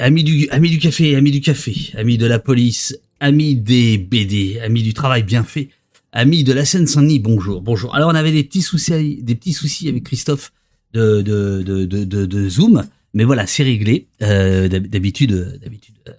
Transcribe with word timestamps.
amis 0.00 0.24
du, 0.24 0.48
amis 0.50 0.70
du 0.70 0.78
café, 0.78 1.16
amis 1.16 1.30
du 1.30 1.40
café, 1.40 1.92
amis 1.96 2.18
de 2.18 2.26
la 2.26 2.38
police, 2.38 2.98
amis 3.20 3.56
des 3.56 3.98
BD, 3.98 4.60
amis 4.60 4.82
du 4.82 4.94
travail 4.94 5.22
bien 5.22 5.44
fait, 5.44 5.68
amis 6.12 6.44
de 6.44 6.52
la 6.52 6.64
Seine-Saint-Denis, 6.64 7.20
bonjour, 7.20 7.60
bonjour. 7.62 7.94
Alors 7.94 8.10
on 8.10 8.14
avait 8.14 8.32
des 8.32 8.44
petits 8.44 8.62
soucis, 8.62 9.22
des 9.22 9.34
petits 9.34 9.52
soucis 9.52 9.88
avec 9.88 10.04
Christophe 10.04 10.52
de, 10.92 11.22
de, 11.22 11.62
de, 11.62 11.84
de, 11.84 12.26
de 12.26 12.48
Zoom, 12.48 12.84
mais 13.14 13.24
voilà, 13.24 13.46
c'est 13.46 13.62
réglé. 13.62 14.08
Euh, 14.22 14.68
d'habitude, 14.68 15.60
d'habitude, 15.62 15.94
euh, 16.08 16.12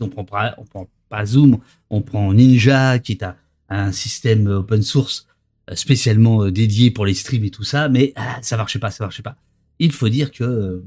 on 0.00 0.08
prend 0.08 0.26
on 0.58 0.64
prend 0.64 0.88
pas 1.08 1.26
Zoom, 1.26 1.58
on 1.90 2.02
prend 2.02 2.32
Ninja 2.32 2.98
qui 2.98 3.12
est 3.12 3.24
un, 3.68 3.92
système 3.92 4.46
open 4.46 4.82
source 4.82 5.26
euh, 5.70 5.74
spécialement 5.74 6.48
dédié 6.50 6.90
pour 6.90 7.04
les 7.06 7.14
streams 7.14 7.44
et 7.44 7.50
tout 7.50 7.64
ça, 7.64 7.88
mais 7.88 8.12
ah, 8.16 8.38
ça 8.42 8.56
marchait 8.56 8.78
pas, 8.78 8.90
ça 8.90 9.04
marchait 9.04 9.22
pas. 9.22 9.36
Il 9.78 9.92
faut 9.92 10.08
dire 10.08 10.30
que 10.30 10.82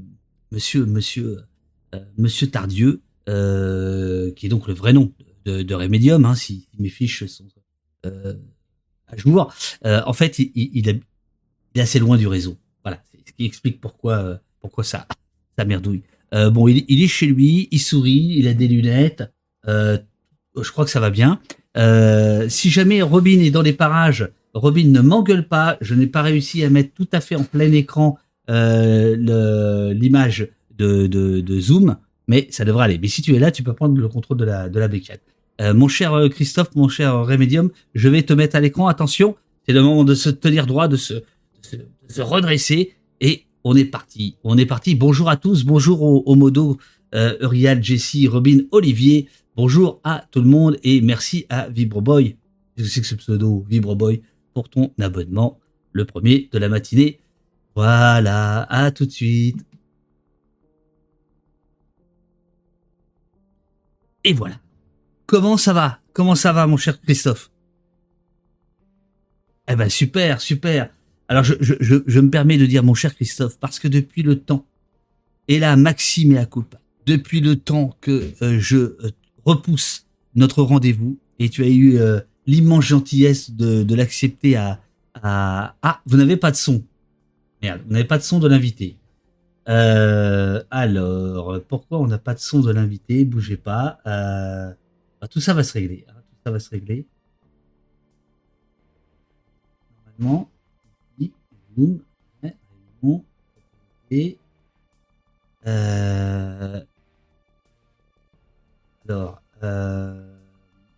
Monsieur, 0.52 0.84
Monsieur 0.84 1.26
euh, 1.26 1.46
Monsieur 2.16 2.48
Tardieu, 2.48 3.02
euh, 3.28 4.32
qui 4.32 4.46
est 4.46 4.48
donc 4.48 4.66
le 4.66 4.74
vrai 4.74 4.92
nom 4.92 5.12
de, 5.44 5.62
de 5.62 5.74
Remedium, 5.74 6.24
hein, 6.24 6.34
si, 6.34 6.68
mes 6.78 6.88
fiches 6.88 7.26
sont 7.26 7.46
euh, 8.06 8.34
à 9.06 9.16
jour. 9.16 9.52
en 9.84 10.12
fait, 10.12 10.38
il, 10.38 10.50
il, 10.54 10.88
est, 10.88 11.00
assez 11.80 11.98
loin 11.98 12.16
du 12.16 12.26
réseau. 12.26 12.56
Voilà, 12.82 13.02
ce 13.26 13.32
qui 13.32 13.44
explique 13.44 13.80
pourquoi, 13.80 14.40
pourquoi 14.60 14.84
ça, 14.84 15.06
ça 15.56 15.64
merdouille. 15.64 16.02
bon, 16.32 16.66
il, 16.66 16.84
il, 16.88 17.02
est 17.02 17.08
chez 17.08 17.26
lui, 17.26 17.68
il 17.70 17.78
sourit, 17.78 18.34
il 18.36 18.48
a 18.48 18.54
des 18.54 18.68
lunettes. 18.68 19.24
je 19.66 20.70
crois 20.70 20.84
que 20.84 20.90
ça 20.90 21.00
va 21.00 21.10
bien. 21.10 21.40
si 22.48 22.70
jamais 22.70 23.02
Robin 23.02 23.40
est 23.40 23.50
dans 23.50 23.62
les 23.62 23.74
parages, 23.74 24.30
Robin 24.54 24.88
ne 24.88 25.00
m'engueule 25.00 25.46
pas. 25.46 25.76
Je 25.80 25.94
n'ai 25.94 26.06
pas 26.06 26.22
réussi 26.22 26.64
à 26.64 26.70
mettre 26.70 26.94
tout 26.94 27.08
à 27.12 27.20
fait 27.20 27.36
en 27.36 27.44
plein 27.44 27.70
écran 27.72 28.18
l'image 28.48 30.48
de, 30.80 31.60
Zoom, 31.60 31.96
mais 32.28 32.48
ça 32.50 32.64
devrait 32.64 32.84
aller. 32.84 32.98
Mais 32.98 33.08
si 33.08 33.22
tu 33.22 33.34
es 33.34 33.38
là, 33.38 33.50
tu 33.50 33.62
peux 33.62 33.72
prendre 33.72 33.98
le 33.98 34.08
contrôle 34.08 34.38
de 34.38 34.44
la, 34.44 34.68
de 34.68 34.78
la 34.78 34.88
bécane. 34.88 35.18
Euh, 35.60 35.74
mon 35.74 35.88
cher 35.88 36.14
euh, 36.14 36.28
Christophe, 36.28 36.74
mon 36.74 36.88
cher 36.88 37.24
Remedium, 37.24 37.70
je 37.94 38.08
vais 38.08 38.22
te 38.22 38.32
mettre 38.32 38.56
à 38.56 38.60
l'écran. 38.60 38.88
Attention, 38.88 39.36
c'est 39.66 39.72
le 39.72 39.82
moment 39.82 40.04
de 40.04 40.14
se 40.14 40.30
tenir 40.30 40.66
droit, 40.66 40.88
de 40.88 40.96
se, 40.96 41.14
se, 42.08 42.22
redresser. 42.22 42.94
Et 43.20 43.44
on 43.64 43.76
est 43.76 43.84
parti. 43.84 44.36
On 44.42 44.56
est 44.56 44.66
parti. 44.66 44.94
Bonjour 44.94 45.28
à 45.28 45.36
tous. 45.36 45.64
Bonjour 45.64 46.02
au, 46.02 46.34
modo 46.34 46.78
euh, 47.14 47.36
Uriel, 47.42 47.82
Jessie, 47.82 48.26
Robin, 48.26 48.60
Olivier. 48.70 49.28
Bonjour 49.56 50.00
à 50.04 50.24
tout 50.30 50.40
le 50.40 50.48
monde 50.48 50.78
et 50.82 51.02
merci 51.02 51.44
à 51.50 51.68
Vibroboy. 51.68 52.36
Que 52.76 52.84
c'est 52.84 53.02
que 53.02 53.06
ce 53.06 53.16
pseudo 53.16 53.66
Vibroboy 53.68 54.22
pour 54.54 54.70
ton 54.70 54.92
abonnement, 54.98 55.58
le 55.92 56.06
premier 56.06 56.48
de 56.52 56.58
la 56.58 56.70
matinée? 56.70 57.20
Voilà, 57.76 58.62
à 58.70 58.90
tout 58.90 59.04
de 59.04 59.10
suite. 59.10 59.58
Et 64.24 64.32
voilà. 64.32 64.56
Comment 65.26 65.56
ça 65.56 65.72
va? 65.72 66.00
Comment 66.12 66.34
ça 66.34 66.52
va, 66.52 66.66
mon 66.66 66.76
cher 66.76 67.00
Christophe? 67.00 67.50
Eh 69.68 69.76
ben 69.76 69.88
super, 69.88 70.40
super. 70.40 70.90
Alors 71.28 71.44
je, 71.44 72.20
me 72.20 72.28
permets 72.28 72.58
de 72.58 72.66
dire, 72.66 72.82
mon 72.82 72.94
cher 72.94 73.14
Christophe, 73.14 73.58
parce 73.60 73.78
que 73.78 73.86
depuis 73.86 74.22
le 74.22 74.40
temps, 74.40 74.66
et 75.46 75.60
là, 75.60 75.76
Maxime 75.76 76.32
et 76.32 76.38
à 76.38 76.48
depuis 77.06 77.40
le 77.40 77.56
temps 77.56 77.96
que 78.00 78.32
euh, 78.42 78.58
je 78.58 78.76
euh, 78.76 79.10
repousse 79.44 80.06
notre 80.34 80.62
rendez-vous, 80.62 81.18
et 81.38 81.48
tu 81.48 81.62
as 81.62 81.68
eu 81.68 81.98
euh, 81.98 82.20
l'immense 82.46 82.84
gentillesse 82.84 83.52
de, 83.52 83.84
de 83.84 83.94
l'accepter 83.94 84.56
à, 84.56 84.80
à... 85.14 85.76
Ah, 85.82 86.00
vous 86.06 86.16
n'avez 86.16 86.36
pas 86.36 86.50
de 86.50 86.56
son. 86.56 86.82
Merde, 87.62 87.80
vous 87.86 87.92
n'avez 87.92 88.04
pas 88.04 88.18
de 88.18 88.22
son 88.24 88.40
de 88.40 88.48
l'invité. 88.48 88.96
Euh, 89.68 90.62
alors, 90.70 91.60
pourquoi 91.68 91.98
on 91.98 92.06
n'a 92.06 92.18
pas 92.18 92.34
de 92.34 92.40
son 92.40 92.60
de 92.60 92.72
l'invité? 92.72 93.24
Bougez 93.24 93.56
pas. 93.56 93.98
Euh, 94.06 94.72
tout 95.30 95.40
ça 95.40 95.54
va 95.54 95.62
se 95.62 95.72
régler. 95.72 96.04
Hein, 96.08 96.14
tout 96.14 96.36
ça 96.44 96.50
va 96.50 96.58
se 96.58 96.70
régler. 96.70 97.06
Normalement, 100.18 100.50
boum, 101.76 102.00
et 104.10 104.36
euh, 105.66 106.80
alors, 109.08 109.40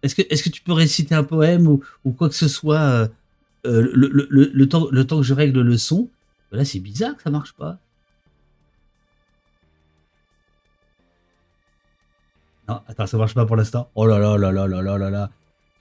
est-ce 0.02 0.14
que 0.14 0.22
est-ce 0.30 0.42
que 0.42 0.48
tu 0.48 0.62
peux 0.62 0.72
réciter 0.72 1.14
un 1.14 1.24
poème 1.24 1.66
ou, 1.66 1.82
quoi 2.16 2.28
que 2.28 2.34
ce 2.34 2.48
soit 2.48 3.10
le 3.64 4.64
temps 4.64 5.16
que 5.18 5.22
je 5.22 5.34
règle 5.34 5.60
le 5.60 5.76
son? 5.76 6.08
Là, 6.52 6.64
c'est 6.64 6.80
bizarre 6.80 7.16
que 7.16 7.22
ça 7.22 7.30
marche 7.30 7.52
pas. 7.52 7.78
Non, 12.72 12.80
attends, 12.88 13.06
ça 13.06 13.18
marche 13.18 13.34
pas 13.34 13.44
pour 13.44 13.56
l'instant. 13.56 13.90
Oh 13.94 14.06
là 14.06 14.18
là 14.18 14.38
là 14.38 14.50
là 14.50 14.66
là 14.66 14.80
là 14.82 14.98
là 14.98 15.10
là. 15.10 15.30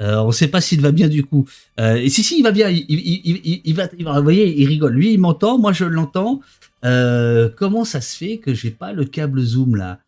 Euh, 0.02 0.18
on 0.22 0.32
sait 0.32 0.48
pas 0.48 0.62
s'il 0.62 0.82
va 0.82 0.92
bien 0.92 1.08
du 1.08 1.24
coup. 1.24 1.48
Euh, 1.80 2.08
si 2.10 2.24
si, 2.24 2.40
il 2.40 2.44
va 2.44 2.52
bien. 2.52 2.70
Il, 2.70 3.74
va. 3.76 3.88
Vous 3.88 4.24
voyez, 4.24 4.60
il 4.60 4.68
rigole. 4.68 4.94
Lui, 4.94 5.14
il 5.14 5.20
m'entend. 5.20 5.58
Moi, 5.58 5.72
je 5.74 5.86
l'entends. 5.86 6.42
Euh, 6.84 7.50
comment 7.56 7.86
ça 7.86 8.02
se 8.02 8.18
fait 8.18 8.40
que 8.40 8.54
j'ai 8.54 8.72
pas 8.72 8.92
le 8.92 9.06
câble 9.06 9.42
Zoom 9.42 9.76
là? 9.76 10.00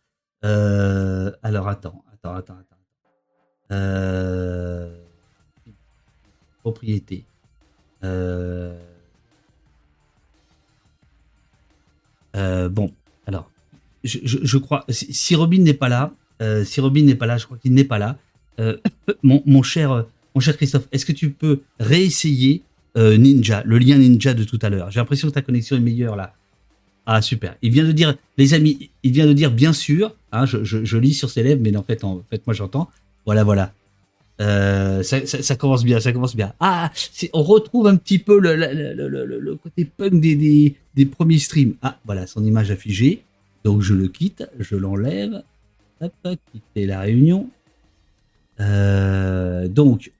Euh, 0.44 1.30
Alors 1.42 1.68
attends, 1.68 2.04
attends, 2.12 2.34
attends, 2.34 2.56
attends. 3.70 4.90
Propriété. 6.60 7.24
Bon, 12.34 12.92
alors, 13.26 13.50
je 14.02 14.58
crois. 14.58 14.84
Si 14.88 15.34
Robin 15.34 15.62
n'est 15.62 15.72
pas 15.72 15.88
là, 15.88 16.12
euh, 16.44 16.64
si 16.64 16.80
Robin 16.80 17.02
n'est 17.02 17.14
pas 17.14 17.26
là, 17.26 17.38
je 17.38 17.46
crois 17.46 17.58
qu'il 17.58 17.72
n'est 17.72 17.84
pas 17.84 17.98
là. 17.98 18.18
Euh, 18.60 18.76
mon, 19.22 19.62
cher, 19.62 20.04
mon 20.34 20.40
cher 20.40 20.56
Christophe, 20.56 20.86
est-ce 20.92 21.06
que 21.06 21.12
tu 21.12 21.30
peux 21.30 21.60
réessayer 21.80 22.62
euh, 22.96 23.16
Ninja, 23.16 23.62
le 23.64 23.78
lien 23.78 23.98
Ninja 23.98 24.34
de 24.34 24.44
tout 24.44 24.58
à 24.62 24.68
l'heure? 24.68 24.90
J'ai 24.90 25.00
l'impression 25.00 25.28
que 25.28 25.34
ta 25.34 25.42
connexion 25.42 25.76
est 25.76 25.80
meilleure 25.80 26.16
là. 26.16 26.34
Ah 27.06 27.20
super. 27.20 27.56
Il 27.60 27.70
vient 27.70 27.84
de 27.84 27.92
dire, 27.92 28.14
les 28.38 28.54
amis, 28.54 28.90
il 29.02 29.12
vient 29.12 29.26
de 29.26 29.32
dire 29.32 29.50
bien 29.50 29.72
sûr. 29.72 30.14
Hein, 30.32 30.46
je, 30.46 30.96
lis 30.96 31.14
sur 31.14 31.30
ses 31.30 31.42
lèvres, 31.42 31.60
mais 31.62 31.76
en 31.76 31.82
fait, 31.82 32.02
en 32.02 32.22
fait, 32.30 32.46
moi 32.46 32.54
j'entends. 32.54 32.88
Voilà, 33.26 33.44
voilà. 33.44 33.72
ça, 34.38 35.56
commence 35.56 35.84
bien, 35.84 36.00
ça 36.00 36.12
commence 36.12 36.34
bien. 36.34 36.54
Ah, 36.60 36.90
on 37.32 37.42
retrouve 37.42 37.88
un 37.88 37.96
petit 37.96 38.18
peu 38.18 38.38
le, 38.38 39.54
côté 39.56 39.84
punk 39.84 40.18
des, 40.20 40.74
des, 40.94 41.06
premiers 41.06 41.38
streams. 41.38 41.74
Ah, 41.82 41.98
voilà, 42.06 42.26
son 42.26 42.44
image 42.44 42.70
affichée. 42.70 43.22
Donc 43.64 43.82
je 43.82 43.94
le 43.94 44.08
quitte, 44.08 44.48
je 44.58 44.76
l'enlève. 44.76 45.42
Hop, 46.04 46.38
quitter 46.52 46.84
la 46.84 47.00
réunion. 47.00 47.48
Euh, 48.60 49.68
donc, 49.68 50.12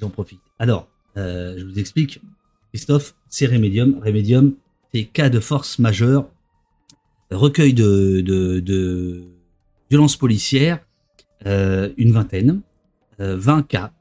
j'en 0.00 0.08
profite. 0.08 0.40
Alors, 0.60 0.88
euh, 1.16 1.58
je 1.58 1.64
vous 1.64 1.80
explique. 1.80 2.20
Christophe, 2.68 3.16
c'est 3.28 3.46
Remedium. 3.46 4.00
Remedium, 4.04 4.54
c'est 4.94 5.04
cas 5.04 5.30
de 5.30 5.40
force 5.40 5.80
majeure, 5.80 6.30
recueil 7.32 7.74
de, 7.74 8.20
de, 8.20 8.60
de 8.60 9.24
violences 9.90 10.16
policières, 10.16 10.78
euh, 11.46 11.92
une 11.96 12.12
vingtaine, 12.12 12.60
20 13.18 13.66
cas 13.66 13.92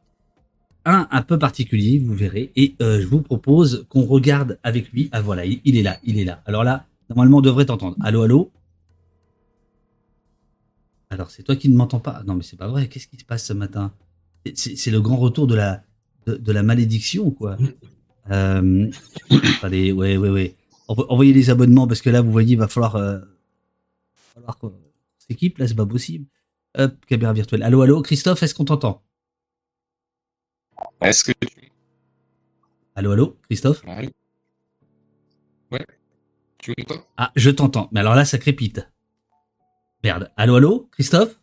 un 0.86 1.08
un 1.12 1.22
peu 1.24 1.38
particulier, 1.38 2.00
vous 2.00 2.14
verrez. 2.14 2.52
Et 2.56 2.76
je 2.80 3.06
vous 3.06 3.22
propose 3.22 3.86
qu'on 3.90 4.06
regarde 4.06 4.60
avec 4.64 4.92
lui. 4.94 5.10
Ah 5.12 5.22
voilà, 5.22 5.44
il, 5.46 5.76
est 5.76 5.82
là, 5.82 5.98
il 6.04 6.18
est 6.20 6.24
là. 6.24 6.42
Alors 6.46 6.64
là, 6.64 6.86
Normalement, 7.10 7.38
on 7.38 7.42
devrait 7.42 7.66
t'entendre. 7.66 7.98
Allô, 8.02 8.22
allô? 8.22 8.52
Alors, 11.10 11.32
c'est 11.32 11.44
toi 11.44 11.56
qui 11.56 11.70
ne 11.70 11.76
m'entends 11.76 12.00
pas 12.00 12.22
Non, 12.26 12.36
mais 12.36 12.44
c'est 12.44 12.58
pas 12.58 12.68
vrai. 12.68 12.88
Qu'est-ce 12.88 13.08
qui 13.08 13.18
se 13.18 13.26
passe 13.26 13.46
ce 13.46 13.54
matin? 13.54 13.94
C'est 14.56 14.92
le 14.92 15.02
grand 15.02 15.18
retour 15.18 15.48
de 15.48 15.56
la, 15.56 15.84
de, 16.26 16.52
la 16.52 16.64
malédiction 16.64 17.32
quoi? 17.32 17.58
Euh, 18.32 18.90
Attendez, 19.58 19.92
ouais, 19.92 20.18
ouais, 20.18 20.30
ouais. 20.30 20.56
Envoyez 20.88 21.34
les 21.34 21.50
abonnements 21.50 21.88
parce 21.88 22.02
que 22.02 22.10
là, 22.10 22.22
vous 22.22 22.32
voyez, 22.32 22.54
il 22.54 22.58
va 22.58 22.68
falloir, 22.68 22.96
euh, 22.96 23.20
falloir 24.14 24.58
qu'on 24.58 24.74
s'équipe. 25.18 25.58
Là, 25.58 25.68
c'est 25.68 25.76
pas 25.76 25.86
possible. 25.86 26.26
Hop, 26.78 26.94
caméra 27.08 27.34
virtuelle. 27.34 27.64
Allô, 27.64 27.82
allô, 27.82 28.02
Christophe, 28.02 28.44
est-ce 28.44 28.54
qu'on 28.54 28.66
t'entend? 28.66 29.04
Est-ce 31.02 31.24
que 31.24 31.32
tu... 31.32 31.72
Allô, 32.96 33.12
allô, 33.12 33.38
Christophe? 33.48 33.84
Ouais. 35.72 35.86
Tu 36.60 36.74
m'entends 36.78 37.04
Ah, 37.18 37.32
je 37.36 37.50
t'entends. 37.50 37.90
Mais 37.92 38.02
alors 38.02 38.16
là, 38.16 38.26
ça 38.26 38.38
crépite. 38.38 38.88
Merde. 40.04 40.32
Allô, 40.38 40.56
allô, 40.56 40.90
Christophe? 40.92 41.40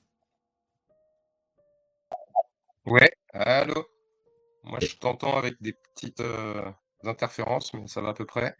Ouais, 2.84 3.10
allô? 3.32 3.86
Moi, 4.64 4.78
je 4.82 4.94
t'entends 4.96 5.36
avec 5.36 5.60
des 5.60 5.74
petites 5.94 6.20
euh, 6.20 6.60
interférences, 7.04 7.72
mais 7.74 7.86
ça 7.86 8.00
va 8.00 8.10
à 8.10 8.14
peu 8.14 8.24
près. 8.24 8.56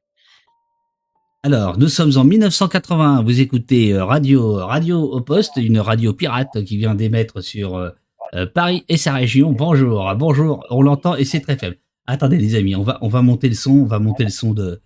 Alors, 1.42 1.78
nous 1.78 1.88
sommes 1.88 2.16
en 2.16 2.24
1981. 2.24 3.22
Vous 3.22 3.40
écoutez 3.40 3.92
euh, 3.92 4.04
Radio 4.04 4.66
Radio 4.66 5.00
au 5.00 5.20
poste, 5.20 5.56
une 5.56 5.78
radio 5.78 6.12
pirate 6.12 6.64
qui 6.64 6.76
vient 6.76 6.94
d'émettre 6.94 7.42
sur 7.42 7.76
euh, 7.76 8.46
Paris 8.46 8.84
et 8.88 8.96
sa 8.96 9.14
région. 9.14 9.52
Bonjour, 9.52 10.12
bonjour. 10.14 10.64
On 10.70 10.82
l'entend 10.82 11.16
et 11.16 11.24
c'est 11.24 11.40
très 11.40 11.56
faible. 11.56 11.76
Attendez, 12.06 12.38
les 12.38 12.54
amis, 12.54 12.74
on 12.76 12.82
va 12.82 12.98
on 13.02 13.08
va 13.08 13.22
monter 13.22 13.48
le 13.48 13.54
son, 13.54 13.72
on 13.72 13.84
va 13.84 13.98
monter 13.98 14.24
le 14.24 14.30
son 14.30 14.54
de 14.54 14.80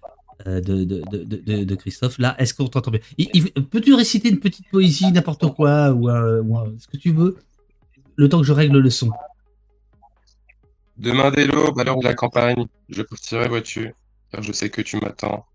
de, 0.46 0.84
de, 0.84 1.02
de, 1.02 1.64
de, 1.64 1.74
Christophe. 1.74 2.18
Là, 2.18 2.34
est-ce 2.38 2.54
qu'on 2.54 2.66
t'entend 2.66 2.90
bien? 2.90 3.00
Peux-tu 3.70 3.94
réciter 3.94 4.28
une 4.28 4.40
petite 4.40 4.68
poésie, 4.70 5.10
n'importe 5.12 5.54
quoi, 5.54 5.92
ou, 5.92 6.08
ce 6.78 6.86
que 6.86 6.96
tu 6.96 7.12
veux, 7.12 7.36
le 8.16 8.28
temps 8.28 8.40
que 8.40 8.46
je 8.46 8.52
règle 8.52 8.78
le 8.78 8.90
son? 8.90 9.10
Demain 10.96 11.30
dès 11.30 11.46
l'aube, 11.46 11.78
à 11.78 11.84
l'heure 11.84 11.98
de 11.98 12.04
la 12.04 12.14
campagne, 12.14 12.66
je 12.90 13.02
partirai, 13.02 13.48
vois-tu, 13.48 13.94
car 14.30 14.42
je 14.42 14.52
sais 14.52 14.68
que 14.68 14.82
tu 14.82 14.98
m'attends. 14.98 15.46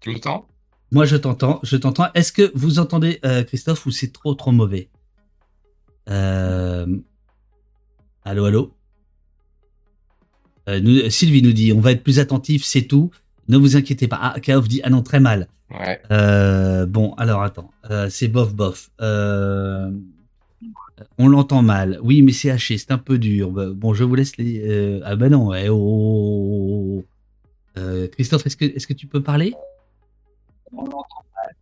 Tu 0.00 0.10
m'entends? 0.10 0.46
Moi, 0.92 1.04
je 1.04 1.16
t'entends, 1.16 1.58
je 1.64 1.76
t'entends. 1.76 2.12
Est-ce 2.14 2.32
que 2.32 2.52
vous 2.54 2.78
entendez 2.78 3.18
euh, 3.24 3.42
Christophe 3.42 3.86
ou 3.86 3.90
c'est 3.90 4.12
trop 4.12 4.34
trop 4.34 4.52
mauvais? 4.52 4.88
Euh... 6.08 6.86
Allô, 8.24 8.44
allô? 8.44 8.72
Euh, 10.68 11.10
Sylvie 11.10 11.42
nous 11.42 11.52
dit, 11.52 11.72
on 11.72 11.80
va 11.80 11.92
être 11.92 12.02
plus 12.02 12.18
attentif, 12.18 12.64
c'est 12.64 12.82
tout. 12.82 13.10
Ne 13.48 13.56
vous 13.56 13.76
inquiétez 13.76 14.08
pas. 14.08 14.18
Ah, 14.20 14.40
Kaof 14.40 14.68
dit, 14.68 14.80
ah 14.82 14.90
non, 14.90 15.02
très 15.02 15.20
mal. 15.20 15.48
Ouais. 15.70 16.00
Euh, 16.10 16.86
bon, 16.86 17.14
alors 17.14 17.42
attends, 17.42 17.70
c'est 18.08 18.28
bof 18.28 18.54
bof. 18.54 18.90
On 21.18 21.28
l'entend 21.28 21.62
mal. 21.62 21.98
Oui, 22.02 22.22
mais 22.22 22.32
c'est 22.32 22.50
haché, 22.50 22.78
c'est 22.78 22.90
un 22.90 22.98
peu 22.98 23.18
dur. 23.18 23.50
Bah, 23.50 23.66
bon, 23.74 23.94
je 23.94 24.04
vous 24.04 24.14
laisse 24.14 24.36
les. 24.36 24.60
Euh, 24.66 25.00
ah 25.04 25.16
ben 25.16 25.30
non, 25.30 25.52
eh, 25.54 25.68
oh, 25.68 25.76
oh, 25.76 26.98
oh, 26.98 27.04
euh, 27.78 28.08
Christophe, 28.08 28.46
est-ce 28.46 28.56
que, 28.56 28.64
est 28.64 28.86
que 28.86 28.94
tu 28.94 29.06
peux 29.06 29.22
parler? 29.22 29.54
On 30.72 30.84
l'entend 30.84 31.24
mal. 31.34 31.54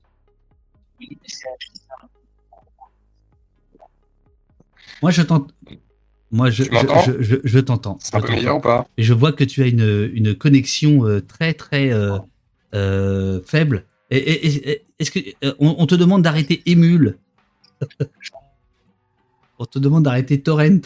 Oui, 1.00 1.08
mais 1.10 1.26
c'est 1.26 1.48
haché. 1.48 1.70
Moi, 5.02 5.10
je 5.10 5.22
t'entends. 5.22 5.52
Moi, 6.34 6.50
je, 6.50 6.64
je, 7.20 7.36
je, 7.44 7.58
t'entends. 7.60 7.96
C'est 8.00 8.16
un 8.16 8.20
peu 8.20 8.32
meilleur 8.32 8.56
ou 8.56 8.60
pas? 8.60 8.88
Et 8.96 9.04
je 9.04 9.14
vois 9.14 9.30
que 9.30 9.44
tu 9.44 9.62
as 9.62 9.66
une, 9.66 10.10
une 10.12 10.34
connexion 10.34 11.06
euh, 11.06 11.20
très, 11.20 11.54
très 11.54 11.90
faible. 12.72 13.84
Est-ce 14.10 15.10
que 15.12 15.20
on, 15.60 15.86
te 15.86 15.94
demande 15.94 16.22
d'arrêter 16.22 16.60
Emule 16.66 17.18
on 19.60 19.64
te 19.64 19.78
demande 19.78 20.02
d'arrêter 20.02 20.40
Torrent. 20.40 20.80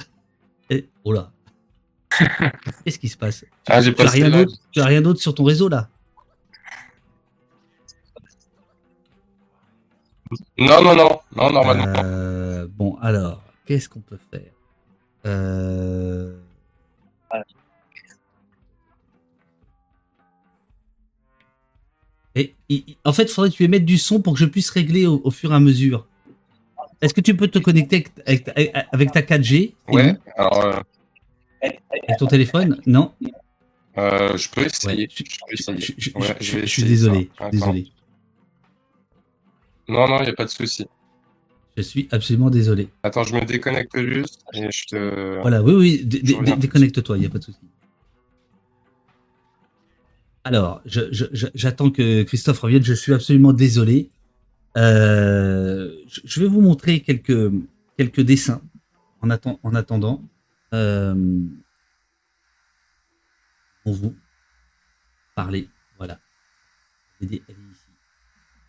Et, 0.68 0.86
oh 1.04 1.12
là. 1.12 1.30
Qu'est-ce 2.84 2.98
qui 2.98 3.08
se 3.08 3.16
passe? 3.16 3.46
Ah, 3.68 3.80
tu, 3.82 3.94
n'as 3.96 4.84
rien 4.84 5.00
d'autre, 5.00 5.18
sur 5.18 5.34
ton 5.34 5.44
réseau 5.44 5.70
là? 5.70 5.88
Non, 10.58 10.82
non, 10.82 10.94
non, 10.94 11.20
non, 11.34 11.50
normalement. 11.50 12.02
Euh, 12.04 12.66
bon, 12.68 12.98
alors, 13.00 13.42
qu'est-ce 13.64 13.88
qu'on 13.88 14.00
peut 14.00 14.18
faire? 14.30 14.52
Euh... 15.26 16.34
Et, 22.36 22.54
en 23.04 23.12
fait, 23.12 23.24
il 23.24 23.30
faudrait 23.30 23.50
que 23.50 23.56
tu 23.56 23.64
émettes 23.64 23.84
du 23.84 23.98
son 23.98 24.20
pour 24.20 24.34
que 24.34 24.38
je 24.38 24.44
puisse 24.44 24.70
régler 24.70 25.06
au 25.06 25.30
fur 25.30 25.52
et 25.52 25.54
à 25.56 25.60
mesure. 25.60 26.06
Est-ce 27.00 27.14
que 27.14 27.20
tu 27.20 27.36
peux 27.36 27.48
te 27.48 27.58
connecter 27.58 28.06
avec, 28.26 29.12
ta 29.12 29.22
4G 29.22 29.74
Ouais, 29.88 30.16
alors. 30.36 30.64
Euh, 30.64 30.80
avec 31.62 32.18
ton 32.18 32.26
téléphone 32.26 32.80
Non 32.86 33.12
euh, 33.98 34.36
Je 34.36 34.48
peux 34.50 34.64
essayer. 34.64 35.08
je, 36.40 36.66
suis 36.66 36.82
désolé. 36.82 37.30
Non, 39.88 40.08
non, 40.08 40.18
il 40.18 40.24
n'y 40.24 40.30
a 40.30 40.34
pas 40.34 40.44
de 40.44 40.50
souci. 40.50 40.86
Je 41.78 41.82
suis 41.84 42.08
absolument 42.10 42.50
désolé. 42.50 42.88
Attends, 43.04 43.22
je 43.22 43.32
me 43.36 43.44
déconnecte 43.44 43.96
juste 43.96 44.42
et 44.52 44.68
je 44.68 44.86
te. 44.86 45.40
Voilà, 45.42 45.62
oui, 45.62 45.74
oui, 45.74 46.04
déconnecte-toi, 46.04 47.16
il 47.16 47.20
n'y 47.20 47.26
a 47.26 47.28
pas 47.28 47.38
de 47.38 47.44
souci. 47.44 47.60
Alors, 50.42 50.82
j'attends 50.84 51.92
que 51.92 52.24
Christophe 52.24 52.58
revienne. 52.58 52.82
Je 52.82 52.94
suis 52.94 53.14
absolument 53.14 53.52
désolé. 53.52 54.10
Euh, 54.76 55.94
je 56.24 56.40
vais 56.40 56.48
vous 56.48 56.60
montrer 56.60 56.98
quelques, 56.98 57.52
quelques 57.96 58.22
dessins 58.22 58.60
en, 59.20 59.30
en 59.62 59.74
attendant. 59.76 60.24
Euh, 60.74 61.14
pour 63.84 63.94
vous 63.94 64.16
parler. 65.36 65.68
Voilà. 65.96 66.18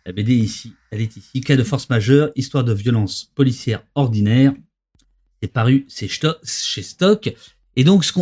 La 0.06 0.12
BD, 0.12 0.34
ici. 0.34 0.74
Elle 0.90 1.00
est 1.00 1.16
ici. 1.16 1.40
Cas 1.40 1.56
de 1.56 1.64
force 1.64 1.88
majeure, 1.90 2.30
histoire 2.36 2.64
de 2.64 2.72
violence 2.72 3.30
policière 3.34 3.84
ordinaire. 3.94 4.52
C'est 5.42 5.52
paru, 5.52 5.86
chez 5.88 6.82
Stock. 6.82 7.34
Et 7.76 7.84
donc, 7.84 8.04
ce 8.04 8.12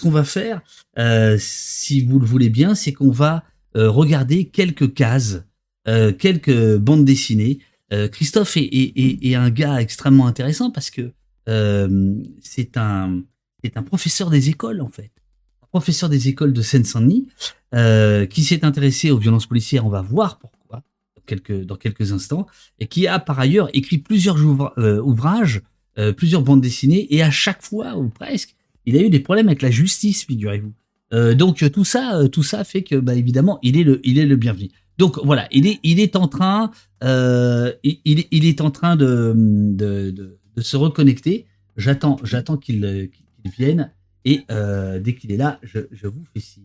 qu'on 0.00 0.10
va 0.10 0.24
faire, 0.24 0.60
euh, 0.98 1.36
si 1.38 2.02
vous 2.02 2.18
le 2.18 2.26
voulez 2.26 2.50
bien, 2.50 2.74
c'est 2.74 2.92
qu'on 2.92 3.10
va 3.10 3.44
regarder 3.74 4.46
quelques 4.46 4.94
cases 4.94 5.42
euh, 5.88 6.12
quelques 6.12 6.76
bandes 6.78 7.04
dessinées. 7.04 7.58
Euh, 7.92 8.08
Christophe 8.08 8.56
est, 8.56 9.34
un 9.34 9.50
gars 9.50 9.80
extrêmement 9.80 10.26
intéressant 10.26 10.72
parce 10.72 10.90
que 10.90 11.12
euh, 11.48 12.14
c'est 12.42 12.76
un, 12.76 13.22
professeur 13.84 14.28
des 14.30 14.48
écoles 14.48 14.80
en 14.80 14.88
fait, 14.88 15.12
professeur 15.70 16.08
des 16.08 16.28
écoles 16.28 16.52
de 16.52 16.62
Seine-Saint-Denis 16.62 17.28
qui 18.30 18.42
s'est 18.42 18.64
intéressé 18.64 19.10
aux 19.10 19.18
violences 19.18 19.46
policières. 19.46 19.86
On 19.86 19.90
va 19.90 20.02
voir 20.02 20.38
pourquoi 20.38 20.55
quelques, 21.26 21.64
dans 21.64 21.76
quelques 21.76 22.12
instants 22.12 22.46
et 22.78 22.86
qui 22.86 23.06
a 23.06 23.18
par 23.18 23.38
ailleurs 23.38 23.68
écrit 23.74 23.98
plusieurs 23.98 24.38
ouvrages, 24.38 25.62
plusieurs 26.16 26.42
bandes 26.42 26.60
dessinées 26.60 27.06
et 27.14 27.22
à 27.22 27.30
chaque 27.30 27.62
fois 27.62 27.96
ou 27.96 28.08
presque, 28.08 28.54
il 28.84 28.96
a 28.96 29.00
eu 29.00 29.10
des 29.10 29.20
problèmes 29.20 29.48
avec 29.48 29.62
la 29.62 29.70
justice, 29.70 30.24
figurez-vous. 30.24 30.72
donc 31.34 31.70
tout 31.72 31.84
ça, 31.84 32.28
tout 32.30 32.42
ça 32.42 32.64
fait 32.64 32.82
que, 32.82 32.96
bah, 32.96 33.14
évidemment, 33.14 33.58
il 33.62 33.76
est 33.78 33.84
le, 33.84 34.00
il 34.04 34.18
est 34.18 34.26
le 34.26 34.36
bienvenu. 34.36 34.70
Donc 34.98 35.18
voilà, 35.22 35.46
il 35.50 35.66
est, 35.66 35.78
il 35.82 36.00
est 36.00 36.16
en 36.16 36.26
train, 36.26 36.70
euh, 37.04 37.72
il, 37.82 38.46
est 38.46 38.60
en 38.60 38.70
train 38.70 38.96
de, 38.96 40.38
se 40.58 40.76
reconnecter. 40.76 41.46
J'attends, 41.76 42.16
j'attends 42.22 42.56
qu'il 42.56 43.10
vienne 43.44 43.92
et 44.24 44.44
euh, 44.50 44.98
dès 44.98 45.14
qu'il 45.14 45.32
est 45.32 45.36
là, 45.36 45.58
je, 45.62 45.80
je, 45.90 46.06
vous 46.06 46.24
fais 46.32 46.40
signe. 46.40 46.64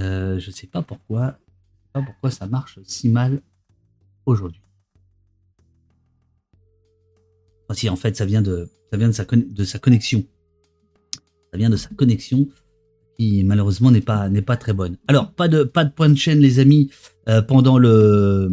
Euh, 0.00 0.38
je 0.38 0.50
sais 0.50 0.66
pas 0.66 0.82
pourquoi, 0.82 1.38
pas 1.92 2.02
pourquoi 2.02 2.30
ça 2.30 2.46
marche 2.46 2.78
si 2.84 3.08
mal 3.08 3.40
aujourd'hui. 4.28 4.62
Si 7.72 7.88
en 7.88 7.96
fait 7.96 8.16
ça 8.16 8.24
vient 8.24 8.42
de, 8.42 8.68
ça 8.90 8.96
vient 8.96 9.08
de 9.08 9.12
sa, 9.12 9.24
de 9.24 9.64
sa 9.64 9.78
connexion. 9.78 10.24
Ça 11.52 11.58
vient 11.58 11.70
de 11.70 11.76
sa 11.76 11.90
connexion 11.90 12.48
qui 13.18 13.44
malheureusement 13.44 13.90
n'est 13.90 14.00
pas 14.00 14.28
n'est 14.28 14.42
pas 14.42 14.56
très 14.56 14.72
bonne. 14.72 14.96
Alors 15.06 15.32
pas 15.32 15.48
de 15.48 15.64
pas 15.64 15.84
de 15.84 15.90
point 15.90 16.08
de 16.08 16.16
chaîne 16.16 16.38
les 16.38 16.60
amis 16.60 16.90
euh, 17.28 17.42
pendant 17.42 17.78
le 17.78 18.50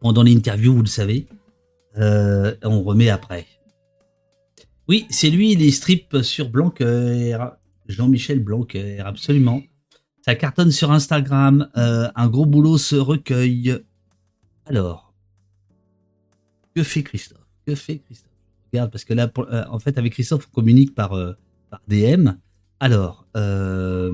pendant 0.00 0.22
l'interview 0.22 0.74
vous 0.74 0.82
le 0.82 0.88
savez. 0.88 1.26
Euh, 1.98 2.54
on 2.64 2.82
remet 2.82 3.10
après. 3.10 3.46
Oui, 4.88 5.06
c'est 5.10 5.30
lui 5.30 5.54
les 5.54 5.70
strips 5.70 6.22
sur 6.22 6.50
Blanquer, 6.50 7.36
Jean-Michel 7.86 8.42
Blanquer, 8.42 8.98
absolument. 8.98 9.62
Ça 10.24 10.34
cartonne 10.34 10.70
sur 10.70 10.90
Instagram, 10.90 11.68
euh, 11.76 12.08
un 12.14 12.28
gros 12.28 12.46
boulot 12.46 12.76
se 12.76 12.96
recueille. 12.96 13.78
Alors, 14.70 15.12
que 16.76 16.84
fait 16.84 17.02
Christophe? 17.02 17.44
Que 17.66 17.74
fait 17.74 17.98
Christophe? 17.98 18.30
Regarde, 18.72 18.92
parce 18.92 19.04
que 19.04 19.14
là, 19.14 19.28
en 19.68 19.80
fait, 19.80 19.98
avec 19.98 20.12
Christophe, 20.12 20.46
on 20.48 20.54
communique 20.54 20.94
par, 20.94 21.10
par 21.70 21.82
DM. 21.88 22.30
Alors, 22.78 23.26
euh, 23.36 24.12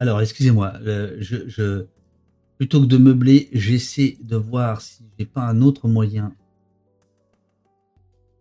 Alors, 0.00 0.20
excusez-moi, 0.20 0.74
euh, 0.86 1.16
je, 1.18 1.86
plutôt 2.58 2.80
que 2.80 2.86
de 2.86 2.98
meubler, 2.98 3.48
j'essaie 3.52 4.18
de 4.20 4.36
voir 4.36 4.80
si 4.80 5.04
j'ai 5.18 5.26
pas 5.26 5.42
un 5.42 5.62
autre 5.62 5.88
moyen. 5.88 6.34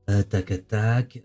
Euh, 0.10 0.24
tac, 0.24 0.68
tac. 0.68 1.24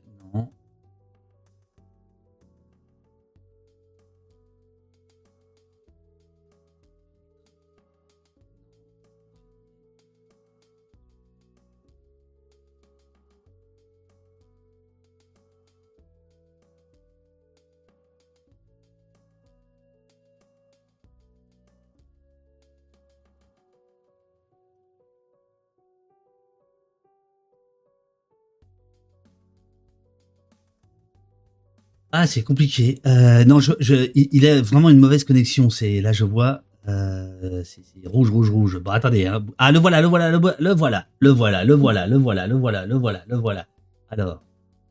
Ah, 32.13 32.27
c'est 32.27 32.43
compliqué. 32.43 33.01
Euh, 33.07 33.45
non, 33.45 33.59
je, 33.59 33.73
je, 33.81 34.11
il 34.15 34.47
a 34.47 34.61
vraiment 34.61 34.91
une 34.91 34.99
mauvaise 34.99 35.25
connexion. 35.25 35.71
C'est 35.71 36.01
là, 36.03 36.13
je 36.13 36.25
vois. 36.25 36.63
Euh, 36.89 37.63
c'est 37.65 37.81
rouge, 38.07 38.31
rouge, 38.31 38.51
rouge. 38.51 38.79
Bon, 38.79 38.91
attendez. 38.91 39.27
Hein. 39.27 39.45
Ah, 39.57 39.73
le 39.73 39.79
voilà, 39.79 40.03
le 40.03 40.09
voilà, 40.09 40.31
le, 40.31 40.37
voilà, 40.37 40.57
le 40.59 40.73
voilà, 40.75 41.07
le 41.21 41.31
voilà, 41.31 41.65
le 41.65 41.75
voilà, 41.75 42.07
le 42.07 42.17
voilà, 42.17 42.47
le 42.47 42.55
voilà, 42.57 42.87
le 42.87 42.97
voilà, 42.97 43.23
le 43.27 43.37
voilà. 43.37 43.67
Alors, 44.11 44.43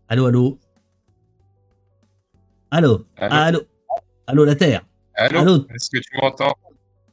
allô, 0.10 0.26
allô. 0.26 0.60
Allô, 2.72 3.06
allô, 3.18 3.62
allô, 4.26 4.46
la 4.46 4.56
Terre. 4.56 4.82
Allô, 5.14 5.66
est-ce 5.76 5.90
que 5.92 5.98
tu 6.00 6.18
m'entends? 6.20 6.56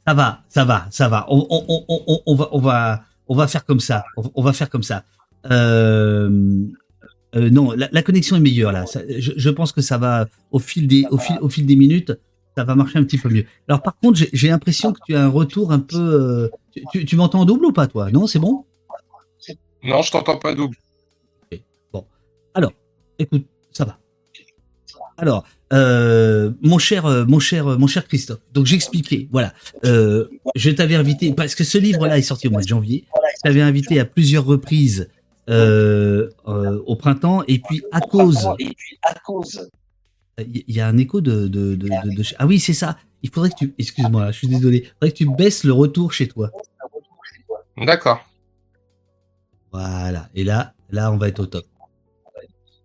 Ça 0.06 0.14
va, 0.14 0.44
ça 0.48 0.64
va, 0.64 0.86
ça 0.90 1.08
va. 1.08 1.26
On, 1.28 1.46
on, 1.50 1.64
on, 1.68 2.22
on, 2.24 2.34
va, 2.34 2.48
on 2.52 2.60
va, 2.60 3.02
on 3.26 3.34
va 3.34 3.46
faire 3.46 3.64
comme 3.66 3.80
ça. 3.80 4.04
On, 4.16 4.42
va 4.42 4.52
faire 4.54 4.70
comme 4.70 4.84
ça. 4.84 5.04
Euh, 5.50 6.64
euh, 7.36 7.50
non, 7.50 7.72
la, 7.72 8.02
connexion 8.02 8.36
est 8.36 8.40
meilleure 8.40 8.72
là. 8.72 8.86
je, 9.18 9.32
je, 9.36 9.50
pense 9.50 9.72
que 9.72 9.82
ça 9.82 9.98
va 9.98 10.28
au 10.50 10.58
fil 10.58 10.86
des, 10.86 11.04
au 11.10 11.18
fil, 11.18 11.36
au 11.42 11.48
fil 11.48 11.66
des 11.66 11.76
minutes 11.76 12.12
ça 12.56 12.64
va 12.64 12.74
marcher 12.74 12.98
un 12.98 13.04
petit 13.04 13.18
peu 13.18 13.28
mieux. 13.28 13.44
Alors 13.68 13.82
par 13.82 13.96
contre, 13.98 14.18
j'ai 14.32 14.48
l'impression 14.48 14.92
que 14.92 14.98
tu 15.06 15.14
as 15.14 15.22
un 15.22 15.28
retour 15.28 15.70
un 15.70 15.78
peu. 15.78 15.96
Euh, 15.96 16.48
tu, 16.92 17.14
m'entends 17.14 17.42
en 17.42 17.44
double 17.44 17.66
ou 17.66 17.72
pas, 17.72 17.86
toi? 17.86 18.10
Non, 18.10 18.26
c'est 18.26 18.40
bon? 18.40 18.64
Non, 19.84 20.02
je 20.02 20.10
t'entends 20.10 20.38
pas 20.38 20.56
double. 20.56 20.76
Bon. 21.92 22.04
Alors, 22.54 22.72
écoute, 23.20 23.46
ça 23.70 23.84
va. 23.84 24.00
Alors, 25.18 25.44
euh, 25.72 26.50
mon 26.60 26.78
cher, 26.78 27.04
mon 27.28 27.38
cher, 27.38 27.78
mon 27.78 27.86
cher 27.86 28.08
Christophe. 28.08 28.40
Donc 28.52 28.66
j'expliquais. 28.66 29.28
Voilà. 29.30 29.52
je 29.84 30.70
t'avais 30.70 30.96
invité 30.96 31.32
parce 31.32 31.54
que 31.54 31.62
ce 31.62 31.78
livre-là 31.78 32.18
est 32.18 32.22
sorti 32.22 32.48
au 32.48 32.50
mois 32.50 32.62
de 32.62 32.68
janvier. 32.68 33.04
Je 33.36 33.42
t'avais 33.42 33.62
invité 33.62 34.00
à 34.00 34.04
plusieurs 34.04 34.44
reprises 34.44 35.08
au 35.48 36.96
printemps 36.96 37.42
et 37.46 37.58
puis 37.58 37.82
à 37.92 38.00
cause. 38.00 38.48
Et 38.58 38.74
puis 38.74 38.98
à 39.02 39.14
cause 39.14 39.68
il 40.38 40.74
y 40.74 40.80
a 40.80 40.86
un 40.86 40.96
écho 40.96 41.20
de, 41.20 41.48
de, 41.48 41.74
de, 41.74 41.88
Ah 42.38 42.46
oui, 42.46 42.60
c'est 42.60 42.74
ça. 42.74 42.98
Il 43.22 43.30
faudrait 43.30 43.50
que 43.50 43.56
tu. 43.56 43.74
Excuse-moi, 43.78 44.30
je 44.30 44.38
suis 44.38 44.48
désolé. 44.48 44.78
Il 44.84 44.88
faudrait 44.90 45.10
que 45.10 45.16
tu 45.16 45.30
baisses 45.34 45.64
le 45.64 45.72
retour 45.72 46.12
chez 46.12 46.28
toi. 46.28 46.50
D'accord. 47.76 48.20
Voilà. 49.72 50.28
Et 50.34 50.44
là, 50.44 50.74
là, 50.90 51.12
on 51.12 51.16
va 51.16 51.28
être 51.28 51.40
au 51.40 51.46
top. 51.46 51.66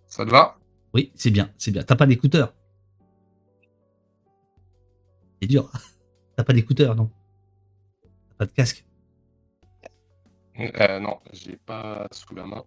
Ça 0.07 0.25
te 0.25 0.31
va? 0.31 0.57
Oui, 0.93 1.11
c'est 1.15 1.31
bien, 1.31 1.49
c'est 1.57 1.71
bien. 1.71 1.83
T'as 1.83 1.95
pas 1.95 2.05
d'écouteur 2.05 2.53
C'est 5.41 5.47
dur. 5.47 5.71
T'as 6.35 6.43
pas 6.43 6.53
d'écouteur, 6.53 6.95
non? 6.95 7.09
T'as 8.29 8.35
pas 8.37 8.45
de 8.45 8.51
casque? 8.51 8.85
Euh, 10.59 10.99
Non, 10.99 11.19
j'ai 11.31 11.57
pas 11.57 12.07
sous 12.11 12.35
la 12.35 12.45
main. 12.45 12.63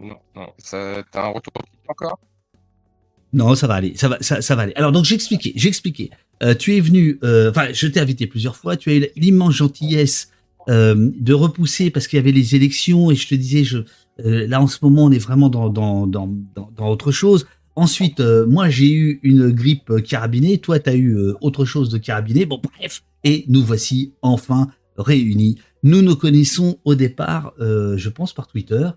Non, 0.00 0.18
non. 0.34 0.52
T'as 0.70 1.04
un 1.14 1.28
retour 1.28 1.52
encore? 1.88 2.18
Non, 3.32 3.54
ça 3.54 3.66
va 3.66 3.74
aller. 3.74 3.94
Ça 3.96 4.08
va, 4.08 4.18
ça, 4.20 4.54
va 4.54 4.62
aller. 4.62 4.74
Alors 4.74 4.92
donc 4.92 5.04
j'expliquais, 5.04 5.52
j'expliquais. 5.56 6.10
Euh, 6.42 6.54
tu 6.54 6.76
es 6.76 6.80
venu, 6.80 7.18
euh, 7.24 7.50
enfin, 7.50 7.68
je 7.72 7.86
t'ai 7.86 8.00
invité 8.00 8.26
plusieurs 8.26 8.56
fois. 8.56 8.76
Tu 8.76 8.90
as 8.90 8.94
eu 8.94 9.06
l'immense 9.16 9.54
gentillesse 9.54 10.30
euh, 10.68 11.10
de 11.18 11.32
repousser 11.32 11.90
parce 11.90 12.08
qu'il 12.08 12.18
y 12.18 12.20
avait 12.20 12.32
les 12.32 12.54
élections 12.54 13.10
et 13.10 13.14
je 13.14 13.28
te 13.28 13.34
disais, 13.34 13.64
je, 13.64 13.78
là 14.18 14.60
en 14.60 14.66
ce 14.66 14.78
moment, 14.82 15.04
on 15.04 15.10
est 15.10 15.18
vraiment 15.18 15.48
dans 15.48 15.70
dans 15.70 16.06
dans 16.06 16.28
dans, 16.76 16.88
autre 16.88 17.10
chose. 17.12 17.46
Ensuite, 17.74 18.20
moi 18.20 18.68
j'ai 18.68 18.92
eu 18.92 19.20
une 19.22 19.50
grippe 19.50 20.02
carabinée. 20.02 20.58
Toi, 20.58 20.78
tu 20.78 20.90
as 20.90 20.94
eu 20.94 21.16
autre 21.40 21.64
chose 21.64 21.88
de 21.88 21.96
carabiné. 21.96 22.44
Bon, 22.44 22.60
bref. 22.78 23.02
Et 23.24 23.44
nous 23.48 23.62
voici 23.62 24.12
enfin 24.20 24.68
réunis. 25.02 25.58
Nous 25.82 26.02
nous 26.02 26.16
connaissons 26.16 26.78
au 26.84 26.94
départ, 26.94 27.54
je 27.58 28.08
pense, 28.08 28.32
par 28.32 28.46
Twitter. 28.46 28.88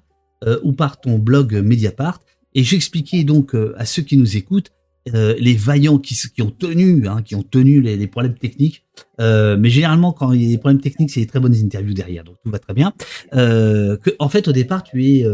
Euh, 0.46 0.60
ou 0.64 0.74
par 0.74 1.00
ton 1.00 1.18
blog 1.18 1.56
Mediapart. 1.56 2.20
Et 2.54 2.64
j'expliquais 2.64 3.24
donc 3.24 3.56
euh, 3.56 3.74
à 3.78 3.86
ceux 3.86 4.02
qui 4.02 4.18
nous 4.18 4.36
écoutent 4.36 4.72
euh, 5.14 5.34
les 5.40 5.56
vaillants 5.56 5.98
qui, 5.98 6.42
ont 6.42 6.52
tenu, 6.52 7.08
hein, 7.08 7.22
qui 7.24 7.36
ont 7.36 7.44
tenu 7.44 7.80
les, 7.82 8.08
problèmes 8.08 8.38
techniques. 8.38 8.84
Euh, 9.22 9.56
mais 9.58 9.70
généralement, 9.70 10.12
quand 10.12 10.34
il 10.34 10.44
y 10.44 10.48
a 10.48 10.50
des 10.50 10.58
problèmes 10.58 10.82
techniques, 10.82 11.10
c'est 11.10 11.22
des 11.22 11.28
très 11.28 11.40
bonnes 11.40 11.56
interviews 11.56 11.94
derrière, 11.94 12.24
donc 12.26 12.36
tout 12.44 12.52
va 12.52 12.60
très 12.60 12.74
bien. 12.74 12.94
Euh, 13.34 13.98
que, 13.98 14.12
en 14.20 14.28
fait, 14.30 14.48
au 14.48 14.52
départ, 14.52 14.84
tu 14.84 15.06
es, 15.06 15.26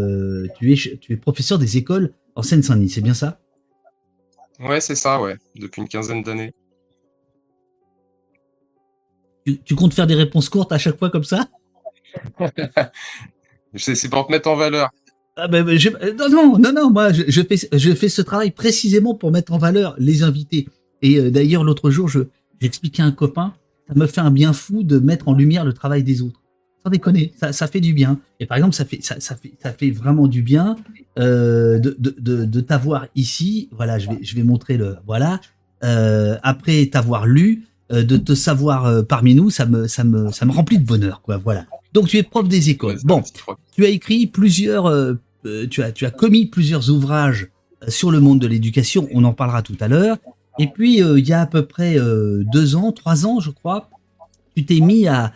tu 0.57 0.71
es, 0.71 0.97
tu 0.97 1.13
es 1.13 1.17
professeur 1.17 1.57
des 1.57 1.77
écoles 1.77 2.13
en 2.35 2.43
Seine-Saint-Denis, 2.43 2.89
c'est 2.89 3.01
bien 3.01 3.13
ça? 3.13 3.39
Ouais, 4.59 4.81
c'est 4.81 4.95
ça, 4.95 5.21
ouais, 5.21 5.37
depuis 5.55 5.81
une 5.81 5.87
quinzaine 5.87 6.21
d'années. 6.21 6.53
Tu, 9.45 9.59
tu 9.59 9.75
comptes 9.75 9.93
faire 9.93 10.07
des 10.07 10.15
réponses 10.15 10.49
courtes 10.49 10.71
à 10.71 10.77
chaque 10.77 10.97
fois 10.97 11.09
comme 11.09 11.23
ça 11.23 11.47
C'est 13.75 14.09
pour 14.09 14.27
te 14.27 14.31
mettre 14.31 14.49
en 14.49 14.55
valeur. 14.55 14.89
Ah 15.37 15.47
ben, 15.47 15.63
ben 15.63 15.77
non, 16.17 16.29
non, 16.29 16.57
non, 16.59 16.73
non, 16.73 16.89
moi, 16.89 17.13
je, 17.13 17.23
je, 17.27 17.41
fais, 17.41 17.55
je 17.71 17.93
fais 17.93 18.09
ce 18.09 18.21
travail 18.21 18.51
précisément 18.51 19.15
pour 19.15 19.31
mettre 19.31 19.53
en 19.53 19.57
valeur 19.57 19.95
les 19.97 20.23
invités. 20.23 20.67
Et 21.01 21.17
euh, 21.17 21.31
d'ailleurs, 21.31 21.63
l'autre 21.63 21.89
jour, 21.89 22.09
je, 22.09 22.19
j'expliquais 22.59 23.01
à 23.01 23.05
un 23.05 23.11
copain, 23.11 23.53
ça 23.87 23.95
me 23.95 24.07
fait 24.07 24.21
un 24.21 24.31
bien 24.31 24.51
fou 24.53 24.83
de 24.83 24.99
mettre 24.99 25.29
en 25.29 25.33
lumière 25.33 25.63
le 25.63 25.73
travail 25.73 26.03
des 26.03 26.21
autres. 26.21 26.41
Sans 26.83 26.89
déconner, 26.89 27.31
ça, 27.39 27.53
ça 27.53 27.67
fait 27.67 27.79
du 27.79 27.93
bien. 27.93 28.19
Et 28.39 28.45
par 28.45 28.57
exemple, 28.57 28.75
ça 28.75 28.85
fait, 28.85 29.01
ça, 29.01 29.19
ça 29.19 29.35
fait, 29.35 29.53
ça 29.61 29.71
fait 29.71 29.91
vraiment 29.91 30.27
du 30.27 30.41
bien 30.41 30.75
euh, 31.17 31.79
de, 31.79 31.95
de, 31.97 32.15
de, 32.19 32.45
de 32.45 32.61
t'avoir 32.61 33.07
ici. 33.15 33.69
Voilà, 33.71 33.99
je 33.99 34.09
vais, 34.09 34.17
je 34.21 34.35
vais 34.35 34.43
montrer 34.43 34.77
le. 34.77 34.97
Voilà. 35.05 35.39
Euh, 35.83 36.37
après 36.43 36.85
t'avoir 36.87 37.25
lu, 37.25 37.63
de 37.91 38.17
te 38.17 38.33
savoir 38.35 38.85
euh, 38.85 39.03
parmi 39.03 39.35
nous, 39.35 39.49
ça 39.49 39.65
me, 39.65 39.87
ça 39.87 40.03
me, 40.03 40.31
ça 40.31 40.45
me 40.45 40.51
remplit 40.51 40.79
de 40.79 40.85
bonheur, 40.85 41.21
quoi. 41.21 41.37
Voilà. 41.37 41.65
Donc 41.93 42.07
tu 42.07 42.17
es 42.17 42.23
prof 42.23 42.47
des 42.47 42.69
écoles. 42.69 42.97
Bon, 43.03 43.21
tu 43.75 43.85
as 43.85 43.89
écrit 43.89 44.27
plusieurs, 44.27 44.87
euh, 44.87 45.19
tu 45.69 45.83
as, 45.83 45.91
tu 45.91 46.05
as 46.05 46.11
commis 46.11 46.45
plusieurs 46.45 46.89
ouvrages 46.89 47.49
sur 47.87 48.11
le 48.11 48.19
monde 48.19 48.39
de 48.39 48.47
l'éducation. 48.47 49.09
On 49.13 49.23
en 49.23 49.33
parlera 49.33 49.61
tout 49.61 49.75
à 49.79 49.87
l'heure. 49.87 50.17
Et 50.59 50.67
puis 50.67 50.99
il 50.99 51.27
y 51.27 51.33
a 51.33 51.41
à 51.41 51.45
peu 51.45 51.65
près 51.65 51.95
deux 52.53 52.75
ans, 52.75 52.91
trois 52.91 53.25
ans, 53.25 53.39
je 53.39 53.49
crois, 53.49 53.89
tu 54.55 54.65
t'es 54.65 54.81
mis 54.81 55.07
à 55.07 55.31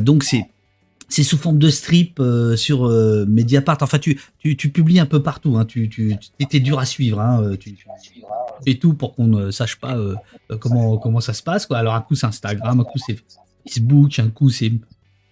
donc 0.00 0.24
c'est 0.24 0.46
c'est 1.08 1.22
sous 1.22 1.36
forme 1.36 1.58
de 1.58 1.68
strip 1.68 2.20
sur 2.56 2.88
Mediapart. 3.28 3.78
Enfin, 3.82 3.98
tu, 3.98 4.18
tu, 4.38 4.56
tu, 4.56 4.70
publies 4.70 4.98
un 4.98 5.06
peu 5.06 5.22
partout. 5.22 5.56
Hein. 5.56 5.66
Tu, 5.66 5.88
tu, 5.88 6.16
étais 6.40 6.58
dur 6.58 6.78
à 6.78 6.86
suivre. 6.86 7.20
Hein. 7.20 7.52
Tu, 7.60 7.76
fais 8.64 8.74
tout 8.74 8.94
pour 8.94 9.14
qu'on 9.14 9.26
ne 9.26 9.50
sache 9.50 9.76
pas 9.76 9.96
comment, 10.60 10.98
comment 10.98 11.20
ça 11.20 11.32
se 11.32 11.42
passe. 11.42 11.66
Quoi. 11.66 11.78
Alors, 11.78 11.94
un 11.94 12.00
coup, 12.00 12.14
c'est 12.14 12.26
Instagram, 12.26 12.80
un 12.80 12.84
coup, 12.84 12.98
c'est 12.98 13.18
Facebook, 13.66 14.18
un 14.18 14.30
coup, 14.30 14.50
c'est 14.50 14.72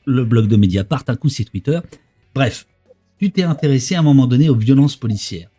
le 0.07 0.25
blog 0.25 0.49
de 0.49 0.57
Mediapart, 0.57 1.04
un 1.09 1.16
coup 1.16 1.28
c'est 1.28 1.45
Twitter. 1.45 1.81
Bref, 2.35 2.66
tu 3.19 3.31
t'es 3.31 3.43
intéressé 3.43 3.95
à 3.95 4.00
un 4.00 4.02
moment 4.02 4.26
donné 4.26 4.49
aux 4.49 4.57
violences 4.57 4.97
policières. 4.97 5.50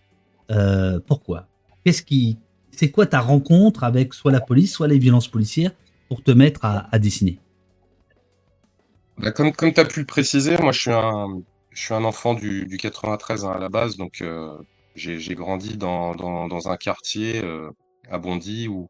Euh, 0.51 1.00
pourquoi? 1.05 1.48
Qu'est-ce 1.84 2.03
qui, 2.03 2.38
c'est 2.72 2.91
quoi 2.91 3.05
ta 3.05 3.19
rencontre 3.19 3.84
avec 3.84 4.13
soit 4.13 4.31
la 4.31 4.41
police, 4.41 4.74
soit 4.74 4.88
les 4.88 5.00
violences 5.00 5.27
policières 5.27 5.72
pour 6.10 6.22
te 6.22 6.31
mettre 6.31 6.65
à, 6.65 7.00
dessiner? 7.00 7.39
Bah, 9.17 9.31
Comme, 9.31 9.51
comme 9.53 9.74
tu 9.74 9.79
as 9.79 9.86
pu 9.86 10.01
le 10.01 10.05
préciser, 10.05 10.57
moi 10.57 10.72
je 10.72 10.81
suis 10.81 10.91
un, 10.91 11.41
je 11.72 11.81
suis 11.81 11.93
un 11.93 12.03
enfant 12.03 12.34
du, 12.34 12.77
93 12.79 13.45
hein, 13.45 13.51
à 13.51 13.60
la 13.60 13.69
base, 13.69 13.98
donc 13.98 14.22
euh, 14.22 14.57
j'ai 14.96 15.36
grandi 15.36 15.78
dans, 15.78 16.16
dans, 16.16 16.70
un 16.70 16.78
quartier 16.78 17.44
euh, 17.44 17.70
à 18.10 18.18
Bondy 18.18 18.68
où, 18.68 18.90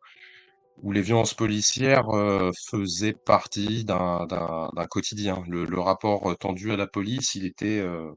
où 0.82 0.92
les 0.92 1.02
violences 1.02 1.34
policières 1.34 2.10
euh, 2.10 2.52
faisaient 2.70 3.14
partie 3.14 3.86
d'un 3.86 4.28
quotidien. 4.90 5.44
Le, 5.48 5.66
le, 5.66 5.80
rapport 5.80 6.32
euh, 6.32 6.36
tendu 6.36 6.72
à 6.72 6.78
la 6.78 6.88
police, 6.88 7.36
il 7.36 7.46
était, 7.46 7.80
euh, 7.80 8.12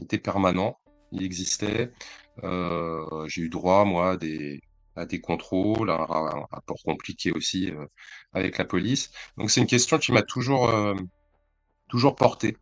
était 0.00 0.18
permanent, 0.18 0.78
il 1.12 1.22
existait. 1.24 1.92
Euh, 2.44 3.26
J'ai 3.28 3.42
eu 3.42 3.48
droit, 3.48 3.84
moi, 3.84 4.12
à 4.12 4.16
des, 4.16 4.60
à 4.96 5.06
des 5.06 5.20
contrôles, 5.20 5.90
à 5.90 5.94
un, 5.94 6.46
rapport 6.50 6.82
compliqué 6.84 7.32
aussi 7.32 7.70
euh, 7.70 7.86
avec 8.32 8.58
la 8.58 8.64
police. 8.64 9.10
Donc 9.36 9.50
c'est 9.50 9.60
une 9.60 9.66
question 9.66 9.98
qui 9.98 10.12
m'a 10.12 10.22
toujours, 10.22 10.72
toujours 11.88 12.16
porté. 12.16 12.56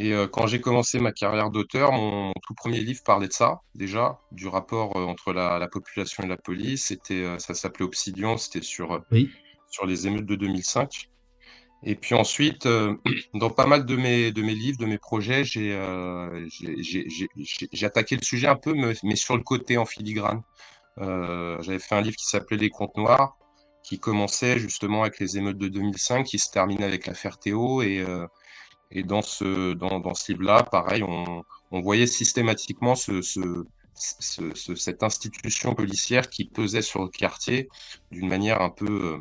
Et 0.00 0.12
euh, 0.12 0.28
quand 0.28 0.46
j'ai 0.46 0.60
commencé 0.60 1.00
ma 1.00 1.10
carrière 1.10 1.50
d'auteur, 1.50 1.90
mon, 1.90 2.32
tout 2.46 2.54
premier 2.54 2.78
livre 2.80 3.02
parlait 3.04 3.26
de 3.26 3.32
ça, 3.32 3.62
déjà, 3.74 4.20
du 4.30 4.46
rapport 4.46 4.96
euh, 4.96 5.04
entre 5.04 5.32
la, 5.32 5.66
population 5.66 6.22
et 6.22 6.28
la 6.28 6.36
police. 6.36 6.86
C'était, 6.86 7.24
euh, 7.24 7.40
ça 7.40 7.52
s'appelait 7.52 7.84
Obsidian, 7.84 8.36
c'était 8.36 8.62
sur, 8.62 9.04
sur 9.68 9.86
les 9.86 10.06
émeutes 10.06 10.24
de 10.26 10.36
2005. 10.36 11.10
Et 11.82 11.96
puis 11.96 12.14
ensuite, 12.14 12.68
dans 13.34 13.50
pas 13.50 13.66
mal 13.66 13.86
de 13.86 13.96
mes, 13.96 14.30
de 14.30 14.40
mes 14.40 14.54
livres, 14.54 14.78
de 14.78 14.86
mes 14.86 14.98
projets, 14.98 15.42
j'ai, 15.42 15.76
j'ai, 17.72 17.86
attaqué 17.86 18.14
le 18.14 18.22
sujet 18.22 18.46
un 18.46 18.56
peu, 18.56 18.74
mais, 18.74 19.16
sur 19.16 19.36
le 19.36 19.42
côté 19.42 19.78
en 19.78 19.84
filigrane. 19.84 20.42
j'avais 20.96 21.80
fait 21.80 21.96
un 21.96 22.02
livre 22.02 22.16
qui 22.16 22.26
s'appelait 22.26 22.56
Les 22.56 22.70
Contes 22.70 22.96
Noirs, 22.96 23.36
qui 23.82 23.98
commençait 23.98 24.60
justement 24.60 25.02
avec 25.02 25.18
les 25.18 25.38
émeutes 25.38 25.58
de 25.58 25.66
2005, 25.66 26.24
qui 26.24 26.38
se 26.38 26.50
terminait 26.52 26.84
avec 26.84 27.06
l'affaire 27.06 27.38
Théo 27.38 27.82
et 27.82 28.04
et 28.90 29.02
dans 29.02 29.22
ce, 29.22 29.74
dans, 29.74 30.00
dans 30.00 30.14
ce 30.14 30.32
livre-là, 30.32 30.62
pareil, 30.64 31.02
on, 31.02 31.44
on, 31.70 31.80
voyait 31.80 32.06
systématiquement 32.06 32.94
ce, 32.94 33.20
ce, 33.22 33.64
ce, 33.94 34.74
cette 34.74 35.02
institution 35.02 35.74
policière 35.74 36.30
qui 36.30 36.46
pesait 36.46 36.82
sur 36.82 37.02
le 37.02 37.08
quartier 37.08 37.68
d'une 38.10 38.28
manière 38.28 38.62
un 38.62 38.70
peu, 38.70 39.20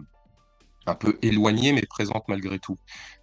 un 0.86 0.96
peu 0.96 1.18
éloignée, 1.22 1.74
mais 1.74 1.84
présente 1.90 2.28
malgré 2.28 2.60
tout. 2.60 2.78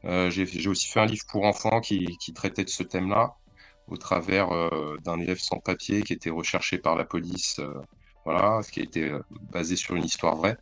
Euh, 0.04 0.30
J'ai 0.30 0.68
aussi 0.68 0.88
fait 0.88 1.00
un 1.00 1.06
livre 1.06 1.24
pour 1.30 1.44
enfants 1.44 1.80
qui, 1.80 2.16
qui 2.18 2.32
traitait 2.32 2.64
de 2.64 2.70
ce 2.70 2.82
thème-là, 2.82 3.36
au 3.88 3.96
travers 3.96 4.52
euh, 4.52 4.96
d'un 5.04 5.18
élève 5.20 5.38
sans 5.38 5.58
papier 5.58 6.02
qui 6.02 6.12
était 6.12 6.30
recherché 6.30 6.78
par 6.78 6.96
la 6.96 7.04
police, 7.04 7.58
euh, 7.58 7.72
voilà, 8.24 8.60
qui 8.70 8.80
a 8.80 8.82
été 8.82 9.04
euh, 9.04 9.20
basé 9.52 9.76
sur 9.76 9.94
une 9.96 10.04
histoire 10.04 10.36
vraie. 10.36 10.56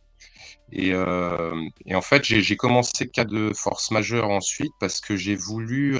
Et, 0.71 0.95
en 0.95 2.01
fait, 2.01 2.23
j'ai 2.23 2.55
commencé 2.55 3.07
cas 3.07 3.25
de 3.25 3.51
force 3.55 3.91
majeure 3.91 4.29
ensuite 4.29 4.71
parce 4.79 5.01
que 5.01 5.15
j'ai 5.15 5.35
voulu. 5.35 5.95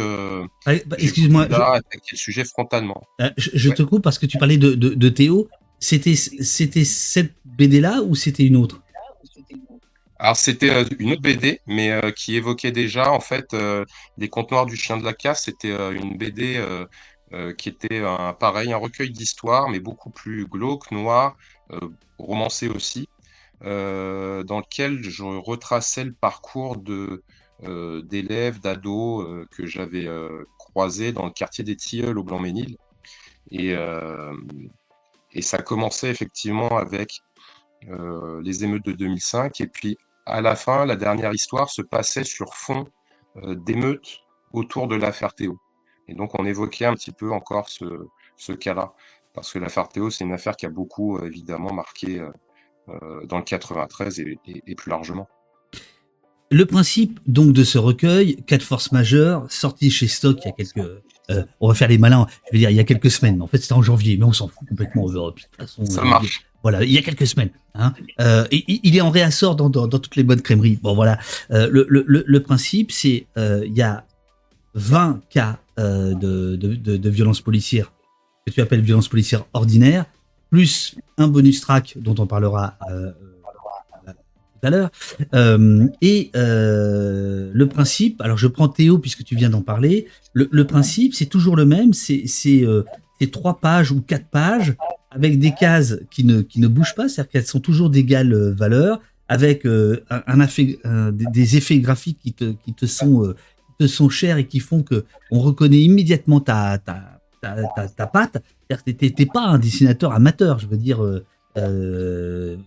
Bah, 0.66 0.74
excuse-moi. 0.98 1.44
attaquer 1.44 2.12
le 2.14 2.18
sujet 2.18 2.44
frontalement. 2.44 3.04
je, 3.38 3.70
te 3.70 3.84
coupe 3.84 4.04
parce 4.04 4.18
que 4.18 4.26
tu 4.26 4.38
parlais 4.38 4.58
de, 4.58 4.74
de 4.74 5.10
Théo. 5.10 5.48
C'était 5.80 6.16
cette 6.16 7.34
BD 7.46 7.82
là 7.82 8.02
ou 8.02 8.16
c'était 8.16 8.46
une 8.46 8.56
autre? 8.56 8.82
Alors 10.24 10.38
c'était 10.38 10.70
euh, 10.70 10.86
une 11.00 11.12
autre 11.12 11.22
BD, 11.22 11.60
mais 11.68 11.92
euh, 11.92 12.12
qui 12.12 12.38
évoquait 12.38 12.72
déjà 12.72 13.12
en 13.12 13.20
fait 13.20 13.54
euh, 13.54 13.84
les 14.18 14.30
contes 14.30 14.52
noirs 14.52 14.66
du 14.66 14.78
chien 14.78 14.96
de 14.96 15.04
la 15.04 15.12
casse. 15.12 15.44
C'était 15.44 15.76
une 15.92 16.18
BD 16.18 16.64
qui 17.58 17.68
était 17.68 18.00
un, 18.00 18.32
pareil, 18.34 18.72
un 18.72 18.78
recueil 18.78 19.10
d'histoires, 19.10 19.68
mais 19.68 19.80
beaucoup 19.80 20.12
plus 20.12 20.46
glauque, 20.46 20.92
noir, 20.92 21.36
romancé 22.18 22.70
aussi, 22.70 23.10
dans 23.64 24.60
lequel 24.60 25.04
je 25.04 25.24
retraçais 25.24 26.04
le 26.04 26.14
parcours 26.14 26.78
de 26.78 27.24
d'élèves, 27.62 28.60
d'ados 28.60 29.48
que 29.52 29.66
j'avais 29.66 30.08
croisés 30.58 31.14
dans 31.14 31.26
le 31.26 31.32
quartier 31.32 31.64
des 31.64 31.78
Tilleuls 31.78 32.18
au 32.18 32.24
Blanc-Ménil. 32.24 32.78
Et, 33.52 33.76
ça 35.42 35.60
commençait 35.60 36.10
effectivement 36.10 36.78
avec 36.78 37.22
les 37.88 38.64
émeutes 38.64 38.86
de 38.86 38.92
2005. 38.92 39.62
Et 39.62 39.68
puis 39.68 39.98
à 40.26 40.42
la 40.42 40.56
fin, 40.56 40.86
la 40.86 40.96
dernière 40.96 41.34
histoire 41.34 41.70
se 41.70 41.82
passait 41.82 42.24
sur 42.24 42.56
fond 42.56 42.86
euh, 43.38 43.56
d'émeutes 43.56 44.20
autour 44.54 44.88
de 44.88 44.96
l'affaire 44.96 45.34
Théo. 45.34 45.60
Et 46.08 46.14
donc, 46.14 46.38
on 46.40 46.46
évoquait 46.46 46.86
un 46.86 46.94
petit 46.94 47.12
peu 47.12 47.32
encore 47.32 47.70
ce, 47.70 48.52
cas-là. 48.54 48.94
Parce 49.34 49.52
que 49.52 49.60
l'affaire 49.60 49.90
Théo, 49.90 50.10
c'est 50.10 50.24
une 50.24 50.34
affaire 50.34 50.56
qui 50.56 50.66
a 50.66 50.70
beaucoup, 50.70 51.18
euh, 51.18 51.26
évidemment, 51.26 51.74
marqué 51.74 52.20
euh, 52.20 52.30
dans 53.28 53.38
le 53.38 53.44
93 53.44 54.20
et, 54.20 54.76
plus 54.76 54.90
largement. 54.90 55.28
Le 56.52 56.66
principe 56.66 57.20
donc 57.26 57.54
de 57.54 57.64
ce 57.64 57.78
recueil, 57.78 58.36
quatre 58.46 58.64
forces 58.64 58.92
majeures, 58.92 59.46
sorti 59.50 59.90
chez 59.90 60.08
Stock 60.08 60.38
il 60.44 60.48
y 60.48 60.50
a 60.50 60.52
quelques, 60.52 61.04
on 61.60 61.68
va 61.68 61.74
faire 61.74 61.88
les 61.88 61.98
malins, 61.98 62.28
je 62.46 62.52
veux 62.54 62.60
dire 62.60 62.70
il 62.70 62.76
y 62.76 62.80
a 62.80 62.84
quelques 62.84 63.10
semaines. 63.10 63.42
En 63.42 63.48
fait 63.48 63.58
c'était 63.58 63.74
en 63.74 63.82
janvier, 63.82 64.18
mais 64.18 64.26
on 64.26 64.34
s'en 64.34 64.48
fout 64.50 64.68
complètement. 64.68 65.08
De 65.08 65.32
toute 65.32 65.56
façon, 65.58 65.86
ça 65.86 66.04
marche. 66.04 66.46
Voilà, 66.64 66.84
il 66.84 66.92
y 66.92 66.98
a 66.98 67.02
quelques 67.02 67.28
semaines. 67.28 67.50
Hein. 67.76 67.94
Euh, 68.22 68.48
il 68.52 68.96
est 68.96 69.02
en 69.02 69.10
réassort 69.10 69.58
dans, 69.58 69.70
dans, 69.70 69.88
toutes 69.88 70.16
les 70.16 70.24
bonnes 70.24 70.42
crèmeries. 70.42 70.80
Bon, 70.82 70.96
voilà. 70.96 71.20
Euh, 71.52 71.68
le, 71.70 71.86
le, 71.90 72.06
le, 72.08 72.40
principe, 72.42 72.92
c'est 72.92 73.28
euh, 73.38 73.64
il 73.66 73.76
y 73.76 73.82
a 73.82 74.06
20 74.76 75.22
cas 75.30 75.60
de, 75.78 76.14
de, 76.14 76.56
de, 76.56 76.98
de 76.98 77.10
violence 77.10 77.42
policière 77.42 77.92
que 78.46 78.52
tu 78.52 78.62
appelles 78.62 78.82
violence 78.82 79.08
policière 79.08 79.46
ordinaire, 79.54 80.06
plus 80.54 80.94
un 81.18 81.28
bonus 81.28 81.62
track 81.62 81.98
dont 82.00 82.14
on 82.20 82.28
parlera 82.28 82.78
tout 84.06 84.68
à 84.68 84.70
l'heure. 84.70 84.92
et 86.02 86.30
le 86.36 87.64
principe, 87.64 88.22
alors 88.22 88.38
je 88.38 88.46
prends 88.46 88.68
Théo 88.68 89.00
puisque 89.00 89.24
tu 89.24 89.36
viens 89.36 89.50
d'en 89.50 89.64
parler. 89.64 90.06
Le, 90.34 90.64
principe, 90.64 91.16
c'est 91.16 91.26
toujours 91.26 91.56
le 91.56 91.66
même. 91.66 91.94
C'est 91.94 93.32
trois 93.32 93.60
pages 93.60 93.92
ou 93.92 94.02
quatre 94.02 94.28
pages 94.28 94.76
avec 95.10 95.40
des 95.40 95.54
cases 95.60 95.98
qui 96.12 96.24
ne, 96.24 96.42
qui 96.42 96.60
ne 96.60 96.68
bougent 96.68 96.96
pas, 96.96 97.10
c'est-à-dire 97.10 97.32
qu'elles 97.32 97.46
sont 97.46 97.60
toujours 97.60 97.90
d'égale 97.90 98.34
euh, 98.34 98.54
valeur, 98.54 99.00
avec 99.28 99.66
euh, 99.66 100.04
un, 100.10 101.12
des 101.12 101.58
effets 101.58 101.80
graphiques 101.80 102.20
qui 102.22 102.34
te, 102.34 102.54
qui 102.64 102.74
te 102.74 102.86
sont 102.86 103.24
euh, 103.24 103.36
te 103.80 103.88
sont 103.88 104.10
chers 104.10 104.38
et 104.38 104.48
qui 104.48 104.60
font 104.60 104.84
que 104.84 105.06
on 105.32 105.40
reconnaît 105.40 105.82
immédiatement 105.82 106.40
ta 106.40 106.78
ta 106.78 107.20
ta, 107.42 107.88
ta, 107.88 108.08
patte. 108.08 108.42
Que 108.82 109.32
pas 109.32 109.42
un 109.42 109.60
dessinateur 109.60 110.14
amateur, 110.14 110.60
je 110.60 110.68
veux 110.68 110.78
dire. 110.78 111.04
Euh, 111.58 112.58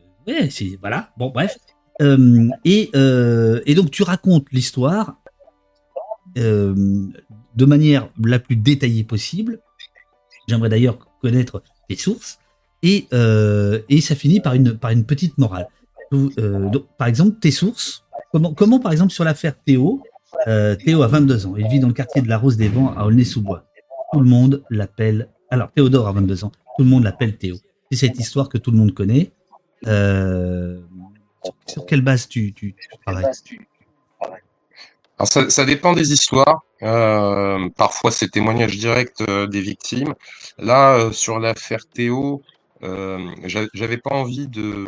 c'est 0.50 0.78
voilà. 0.80 1.10
Bon, 1.16 1.30
bref. 1.30 1.56
et 2.00 2.90
et 2.94 3.74
donc 3.74 3.90
tu 3.90 4.02
racontes 4.02 4.46
l'histoire 4.52 5.16
de 6.34 7.64
manière 7.64 8.08
la 8.22 8.38
plus 8.38 8.56
détaillée 8.56 9.04
possible. 9.04 9.60
J'aimerais 10.48 10.68
d'ailleurs 10.68 10.98
connaître 11.20 11.62
les 11.88 11.96
sources, 11.96 12.38
et, 12.82 13.06
euh, 13.12 13.80
ça 14.00 14.14
finit 14.14 14.40
par 14.40 14.54
une, 14.54 15.04
petite 15.04 15.38
morale. 15.38 15.68
Euh, 16.12 16.70
par 16.98 17.08
exemple, 17.08 17.38
tes 17.40 17.50
sources, 17.50 18.04
comment, 18.32 18.54
comment 18.54 18.78
par 18.78 18.92
exemple 18.92 19.12
sur 19.12 19.24
l'affaire 19.24 19.54
Théo, 19.64 20.02
euh, 20.46 20.76
Théo 20.76 21.02
a 21.02 21.08
22 21.08 21.46
ans, 21.46 21.54
il 21.56 21.66
vit 21.68 21.80
dans 21.80 21.88
le 21.88 21.94
quartier 21.94 22.22
de 22.22 22.28
la 22.28 22.38
Rose 22.38 22.56
des 22.56 22.68
Vents 22.68 22.94
à 22.96 23.06
Aulnay-sous-Bois. 23.06 23.64
Tout 24.12 24.20
le 24.20 24.28
monde 24.28 24.62
l'appelle, 24.70 25.28
alors 25.50 25.70
Théodore 25.72 26.08
a 26.08 26.12
22 26.12 26.44
ans, 26.44 26.52
tout 26.76 26.84
le 26.84 26.90
monde 26.90 27.04
l'appelle 27.04 27.36
Théo. 27.36 27.56
C'est 27.90 27.98
cette 27.98 28.18
histoire 28.18 28.48
que 28.48 28.58
tout 28.58 28.70
le 28.70 28.78
monde 28.78 28.92
connaît. 28.92 29.30
Euh, 29.86 30.80
sur, 31.66 31.86
quelle 31.86 32.00
base 32.00 32.28
tu, 32.28 32.52
tu, 32.52 32.74
tu 32.74 32.88
travailles 33.04 33.26
alors 35.18 35.28
ça, 35.28 35.48
ça, 35.48 35.64
dépend 35.64 35.94
des 35.94 36.12
histoires. 36.12 36.62
Euh, 36.82 37.70
parfois, 37.76 38.10
c'est 38.10 38.28
témoignage 38.28 38.76
direct 38.76 39.22
euh, 39.22 39.46
des 39.46 39.62
victimes. 39.62 40.14
Là, 40.58 41.10
sur 41.12 41.38
l'affaire 41.38 41.86
Théo, 41.86 42.42
euh, 42.82 43.34
j'avais 43.44 43.96
pas 43.96 44.10
envie 44.10 44.46
de 44.46 44.86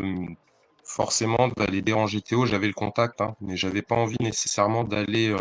forcément 0.85 1.49
d'aller 1.57 1.81
déranger 1.81 2.21
Théo. 2.21 2.45
J'avais 2.45 2.67
le 2.67 2.75
contact, 2.75 3.23
hein, 3.23 3.37
mais 3.41 3.57
j'avais 3.57 3.81
pas 3.81 3.95
envie 3.95 4.19
nécessairement 4.21 4.85
d'aller 4.85 5.35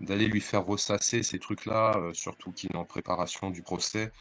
d'aller 0.00 0.26
lui 0.26 0.40
faire 0.40 0.64
ressasser 0.64 1.22
ces 1.22 1.38
trucs-là, 1.38 1.96
surtout 2.12 2.52
qu'il 2.52 2.72
est 2.72 2.76
en 2.76 2.84
préparation 2.84 3.50
du 3.50 3.62
procès. 3.62 4.12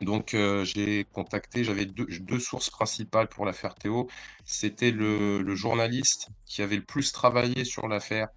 Donc 0.00 0.36
j'ai 0.62 1.04
contacté, 1.12 1.64
j'avais 1.64 1.84
deux, 1.86 2.06
deux, 2.20 2.38
sources 2.38 2.70
principales 2.70 3.28
pour 3.28 3.44
l'affaire 3.44 3.74
Théo. 3.74 4.08
C'était 4.44 4.92
le, 4.92 5.42
le, 5.42 5.54
journaliste 5.56 6.28
qui 6.46 6.62
avait 6.62 6.76
le 6.76 6.84
plus 6.84 7.10
travaillé 7.12 7.64
sur 7.64 7.88
l'affaire, 7.88 8.28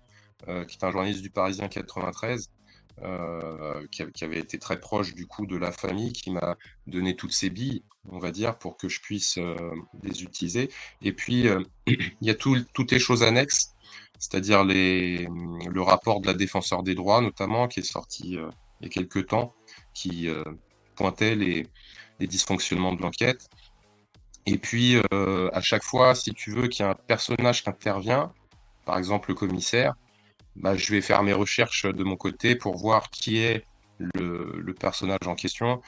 euh, 0.47 0.65
qui 0.65 0.77
est 0.77 0.83
un 0.83 0.91
journaliste 0.91 1.21
du 1.21 1.29
Parisien 1.29 1.67
93, 1.67 2.49
euh, 3.03 3.85
qui, 3.91 4.23
avait 4.23 4.39
été 4.39 4.59
très 4.59 4.79
proche 4.79 5.13
du 5.13 5.25
coup 5.25 5.45
de 5.45 5.57
la 5.57 5.71
famille, 5.71 6.13
qui 6.13 6.31
m'a 6.31 6.55
donné 6.87 7.15
toutes 7.15 7.33
ses 7.33 7.49
billes, 7.49 7.83
on 8.09 8.19
va 8.19 8.31
dire, 8.31 8.57
pour 8.57 8.77
que 8.77 8.89
je 8.89 9.01
puisse 9.01 9.37
euh, 9.37 9.55
les 10.03 10.23
utiliser. 10.23 10.69
Et 11.01 11.13
puis, 11.13 11.47
il 11.87 12.13
y 12.21 12.29
a 12.29 12.35
toutes 12.35 12.91
les 12.91 12.99
choses 12.99 13.23
annexes, 13.23 13.73
c'est-à-dire 14.19 14.63
le 14.63 15.81
rapport 15.81 16.21
de 16.21 16.27
la 16.27 16.33
défenseur 16.33 16.83
des 16.83 16.95
droits, 16.95 17.21
notamment, 17.21 17.67
qui 17.67 17.79
est 17.79 17.83
sorti 17.83 18.37
il 18.81 18.83
y 18.83 18.85
a 18.85 18.89
quelques 18.89 19.27
temps, 19.27 19.55
qui 19.93 20.27
pointait 20.95 21.35
les, 21.35 21.67
les, 22.19 22.27
dysfonctionnements 22.27 22.93
de 22.93 23.01
l'enquête. 23.01 23.49
Et 24.45 24.57
puis, 24.57 24.97
à 25.11 25.61
chaque 25.61 25.83
fois, 25.83 26.13
si 26.13 26.33
tu 26.33 26.51
veux 26.51 26.67
qu'il 26.67 26.85
y 26.85 26.87
ait 26.87 26.91
un 26.91 26.95
personnage 26.95 27.63
qui 27.63 27.69
intervient, 27.69 28.31
par 28.85 28.97
exemple 28.97 29.29
le 29.29 29.35
commissaire, 29.35 29.95
bah, 30.55 30.75
je 30.75 30.91
vais 30.91 31.01
faire 31.01 31.23
mes 31.23 31.33
recherches 31.33 31.85
de 31.85 32.03
mon 32.03 32.15
côté 32.15 32.55
pour 32.55 32.77
voir 32.77 33.09
qui 33.09 33.37
est 33.37 33.65
le, 34.15 34.73
personnage 34.79 35.27
en 35.27 35.35
question, 35.35 35.81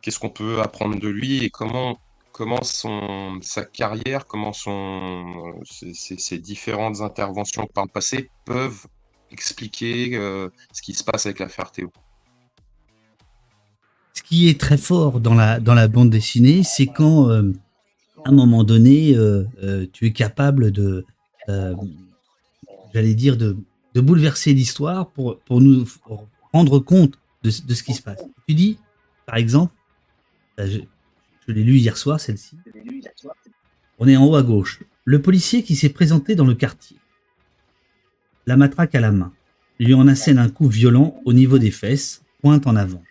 qu'est-ce 0.00 0.18
qu'on 0.18 0.30
peut 0.30 0.60
apprendre 0.60 0.98
de 0.98 1.08
lui 1.08 1.44
et 1.44 1.50
comment, 1.50 1.98
comment 2.32 2.62
son, 2.62 3.38
sa 3.42 3.64
carrière, 3.64 4.26
comment 4.26 4.52
son, 4.52 5.60
ses, 5.64 6.38
différentes 6.38 7.00
interventions 7.00 7.66
par 7.66 7.84
le 7.84 7.90
passé 7.90 8.30
peuvent 8.44 8.86
expliquer 9.30 10.16
euh, 10.16 10.48
ce 10.72 10.80
qui 10.80 10.94
se 10.94 11.04
passe 11.04 11.26
avec 11.26 11.38
l'affaire 11.38 11.70
Théo. 11.70 11.92
Ce 14.14 14.22
qui 14.22 14.48
est 14.48 14.58
très 14.58 14.78
fort 14.78 15.20
dans 15.20 15.34
la, 15.34 15.60
dans 15.60 15.74
la 15.74 15.88
bande 15.88 16.10
dessinée, 16.10 16.62
c'est 16.62 16.86
quand, 16.86 17.28
euh, 17.28 17.52
à 18.24 18.30
un 18.30 18.32
moment 18.32 18.64
donné, 18.64 19.14
euh, 19.14 19.44
tu 19.92 20.06
es 20.06 20.12
capable 20.12 20.70
de, 20.70 21.04
j'allais 22.94 23.14
dire, 23.14 23.36
de 23.36 23.56
de 23.94 24.00
bouleverser 24.00 24.52
l'histoire 24.52 25.10
pour, 25.10 25.38
pour 25.40 25.60
nous 25.60 25.86
rendre 26.52 26.78
compte 26.78 27.18
de, 27.42 27.50
ce 27.50 27.82
qui 27.82 27.94
se 27.94 28.02
passe. 28.02 28.22
Tu 28.48 28.54
dis, 28.54 28.78
par 29.26 29.36
exemple, 29.36 29.74
je, 30.58 30.80
l'ai 31.48 31.62
lu 31.62 31.76
hier 31.76 31.96
soir, 31.96 32.20
celle-ci. 32.20 32.56
On 33.98 34.08
est 34.08 34.16
en 34.16 34.26
haut 34.26 34.36
à 34.36 34.42
gauche. 34.42 34.82
Le 35.04 35.20
policier 35.20 35.62
qui 35.62 35.76
s'est 35.76 35.90
présenté 35.90 36.34
dans 36.34 36.46
le 36.46 36.54
quartier. 36.54 36.96
La 38.46 38.56
matraque 38.56 38.94
à 38.94 39.00
la 39.00 39.12
main. 39.12 39.32
Lui 39.78 39.94
en 39.94 40.08
assène 40.08 40.38
un 40.38 40.48
coup 40.48 40.68
violent 40.68 41.20
au 41.24 41.32
niveau 41.32 41.58
des 41.58 41.70
fesses, 41.70 42.22
pointe 42.40 42.66
en 42.66 42.76
avant. 42.76 43.02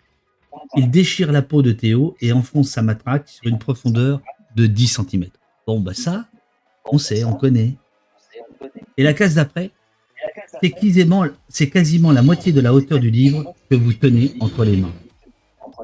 Il 0.76 0.90
déchire 0.90 1.30
la 1.30 1.42
peau 1.42 1.62
de 1.62 1.72
Théo 1.72 2.16
et 2.20 2.32
enfonce 2.32 2.70
sa 2.70 2.82
matraque 2.82 3.28
sur 3.28 3.46
une 3.46 3.58
profondeur 3.58 4.20
de 4.56 4.66
10 4.66 5.00
cm. 5.08 5.26
Bon, 5.66 5.80
bah 5.80 5.94
ça, 5.94 6.28
on 6.86 6.98
sait, 6.98 7.24
on 7.24 7.34
connaît. 7.34 7.76
Et 8.96 9.02
la 9.02 9.14
case 9.14 9.34
d'après, 9.34 9.70
c'est 11.48 11.70
quasiment, 11.70 12.12
la 12.12 12.22
moitié 12.22 12.52
de 12.52 12.60
la 12.60 12.72
hauteur 12.72 12.98
du 12.98 13.10
livre 13.10 13.54
que 13.70 13.74
vous 13.74 13.92
tenez 13.92 14.34
entre 14.40 14.64
les 14.64 14.76
mains. 14.76 14.92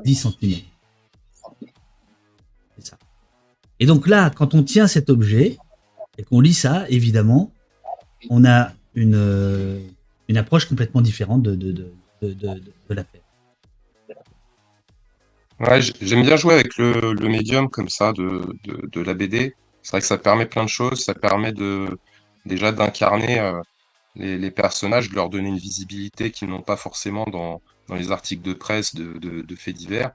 10 0.05 0.15
cm. 0.41 0.61
Et 3.81 3.87
donc 3.87 4.07
là, 4.07 4.31
quand 4.31 4.55
on 4.55 4.63
tient 4.63 4.87
cet 4.87 5.11
objet 5.11 5.57
et 6.19 6.23
qu'on 6.23 6.41
lit 6.41 6.55
ça, 6.55 6.85
évidemment, 6.89 7.51
on 8.29 8.45
a 8.45 8.73
une, 8.95 9.17
approche 10.37 10.67
complètement 10.67 11.01
différente 11.01 11.43
de, 11.43 11.55
de, 11.55 11.93
de, 12.23 12.63
l'affaire. 12.91 13.21
Ouais, 15.59 15.81
j'aime 16.01 16.23
bien 16.23 16.37
jouer 16.37 16.55
avec 16.55 16.77
le, 16.77 17.29
médium 17.29 17.69
comme 17.69 17.89
ça 17.89 18.13
de, 18.13 18.57
de, 18.65 19.01
la 19.01 19.15
BD. 19.15 19.55
c'est 19.83 19.93
vrai 19.93 20.01
que 20.01 20.07
ça 20.07 20.19
permet 20.19 20.47
plein 20.47 20.65
de 20.65 20.69
choses. 20.69 21.05
Ça 21.05 21.15
permet 21.15 21.53
de 21.53 21.99
déjà 22.45 22.73
d'incarner 22.73 23.39
les, 24.21 24.51
personnages, 24.51 25.11
de 25.11 25.15
leur 25.15 25.31
donner 25.31 25.49
une 25.49 25.59
visibilité 25.59 26.31
qu'ils 26.31 26.49
n'ont 26.49 26.63
pas 26.63 26.77
forcément 26.77 27.25
dans, 27.25 27.63
les 27.89 28.13
articles 28.13 28.43
de 28.43 28.53
presse 28.53 28.95
de, 28.95 29.57
faits 29.57 29.75
divers. 29.75 30.13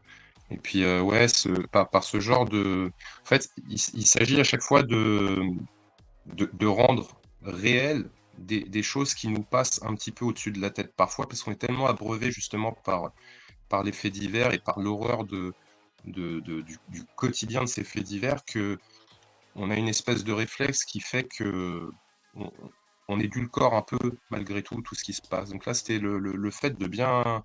Et 0.52 0.58
puis, 0.58 0.86
ouais, 0.86 1.26
par, 1.72 2.04
ce 2.04 2.20
genre 2.20 2.46
de. 2.46 2.92
En 3.24 3.26
fait, 3.26 3.50
il, 3.70 4.06
s'agit 4.06 4.40
à 4.40 4.44
chaque 4.44 4.62
fois 4.62 4.84
de, 4.84 5.42
de, 6.28 6.68
rendre 6.68 7.08
réel 7.44 8.10
des, 8.38 8.84
choses 8.84 9.14
qui 9.14 9.28
nous 9.28 9.44
passent 9.44 9.82
un 9.84 9.96
petit 9.96 10.12
peu 10.12 10.26
au-dessus 10.26 10.52
de 10.52 10.62
la 10.62 10.70
tête 10.70 10.94
parfois, 10.96 11.28
parce 11.28 11.44
qu'on 11.44 11.52
est 11.52 11.56
tellement 11.56 11.88
abreuvé 11.88 12.32
justement 12.32 12.72
par, 12.72 13.12
par 13.70 13.84
les 13.84 13.92
faits 13.92 14.14
divers 14.14 14.54
et 14.54 14.60
par 14.60 14.80
l'horreur 14.80 15.26
de, 15.26 15.54
du, 16.06 17.04
quotidien 17.16 17.62
de 17.62 17.68
ces 17.68 17.84
faits 17.84 18.04
divers 18.04 18.44
que 18.46 18.78
on 19.56 19.70
a 19.72 19.76
une 19.76 19.88
espèce 19.88 20.24
de 20.24 20.34
réflexe 20.34 20.84
qui 20.84 21.00
fait 21.00 21.24
que 21.24 21.90
on 23.08 23.20
édulcore 23.20 23.74
un 23.74 23.82
peu 23.82 24.18
malgré 24.30 24.62
tout 24.62 24.82
tout 24.82 24.96
ce 24.96 25.04
qui 25.04 25.14
se 25.14 25.22
passe. 25.22 25.50
Donc 25.50 25.66
là, 25.66 25.74
c'était 25.74 26.00
le, 26.00 26.52
fait 26.52 26.78
de 26.78 26.88
bien, 26.88 27.44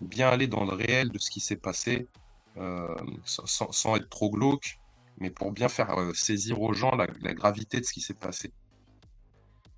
bien 0.00 0.28
aller 0.28 0.46
dans 0.46 0.64
le 0.64 0.74
réel 0.74 1.10
de 1.10 1.18
ce 1.18 1.30
qui 1.30 1.40
s'est 1.40 1.56
passé, 1.56 2.08
euh, 2.58 2.86
sans, 3.24 3.96
être 3.96 4.08
trop 4.08 4.30
glauque, 4.30 4.78
mais 5.18 5.30
pour 5.30 5.52
bien 5.52 5.68
faire 5.68 5.98
euh, 5.98 6.12
saisir 6.14 6.60
aux 6.60 6.74
gens 6.74 6.94
la, 6.94 7.34
gravité 7.34 7.80
de 7.80 7.84
ce 7.84 7.92
qui 7.92 8.00
s'est 8.00 8.14
passé. 8.14 8.52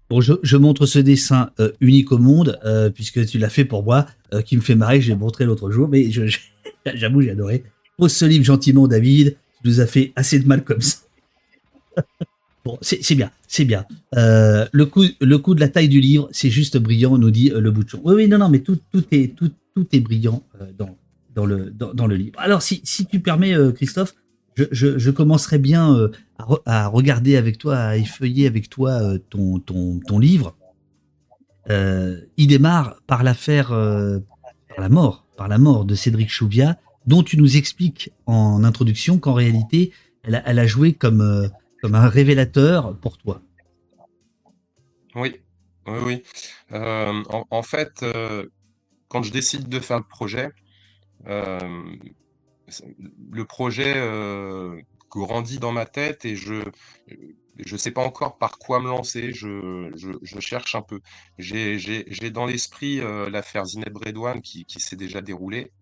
Bon, 0.08 0.20
je, 0.20 0.56
montre 0.56 0.86
ce 0.86 1.00
dessin 1.00 1.50
euh, 1.58 1.72
unique 1.80 2.12
au 2.12 2.18
monde, 2.18 2.60
puisque 2.94 3.26
tu 3.26 3.38
l'as 3.38 3.50
fait 3.50 3.64
pour 3.64 3.82
moi, 3.82 4.06
qui 4.44 4.56
me 4.56 4.62
fait 4.62 4.76
marrer, 4.76 5.00
j'ai 5.00 5.14
montré 5.14 5.44
l'autre 5.44 5.70
jour, 5.70 5.88
mais 5.88 6.10
j'avoue, 6.94 7.22
j'ai 7.22 7.30
adoré. 7.30 7.64
Pose 7.98 8.14
ce 8.14 8.24
livre 8.24 8.44
gentiment, 8.44 8.86
David, 8.86 9.36
tu 9.62 9.68
nous 9.68 9.80
as 9.80 9.86
fait 9.86 10.12
assez 10.16 10.38
de 10.38 10.46
mal 10.46 10.64
comme 10.64 10.80
ça. 10.80 10.98
bon, 12.66 12.78
c'est 12.82 13.14
bien, 13.14 13.30
c'est 13.48 13.64
bien. 13.64 13.86
le, 14.12 14.84
coup, 14.84 15.04
le 15.20 15.38
coup 15.38 15.54
de 15.54 15.60
la 15.60 15.68
taille 15.68 15.88
du 15.88 16.00
livre, 16.00 16.28
c'est 16.32 16.50
juste 16.50 16.76
brillant, 16.76 17.16
nous 17.16 17.30
dit 17.30 17.50
le 17.54 17.70
bouchon. 17.70 18.00
Oui, 18.04 18.14
oui, 18.14 18.28
non, 18.28 18.38
non, 18.38 18.48
mais 18.48 18.60
tout, 18.60 18.78
tout, 18.92 19.04
est, 19.12 19.34
tout, 19.34 19.50
tout 19.74 19.86
est 19.92 20.00
brillant 20.00 20.42
dans, 20.78 20.96
dans, 21.34 21.46
le, 21.46 21.70
dans, 21.70 22.06
le 22.06 22.16
livre. 22.16 22.38
Alors, 22.38 22.62
si, 22.62 22.80
si 22.84 23.06
tu 23.06 23.20
permets, 23.20 23.54
Christophe, 23.74 24.14
je, 24.70 25.10
commencerai 25.10 25.58
bien 25.58 25.94
euh, 25.94 26.08
à, 26.64 26.88
regarder 26.88 27.36
avec 27.36 27.58
toi, 27.58 27.76
à 27.76 27.96
effeuiller 27.96 28.46
avec 28.46 28.68
toi 28.68 28.90
euh, 28.90 29.18
ton, 29.30 29.58
ton, 29.58 30.18
livre. 30.18 30.56
Euh, 31.68 32.20
il 32.36 32.48
démarre 32.48 33.00
par 33.06 33.22
l'affaire, 33.22 33.68
par 33.68 34.80
la 34.80 34.88
mort, 34.88 35.26
par 35.36 35.48
la 35.48 35.58
mort 35.58 35.84
de 35.84 35.94
Cédric 35.94 36.30
Chouviat, 36.30 36.78
dont 37.06 37.22
tu 37.22 37.36
nous 37.36 37.56
expliques 37.56 38.10
en 38.26 38.64
introduction 38.64 39.18
qu'en 39.18 39.34
réalité, 39.34 39.92
elle 40.22 40.58
a, 40.58 40.66
joué 40.66 40.92
comme, 40.92 41.50
comme 41.80 41.94
un 41.94 42.08
révélateur 42.08 42.96
pour 42.98 43.18
toi. 43.18 43.42
Oui, 45.14 45.40
oui, 45.86 45.98
oui. 46.04 46.22
En, 46.70 47.62
fait, 47.62 48.04
quand 49.08 49.22
je 49.22 49.32
décide 49.32 49.68
de 49.68 49.80
faire 49.80 49.98
le 49.98 50.04
projet, 50.04 50.50
le 53.32 53.44
projet 53.44 53.94
euh, 53.96 54.80
grandit 55.10 55.58
dans 55.58 55.72
ma 55.72 55.86
tête 55.86 56.24
et 56.24 56.36
je 56.36 56.62
ne 57.56 57.76
sais 57.76 57.90
pas 57.90 58.02
encore 58.02 58.38
par 58.38 58.58
quoi 58.58 58.80
me 58.80 58.88
lancer. 58.88 59.32
Je, 59.32 59.90
je, 59.94 60.40
cherche 60.40 60.74
un 60.74 60.82
peu. 60.82 61.00
J'ai 61.38 62.30
dans 62.30 62.46
l'esprit 62.46 63.00
euh, 63.00 63.30
l'affaire 63.30 63.64
Zineb 63.64 63.96
Redouane 63.96 64.40
qui, 64.40 64.64
qui 64.64 64.80
s'est 64.80 64.96
déjà 64.96 65.20
déroulée. 65.20 65.72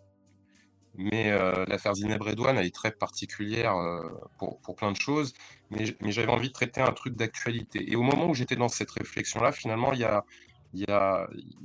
Mais 0.96 1.30
euh, 1.30 1.64
l'affaire 1.66 1.94
Zineb 1.94 2.22
Redouane, 2.22 2.58
est 2.58 2.74
très 2.74 2.92
particulière 2.92 3.74
pour, 4.38 4.60
pour, 4.60 4.76
plein 4.76 4.92
de 4.92 4.96
choses. 4.96 5.32
Mais, 5.70 5.84
j'avais 6.12 6.30
envie 6.30 6.48
de 6.48 6.52
traiter 6.52 6.80
un 6.80 6.92
truc 6.92 7.16
d'actualité. 7.16 7.90
Et 7.90 7.96
au 7.96 8.02
moment 8.02 8.28
où 8.28 8.34
j'étais 8.34 8.56
dans 8.56 8.68
cette 8.68 8.90
réflexion-là, 8.90 9.52
finalement, 9.52 9.92
il 9.92 10.00
y 10.00 10.04
a, 10.04 10.24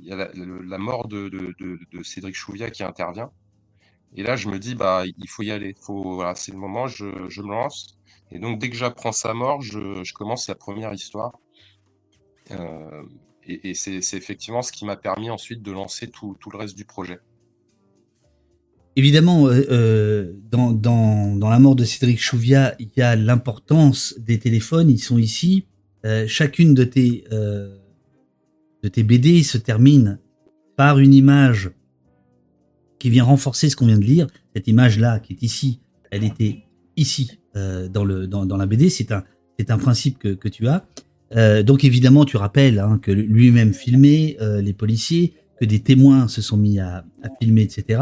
la, 0.04 0.78
mort 0.78 1.06
de, 1.06 1.30
Cédric 2.02 2.34
Chouviat 2.34 2.70
qui 2.70 2.82
intervient. 2.82 3.30
Et 4.16 4.24
là, 4.24 4.34
je 4.34 4.48
me 4.48 4.58
dis, 4.58 4.74
bah, 4.74 5.04
il 5.06 5.28
faut 5.28 5.42
y 5.42 5.52
aller. 5.52 5.74
C'est 6.34 6.52
le 6.52 6.58
moment, 6.58 6.88
je, 6.88 7.04
me 7.04 7.50
lance. 7.50 7.98
Et 8.32 8.40
donc, 8.40 8.58
dès 8.58 8.70
que 8.70 8.76
j'apprends 8.76 9.12
sa 9.12 9.32
mort, 9.34 9.62
je, 9.62 10.12
commence 10.14 10.48
la 10.48 10.56
première 10.56 10.92
histoire. 10.92 11.38
Euh, 12.50 13.04
et, 13.46 13.74
c'est, 13.74 13.98
effectivement 14.14 14.62
ce 14.62 14.72
qui 14.72 14.84
m'a 14.84 14.96
permis 14.96 15.30
ensuite 15.30 15.62
de 15.62 15.70
lancer 15.70 16.10
tout 16.10 16.36
le 16.50 16.58
reste 16.58 16.76
du 16.76 16.84
projet. 16.84 17.20
Évidemment, 18.96 19.46
euh, 19.46 19.64
euh 19.70 20.32
dans, 20.50 20.72
dans, 20.72 21.36
dans, 21.36 21.48
la 21.48 21.58
mort 21.60 21.76
de 21.76 21.84
Cédric 21.84 22.20
Chouviat, 22.20 22.74
il 22.80 22.88
y 22.96 23.02
a 23.02 23.14
l'importance 23.14 24.16
des 24.18 24.38
téléphones. 24.38 24.90
Ils 24.90 24.98
sont 24.98 25.18
ici. 25.18 25.66
Euh, 26.04 26.26
chacune 26.26 26.74
de 26.74 26.82
tes, 26.84 27.24
de 27.30 28.88
tes 28.88 29.02
BD 29.02 29.42
se 29.42 29.58
termine 29.58 30.18
par 30.76 30.98
une 30.98 31.14
image 31.14 31.70
qui 32.98 33.10
vient 33.10 33.24
renforcer 33.24 33.70
ce 33.70 33.76
qu'on 33.76 33.86
vient 33.86 33.98
de 33.98 34.04
lire. 34.04 34.26
Cette 34.56 34.66
image-là, 34.66 35.20
qui 35.20 35.34
est 35.34 35.42
ici, 35.42 35.80
elle 36.10 36.24
était 36.24 36.64
ici 36.96 37.38
dans, 37.54 38.04
le, 38.04 38.26
dans, 38.26 38.44
dans, 38.44 38.56
la 38.56 38.66
BD. 38.66 38.90
C'est 38.90 39.12
un, 39.12 39.22
un 39.68 39.78
principe 39.78 40.18
que, 40.18 40.34
que 40.34 40.48
tu 40.48 40.66
as. 40.66 40.84
Donc 41.62 41.84
évidemment, 41.84 42.24
tu 42.24 42.38
rappelles 42.38 42.80
hein, 42.80 42.98
que 43.00 43.12
lui-même 43.12 43.72
filmait 43.72 44.36
les 44.40 44.72
policiers, 44.72 45.34
que 45.60 45.64
des 45.64 45.80
témoins 45.80 46.26
se 46.26 46.42
sont 46.42 46.56
mis 46.56 46.80
à 46.80 47.04
filmer, 47.40 47.62
etc. 47.62 48.00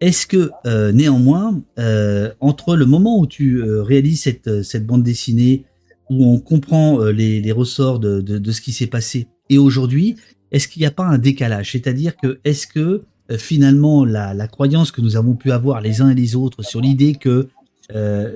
Est-ce 0.00 0.26
que 0.26 0.50
euh, 0.66 0.92
néanmoins, 0.92 1.60
euh, 1.78 2.32
entre 2.40 2.76
le 2.76 2.86
moment 2.86 3.18
où 3.18 3.26
tu 3.26 3.62
réalises 3.62 4.22
cette, 4.22 4.62
cette 4.62 4.86
bande 4.86 5.02
dessinée, 5.02 5.64
où 6.10 6.24
on 6.24 6.38
comprend 6.38 7.04
les, 7.04 7.40
les 7.40 7.52
ressorts 7.52 7.98
de, 7.98 8.20
de, 8.20 8.52
ce 8.52 8.60
qui 8.60 8.72
s'est 8.72 8.86
passé, 8.86 9.26
et 9.50 9.58
aujourd'hui, 9.58 10.16
est-ce 10.52 10.68
qu'il 10.68 10.80
n'y 10.80 10.86
a 10.86 10.90
pas 10.90 11.04
un 11.04 11.18
décalage? 11.18 11.72
C'est-à-dire 11.72 12.16
que 12.16 12.40
est-ce 12.44 12.66
que 12.66 13.02
euh, 13.30 13.38
finalement 13.38 14.04
la, 14.04 14.34
la, 14.34 14.48
croyance 14.48 14.90
que 14.90 15.00
nous 15.00 15.16
avons 15.16 15.34
pu 15.34 15.52
avoir 15.52 15.80
les 15.80 16.00
uns 16.00 16.10
et 16.10 16.14
les 16.14 16.34
autres 16.34 16.62
sur 16.62 16.80
l'idée 16.80 17.14
que 17.14 17.48
euh, 17.94 18.34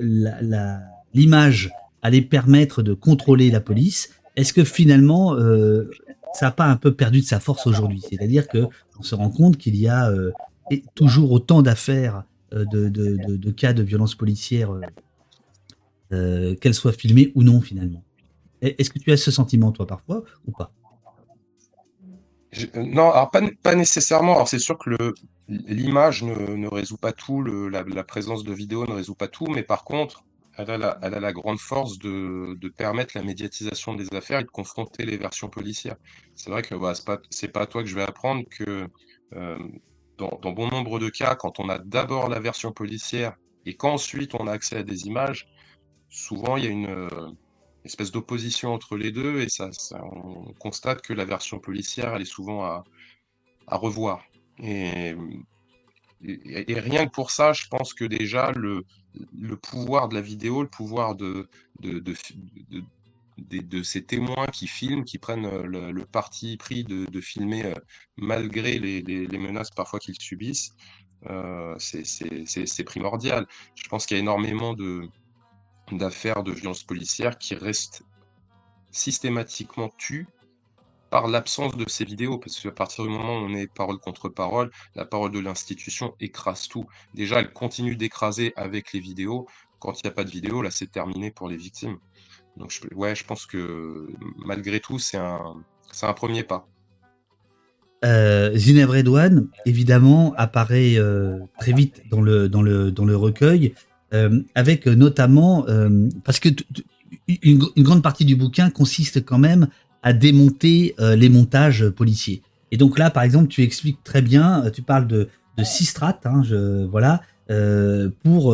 l'image 1.13 1.71
allait 2.01 2.21
permettre 2.21 2.83
de 2.83 2.93
contrôler 2.93 3.49
la 3.49 3.59
police, 3.59 4.09
est-ce 4.35 4.53
que 4.53 4.63
finalement 4.63 5.35
euh, 5.35 5.89
ça 6.33 6.47
n'a 6.47 6.51
pas 6.51 6.65
un 6.65 6.75
peu 6.75 6.93
perdu 6.93 7.21
de 7.21 7.25
sa 7.25 7.39
force 7.39 7.65
aujourd'hui? 7.65 8.01
C'est-à-dire 8.07 8.47
que 8.47 8.65
on 8.99 9.03
se 9.03 9.15
rend 9.15 9.29
compte 9.29 9.57
qu'il 9.57 9.75
y 9.75 9.87
a 9.87 10.11
euh, 10.77 10.89
toujours 10.95 11.31
autant 11.31 11.61
d'affaires 11.61 12.23
euh, 12.53 12.65
de, 12.65 13.51
cas 13.51 13.73
de 13.73 13.83
violence 13.83 14.15
policière, 14.15 14.71
euh, 16.11 16.55
qu'elles 16.55 16.73
soient 16.73 16.93
filmées 16.93 17.31
ou 17.35 17.43
non 17.43 17.61
finalement. 17.61 18.03
Est-ce 18.61 18.89
que 18.89 18.99
tu 18.99 19.11
as 19.11 19.17
ce 19.17 19.31
sentiment 19.31 19.71
toi 19.71 19.87
parfois 19.87 20.23
ou 20.45 20.51
pas? 20.51 20.71
Euh, 22.75 22.83
non, 22.83 23.11
alors 23.11 23.31
pas, 23.31 23.75
nécessairement. 23.75 24.35
Alors 24.35 24.47
c'est 24.47 24.59
sûr 24.59 24.77
que 24.77 24.91
l'image 25.47 26.23
ne, 26.23 26.67
résout 26.67 26.97
pas 26.97 27.11
tout, 27.11 27.43
la, 27.43 28.03
présence 28.03 28.43
de 28.43 28.53
vidéo 28.53 28.85
ne 28.85 28.93
résout 28.93 29.15
pas 29.15 29.27
tout, 29.27 29.47
mais 29.47 29.63
par 29.63 29.83
contre, 29.83 30.23
elle 30.57 30.69
a 30.69 31.19
la, 31.19 31.33
grande 31.33 31.59
force 31.59 31.97
de, 31.97 32.55
permettre 32.77 33.17
la 33.17 33.23
médiatisation 33.23 33.95
des 33.95 34.13
affaires 34.13 34.39
et 34.39 34.43
de 34.43 34.49
confronter 34.49 35.05
les 35.05 35.17
versions 35.17 35.49
policières. 35.49 35.95
C'est 36.35 36.51
vrai 36.51 36.61
que 36.61 36.75
bah, 36.75 36.93
c'est 37.29 37.47
pas, 37.47 37.61
à 37.61 37.65
toi 37.65 37.81
que 37.81 37.89
je 37.89 37.95
vais 37.95 38.03
apprendre 38.03 38.43
que 38.49 38.87
euh, 39.35 39.57
dans, 40.41 40.51
bon 40.51 40.67
nombre 40.67 40.99
de 40.99 41.09
cas, 41.09 41.35
quand 41.35 41.59
on 41.59 41.69
a 41.69 41.79
d'abord 41.79 42.29
la 42.29 42.39
version 42.39 42.71
policière 42.71 43.35
et 43.65 43.75
qu'ensuite 43.75 44.35
on 44.35 44.47
a 44.47 44.51
accès 44.51 44.77
à 44.77 44.83
des 44.83 45.05
images, 45.07 45.47
souvent 46.09 46.57
il 46.57 46.63
y 46.63 46.67
a 46.67 46.71
une 46.71 47.09
espèce 47.85 48.11
d'opposition 48.11 48.73
entre 48.73 48.97
les 48.97 49.11
deux 49.11 49.41
et 49.41 49.49
ça, 49.49 49.69
on 50.01 50.53
constate 50.59 51.01
que 51.01 51.13
la 51.13 51.25
version 51.25 51.59
policière 51.59 52.15
elle 52.15 52.21
est 52.21 52.25
souvent 52.25 52.63
à, 52.63 52.83
revoir. 53.67 54.23
Et, 54.59 55.15
rien 56.21 57.05
que 57.05 57.11
pour 57.11 57.31
ça 57.31 57.53
je 57.53 57.67
pense 57.67 57.93
que 57.93 58.05
déjà 58.05 58.51
le, 58.51 58.85
pouvoir 59.57 60.07
de 60.09 60.15
la 60.15 60.21
vidéo 60.21 60.61
le 60.61 60.69
pouvoir 60.69 61.15
de, 61.15 61.49
de 63.37 63.83
ces 63.83 64.03
témoins 64.03 64.47
qui 64.47 64.67
filment 64.67 65.03
qui 65.03 65.17
prennent 65.17 65.49
le, 65.63 65.91
le 65.91 66.05
parti 66.05 66.57
pris 66.57 66.83
de, 66.83 67.21
filmer 67.21 67.65
euh, 67.65 67.73
malgré 68.17 68.79
les, 68.79 69.37
menaces 69.37 69.71
parfois 69.71 69.99
qu'ils 69.99 70.19
subissent 70.19 70.75
euh, 71.29 71.75
c'est 71.79 72.83
primordial 72.83 73.47
je 73.75 73.87
pense 73.87 74.05
qu'il 74.05 74.17
y 74.17 74.19
a 74.19 74.21
énormément 74.21 74.73
de 74.73 75.09
d'affaires 75.91 76.43
de 76.43 76.51
violence 76.51 76.83
policière 76.83 77.37
qui 77.37 77.55
restent 77.55 78.03
systématiquement 78.91 79.89
tues 79.97 80.27
par 81.13 81.27
l'absence 81.27 81.77
de 81.77 81.87
ces 81.87 82.05
vidéos, 82.05 82.39
parce 82.39 82.59
qu'à 82.59 82.71
partir 82.71 83.03
du 83.03 83.11
moment 83.11 83.35
où 83.37 83.45
on 83.45 83.53
est 83.53 83.71
parole 83.71 83.99
contre 83.99 84.29
parole, 84.29 84.71
la 84.95 85.05
parole 85.05 85.31
de 85.31 85.37
l'institution 85.37 86.15
écrase 86.19 86.67
tout. 86.67 86.87
Déjà, 87.13 87.39
elle 87.39 87.53
continue 87.53 87.95
d'écraser 87.95 88.51
avec 88.55 88.93
les 88.93 88.99
vidéos. 88.99 89.47
Quand 89.77 89.99
il 89.99 90.07
n'y 90.07 90.09
a 90.09 90.13
pas 90.13 90.23
de 90.23 90.31
vidéo, 90.31 90.63
là, 90.63 90.71
c'est 90.71 90.91
terminé 90.91 91.29
pour 91.29 91.47
les 91.47 91.55
victimes. 91.55 91.99
Donc, 92.57 92.71
je, 92.71 93.23
pense 93.23 93.45
que 93.45 94.07
malgré 94.45 94.79
tout, 94.79 94.99
c'est 94.99 95.17
un, 95.17 96.13
premier 96.15 96.43
pas. 96.43 96.67
Euh, 98.05 98.55
Zineb 98.55 98.89
Redouane, 98.89 99.47
évidemment, 99.65 100.33
apparaît 100.37 100.95
euh, 100.97 101.39
très 101.59 101.73
vite 101.73 102.03
dans 102.11 102.21
le, 102.21 103.15
recueil. 103.15 103.73
Euh, 104.13 104.41
avec 104.53 104.85
notamment, 104.85 105.65
euh, 105.67 106.09
parce 106.23 106.39
que 106.39 106.49
une, 107.41 107.63
grande 107.77 108.03
partie 108.03 108.25
du 108.25 108.35
bouquin 108.35 108.69
consiste 108.69 109.25
quand 109.25 109.39
même 109.39 109.67
à 110.03 110.13
démonter 110.13 110.95
les 110.99 111.29
montages 111.29 111.89
policiers. 111.89 112.41
Et 112.71 112.77
donc 112.77 112.99
là, 112.99 113.09
par 113.09 113.23
exemple, 113.23 113.47
tu 113.47 113.63
expliques 113.63 114.03
très 114.03 114.21
bien, 114.21 114.69
tu 114.71 114.81
parles 114.81 115.07
de, 115.07 115.29
six 115.63 115.85
strates, 115.85 116.25
hein, 116.25 116.43
voilà, 116.91 117.21
pour 118.23 118.53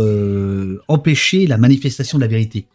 empêcher 0.88 1.48
la 1.48 1.58
manifestation 1.58 2.20
de 2.20 2.24
la 2.24 2.28
vérité. 2.28 2.68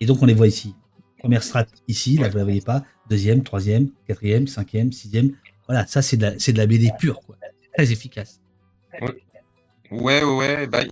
Et 0.00 0.06
donc 0.06 0.22
on 0.22 0.26
les 0.26 0.34
voit 0.34 0.46
ici. 0.48 0.74
Première 1.18 1.42
strate 1.42 1.70
ici, 1.88 2.16
là 2.16 2.28
vous 2.28 2.38
la 2.38 2.44
voyez 2.44 2.60
pas. 2.60 2.84
Deuxième, 3.08 3.42
troisième, 3.42 3.90
quatrième, 4.06 4.46
cinquième, 4.46 4.92
sixième. 4.92 5.32
Voilà, 5.66 5.86
ça 5.86 6.02
c'est 6.02 6.16
de 6.16 6.22
la, 6.22 6.38
c'est 6.38 6.52
de 6.52 6.58
la 6.58 6.66
BD 6.66 6.90
pure, 6.98 7.20
quoi. 7.20 7.36
Très 7.74 7.92
efficace. 7.92 8.40
Ouais, 9.90 10.22
ouais, 10.22 10.66
bah, 10.66 10.84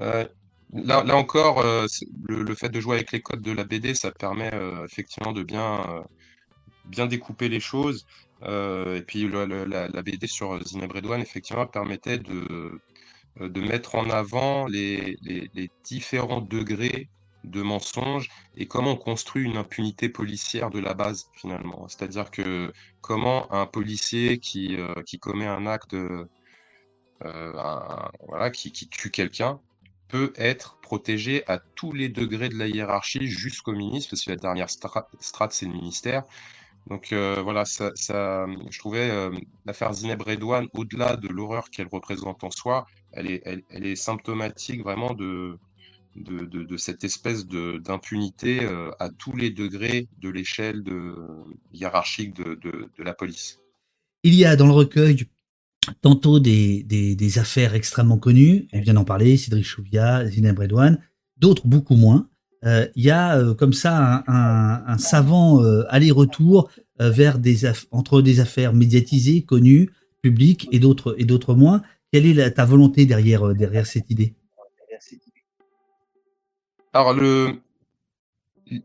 euh, 0.00 0.24
là, 0.72 1.02
là 1.04 1.16
encore, 1.16 1.60
euh, 1.60 1.86
le, 2.28 2.54
fait 2.54 2.68
de 2.70 2.80
jouer 2.80 2.96
avec 2.96 3.12
les 3.12 3.20
codes 3.20 3.42
de 3.42 3.52
la 3.52 3.64
BD, 3.64 3.94
ça 3.94 4.10
permet 4.10 4.52
euh, 4.54 4.84
effectivement 4.84 5.32
de 5.32 5.42
bien, 5.42 6.04
bien 6.86 7.06
découper 7.06 7.48
les 7.48 7.60
choses. 7.60 8.06
et 8.42 9.02
puis 9.06 9.28
la, 9.28 10.02
BD 10.02 10.26
sur 10.26 10.62
Zineb 10.66 10.92
Redouane, 10.92 11.20
effectivement, 11.20 11.66
permettait 11.66 12.18
de, 12.18 12.80
de 13.40 13.60
mettre 13.60 13.96
en 13.96 14.08
avant 14.10 14.66
les, 14.66 15.16
les, 15.22 15.50
les 15.54 15.70
différents 15.84 16.40
degrés 16.40 17.08
de 17.44 17.62
mensonges 17.62 18.28
et 18.56 18.66
comment 18.66 18.92
on 18.92 18.96
construit 18.96 19.44
une 19.44 19.56
impunité 19.56 20.08
policière 20.08 20.70
de 20.70 20.78
la 20.78 20.94
base 20.94 21.30
finalement. 21.34 21.86
C'est-à-dire 21.88 22.30
que 22.30 22.72
comment 23.00 23.52
un 23.52 23.66
policier 23.66 24.38
qui, 24.38 24.76
euh, 24.76 24.94
qui 25.06 25.18
commet 25.18 25.46
un 25.46 25.66
acte, 25.66 25.94
euh, 25.94 26.24
voilà, 27.20 28.50
qui, 28.50 28.72
tue 28.72 29.10
quelqu'un, 29.10 29.60
peut 30.08 30.32
être 30.36 30.78
protégé 30.80 31.44
à 31.48 31.58
tous 31.58 31.92
les 31.92 32.08
degrés 32.08 32.48
de 32.48 32.56
la 32.56 32.66
hiérarchie 32.68 33.26
jusqu'au 33.26 33.72
ministre, 33.72 34.10
parce 34.10 34.24
que 34.24 34.30
la 34.30 34.36
dernière 34.36 34.70
strate, 34.70 35.52
c'est 35.52 35.66
le 35.66 35.72
ministère. 35.72 36.24
Donc 36.86 37.12
euh, 37.12 37.42
voilà, 37.42 37.64
ça, 37.66 37.92
je 37.96 38.78
trouvais 38.78 39.30
l'affaire 39.66 39.92
Zineb 39.92 40.22
Redouane, 40.22 40.68
au-delà 40.74 41.16
de 41.16 41.28
l'horreur 41.28 41.70
qu'elle 41.70 41.88
représente 41.88 42.44
en 42.44 42.50
soi, 42.50 42.86
elle 43.12 43.30
est, 43.30 43.42
elle 43.44 43.86
est 43.86 43.96
symptomatique 43.96 44.82
vraiment 44.82 45.12
de, 45.12 45.58
de, 46.16 46.76
cette 46.76 47.04
espèce 47.04 47.46
d'impunité 47.46 48.64
euh, 48.64 48.90
à 48.98 49.10
tous 49.10 49.36
les 49.36 49.50
degrés 49.50 50.08
de 50.20 50.28
l'échelle 50.28 50.82
hiérarchique 51.72 52.34
de, 52.34 52.88
la 52.98 53.14
police. 53.14 53.58
Il 54.22 54.34
y 54.34 54.44
a 54.44 54.56
dans 54.56 54.66
le 54.66 54.72
recueil 54.72 55.26
tantôt 56.02 56.40
des, 56.40 56.82
des, 56.82 57.38
affaires 57.38 57.74
extrêmement 57.74 58.18
connues, 58.18 58.68
on 58.72 58.80
vient 58.80 58.94
d'en 58.94 59.04
parler, 59.04 59.36
Cédric 59.36 59.64
Chouviat, 59.64 60.28
Zineb 60.28 60.58
Redouane, 60.58 60.98
d'autres 61.38 61.66
beaucoup 61.66 61.96
moins. 61.96 62.28
Euh, 62.64 62.88
il 62.96 63.04
y 63.04 63.10
a 63.10 63.38
euh, 63.38 63.54
comme 63.54 63.72
ça 63.72 64.24
un, 64.26 64.98
savant 64.98 65.62
aller-retour 65.88 66.70
entre 67.90 68.22
des 68.22 68.40
affaires 68.40 68.74
médiatisées, 68.74 69.42
connues, 69.42 69.90
publiques 70.20 70.68
et 70.72 70.80
d'autres 70.80 71.14
et 71.18 71.24
d'autres 71.24 71.54
moins. 71.54 71.82
Quelle 72.12 72.26
est 72.26 72.50
ta 72.52 72.64
volonté 72.64 73.06
derrière 73.06 73.54
derrière 73.54 73.86
cette 73.86 74.10
idée? 74.10 74.34
Alors 76.98 77.14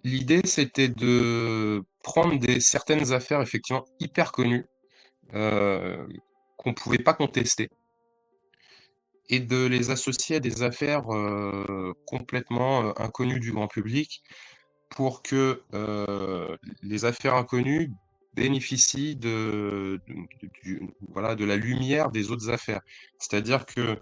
l'idée, 0.03 0.41
c'était 0.45 0.87
de 0.87 1.83
prendre 2.03 2.37
des 2.37 2.59
certaines 2.59 3.11
affaires 3.11 3.41
effectivement 3.41 3.85
hyper 3.99 4.31
connues, 4.31 4.67
euh, 5.33 6.05
qu'on 6.57 6.69
ne 6.69 6.75
pouvait 6.75 6.99
pas 6.99 7.15
contester 7.15 7.69
et 9.29 9.39
de 9.39 9.65
les 9.65 9.89
associer 9.89 10.35
à 10.35 10.39
des 10.39 10.61
affaires, 10.61 11.11
euh, 11.11 11.93
complètement, 12.05 12.83
euh, 12.83 12.91
inconnues 12.97 13.39
du 13.39 13.51
grand 13.51 13.67
public 13.67 14.21
pour 14.91 15.23
que, 15.23 15.63
les 16.83 17.05
affaires 17.05 17.33
inconnues 17.33 17.91
bénéficient 18.35 19.15
de 19.15 19.99
voilà, 21.09 21.33
de 21.33 21.45
la 21.45 21.55
lumière 21.55 22.11
des 22.11 22.29
autres 22.29 22.51
affaires. 22.51 22.81
C'est-à-dire 23.17 23.65
que 23.65 23.97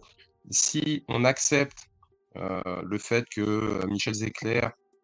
si 0.49 1.05
on 1.07 1.23
accepte 1.23 1.90
le 2.35 2.97
fait 2.97 3.27
que 3.29 3.41
euh, 3.41 3.87
Michel 3.87 4.13
Zecler 4.13 4.61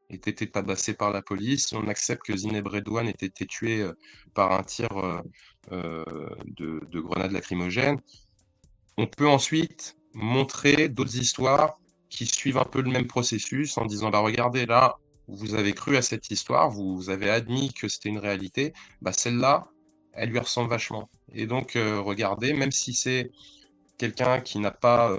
ait 0.09 0.15
été 0.15 0.49
tabassé 0.49 0.93
par 0.93 1.11
la 1.11 1.21
police, 1.21 1.73
on 1.73 1.87
accepte 1.87 2.23
que 2.23 2.35
Zineb 2.35 2.67
Redouane 2.67 3.07
ait 3.07 3.11
été 3.11 3.45
tué 3.45 3.81
euh, 3.81 3.93
par 4.33 4.51
un 4.53 4.63
tir 4.63 4.89
de, 5.69 6.81
de 6.89 6.99
grenade 6.99 7.31
lacrymogène. 7.31 7.99
On 8.97 9.05
peut 9.05 9.27
ensuite 9.27 9.97
montrer 10.13 10.87
d'autres 10.87 11.17
histoires 11.17 11.77
qui 12.09 12.25
suivent 12.25 12.57
un 12.57 12.63
peu 12.63 12.81
le 12.81 12.89
même 12.89 13.07
processus 13.07 13.77
en 13.77 13.85
disant 13.85 14.09
bah 14.09 14.19
regardez 14.19 14.65
là 14.65 14.95
vous 15.27 15.55
avez 15.55 15.73
cru 15.73 15.97
à 15.97 16.01
cette 16.01 16.31
histoire 16.31 16.69
vous 16.69 17.09
avez 17.09 17.29
admis 17.29 17.73
que 17.73 17.89
c'était 17.89 18.07
une 18.07 18.17
réalité 18.17 18.71
bah 19.01 19.11
celle-là 19.11 19.67
elle 20.13 20.29
lui 20.29 20.39
ressemble 20.39 20.69
vachement 20.69 21.09
et 21.33 21.45
donc 21.45 21.73
regardez 21.75 22.53
même 22.53 22.71
si 22.71 22.93
c'est 22.93 23.29
quelqu'un 23.97 24.39
qui 24.39 24.59
n'a 24.59 24.71
pas 24.71 25.13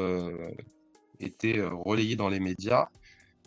été 1.20 1.59
euh, 1.59 1.70
relayé 1.70 2.16
dans 2.16 2.28
les 2.28 2.40
médias. 2.40 2.88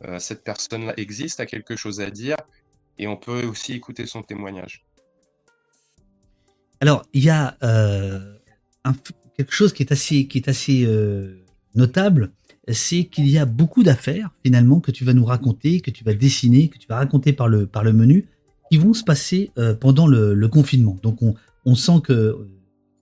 Euh, 0.06 0.20
cette 0.20 0.44
personne-là 0.44 0.94
existe, 0.98 1.40
a 1.40 1.46
quelque 1.46 1.76
chose 1.76 2.02
à 2.02 2.10
dire, 2.10 2.38
et 2.98 3.08
on 3.08 3.18
peut 3.18 3.46
aussi 3.46 3.74
écouter 3.74 4.06
son 4.06 4.24
témoignage. 4.24 4.86
Alors, 6.80 7.04
il 7.14 7.24
y 7.24 7.30
a 7.30 7.58
euh, 7.64 8.36
quelque 9.38 9.54
chose 9.54 9.74
qui 9.74 9.84
est 9.84 9.92
assez, 9.92 10.28
qui 10.28 10.40
est 10.40 10.48
assez 10.48 10.88
notable, 11.76 12.32
c'est 12.72 13.06
qu'il 13.06 13.30
y 13.30 13.38
a 13.38 13.46
beaucoup 13.46 13.84
d'affaires 13.84 14.32
finalement 14.44 14.80
que 14.80 14.92
tu 14.92 15.06
vas 15.06 15.14
nous 15.14 15.26
raconter, 15.26 15.82
que 15.82 15.92
tu 15.92 16.04
vas 16.04 16.14
dessiner, 16.14 16.70
que 16.70 16.80
tu 16.80 16.88
vas 16.88 16.96
raconter 16.96 17.34
par 17.34 17.48
le, 17.48 17.68
par 17.68 17.84
le 17.84 17.94
menu, 17.94 18.28
qui 18.72 18.78
vont 18.80 18.94
se 18.96 19.04
passer 19.04 19.52
pendant 19.80 20.08
le, 20.08 20.48
confinement. 20.48 20.98
Donc 21.04 21.22
on, 21.22 21.36
on 21.66 21.76
sent 21.76 22.02
que 22.04 22.48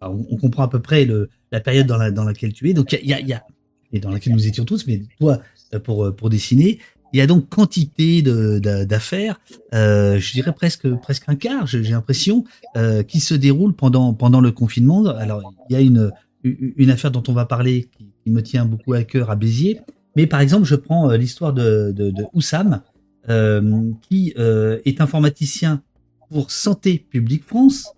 on, 0.01 0.37
comprend 0.37 0.63
à 0.63 0.67
peu 0.67 0.81
près 0.81 1.05
le, 1.05 1.29
la 1.51 1.61
période 1.61 1.87
dans, 1.87 1.97
la, 1.97 2.11
dans 2.11 2.25
laquelle 2.25 2.51
tu 2.51 2.69
es. 2.69 2.73
Donc 2.73 2.91
il 2.91 3.07
y 3.07 3.13
a, 3.13 3.21
y 3.21 3.33
a, 3.33 3.43
et 3.91 3.99
dans 3.99 4.11
laquelle 4.11 4.33
nous 4.33 4.47
étions 4.47 4.65
tous, 4.65 4.87
mais 4.87 5.01
toi 5.19 5.41
euh, 5.73 5.79
pour 5.79 6.05
euh, 6.05 6.11
pour 6.11 6.29
dessiner. 6.29 6.79
Il 7.11 7.17
y 7.17 7.21
a 7.21 7.27
donc 7.27 7.49
quantité 7.49 8.21
d'affaires, 8.21 9.41
euh, 9.73 10.19
je 10.19 10.31
dirais 10.33 10.53
presque 10.53 10.87
presque 10.97 11.23
un 11.25 11.35
quart, 11.35 11.65
j'ai 11.65 11.81
l'impression, 11.81 12.43
qui 13.07 13.19
se 13.19 13.33
déroule 13.33 13.73
pendant 13.73 14.13
pendant 14.13 14.41
le 14.41 14.51
confinement. 14.51 15.07
Alors 15.07 15.41
il 15.69 15.73
y 15.73 15.75
a 15.75 15.81
une 15.81 16.11
une 16.43 16.91
affaire 16.91 17.09
dont 17.09 17.23
on 17.27 17.33
va 17.33 17.45
parler 17.45 17.89
qui, 17.97 18.29
me 18.29 18.43
tient 18.43 18.65
beaucoup 18.65 18.93
à 18.93 19.03
cœur 19.03 19.31
à 19.31 19.35
Béziers, 19.35 19.81
mais 20.15 20.27
par 20.27 20.39
exemple 20.39 20.65
je 20.65 20.75
prends 20.75 21.11
l'histoire 21.13 21.51
de, 21.51 21.91
de, 21.91 22.11
de 22.11 22.25
Oussam, 22.33 22.83
qui 24.07 24.35
est 24.37 25.01
informaticien 25.01 25.81
pour 26.29 26.51
Santé 26.51 26.99
publique 27.09 27.43
France, 27.43 27.91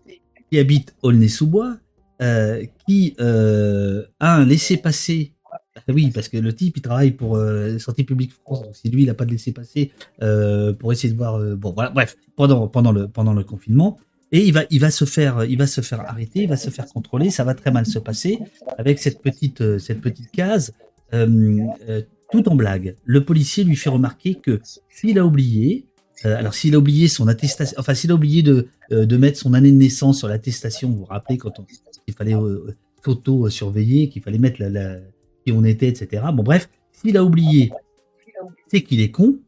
qui 0.49 0.58
habite 0.58 0.95
Aulnay-sous-Bois, 1.01 1.75
qui 2.88 3.13
a 3.19 4.36
un 4.38 4.45
laissez-passer 4.45 5.34
oui, 5.88 6.12
parce 6.12 6.27
que 6.27 6.38
le 6.38 6.53
type, 6.53 6.77
il 6.77 6.81
travaille 6.81 7.12
pour 7.12 7.36
euh, 7.36 7.77
Santé 7.79 8.03
publique 8.03 8.34
France. 8.34 8.62
Donc 8.62 8.75
si 8.75 8.89
lui, 8.89 9.03
il 9.03 9.05
n'a 9.07 9.13
pas 9.13 9.25
de 9.25 9.31
laisser 9.31 9.51
passer 9.51 9.91
euh, 10.21 10.73
pour 10.73 10.91
essayer 10.91 11.12
de 11.12 11.17
voir. 11.17 11.36
Euh, 11.36 11.55
bon, 11.55 11.71
voilà. 11.71 11.89
Bref, 11.89 12.17
pendant 12.36 12.67
pendant 12.67 12.91
le 12.91 13.07
pendant 13.07 13.34
le 13.34 13.43
confinement, 13.43 13.97
et 14.31 14.45
il 14.45 14.53
va 14.53 14.63
il 14.69 14.79
va 14.79 14.91
se 14.91 15.05
faire 15.05 15.45
il 15.45 15.57
va 15.57 15.67
se 15.67 15.81
faire 15.81 16.01
arrêter, 16.01 16.43
il 16.43 16.49
va 16.49 16.57
se 16.57 16.69
faire 16.69 16.86
contrôler. 16.88 17.29
Ça 17.29 17.43
va 17.43 17.53
très 17.53 17.71
mal 17.71 17.86
se 17.86 17.99
passer 17.99 18.39
avec 18.77 18.99
cette 18.99 19.21
petite 19.21 19.77
cette 19.79 20.01
petite 20.01 20.31
case. 20.31 20.73
tout 21.12 22.47
en 22.47 22.55
blague, 22.55 22.95
le 23.03 23.25
policier 23.25 23.63
lui 23.63 23.75
fait 23.75 23.89
remarquer 23.89 24.36
que 24.36 24.62
s'il 24.89 25.19
a 25.19 25.25
oublié, 25.25 25.86
alors 26.23 26.53
s'il 26.53 26.75
a 26.75 26.77
oublié 26.77 27.10
son 27.10 27.27
attestation, 27.27 27.75
enfin 27.77 27.93
s'il 27.93 28.12
a 28.12 28.15
oublié 28.15 28.41
de 28.41 28.67
de 28.89 29.17
mettre 29.17 29.38
son 29.38 29.53
année 29.53 29.71
de 29.71 29.77
naissance 29.77 30.19
sur 30.19 30.27
l'attestation, 30.27 30.89
vous 30.89 30.99
vous 30.99 31.05
rappelez 31.05 31.38
quand 31.38 31.53
il 32.07 32.13
fallait 32.13 32.36
photo 33.01 33.49
surveiller, 33.49 34.10
qu'il 34.10 34.21
fallait 34.21 34.38
mettre 34.38 34.62
la 34.62 34.99
qui 35.45 35.51
on 35.51 35.63
était, 35.63 35.88
etc. 35.88 36.23
Bon, 36.34 36.43
bref, 36.43 36.69
s'il 36.91 37.17
a 37.17 37.23
oublié, 37.23 37.71
c'est 38.67 38.84
qu'il 38.84 39.01
est 39.01 39.12
con. 39.12 39.39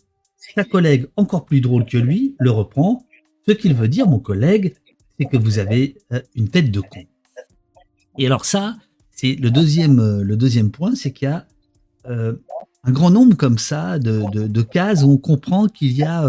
Sa 0.56 0.64
collègue, 0.64 1.08
encore 1.16 1.46
plus 1.46 1.62
drôle 1.62 1.86
que 1.86 1.98
lui, 1.98 2.36
le 2.40 2.52
reprend. 2.52 3.06
Ce 3.48 3.54
qu'il 3.54 3.74
veut 3.74 3.88
dire, 3.88 4.08
mon 4.08 4.20
collègue, 4.20 4.76
c'est 5.18 5.26
que 5.26 5.38
vous 5.38 5.60
avez 5.60 5.98
euh, 6.12 6.22
une 6.36 6.50
tête 6.50 6.72
de 6.72 6.82
con. 6.82 7.04
Et 8.18 8.26
alors 8.26 8.46
ça, 8.46 8.76
c'est 9.12 9.36
le 9.36 9.50
deuxième, 9.50 10.00
euh, 10.00 10.24
le 10.24 10.36
deuxième 10.36 10.72
point, 10.72 10.96
c'est 10.96 11.12
qu'il 11.12 11.30
y 11.30 11.32
a 11.32 11.48
euh, 12.08 12.34
un 12.84 12.92
grand 12.92 13.10
nombre 13.10 13.38
comme 13.38 13.58
ça 13.58 14.00
de, 14.00 14.48
de, 14.48 14.62
cases 14.62 15.04
où 15.04 15.12
on 15.12 15.18
comprend 15.18 15.68
qu'il 15.68 15.94
y 15.94 16.04
a 16.04 16.28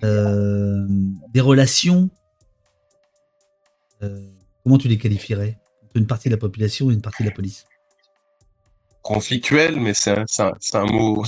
des 0.00 1.40
relations. 1.40 2.10
comment 4.62 4.78
tu 4.78 4.86
les 4.86 4.98
qualifierais? 4.98 5.58
Entre 5.82 5.96
une 5.96 6.06
partie 6.06 6.28
de 6.28 6.34
la 6.34 6.38
population 6.38 6.90
et 6.90 6.94
une 6.94 7.02
partie 7.02 7.24
de 7.24 7.28
la 7.28 7.34
police 7.34 7.64
conflictuel, 9.04 9.80
mais 9.80 9.94
c'est 9.94 10.12
un, 10.40 10.52
un, 10.74 10.86
mot. 10.86 11.24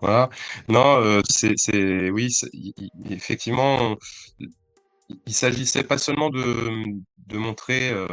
voilà. 0.00 0.30
Non, 0.68 1.00
euh, 1.00 1.20
c'est, 1.28 2.10
oui, 2.10 2.28
effectivement, 3.10 3.96
il 5.26 5.34
s'agissait 5.34 5.84
pas 5.84 5.98
seulement 5.98 6.30
de, 6.30 6.70
de 7.26 7.38
montrer 7.38 7.90
euh, 7.90 8.06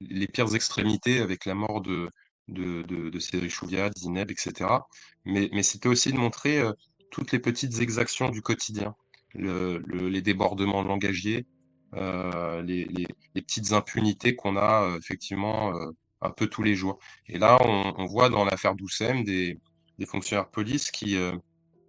les 0.00 0.26
pires 0.26 0.54
extrémités 0.54 1.20
avec 1.20 1.44
la 1.46 1.54
mort 1.54 1.80
de, 1.82 2.08
de, 2.48 2.82
de, 2.82 3.10
de 3.10 3.18
Cédric 3.18 3.50
Chouviat, 3.50 3.90
Zineb, 3.96 4.30
etc. 4.30 4.70
Mais, 5.24 5.48
mais 5.52 5.62
c'était 5.62 5.88
aussi 5.88 6.12
de 6.12 6.18
montrer 6.18 6.58
euh, 6.60 6.72
toutes 7.10 7.32
les 7.32 7.38
petites 7.38 7.80
exactions 7.80 8.30
du 8.30 8.42
quotidien, 8.42 8.94
le, 9.34 9.78
les 10.08 10.22
débordements 10.22 10.82
langagiers, 10.82 11.46
euh, 11.94 12.62
les, 12.62 12.84
les, 12.86 13.06
les, 13.34 13.42
petites 13.42 13.72
impunités 13.72 14.34
qu'on 14.34 14.56
a 14.56 14.82
euh, 14.82 14.98
effectivement 14.98 15.74
euh, 15.76 15.90
un 16.24 16.30
peu 16.30 16.46
tous 16.48 16.62
les 16.62 16.74
jours. 16.74 16.98
Et 17.28 17.38
là, 17.38 17.58
on, 17.60 17.94
on 17.96 18.06
voit 18.06 18.28
dans 18.28 18.44
l'affaire 18.44 18.74
Doucem 18.74 19.22
des, 19.24 19.60
des 19.98 20.06
fonctionnaires 20.06 20.46
de 20.46 20.50
police 20.50 20.90
qui, 20.90 21.16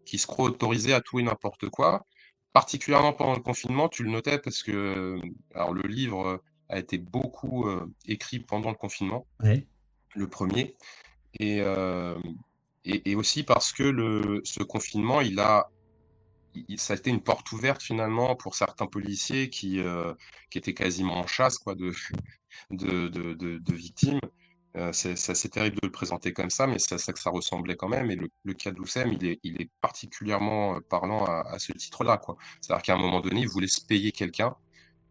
qui 0.06 0.18
se 0.18 0.28
croient 0.28 0.46
autorisés 0.46 0.94
à 0.94 1.02
tout 1.02 1.20
et 1.20 1.24
n'importe 1.24 1.70
quoi. 1.70 2.06
Particulièrement 2.54 3.14
pendant 3.14 3.36
le 3.36 3.42
confinement, 3.42 3.90
tu 3.90 4.04
le 4.04 4.12
notais 4.12 4.40
parce 4.40 4.64
que 4.64 5.20
alors 5.54 5.74
le 5.74 5.84
livre 5.84 6.42
a 6.70 6.80
été 6.80 6.98
beaucoup 6.98 7.68
écrit 8.06 8.40
pendant 8.40 8.70
le 8.70 8.76
confinement, 8.76 9.26
le 10.16 10.28
premier, 10.28 10.76
et, 11.40 11.58
et, 12.86 13.12
et 13.12 13.16
aussi 13.16 13.44
parce 13.44 13.74
que 13.74 13.84
le, 13.84 14.42
ce 14.46 14.64
confinement, 14.64 15.20
il 15.20 15.40
a 15.40 15.70
ça 16.78 16.94
a 16.94 16.98
été 16.98 17.10
une 17.10 17.22
porte 17.22 17.52
ouverte 17.52 17.82
finalement 17.82 18.36
pour 18.36 18.56
certains 18.56 18.88
policiers 18.88 19.50
qui, 19.50 19.80
euh, 19.80 20.14
qui 20.50 20.58
étaient 20.58 20.74
quasiment 20.74 21.18
en 21.18 21.28
chasse 21.28 21.58
quoi, 21.58 21.76
de, 21.76 21.92
de, 22.72 23.08
de, 23.10 23.74
victimes. 23.74 24.20
Euh, 24.78 24.92
c'est 24.92 25.14
assez 25.14 25.50
terrible 25.50 25.78
de 25.78 25.88
le 25.88 25.92
présenter 25.92 26.34
comme 26.34 26.50
ça, 26.50 26.68
mais 26.68 26.80
c'est 26.80 26.96
à 26.96 26.98
ça 26.98 27.14
que 27.14 27.20
ça 27.20 27.30
ressemblait 27.30 27.78
quand 27.78 27.88
même. 27.88 28.12
Et 28.12 28.18
le, 28.18 28.54
cas 28.54 28.72
d'Oussem, 28.72 29.14
il 29.14 29.26
est, 29.26 29.40
il 29.44 29.62
est 29.62 29.70
particulièrement 29.80 30.76
euh, 30.76 30.80
parlant 30.90 31.24
à, 31.26 31.46
à 31.50 31.60
ce 31.60 31.72
titre-là. 31.72 32.20
C'est-à-dire 32.60 32.84
qu'à 32.84 32.96
un 32.96 32.98
moment 32.98 33.22
donné, 33.22 33.42
ils 33.42 33.48
voulaient 33.48 33.68
se 33.68 33.86
payer 33.86 34.12
quelqu'un 34.12 34.54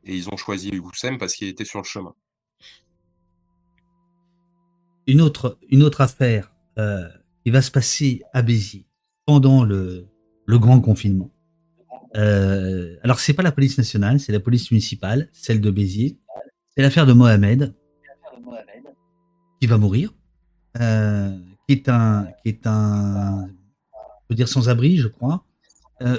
et 0.05 0.15
ils 0.15 0.29
ont 0.29 0.37
choisi 0.37 0.71
Oussem 0.79 1.19
parce 1.19 1.35
qu'il 1.35 1.49
était 1.49 1.65
sur 1.65 1.79
le 1.79 1.85
chemin. 1.85 2.15
Une 5.07 5.21
autre, 5.21 5.59
une 5.69 5.83
autre 5.83 6.01
affaire 6.01 6.55
euh, 6.79 7.09
qui 7.43 7.51
va 7.51 7.63
se 7.63 7.71
passer 7.71 8.23
à 8.33 8.43
Béziers 8.43 8.87
pendant 9.27 9.65
le, 9.65 10.09
le 10.47 10.59
grand 10.59 10.81
confinement. 10.81 11.31
Euh, 12.17 12.97
alors 13.03 13.19
c'est 13.19 13.33
pas 13.33 13.43
la 13.43 13.53
police 13.53 13.77
nationale, 13.79 14.21
c'est 14.21 14.33
la 14.33 14.41
police 14.41 14.71
municipale, 14.71 15.29
celle 15.33 15.61
de 15.61 15.71
Béziers. 15.71 16.17
C'est 16.77 16.83
l'affaire 16.83 17.07
de 17.07 17.13
Mohamed 17.13 17.75
qui 19.61 19.67
va 19.67 19.79
mourir, 19.79 20.13
euh, 20.81 21.37
qui 21.67 21.75
est 21.75 21.89
un, 21.89 22.29
qui 22.43 22.51
est 22.51 22.67
un, 22.67 23.49
on 23.93 24.29
peut 24.29 24.35
dire 24.35 24.49
sans 24.49 24.69
abri, 24.69 24.97
je 24.97 25.09
crois, 25.09 25.45
euh, 26.03 26.19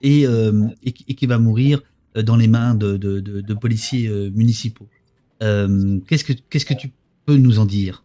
et, 0.00 0.26
euh, 0.26 0.68
et, 0.82 0.92
qui 0.92 1.26
va 1.26 1.38
mourir 1.38 1.82
dans 2.14 2.36
les 2.36 2.48
mains 2.48 2.74
de, 2.74 2.96
de, 2.96 3.54
policiers 3.54 4.08
municipaux. 4.30 4.88
Qu'est-ce 5.40 6.24
que 6.24 6.32
qu'est-ce 6.32 6.66
que 6.66 6.74
tu 6.74 6.92
peux 7.24 7.36
nous 7.36 7.58
en 7.58 7.64
dire? 7.64 8.04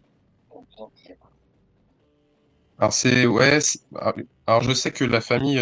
Alors 2.78 2.92
c'est 2.92 3.26
ouais, 3.26 3.58
alors 4.46 4.62
je 4.62 4.72
sais 4.72 4.92
que 4.92 5.04
la 5.04 5.20
famille 5.20 5.60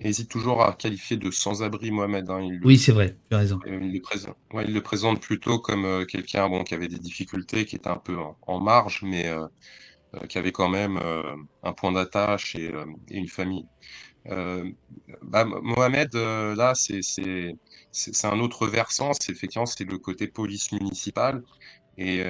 hésite 0.00 0.28
toujours 0.28 0.62
à 0.62 0.72
qualifier 0.72 1.16
de 1.16 1.30
sans-abri 1.30 1.90
Mohamed. 1.90 2.28
Hein. 2.30 2.40
Il, 2.42 2.60
oui, 2.64 2.78
c'est 2.78 2.92
vrai, 2.92 3.16
tu 3.28 3.36
as 3.36 3.38
raison. 3.38 3.60
Il 3.66 3.92
le, 3.92 4.00
présente, 4.00 4.36
ouais, 4.52 4.64
il 4.66 4.74
le 4.74 4.82
présente 4.82 5.20
plutôt 5.20 5.58
comme 5.58 5.84
euh, 5.84 6.04
quelqu'un 6.04 6.48
bon, 6.48 6.64
qui 6.64 6.74
avait 6.74 6.88
des 6.88 6.98
difficultés, 6.98 7.66
qui 7.66 7.76
était 7.76 7.88
un 7.88 7.96
peu 7.96 8.18
en, 8.18 8.36
en 8.46 8.60
marge, 8.60 9.02
mais 9.02 9.28
euh, 9.28 9.46
euh, 10.14 10.26
qui 10.26 10.38
avait 10.38 10.52
quand 10.52 10.68
même 10.68 10.98
un 11.62 11.72
point 11.72 11.92
d'attache 11.92 12.56
et, 12.56 12.72
et, 13.10 13.16
une 13.16 13.28
famille. 13.28 13.66
Bah, 15.22 15.44
Mohamed, 15.44 16.14
là, 16.14 16.72
c'est 16.74 18.24
un 18.24 18.40
autre 18.40 18.66
versant. 18.66 19.12
C'est 19.20 19.32
effectivement 19.32 19.66
c'est 19.66 19.84
le 19.84 19.98
côté 19.98 20.26
police 20.26 20.72
municipale 20.72 21.42
et, 21.96 22.22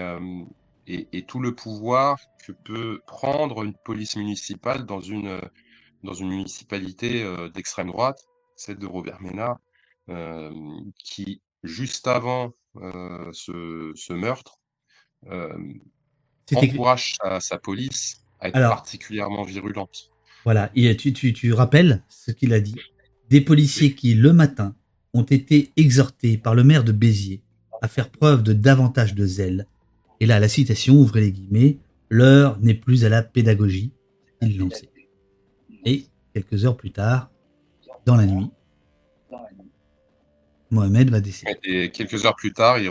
et, 0.86 1.08
et, 1.12 1.22
tout 1.22 1.40
le 1.40 1.54
pouvoir 1.54 2.18
que 2.46 2.52
peut 2.52 3.00
prendre 3.06 3.62
une 3.62 3.74
police 3.74 4.16
municipale 4.16 4.84
dans 4.84 5.00
une 5.00 5.40
dans 6.02 6.14
une 6.14 6.28
municipalité 6.28 7.22
euh, 7.22 7.48
d'extrême 7.48 7.88
droite, 7.88 8.24
celle 8.56 8.78
de 8.78 8.86
Robert 8.86 9.20
Ménard, 9.20 9.58
euh, 10.08 10.50
qui, 11.02 11.40
juste 11.62 12.06
avant 12.06 12.52
euh, 12.76 13.30
ce, 13.32 13.92
ce, 13.94 14.12
meurtre, 14.12 14.58
encourage 16.54 17.14
sa, 17.22 17.40
sa, 17.40 17.58
police 17.58 18.22
à 18.40 18.48
être 18.48 18.56
Alors, 18.56 18.70
particulièrement 18.70 19.44
virulente. 19.44 20.10
Voilà, 20.44 20.70
et 20.74 20.96
tu, 20.96 21.12
tu, 21.12 21.32
tu 21.32 21.52
rappelles 21.52 22.02
ce 22.08 22.30
qu'il 22.30 22.52
a 22.54 22.60
dit? 22.60 22.76
Des 23.28 23.40
policiers 23.40 23.94
qui, 23.94 24.14
le 24.14 24.32
matin, 24.32 24.74
ont 25.12 25.22
été 25.22 25.72
exhortés 25.76 26.38
par 26.38 26.54
le 26.54 26.64
maire 26.64 26.84
de 26.84 26.92
Béziers 26.92 27.42
à 27.82 27.88
faire 27.88 28.10
preuve 28.10 28.42
de 28.42 28.52
davantage 28.52 29.14
de 29.14 29.26
zèle. 29.26 29.66
Et 30.20 30.26
là, 30.26 30.38
la 30.38 30.48
citation, 30.48 30.94
ouvrez 30.94 31.20
les 31.22 31.32
guillemets, 31.32 31.78
l'heure 32.08 32.58
n'est 32.60 32.74
plus 32.74 33.04
à 33.04 33.08
la 33.08 33.22
pédagogie, 33.22 33.92
il 34.42 34.58
l'ont 34.58 34.70
sait. 34.70 34.89
Et 35.84 36.06
quelques 36.34 36.64
heures 36.64 36.76
plus 36.76 36.92
tard, 36.92 37.30
dans 38.06 38.16
la 38.16 38.26
nuit, 38.26 38.50
Mohamed 40.70 41.10
va 41.10 41.20
décéder. 41.20 41.58
Et 41.64 41.90
quelques 41.90 42.24
heures 42.24 42.36
plus 42.36 42.52
tard, 42.52 42.78
il, 42.78 42.90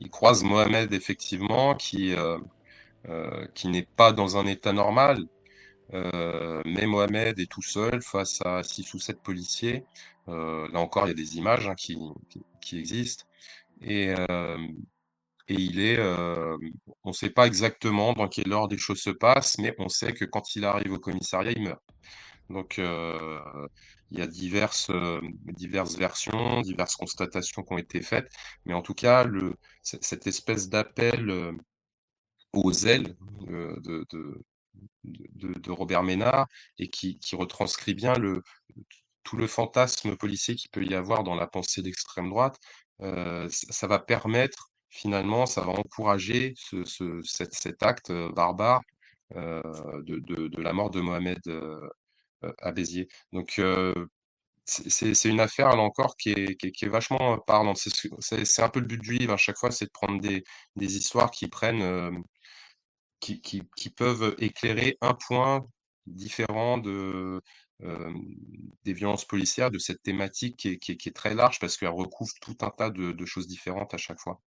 il, 0.00 0.10
croise 0.10 0.42
Mohamed 0.42 0.92
effectivement, 0.92 1.74
qui, 1.74 2.14
euh, 2.14 2.38
euh, 3.08 3.46
qui 3.54 3.68
n'est 3.68 3.86
pas 3.96 4.12
dans 4.12 4.36
un 4.36 4.46
état 4.46 4.72
normal. 4.72 5.24
Euh, 5.92 6.62
mais 6.64 6.86
Mohamed 6.86 7.38
est 7.38 7.50
tout 7.50 7.62
seul 7.62 8.00
face 8.00 8.40
à 8.44 8.62
six 8.62 8.92
ou 8.94 8.98
sept 8.98 9.20
policiers. 9.22 9.84
Là 10.26 10.80
encore, 10.80 11.06
il 11.06 11.08
y 11.08 11.12
a 11.12 11.14
des 11.14 11.36
images 11.36 11.68
hein, 11.68 11.74
qui, 11.74 11.98
qui, 12.60 12.78
existent. 12.78 13.24
Et, 13.82 14.14
et 15.48 15.54
il 15.54 15.80
est, 15.80 15.98
euh, 15.98 16.56
on 17.04 17.10
ne 17.10 17.14
sait 17.14 17.30
pas 17.30 17.46
exactement 17.46 18.12
dans 18.14 18.28
quel 18.28 18.52
ordre 18.52 18.74
les 18.74 18.80
choses 18.80 19.00
se 19.00 19.10
passent, 19.10 19.58
mais 19.58 19.74
on 19.78 19.88
sait 19.88 20.12
que 20.14 20.24
quand 20.24 20.56
il 20.56 20.64
arrive 20.64 20.92
au 20.92 20.98
commissariat, 20.98 21.52
il 21.52 21.62
meurt. 21.62 21.82
Donc, 22.50 22.78
euh, 22.78 23.38
il 24.10 24.18
y 24.18 24.22
a 24.22 24.26
diverses, 24.26 24.90
euh, 24.90 25.20
diverses 25.52 25.96
versions, 25.96 26.60
diverses 26.62 26.96
constatations 26.96 27.62
qui 27.62 27.72
ont 27.74 27.78
été 27.78 28.00
faites, 28.02 28.30
mais 28.64 28.74
en 28.74 28.82
tout 28.82 28.94
cas, 28.94 29.26
cette 29.82 30.26
espèce 30.26 30.68
d'appel 30.68 31.54
aux 32.52 32.72
ailes 32.86 33.16
de, 33.46 35.70
Robert 35.70 36.02
Ménard 36.02 36.46
et 36.78 36.88
qui, 36.88 37.18
retranscrit 37.32 37.94
bien 37.94 38.14
tout 39.24 39.36
le 39.36 39.46
fantasme 39.46 40.16
policier 40.16 40.54
qu'il 40.54 40.70
peut 40.70 40.84
y 40.84 40.94
avoir 40.94 41.24
dans 41.24 41.34
la 41.34 41.46
pensée 41.46 41.82
d'extrême 41.82 42.30
droite, 42.30 42.58
ça 43.50 43.86
va 43.86 43.98
permettre 43.98 44.73
finalement, 44.94 45.46
ça 45.46 45.62
va 45.62 45.72
encourager 45.72 46.54
ce, 46.56 46.84
ce, 46.84 47.20
cet, 47.24 47.82
acte 47.82 48.12
barbare 48.34 48.80
euh, 49.36 49.62
de, 50.02 50.60
la 50.60 50.72
mort 50.72 50.90
de 50.90 51.00
Mohamed 51.00 51.40
euh, 51.48 51.80
à 52.58 52.72
Béziers. 52.72 53.08
Donc, 53.32 53.58
euh, 53.58 53.92
c'est 54.66 55.28
une 55.28 55.40
affaire, 55.40 55.76
là 55.76 55.82
encore, 55.82 56.16
qui 56.16 56.30
est, 56.30 56.86
vachement 56.86 57.38
parlante. 57.38 57.78
C'est 58.20 58.62
un 58.62 58.68
peu 58.68 58.80
le 58.80 58.86
but 58.86 59.00
du 59.00 59.12
livre, 59.18 59.34
à 59.34 59.36
chaque 59.36 59.58
fois, 59.58 59.70
c'est 59.70 59.86
de 59.86 59.90
prendre 59.90 60.20
des, 60.20 60.44
histoires 60.76 61.30
qui 61.30 61.48
prennent, 61.48 61.82
euh, 61.82 62.10
qui, 63.20 63.90
peuvent 63.96 64.34
éclairer 64.38 64.96
un 65.00 65.14
point 65.14 65.66
différent 66.06 66.78
de, 66.78 67.42
euh, 67.82 68.12
des 68.84 68.92
violences 68.92 69.24
policières, 69.26 69.70
de 69.70 69.78
cette 69.78 70.02
thématique 70.02 70.56
qui 70.56 70.92
est, 70.92 71.14
très 71.14 71.34
large 71.34 71.58
parce 71.58 71.76
qu'elle 71.76 71.88
recouvre 71.88 72.32
tout 72.40 72.56
un 72.62 72.70
tas 72.70 72.90
de, 72.90 73.24
choses 73.26 73.46
différentes 73.46 73.92
à 73.94 73.98
chaque 73.98 74.20
fois. 74.20 74.40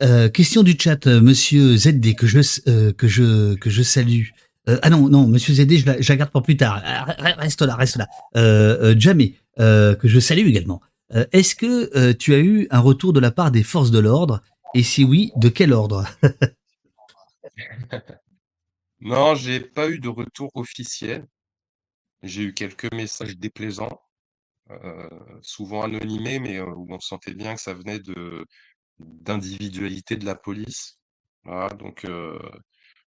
Euh, 0.00 0.28
question 0.28 0.62
du 0.62 0.76
chat, 0.78 1.06
euh, 1.06 1.20
Monsieur 1.20 1.76
ZD 1.76 2.14
que 2.14 2.26
je 2.26 2.40
euh, 2.68 2.92
que 2.92 3.06
je 3.08 3.82
salue. 3.82 4.28
Ah 4.66 4.90
non 4.90 5.08
non, 5.08 5.26
Monsieur 5.26 5.54
ZD, 5.54 5.78
je 6.00 6.12
la, 6.14 6.26
pour 6.26 6.42
plus 6.42 6.56
tard. 6.56 6.82
Reste 7.18 7.62
là, 7.62 7.74
reste 7.74 7.96
là. 7.96 8.06
jamais 8.96 9.34
que 9.58 9.98
je 10.04 10.20
salue 10.20 10.46
également. 10.46 10.80
Est-ce 11.32 11.56
que 11.56 12.12
tu 12.12 12.32
as 12.32 12.38
eu 12.38 12.68
un 12.70 12.78
retour 12.78 13.12
de 13.12 13.20
la 13.20 13.32
part 13.32 13.50
des 13.50 13.64
forces 13.64 13.90
de 13.90 13.98
l'ordre? 13.98 14.40
Et 14.74 14.82
si 14.82 15.04
oui, 15.04 15.32
de 15.36 15.48
quel 15.48 15.72
ordre? 15.72 16.06
Non, 19.04 19.34
j'ai 19.34 19.58
pas 19.58 19.90
eu 19.90 19.98
de 19.98 20.08
retour 20.08 20.48
officiel. 20.54 21.26
J'ai 22.22 22.44
eu 22.44 22.54
quelques 22.54 22.94
messages 22.94 23.36
déplaisants, 23.36 24.00
souvent 25.40 25.82
anonymés, 25.82 26.38
mais 26.38 26.60
où 26.60 26.86
on 26.88 27.00
sentait 27.00 27.34
bien 27.34 27.56
que 27.56 27.60
ça 27.60 27.74
venait 27.74 27.98
de 27.98 28.46
d'individualité 28.98 30.16
de 30.16 30.24
la 30.26 30.34
police. 30.34 30.98
Donc 31.78 32.04
euh, 32.04 32.38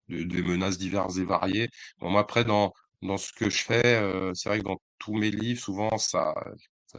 des 0.10 0.26
de 0.26 0.42
menaces 0.44 0.78
diverses 0.78 1.18
et 1.18 1.26
variées. 1.26 1.70
Bon, 2.00 2.10
moi, 2.10 2.22
après, 2.22 2.44
dans, 2.46 2.74
dans 3.02 3.18
ce 3.18 3.34
que 3.34 3.50
je 3.50 3.64
fais, 3.64 3.86
euh, 4.02 4.34
c'est 4.34 4.50
vrai 4.50 4.60
que 4.60 4.66
dans 4.66 4.80
tous 5.00 5.14
mes 5.16 5.32
livres, 5.32 5.60
souvent, 5.62 5.98
ça, 5.98 6.34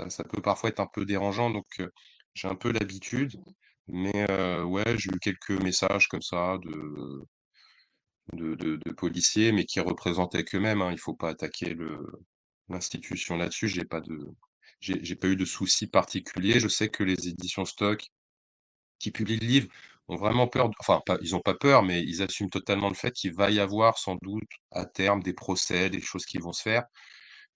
ça, 0.09 0.25
peut 0.25 0.43
parfois 0.43 0.71
être 0.71 0.81
un 0.81 0.87
peu 0.87 1.05
dérangeant, 1.05 1.51
donc 1.51 1.67
euh, 1.81 1.89
j'ai 2.35 2.49
un 2.49 2.55
peu 2.57 2.73
l'habitude. 2.73 3.37
Mais 3.89 4.27
ouais, 4.65 4.99
j'ai 4.99 5.11
eu 5.11 5.19
quelques 5.21 5.51
messages 5.63 6.09
comme 6.09 6.23
ça 6.23 6.59
de, 6.65 7.25
de, 8.33 8.93
policiers, 8.93 9.53
mais 9.53 9.65
qui 9.65 9.81
représentaient 9.81 10.45
qu'eux-mêmes. 10.45 10.83
Hein. 10.83 10.93
Il 10.93 10.99
faut 10.99 11.15
pas 11.15 11.31
attaquer 11.31 11.77
l'institution 12.69 13.37
là-dessus. 13.37 13.69
J'ai 13.69 13.85
pas 13.85 14.01
pas 14.01 15.29
eu 15.29 15.37
de 15.37 15.45
soucis 15.45 15.87
particuliers. 15.87 16.61
Je 16.61 16.69
sais 16.69 16.89
que 16.89 17.05
les 17.05 17.29
éditions 17.29 17.65
Stock 17.65 18.11
qui 18.99 19.11
publie 19.11 19.39
le 19.39 19.47
livre 19.47 19.69
ont 20.09 20.17
vraiment 20.17 20.47
peur, 20.49 20.71
enfin, 20.81 21.01
pas, 21.05 21.19
ils 21.23 21.33
n'ont 21.33 21.41
pas 21.41 21.55
peur, 21.55 21.83
mais 21.83 22.03
ils 22.03 22.23
assument 22.23 22.51
totalement 22.51 22.89
le 22.89 22.95
fait 22.95 23.13
qu'il 23.13 23.35
va 23.35 23.51
y 23.51 23.61
avoir 23.61 23.99
sans 23.99 24.17
doute 24.23 24.49
à 24.71 24.87
terme 24.87 25.23
des 25.23 25.33
procès, 25.33 25.91
des 25.91 26.01
choses 26.01 26.27
qui 26.27 26.39
vont 26.39 26.53
se 26.53 26.63
faire. 26.63 26.85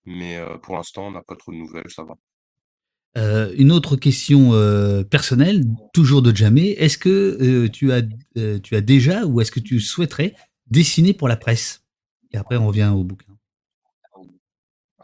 Mais 0.05 0.41
pour 0.63 0.77
l'instant, 0.77 1.09
on 1.09 1.11
n'a 1.13 1.23
pas 1.23 1.37
trop 1.37 1.53
de 1.53 1.59
nouvelles, 1.59 1.91
ça 1.91 2.05
va. 2.05 2.15
Euh, 3.17 3.53
une 3.57 3.73
autre 3.73 3.97
question 3.97 4.55
euh, 4.55 5.03
personnelle, 5.03 5.65
toujours 5.93 6.23
de 6.23 6.35
jamais. 6.35 6.71
Est-ce 6.71 6.97
que 6.97 7.09
euh, 7.09 7.69
tu, 7.69 7.93
as, 7.93 8.03
tu 8.61 8.77
as 8.77 8.81
déjà 8.81 9.27
ou 9.27 9.41
est-ce 9.41 9.51
que 9.51 9.61
tu 9.61 9.81
souhaiterais 9.81 10.35
dessiner 10.67 11.13
pour 11.13 11.29
la 11.29 11.37
presse? 11.37 11.83
Et 12.33 12.37
après, 12.37 12.57
on 12.57 12.69
revient 12.69 12.93
au 12.95 13.03
bouquin. 13.03 13.35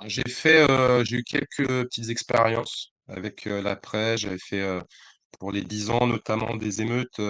J'ai 0.05 0.29
fait, 0.29 0.67
j'ai 1.05 1.17
eu 1.17 1.25
quelques 1.25 1.67
petites 1.67 2.11
expériences 2.11 2.93
avec 3.09 3.47
la 3.47 3.75
presse. 3.75 4.21
J'avais 4.21 4.39
fait 4.39 4.81
pour 5.39 5.53
les 5.53 5.63
10 5.63 5.91
ans, 5.91 6.07
notamment 6.07 6.57
des 6.57 6.83
émeutes. 6.83 7.21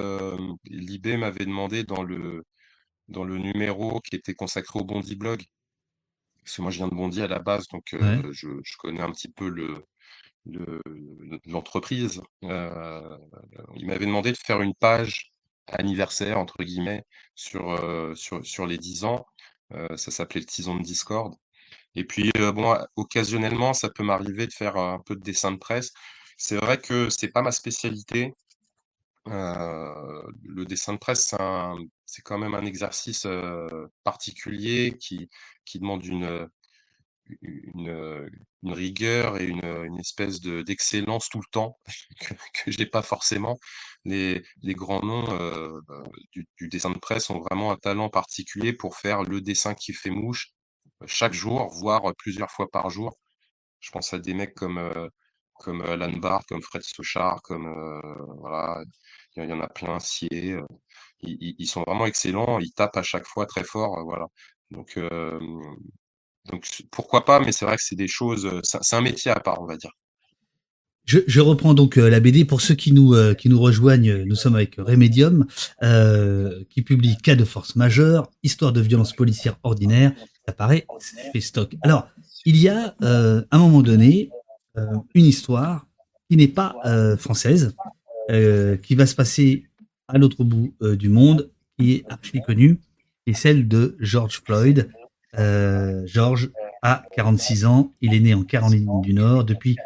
Libé 0.64 1.16
m'avait 1.16 1.46
demandé 1.46 1.84
dans 1.84 2.02
le, 2.02 2.44
dans 3.08 3.24
le 3.24 3.38
numéro 3.38 4.00
qui 4.00 4.16
était 4.16 4.34
consacré 4.34 4.78
au 4.78 4.84
Bondi 4.84 5.16
Blog. 5.16 5.42
Parce 6.44 6.56
que 6.56 6.62
moi, 6.62 6.70
je 6.70 6.78
viens 6.78 6.88
de 6.88 6.94
Bondy 6.94 7.22
à 7.22 7.26
la 7.26 7.40
base, 7.40 7.66
donc 7.68 7.84
je, 7.90 8.60
je, 8.62 8.76
connais 8.78 9.00
un 9.00 9.10
petit 9.10 9.28
peu 9.28 9.48
le, 9.48 9.84
l'entreprise. 11.46 12.22
Euh, 12.44 13.18
il 13.76 13.86
m'avait 13.86 14.06
demandé 14.06 14.32
de 14.32 14.36
faire 14.36 14.60
une 14.60 14.74
page 14.74 15.32
anniversaire, 15.68 16.38
entre 16.38 16.62
guillemets, 16.62 17.04
sur, 17.34 17.70
euh, 17.70 18.14
sur, 18.14 18.44
sur 18.46 18.66
les 18.66 18.78
10 18.78 19.04
ans. 19.04 19.26
Euh, 19.72 19.96
ça 19.96 20.10
s'appelait 20.10 20.40
le 20.40 20.46
Tison 20.46 20.76
de 20.76 20.82
Discord. 20.82 21.34
Et 21.94 22.04
puis, 22.04 22.30
bon, 22.54 22.76
occasionnellement, 22.96 23.72
ça 23.72 23.88
peut 23.88 24.04
m'arriver 24.04 24.46
de 24.46 24.52
faire 24.52 24.76
un 24.76 25.00
peu 25.00 25.16
de 25.16 25.22
dessin 25.22 25.52
de 25.52 25.56
presse. 25.56 25.92
C'est 26.36 26.56
vrai 26.56 26.78
que 26.78 27.08
c'est 27.10 27.28
pas 27.28 27.42
ma 27.42 27.52
spécialité. 27.52 28.34
le 29.26 30.64
dessin 30.64 30.92
de 30.94 30.98
presse, 30.98 31.34
c'est 32.06 32.22
quand 32.22 32.38
même 32.38 32.54
un 32.54 32.64
exercice 32.64 33.26
particulier 34.04 34.96
qui, 34.98 35.28
demande 35.80 36.04
une, 36.04 36.48
une, 37.42 38.72
rigueur 38.72 39.40
et 39.40 39.44
une, 39.46 39.98
espèce 39.98 40.40
de, 40.40 40.62
d'excellence 40.62 41.28
tout 41.28 41.38
le 41.38 41.50
temps 41.50 41.78
que, 42.20 42.34
que 42.34 42.70
j'ai 42.70 42.86
pas 42.86 43.02
forcément. 43.02 43.58
Les, 44.04 44.42
grands 44.62 45.02
noms 45.02 45.28
euh, 45.32 45.80
bah, 45.88 46.02
du, 46.32 46.46
du, 46.58 46.68
dessin 46.68 46.90
de 46.90 46.98
presse 46.98 47.30
ont 47.30 47.40
vraiment 47.40 47.72
un 47.72 47.76
talent 47.76 48.08
particulier 48.10 48.72
pour 48.72 48.96
faire 48.96 49.22
le 49.22 49.40
dessin 49.40 49.74
qui 49.74 49.92
fait 49.92 50.10
mouche 50.10 50.52
euh, 51.02 51.06
chaque 51.06 51.32
jour, 51.32 51.68
voire 51.68 52.14
plusieurs 52.18 52.50
fois 52.50 52.70
par 52.70 52.90
jour. 52.90 53.16
Je 53.80 53.90
pense 53.90 54.12
à 54.14 54.18
des 54.18 54.34
mecs 54.34 54.54
comme, 54.54 54.78
euh, 54.78 55.08
comme 55.58 55.82
Alan 55.82 56.12
Barth, 56.12 56.46
comme 56.48 56.62
Fred 56.62 56.82
Sochard, 56.82 57.42
comme 57.42 57.66
voilà, 58.38 58.82
il 59.36 59.48
y, 59.48 59.52
en 59.52 59.60
a 59.60 59.68
plein, 59.68 59.98
Sier. 59.98 60.58
Ils, 61.22 61.66
sont 61.66 61.82
vraiment 61.82 62.06
excellents, 62.06 62.58
ils 62.58 62.72
tapent 62.72 62.96
à 62.96 63.02
chaque 63.02 63.26
fois 63.26 63.46
très 63.46 63.64
fort, 63.64 64.02
voilà. 64.04 64.26
Donc 64.70 64.98
donc 66.48 66.66
pourquoi 66.90 67.24
pas, 67.24 67.40
mais 67.40 67.52
c'est 67.52 67.64
vrai 67.64 67.76
que 67.76 67.82
c'est 67.82 67.96
des 67.96 68.08
choses, 68.08 68.48
c'est 68.62 68.96
un 68.96 69.00
métier 69.00 69.30
à 69.30 69.40
part, 69.40 69.60
on 69.60 69.66
va 69.66 69.76
dire. 69.76 69.90
Je, 71.04 71.40
reprends 71.40 71.72
donc 71.72 71.94
la 71.96 72.18
BD 72.18 72.44
pour 72.44 72.60
ceux 72.60 72.74
qui 72.74 72.92
nous 72.92 73.14
qui 73.36 73.48
nous 73.48 73.60
rejoignent. 73.60 74.24
Nous 74.24 74.34
sommes 74.34 74.56
avec 74.56 74.74
Remedium, 74.76 75.46
qui 76.70 76.82
publie 76.82 77.16
Cas 77.18 77.36
de 77.36 77.44
force 77.44 77.76
majeure, 77.76 78.30
histoire 78.42 78.72
de 78.72 78.80
violence 78.80 79.12
policière 79.12 79.56
ordinaire. 79.62 80.12
Ça 80.46 80.52
paraît 80.52 80.86
fait 81.32 81.40
stock. 81.40 81.74
Alors 81.82 82.08
il 82.44 82.56
y 82.56 82.68
a 82.68 82.96
un 83.00 83.58
moment 83.58 83.82
donné 83.82 84.30
une 85.14 85.24
histoire 85.24 85.86
qui 86.28 86.36
n'est 86.36 86.48
pas 86.48 86.74
française, 87.18 87.74
qui 88.28 88.94
va 88.94 89.06
se 89.06 89.14
passer 89.14 89.64
à 90.08 90.18
l'autre 90.18 90.44
bout 90.44 90.74
du 90.80 91.08
monde, 91.08 91.50
qui 91.78 91.94
est 91.94 92.04
archi 92.08 92.40
connue, 92.40 92.78
et 93.26 93.34
celle 93.34 93.68
de 93.68 93.96
George 94.00 94.40
Floyd, 94.44 94.88
euh, 95.38 96.02
Georges 96.06 96.50
a 96.82 97.04
46 97.14 97.66
ans. 97.66 97.92
Il 98.00 98.14
est 98.14 98.20
né 98.20 98.34
en 98.34 98.44
Caroline 98.44 99.00
du 99.02 99.14
Nord 99.14 99.44
depuis 99.44 99.76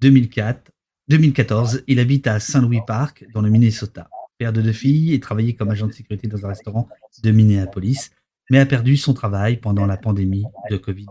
2004. 0.00 0.70
2014. 1.08 1.84
Il 1.86 2.00
habite 2.00 2.26
à 2.26 2.40
Saint-Louis 2.40 2.80
Park, 2.86 3.26
dans 3.32 3.42
le 3.42 3.50
Minnesota. 3.50 4.08
Père 4.38 4.52
de 4.52 4.60
deux 4.60 4.72
filles 4.72 5.14
et 5.14 5.20
travaillait 5.20 5.54
comme 5.54 5.70
agent 5.70 5.86
de 5.86 5.92
sécurité 5.92 6.28
dans 6.28 6.44
un 6.44 6.48
restaurant 6.48 6.88
de 7.22 7.30
Minneapolis, 7.30 8.10
mais 8.50 8.58
a 8.58 8.66
perdu 8.66 8.96
son 8.96 9.14
travail 9.14 9.56
pendant 9.56 9.86
la 9.86 9.96
pandémie 9.96 10.44
de 10.70 10.76
Covid. 10.76 11.06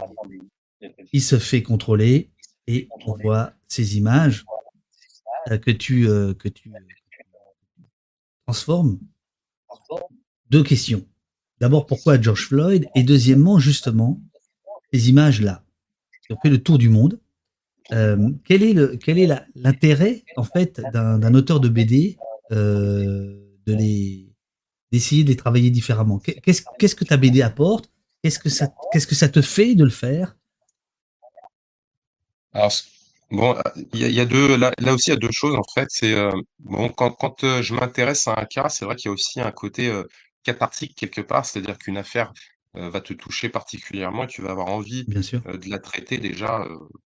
Il 1.12 1.22
se 1.22 1.40
fait 1.40 1.64
contrôler 1.64 2.30
et 2.68 2.88
on 3.06 3.16
voit 3.16 3.54
ces 3.68 3.98
images 3.98 4.46
euh, 5.52 5.58
que 5.58 5.72
tu, 5.72 6.08
euh, 6.08 6.34
que 6.34 6.48
tu 6.50 6.72
transformes. 8.46 9.00
Deux 10.50 10.64
questions. 10.64 11.06
D'abord, 11.60 11.86
pourquoi 11.86 12.20
George 12.22 12.48
Floyd? 12.48 12.88
Et 12.96 13.04
deuxièmement, 13.04 13.60
justement, 13.60 14.22
ces 14.92 15.10
images-là, 15.10 15.64
qui 16.26 16.34
ont 16.34 16.38
fait 16.42 16.50
le 16.50 16.62
tour 16.62 16.78
du 16.78 16.90
monde. 16.90 17.20
Euh, 17.92 18.32
quel 18.46 18.64
est 18.64 18.74
le 18.74 18.98
quel 18.98 19.20
est 19.20 19.30
l'intérêt 19.54 20.24
en 20.38 20.44
fait 20.44 20.82
d'un 20.92 21.34
auteur 21.36 21.60
de 21.60 21.70
BD 21.70 22.18
euh, 22.52 23.40
de 23.68 23.74
les 23.76 24.34
d'essayer 24.92 25.24
de 25.24 25.30
les 25.30 25.36
travailler 25.36 25.70
différemment? 25.70 26.20
Qu'est-ce 26.20 26.64
qu'est-ce 26.80 26.96
que 26.96 27.06
ta 27.06 27.18
BD 27.18 27.42
apporte? 27.42 27.92
Qu'est-ce 28.24 28.40
que 28.40 28.50
ça 28.50 28.74
qu'est-ce 28.92 29.06
que 29.06 29.16
ça 29.16 29.30
te 29.30 29.42
fait 29.42 29.76
de 29.76 29.84
le 29.84 29.92
faire? 29.92 30.36
Alors 32.56 32.72
bon, 33.32 33.54
il 33.94 34.10
y, 34.10 34.20
a 34.22 34.26
deux 34.26 34.56
là, 34.56 34.72
là, 34.78 34.94
aussi 34.94 35.10
il 35.10 35.14
y 35.14 35.18
a 35.18 35.20
deux 35.20 35.32
choses 35.32 35.56
en 35.56 35.74
fait. 35.74 35.88
C'est 35.90 36.14
euh, 36.14 36.32
bon 36.60 36.88
quand 36.88 37.12
quand 37.12 37.44
euh, 37.44 37.62
je 37.62 37.74
m'intéresse 37.74 38.30
à 38.30 38.40
un 38.40 38.46
cas, 38.46 38.70
c'est 38.70 38.86
vrai 38.86 38.96
qu'il 38.96 39.08
y 39.08 39.12
a 39.12 39.12
aussi 39.12 39.42
un 39.42 39.52
côté 39.52 39.90
euh, 39.90 40.04
cathartique 40.44 40.96
quelque 40.96 41.20
part, 41.20 41.46
c'est-à-dire 41.46 41.78
qu'une 41.78 41.98
affaire 41.98 42.32
euh, 42.78 42.90
va 42.90 43.02
te 43.02 43.12
toucher 43.14 43.50
particulièrement 43.50 44.24
et 44.24 44.28
tu 44.28 44.42
vas 44.42 44.52
avoir 44.52 44.68
envie 44.68 45.04
Bien 45.10 45.22
sûr. 45.22 45.42
De 45.42 45.70
la 45.70 45.80
traiter 45.80 46.18
déjà 46.18 46.66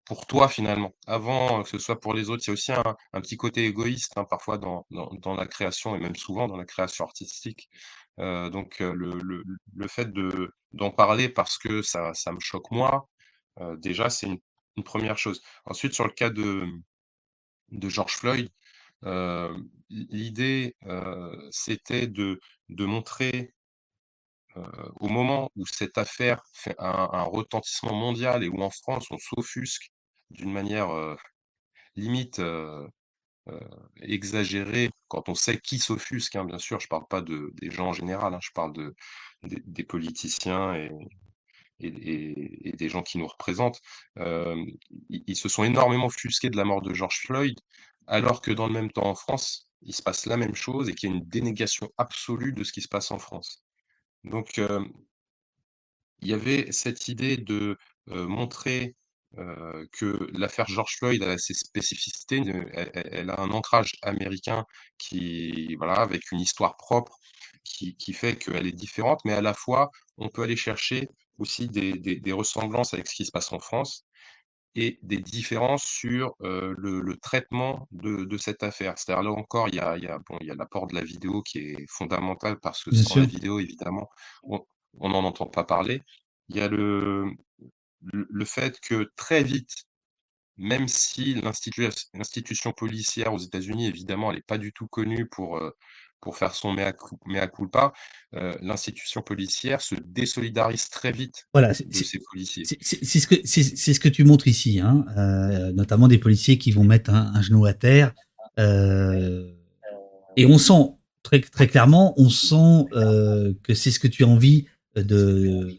pour 0.03 0.25
toi 0.27 0.49
finalement, 0.49 0.93
avant 1.07 1.63
que 1.63 1.69
ce 1.69 1.79
soit 1.79 2.01
pour 2.01 2.13
les 2.13 2.29
autres. 2.29 2.43
Il 2.45 2.49
y 2.49 2.51
a 2.51 2.53
aussi 2.53 2.73
un, 2.73 3.21
petit 3.21 3.37
côté 3.37 3.65
égoïste 3.65 4.11
hein, 4.17 4.25
parfois 4.29 4.57
dans, 4.57 4.85
dans, 4.89 5.35
la 5.35 5.47
création 5.47 5.95
et 5.95 5.99
même 5.99 6.17
souvent 6.17 6.47
dans 6.49 6.57
la 6.57 6.65
création 6.65 7.05
artistique. 7.05 7.69
donc 8.17 8.79
le, 8.79 8.93
le, 8.93 9.43
le, 9.75 9.87
fait 9.87 10.11
de 10.11 10.51
d'en 10.73 10.91
parler 10.91 11.29
parce 11.29 11.57
que 11.57 11.81
ça, 11.81 12.13
ça 12.13 12.31
me 12.33 12.39
choque 12.39 12.71
moi, 12.71 13.07
déjà 13.77 14.09
c'est 14.09 14.27
une, 14.27 14.39
une, 14.79 14.83
première 14.83 15.17
chose. 15.17 15.41
Ensuite 15.65 15.93
sur 15.93 16.05
le 16.05 16.13
cas 16.13 16.29
de, 16.29 16.65
de 17.71 17.89
George 17.89 18.15
Floyd, 18.15 18.49
l'idée 19.89 20.75
c'était 21.51 22.07
de 22.07 22.39
de 22.69 22.85
montrer, 22.85 23.53
au 24.99 25.09
moment 25.09 25.51
où 25.55 25.65
cette 25.65 25.97
affaire 25.97 26.41
fait 26.53 26.75
un 26.79 27.23
retentissement 27.23 27.93
mondial 27.93 28.43
et 28.43 28.49
où 28.49 28.61
en 28.61 28.69
France 28.69 29.07
on 29.11 29.17
s'offusque 29.17 29.91
d'une 30.31 30.51
manière, 30.51 30.89
limite, 31.95 32.41
exagérée 34.01 34.89
quand 35.07 35.29
on 35.29 35.35
sait 35.35 35.59
qui 35.59 35.79
s'offusque, 35.79 36.35
hein, 36.35 36.45
bien 36.45 36.59
sûr. 36.59 36.79
Je 36.79 36.87
parle 36.87 37.07
pas 37.09 37.21
de 37.21 37.51
des 37.55 37.71
gens 37.71 37.89
en 37.89 37.93
général, 37.93 38.33
hein, 38.33 38.39
je 38.41 38.51
parle 38.53 38.73
de 38.73 38.95
des 39.43 39.83
politiciens 39.83 40.75
et 40.75 40.91
et 41.79 42.73
des 42.77 42.89
gens 42.89 43.03
qui 43.03 43.17
nous 43.17 43.27
représentent. 43.27 43.79
ils 45.09 45.35
se 45.35 45.49
sont 45.49 45.63
énormément 45.63 46.07
offusqués 46.07 46.49
de 46.49 46.57
la 46.57 46.65
mort 46.65 46.81
de 46.81 46.93
George 46.93 47.19
Floyd, 47.25 47.57
alors 48.07 48.41
que 48.41 48.51
dans 48.51 48.67
le 48.67 48.73
même 48.73 48.91
temps 48.91 49.05
en 49.05 49.15
France 49.15 49.69
il 49.81 49.93
se 49.93 50.01
passe 50.01 50.25
la 50.25 50.37
même 50.37 50.55
chose 50.55 50.89
et 50.89 50.93
qu'il 50.93 51.09
y 51.09 51.13
a 51.13 51.15
une 51.15 51.25
dénégation 51.25 51.89
absolue 51.97 52.53
de 52.53 52.63
ce 52.63 52.73
qui 52.73 52.81
se 52.81 52.87
passe 52.87 53.11
en 53.11 53.19
France. 53.19 53.63
Donc, 54.23 54.57
il 56.21 56.27
y 56.27 56.33
avait 56.33 56.71
cette 56.71 57.07
idée 57.07 57.37
de 57.37 57.77
montrer 58.07 58.95
que 59.35 60.29
l'affaire 60.33 60.67
George 60.67 60.95
Floyd 60.97 61.23
a 61.23 61.37
ses 61.37 61.53
spécificités, 61.53 62.41
elle, 62.73 63.29
a 63.29 63.39
un 63.39 63.51
ancrage 63.51 63.95
américain 64.01 64.65
qui, 64.97 65.75
voilà, 65.75 65.95
avec 65.95 66.31
une 66.31 66.39
histoire 66.39 66.75
propre 66.77 67.17
qui 67.63 68.13
fait 68.13 68.35
qu'elle 68.37 68.67
est 68.67 68.73
différente, 68.73 69.21
mais 69.25 69.33
à 69.33 69.41
la 69.41 69.53
fois, 69.53 69.91
on 70.17 70.27
peut 70.29 70.43
aller 70.43 70.57
chercher 70.57 71.07
aussi 71.39 71.67
des, 71.67 71.93
des 71.93 72.31
ressemblances 72.31 72.93
avec 72.93 73.07
ce 73.07 73.15
qui 73.15 73.25
se 73.25 73.31
passe 73.31 73.51
en 73.51 73.59
France 73.59 74.05
et 74.75 74.99
des 75.01 75.17
différences 75.17 75.83
sur 75.83 76.35
le, 76.39 77.15
traitement 77.17 77.87
de, 77.91 78.37
cette 78.37 78.63
affaire. 78.63 78.97
C'est-à-dire 78.97 79.23
là 79.23 79.31
encore, 79.31 79.67
il 79.69 79.75
y 79.75 79.79
a, 79.79 80.19
bon, 80.29 80.37
il 80.41 80.47
y 80.47 80.51
a 80.51 80.55
l'apport 80.55 80.87
de 80.87 80.95
la 80.95 81.03
vidéo 81.03 81.41
qui 81.41 81.59
est 81.59 81.85
fondamental 81.89 82.59
parce 82.59 82.83
que 82.83 82.93
sans 82.95 83.19
la 83.19 83.25
vidéo, 83.25 83.59
évidemment, 83.59 84.09
on 84.43 85.09
n'en 85.09 85.23
entend 85.23 85.47
pas 85.47 85.63
parler. 85.63 86.01
Il 86.49 86.57
y 86.57 86.61
a 86.61 86.67
le, 86.67 87.31
le 88.01 88.45
fait 88.45 88.79
que 88.79 89.11
très 89.15 89.43
vite, 89.43 89.85
même 90.57 90.87
si 90.87 91.35
l'institution 91.35 92.71
policière 92.73 93.33
aux 93.33 93.39
États-Unis, 93.39 93.87
évidemment, 93.87 94.29
elle 94.29 94.37
n'est 94.37 94.43
pas 94.43 94.57
du 94.57 94.73
tout 94.73 94.87
connue 94.87 95.27
pour, 95.27 95.59
pour 96.21 96.37
faire 96.37 96.53
son 96.53 96.73
mea, 96.73 96.91
culpa, 97.47 97.93
euh, 98.35 98.53
l'institution 98.61 99.21
policière 99.21 99.81
se 99.81 99.95
désolidarise 100.05 100.89
très 100.89 101.11
vite 101.11 101.47
voilà, 101.53 101.69
de 101.69 101.93
ces 101.93 102.19
policiers. 102.31 102.63
C'est 102.65 103.03
ce, 103.03 103.27
que, 103.27 103.35
ce 103.45 103.99
que 103.99 104.09
tu 104.09 104.23
montres 104.23 104.47
ici, 104.47 104.79
hein, 104.79 105.05
euh, 105.17 105.71
notamment 105.71 106.07
des 106.07 106.17
policiers 106.17 106.57
qui 106.57 106.71
vont 106.71 106.83
mettre 106.83 107.11
un, 107.11 107.41
genou 107.41 107.65
à 107.65 107.73
terre. 107.73 108.13
Euh, 108.59 109.49
et 110.35 110.45
on 110.45 110.57
sent 110.57 110.95
très, 111.23 111.39
très 111.41 111.67
clairement, 111.67 112.13
on 112.17 112.29
sent 112.29 112.85
que 113.63 113.73
c'est 113.73 113.91
ce 113.91 113.99
que 113.99 114.07
tu 114.07 114.23
as 114.23 114.27
envie 114.27 114.65
de, 114.95 115.77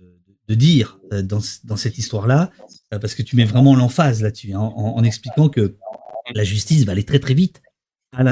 de 0.48 0.54
dire 0.54 0.98
dans, 1.10 1.40
dans 1.64 1.76
cette 1.76 1.98
histoire-là, 1.98 2.50
parce 2.90 3.14
que 3.14 3.22
tu 3.22 3.36
mets 3.36 3.44
vraiment 3.44 3.76
l'emphase 3.76 4.22
là-dessus, 4.22 4.54
hein, 4.54 4.60
en, 4.60 5.02
expliquant 5.04 5.48
que 5.48 5.76
la 6.34 6.44
justice 6.44 6.84
va 6.84 6.92
aller 6.92 7.04
très 7.04 7.18
très 7.18 7.34
vite. 7.34 7.62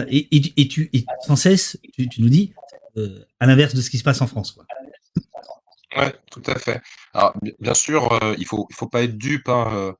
Et, 0.08 0.36
et, 0.36 0.60
et 0.60 0.68
tu, 0.68 0.90
et 0.92 1.04
sans 1.26 1.36
cesse, 1.36 1.78
tu, 1.94 2.08
tu 2.08 2.20
nous 2.20 2.28
dis, 2.28 2.52
à 3.40 3.46
l'inverse 3.46 3.74
de 3.74 3.80
ce 3.80 3.90
qui 3.90 3.98
se 3.98 4.04
passe 4.04 4.20
en 4.20 4.26
France. 4.26 4.52
Quoi. 4.52 4.66
Ouais, 5.96 6.14
tout 6.30 6.42
à 6.46 6.58
fait. 6.58 6.80
Alors, 7.14 7.34
bien 7.58 7.74
sûr, 7.74 8.12
euh, 8.22 8.34
il 8.38 8.46
faut, 8.46 8.66
il 8.70 8.76
faut 8.76 8.88
pas 8.88 9.02
être 9.02 9.16
dupe. 9.16 9.48
Hein, 9.48 9.68
euh, 9.72 9.92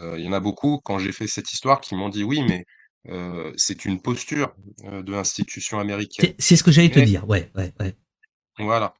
euh, 0.00 0.18
il 0.18 0.24
y 0.24 0.28
en 0.28 0.32
a 0.32 0.40
beaucoup, 0.40 0.80
quand 0.84 0.98
j'ai 0.98 1.12
fait 1.12 1.26
cette 1.26 1.52
histoire, 1.52 1.80
qui 1.80 1.94
m'ont 1.94 2.08
dit 2.08 2.24
oui, 2.24 2.42
mais 2.42 2.64
c'est 3.56 3.86
une 3.86 4.02
posture 4.02 4.54
de 4.84 5.10
l'institution 5.10 5.80
américaine. 5.80 6.34
C'est 6.38 6.56
ce 6.56 6.62
que 6.62 6.70
j'allais 6.70 6.90
te 6.90 7.00
dire, 7.00 7.26
ouais, 7.26 7.50
ouais, 7.54 7.72
ouais. 7.80 7.96
Voilà. 8.58 8.94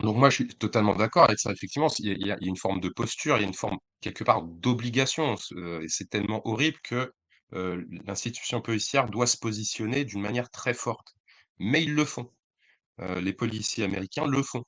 Donc 0.00 0.16
moi, 0.16 0.30
je 0.30 0.36
suis 0.36 0.48
totalement 0.48 0.94
d'accord 0.94 1.24
avec 1.24 1.38
ça. 1.38 1.52
Effectivement, 1.52 1.88
il 1.98 2.26
y, 2.26 2.32
a, 2.32 2.38
une 2.40 2.56
forme 2.56 2.80
de 2.80 2.88
posture, 2.88 3.36
il 3.36 3.40
y 3.42 3.44
a 3.44 3.46
une 3.46 3.52
forme 3.52 3.76
quelque 4.00 4.24
part 4.24 4.42
d'obligation. 4.42 5.34
et 5.34 5.88
c'est 5.88 6.08
tellement 6.08 6.40
horrible 6.48 6.78
que 6.82 7.12
l'institution 7.52 8.60
policière 8.60 9.08
doit 9.08 9.26
se 9.26 9.36
positionner 9.36 10.04
d'une 10.04 10.20
manière 10.20 10.50
très 10.50 10.74
forte. 10.74 11.14
Mais 11.58 11.82
ils 11.82 11.94
le 11.94 12.04
font. 12.04 12.30
les 12.98 13.32
policiers 13.32 13.84
américains 13.84 14.26
le 14.26 14.42
font. 14.42 14.64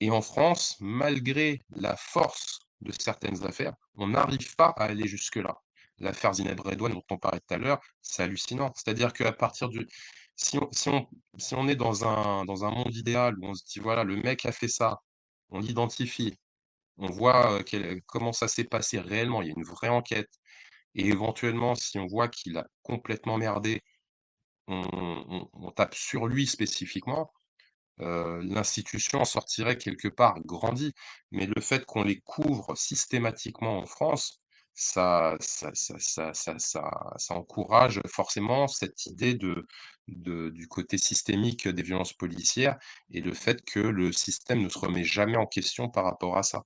Et 0.00 0.10
en 0.10 0.20
France, 0.20 0.76
malgré 0.80 1.60
la 1.76 1.96
force 1.96 2.60
de 2.80 2.92
certaines 2.92 3.46
affaires, 3.46 3.74
on 3.94 4.08
n'arrive 4.08 4.56
pas 4.56 4.74
à 4.76 4.84
aller 4.84 5.06
jusque-là. 5.06 5.56
L'affaire 5.98 6.34
Zineb 6.34 6.58
Redouane 6.60 6.94
dont 6.94 7.04
on 7.10 7.18
parlait 7.18 7.40
tout 7.40 7.54
à 7.54 7.58
l'heure, 7.58 7.80
c'est 8.00 8.24
hallucinant. 8.24 8.72
C'est-à-dire 8.74 9.12
qu'à 9.12 9.32
partir 9.32 9.68
du... 9.68 9.86
Si 10.34 10.58
on, 10.58 10.68
si, 10.72 10.88
on, 10.88 11.06
si 11.38 11.54
on 11.54 11.68
est 11.68 11.76
dans 11.76 12.04
un, 12.04 12.44
dans 12.44 12.64
un 12.64 12.70
monde 12.70 12.94
idéal 12.96 13.38
où 13.38 13.46
on 13.46 13.54
se 13.54 13.62
dit, 13.64 13.78
voilà, 13.78 14.02
le 14.02 14.16
mec 14.16 14.44
a 14.44 14.50
fait 14.50 14.66
ça, 14.66 15.00
on 15.50 15.60
l'identifie, 15.60 16.36
on 16.96 17.06
voit 17.06 17.60
euh, 17.60 18.00
comment 18.06 18.32
ça 18.32 18.48
s'est 18.48 18.64
passé 18.64 18.98
réellement, 18.98 19.42
il 19.42 19.48
y 19.48 19.50
a 19.50 19.54
une 19.56 19.64
vraie 19.64 19.88
enquête, 19.88 20.30
et 20.94 21.08
éventuellement, 21.08 21.74
si 21.74 21.98
on 21.98 22.06
voit 22.06 22.28
qu'il 22.28 22.56
a 22.58 22.66
complètement 22.82 23.38
merdé, 23.38 23.82
on, 24.68 25.72
tape 25.76 25.94
sur 25.94 26.26
lui 26.26 26.46
spécifiquement, 26.46 27.32
l'institution 27.98 29.20
en 29.22 29.24
sortirait 29.24 29.78
quelque 29.78 30.08
part 30.08 30.40
grandie. 30.40 30.92
Mais 31.30 31.46
le 31.46 31.60
fait 31.60 31.84
qu'on 31.86 32.02
les 32.04 32.20
couvre 32.20 32.76
systématiquement 32.76 33.78
en 33.78 33.86
France, 33.86 34.42
ça, 34.74 35.36
ça, 35.40 35.70
ça, 35.74 36.32
ça, 36.34 37.34
encourage 37.34 38.00
forcément 38.06 38.68
cette 38.68 39.06
idée 39.06 39.34
de, 39.34 39.66
du 40.08 40.68
côté 40.68 40.98
systémique 40.98 41.68
des 41.68 41.82
violences 41.82 42.14
policières 42.14 42.78
et 43.10 43.20
le 43.20 43.34
fait 43.34 43.62
que 43.64 43.80
le 43.80 44.12
système 44.12 44.62
ne 44.62 44.68
se 44.68 44.78
remet 44.78 45.04
jamais 45.04 45.36
en 45.36 45.46
question 45.46 45.88
par 45.88 46.04
rapport 46.04 46.38
à 46.38 46.42
ça. 46.42 46.64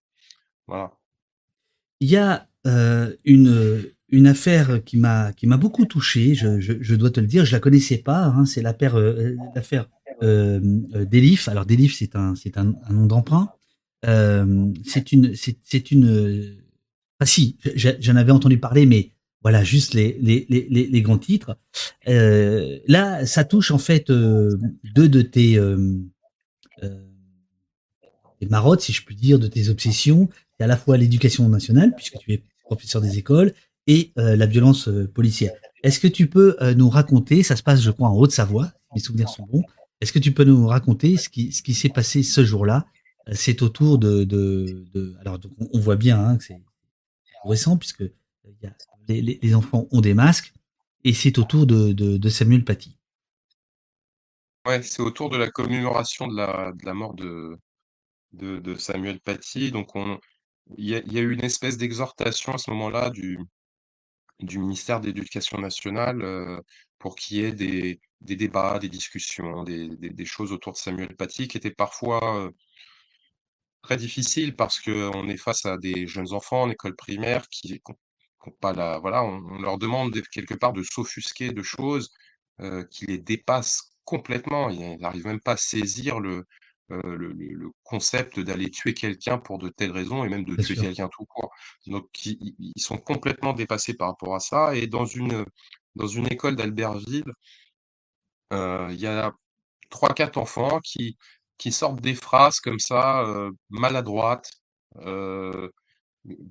Voilà. 0.66 0.92
Il 2.00 2.08
y 2.08 2.16
a 2.16 2.48
une, 3.24 3.84
une 4.08 4.26
affaire 4.26 4.82
qui 4.84 4.96
m'a 4.96 5.32
qui 5.32 5.46
m'a 5.46 5.56
beaucoup 5.56 5.84
touché. 5.86 6.34
Je, 6.34 6.60
je, 6.60 6.94
dois 6.94 7.10
te 7.10 7.20
le 7.20 7.26
dire, 7.26 7.44
je 7.44 7.52
la 7.52 7.60
connaissais 7.60 7.98
pas. 7.98 8.24
Hein, 8.24 8.44
c'est 8.44 8.62
l'affaire 8.62 8.98
l'affaire 9.54 9.88
euh, 10.22 10.60
euh, 10.94 11.04
Delif. 11.04 11.48
Alors 11.48 11.66
Delif, 11.66 11.96
c'est 11.96 12.16
un, 12.16 12.34
c'est 12.34 12.56
un, 12.56 12.74
nom 12.90 13.06
d'emprunt. 13.06 13.50
Euh, 14.06 14.72
c'est 14.84 15.12
une, 15.12 15.34
c'est, 15.34 15.90
une. 15.90 16.56
Ah 17.20 17.26
si, 17.26 17.58
j'en 17.74 18.16
avais 18.16 18.32
entendu 18.32 18.58
parler, 18.58 18.86
mais 18.86 19.12
voilà, 19.42 19.64
juste 19.64 19.94
les, 19.94 20.16
les, 20.20 20.46
les, 20.48 20.66
les 20.68 21.02
grands 21.02 21.18
titres. 21.18 21.58
Euh, 22.08 22.78
là, 22.86 23.26
ça 23.26 23.44
touche 23.44 23.70
en 23.70 23.78
fait 23.78 24.10
euh, 24.10 24.58
deux 24.94 25.08
de 25.08 25.22
tes, 25.22 25.58
euh, 28.36 28.40
tes 28.40 28.46
marottes, 28.46 28.80
si 28.80 28.92
je 28.92 29.04
puis 29.04 29.14
dire, 29.14 29.38
de 29.38 29.46
tes 29.46 29.68
obsessions. 29.68 30.28
C'est 30.58 30.64
à 30.64 30.66
la 30.66 30.76
fois 30.76 30.96
l'éducation 30.96 31.48
nationale, 31.48 31.94
puisque 31.94 32.18
tu 32.18 32.32
es 32.32 32.42
professeur 32.64 33.00
des 33.00 33.18
écoles, 33.18 33.52
et 33.88 34.10
la 34.16 34.46
violence 34.46 34.88
policière. 35.14 35.52
Est-ce 35.84 36.00
que 36.00 36.08
tu 36.08 36.26
peux 36.26 36.56
nous 36.74 36.88
raconter, 36.88 37.44
ça 37.44 37.54
se 37.54 37.62
passe, 37.62 37.80
je 37.80 37.92
crois, 37.92 38.08
en 38.08 38.16
Haute-Savoie, 38.16 38.72
mes 38.92 39.00
souvenirs 39.00 39.28
sont 39.28 39.46
bons, 39.46 39.62
est-ce 40.00 40.12
que 40.12 40.18
tu 40.18 40.32
peux 40.32 40.44
nous 40.44 40.66
raconter 40.66 41.16
ce 41.16 41.28
qui, 41.28 41.52
ce 41.52 41.62
qui 41.62 41.74
s'est 41.74 41.88
passé 41.88 42.22
ce 42.22 42.44
jour-là? 42.44 42.86
C'est 43.32 43.62
autour 43.62 43.98
de, 43.98 44.24
de, 44.24 44.84
de, 44.92 45.16
Alors, 45.20 45.38
on 45.72 45.80
voit 45.80 45.96
bien 45.96 46.22
hein, 46.22 46.36
que 46.36 46.44
c'est 46.44 46.60
récent, 47.44 47.76
puisque 47.76 48.04
les, 49.08 49.22
les, 49.40 49.54
enfants 49.54 49.86
ont 49.90 50.00
des 50.00 50.14
masques, 50.14 50.52
et 51.04 51.12
c'est 51.12 51.38
autour 51.38 51.66
de, 51.66 51.92
de, 51.92 52.28
Samuel 52.28 52.64
Paty. 52.64 52.98
Ouais, 54.66 54.82
c'est 54.82 55.00
autour 55.00 55.30
de 55.30 55.36
la 55.36 55.48
commémoration 55.48 56.26
de 56.26 56.36
la, 56.36 56.72
de 56.72 56.84
la 56.84 56.94
mort 56.94 57.14
de, 57.14 57.56
de, 58.32 58.76
Samuel 58.76 59.20
Paty. 59.20 59.70
Donc, 59.70 59.94
on, 59.96 60.20
il 60.76 60.88
y, 60.88 60.94
a, 60.96 61.20
eu 61.20 61.32
une 61.32 61.44
espèce 61.44 61.76
d'exhortation 61.78 62.54
à 62.54 62.58
ce 62.58 62.70
moment-là 62.70 63.10
du, 63.10 63.38
ministère 64.40 65.00
de 65.00 65.06
l'Éducation 65.06 65.58
nationale 65.58 66.22
euh, 66.22 66.60
pour 66.98 67.16
qu'il 67.16 67.38
y 67.38 67.44
ait 67.44 67.52
des, 67.52 68.00
débats, 68.20 68.78
des 68.78 68.88
discussions, 68.88 69.62
des, 69.64 70.24
choses 70.24 70.52
autour 70.52 70.72
de 70.72 70.78
Samuel 70.78 71.14
Paty 71.16 71.48
qui 71.48 71.56
étaient 71.56 71.70
parfois 71.70 72.50
très 73.82 73.96
difficiles 73.96 74.56
parce 74.56 74.80
qu'on 74.80 75.28
est 75.28 75.36
face 75.36 75.64
à 75.66 75.76
des 75.78 76.06
jeunes 76.06 76.32
enfants 76.32 76.62
en 76.62 76.70
école 76.70 76.96
primaire 76.96 77.48
qui 77.48 77.80
pas 78.60 78.72
la. 78.72 78.98
Voilà, 78.98 79.24
on, 79.24 79.60
leur 79.60 79.78
demande 79.78 80.20
quelque 80.32 80.54
part 80.54 80.72
de 80.72 80.82
s'offusquer 80.82 81.52
de 81.52 81.62
choses 81.62 82.10
qui 82.90 83.06
les 83.06 83.18
dépassent 83.18 83.92
complètement. 84.04 84.70
Ils 84.70 84.98
n'arrivent 84.98 85.26
même 85.26 85.40
pas 85.40 85.52
à 85.52 85.56
saisir 85.56 86.20
le, 86.20 86.46
le, 86.88 87.32
le, 87.32 87.70
concept 87.84 88.40
d'aller 88.40 88.70
tuer 88.70 88.94
quelqu'un 88.94 89.38
pour 89.38 89.58
de 89.58 89.68
telles 89.68 89.90
raisons 89.90 90.24
et 90.24 90.28
même 90.28 90.44
de 90.44 90.56
tuer 90.62 90.76
quelqu'un 90.76 91.08
tout 91.08 91.24
court. 91.26 91.52
Donc, 91.86 92.08
ils, 92.26 92.54
ils, 92.58 92.80
sont 92.80 92.98
complètement 92.98 93.52
dépassés 93.52 93.94
par 93.94 94.08
rapport 94.08 94.34
à 94.34 94.40
ça. 94.40 94.74
Et 94.74 94.86
dans 94.86 95.04
une, 95.04 95.44
dans 95.96 96.06
une 96.06 96.26
école 96.32 96.56
d'Albertville, 96.56 97.32
il 98.52 98.96
y 99.00 99.06
a 99.06 99.32
trois 99.90 100.14
quatre 100.14 100.38
enfants 100.38 100.80
qui 100.80 101.16
qui 101.58 101.72
sortent 101.72 102.00
des 102.02 102.14
phrases 102.14 102.60
comme 102.60 102.78
ça, 102.78 103.24
maladroites, 103.70 104.50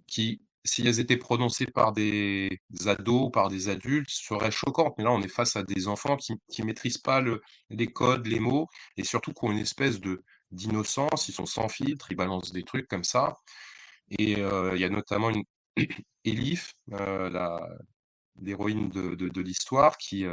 qui, 0.08 0.42
si 0.66 0.82
elles 0.88 1.00
étaient 1.00 1.18
prononcées 1.18 1.68
par 1.68 1.94
des 1.94 2.60
ados 2.86 3.28
ou 3.28 3.30
par 3.30 3.50
des 3.50 3.70
adultes, 3.70 4.10
seraient 4.10 4.52
choquantes. 4.52 4.96
Mais 4.98 5.04
là, 5.04 5.12
on 5.12 5.22
est 5.22 5.28
face 5.28 5.56
à 5.56 5.64
des 5.64 5.88
enfants 5.88 6.18
qui 6.18 6.34
qui 6.52 6.64
maîtrisent 6.64 6.98
pas 6.98 7.22
le 7.22 7.42
les 7.70 7.88
codes, 7.88 8.28
les 8.28 8.40
mots 8.40 8.68
et 8.98 9.04
surtout 9.04 9.34
qui 9.34 9.46
ont 9.46 9.52
une 9.52 9.60
espèce 9.60 10.00
d'innocence, 10.52 11.30
ils 11.30 11.34
sont 11.34 11.46
sans 11.46 11.70
filtre, 11.70 12.12
ils 12.12 12.16
balancent 12.16 12.52
des 12.52 12.64
trucs 12.64 12.88
comme 12.88 13.04
ça 13.04 13.36
et 14.12 14.34
il 14.34 14.80
y 14.80 14.84
a 14.86 14.90
notamment 14.90 15.30
une 15.32 15.44
Elif, 16.26 16.74
la 16.88 17.60
l'héroïne 18.42 18.90
de 18.90 19.42
l'histoire 19.42 19.98
qui, 19.98 20.26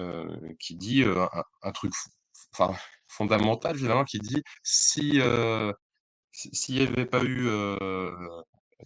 euh, 0.00 0.26
qui 0.58 0.74
dit 0.74 1.04
euh, 1.04 1.24
un, 1.62 1.70
truc 1.72 1.92
fondamental, 3.08 3.76
finalement, 3.78 4.04
qui 4.04 4.18
dit 4.18 4.42
si 4.64 5.20
euh, 5.20 5.72
s'il 6.32 6.76
n'y 6.76 6.82
avait 6.82 7.06
pas 7.06 7.22
eu, 7.22 7.48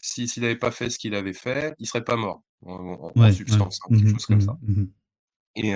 s'il 0.02 0.42
n'avait 0.42 0.56
pas 0.56 0.70
fait 0.70 0.90
ce 0.90 0.98
qu'il 0.98 1.14
avait 1.14 1.32
fait, 1.32 1.74
il 1.78 1.86
serait 1.86 2.04
pas 2.04 2.16
mort, 2.16 2.42
en, 2.64 3.10
substance, 3.32 3.80
hein, 3.84 3.88
quelque 3.90 4.04
mmh 4.04 4.12
chose 4.12 4.26
comme 4.26 4.40
ça. 4.40 4.58
Mmh 4.62 4.84
et, 5.56 5.74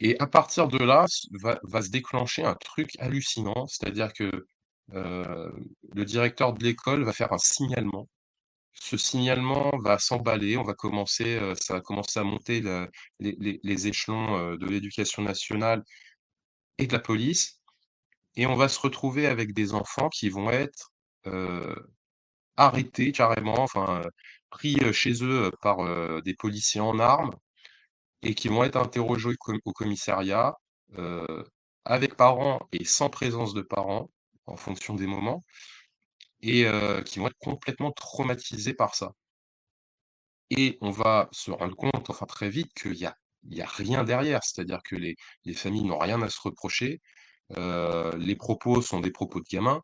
et 0.00 0.20
à 0.20 0.26
partir 0.26 0.68
de 0.68 0.78
là, 0.78 1.06
va, 1.40 1.58
va, 1.62 1.82
se 1.82 1.88
déclencher 1.88 2.44
un 2.44 2.54
truc 2.54 2.96
hallucinant, 2.98 3.66
c'est-à-dire 3.66 4.12
que 4.12 4.46
le 4.92 6.04
directeur 6.04 6.52
de 6.52 6.64
l'école 6.64 7.04
va 7.04 7.12
faire 7.12 7.32
un 7.32 7.38
signalement. 7.38 8.08
Ce 8.72 8.96
signalement 8.96 9.70
va 9.82 9.98
s'emballer, 9.98 10.56
on 10.56 10.64
va 10.64 10.74
commencer, 10.74 11.38
ça 11.60 11.74
va 11.74 11.80
commencer 11.80 12.18
à 12.18 12.24
monter 12.24 12.62
les, 13.20 13.86
échelons 13.86 14.56
de 14.56 14.66
l'éducation 14.66 15.22
nationale 15.22 15.82
et 16.78 16.86
de 16.86 16.92
la 16.92 16.98
police, 16.98 17.60
et 18.36 18.46
on 18.46 18.56
va 18.56 18.68
se 18.68 18.80
retrouver 18.80 19.26
avec 19.26 19.52
des 19.52 19.74
enfants 19.74 20.08
qui 20.08 20.28
vont 20.28 20.50
être 20.50 20.92
arrêtés 22.56 23.12
carrément, 23.12 23.58
enfin 23.60 24.02
pris 24.50 24.76
chez 24.92 25.22
eux 25.24 25.50
par 25.62 25.78
des 26.22 26.34
policiers 26.34 26.80
en 26.80 26.98
armes, 26.98 27.32
et 28.22 28.34
qui 28.34 28.48
vont 28.48 28.64
être 28.64 28.76
interrogés 28.76 29.34
au 29.64 29.72
commissariat 29.72 30.54
avec 31.84 32.16
parents 32.16 32.60
et 32.72 32.84
sans 32.84 33.10
présence 33.10 33.54
de 33.54 33.62
parents, 33.62 34.10
en 34.46 34.56
fonction 34.56 34.94
des 34.94 35.06
moments 35.06 35.42
et 36.42 36.66
qui 37.06 37.18
vont 37.18 37.26
être 37.28 37.38
complètement 37.38 37.92
traumatisés 37.92 38.74
par 38.74 38.94
ça. 38.94 39.12
Et 40.50 40.78
on 40.80 40.90
va 40.90 41.28
se 41.32 41.50
rendre 41.50 41.76
compte, 41.76 42.10
enfin 42.10 42.26
très 42.26 42.50
vite, 42.50 42.72
qu'il 42.74 42.94
y 42.94 43.06
a 43.06 43.16
y 43.44 43.62
a 43.62 43.66
rien 43.66 44.04
derrière. 44.04 44.42
C'est-à-dire 44.44 44.80
que 44.84 44.96
les 44.96 45.16
les 45.44 45.54
familles 45.54 45.84
n'ont 45.84 45.98
rien 45.98 46.20
à 46.22 46.28
se 46.30 46.40
reprocher, 46.42 47.00
les 47.56 48.36
propos 48.36 48.82
sont 48.82 49.00
des 49.00 49.10
propos 49.12 49.40
de 49.40 49.46
gamins. 49.50 49.82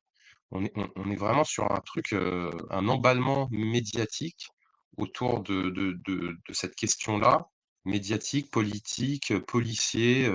On 0.52 0.64
est 0.64 0.72
on 0.96 1.10
est 1.10 1.16
vraiment 1.16 1.44
sur 1.44 1.70
un 1.70 1.80
truc, 1.80 2.12
un 2.12 2.88
emballement 2.88 3.48
médiatique 3.50 4.48
autour 4.96 5.42
de 5.42 5.70
de 5.70 5.98
de 6.06 6.36
de 6.48 6.52
cette 6.52 6.76
question-là, 6.76 7.48
médiatiques, 7.84 8.50
politiques, 8.50 9.36
policiers, 9.46 10.30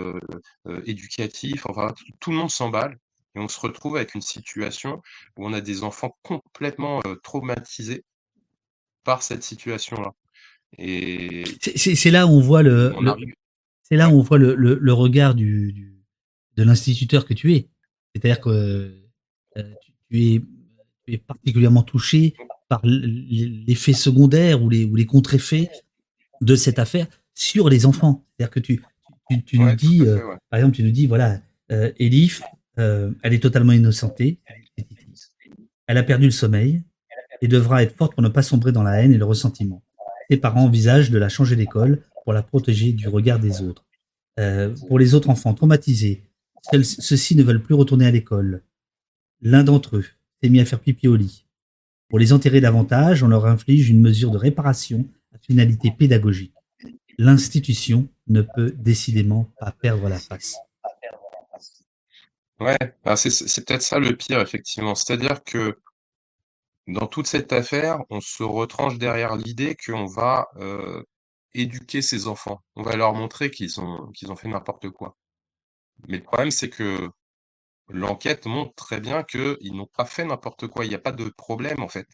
éducatifs, 0.85 1.65
enfin 1.65 1.93
tout 2.19 2.31
le 2.31 2.37
monde 2.37 2.51
s'emballe 2.51 2.97
et 3.35 3.39
on 3.39 3.47
se 3.47 3.59
retrouve 3.59 3.95
avec 3.95 4.15
une 4.15 4.21
situation 4.21 5.01
où 5.37 5.47
on 5.47 5.53
a 5.53 5.61
des 5.61 5.83
enfants 5.83 6.17
complètement, 6.21 7.01
traumatisés 7.23 8.03
par 9.03 9.23
cette 9.23 9.43
situation-là. 9.43 10.11
Et 10.77 11.43
c'est 11.75 12.11
là 12.11 12.27
où 12.27 12.31
on 12.31 12.41
voit 12.41 12.63
le, 12.63 12.93
c'est 13.83 13.95
là 13.95 14.09
où 14.09 14.13
on 14.13 14.21
voit 14.21 14.37
le, 14.37 14.55
le, 14.55 14.93
regard 14.93 15.35
du, 15.35 15.73
du 15.73 16.03
de 16.55 16.63
l'instituteur 16.63 17.25
que 17.25 17.33
tu 17.33 17.53
es. 17.53 17.69
C'est-à-dire 18.13 18.41
que 18.41 19.00
tu, 20.11 20.35
es, 20.35 20.41
tu 21.05 21.13
es 21.13 21.17
particulièrement 21.17 21.83
touché 21.83 22.35
par 22.69 22.81
l'effet 22.83 23.93
secondaire 23.93 24.61
ou 24.61 24.69
les, 24.69 24.85
ou 24.85 24.95
les 24.95 25.05
contre-effets 25.05 25.69
de 26.41 26.55
cette 26.55 26.79
affaire 26.79 27.07
sur 27.33 27.69
les 27.69 27.85
enfants. 27.85 28.25
C'est-à-dire 28.37 28.51
que 28.51 28.59
tu, 28.59 28.81
tu, 29.45 29.59
nous 29.59 29.75
dis, 29.75 30.01
euh, 30.01 30.19
par 30.49 30.59
exemple, 30.59 30.75
tu 30.75 30.83
nous 30.83 30.91
dis, 30.91 31.07
voilà, 31.07 31.39
euh, 31.71 31.91
Elif, 31.99 32.41
euh, 32.79 33.11
elle 33.23 33.33
est 33.33 33.39
totalement 33.39 33.73
innocentée, 33.73 34.39
elle 35.87 35.97
a 35.97 36.03
perdu 36.03 36.25
le 36.25 36.31
sommeil 36.31 36.83
et 37.41 37.47
devra 37.47 37.83
être 37.83 37.95
forte 37.95 38.13
pour 38.13 38.23
ne 38.23 38.29
pas 38.29 38.41
sombrer 38.41 38.71
dans 38.71 38.83
la 38.83 39.01
haine 39.01 39.13
et 39.13 39.17
le 39.17 39.25
ressentiment. 39.25 39.83
Ses 40.29 40.37
parents 40.37 40.63
envisagent 40.63 41.11
de 41.11 41.17
la 41.17 41.29
changer 41.29 41.55
d'école 41.55 42.01
pour 42.23 42.33
la 42.33 42.43
protéger 42.43 42.93
du 42.93 43.07
regard 43.07 43.39
des 43.39 43.61
autres. 43.61 43.85
pour 44.87 44.99
les 44.99 45.13
autres 45.13 45.29
enfants 45.29 45.53
traumatisés, 45.53 46.23
ceux-ci 46.71 47.35
ne 47.35 47.43
veulent 47.43 47.63
plus 47.63 47.75
retourner 47.75 48.05
à 48.05 48.11
l'école. 48.11 48.63
L'un 49.41 49.63
d'entre 49.63 49.97
eux 49.97 50.05
s'est 50.41 50.49
mis 50.49 50.59
à 50.59 50.65
faire 50.65 50.79
pipi 50.79 51.07
au 51.07 51.15
lit. 51.15 51.45
Pour 52.09 52.19
les 52.19 52.33
enterrer 52.33 52.61
davantage, 52.61 53.23
on 53.23 53.27
leur 53.27 53.45
inflige 53.45 53.89
une 53.89 54.01
mesure 54.01 54.31
de 54.31 54.37
réparation 54.37 55.07
à 55.33 55.37
finalité 55.39 55.91
pédagogique. 55.91 56.53
L'institution 57.17 58.09
ne 58.27 58.41
peut 58.41 58.71
décidément 58.71 59.51
pas 59.59 59.71
perdre 59.71 60.09
la 60.09 60.19
face. 60.19 60.57
Ouais, 62.59 62.77
bah, 63.03 63.15
c'est 63.15 63.65
peut-être 63.65 63.81
ça 63.81 63.97
le 63.97 64.15
pire, 64.15 64.39
effectivement. 64.39 64.93
C'est-à-dire 64.93 65.43
que 65.43 65.79
dans 66.87 67.07
toute 67.07 67.27
cette 67.27 67.53
affaire, 67.53 68.03
on 68.09 68.21
se 68.21 68.43
retranche 68.43 68.97
derrière 68.97 69.35
l'idée 69.35 69.75
qu'on 69.75 70.05
va 70.05 70.47
euh, 70.57 71.03
éduquer 71.53 72.01
ces 72.01 72.27
enfants. 72.27 72.61
On 72.75 72.83
va 72.83 72.95
leur 72.95 73.13
montrer 73.13 73.49
qu'ils 73.49 73.79
ont, 73.79 74.11
qu'ils 74.11 74.31
ont 74.31 74.35
fait 74.35 74.47
n'importe 74.47 74.89
quoi. 74.89 75.17
Mais 76.07 76.17
le 76.17 76.23
problème, 76.23 76.51
c'est 76.51 76.69
que 76.69 77.09
l'enquête 77.91 78.45
montre 78.45 78.73
très 78.75 78.99
bien 78.99 79.23
qu'ils 79.23 79.73
n'ont 79.75 79.87
pas 79.87 80.05
fait 80.05 80.25
n'importe 80.25 80.67
quoi. 80.67 80.85
Il 80.85 80.89
n'y 80.89 80.95
a 80.95 80.99
pas 80.99 81.11
de 81.11 81.29
problème, 81.29 81.81
en 81.81 81.87
fait. 81.89 82.07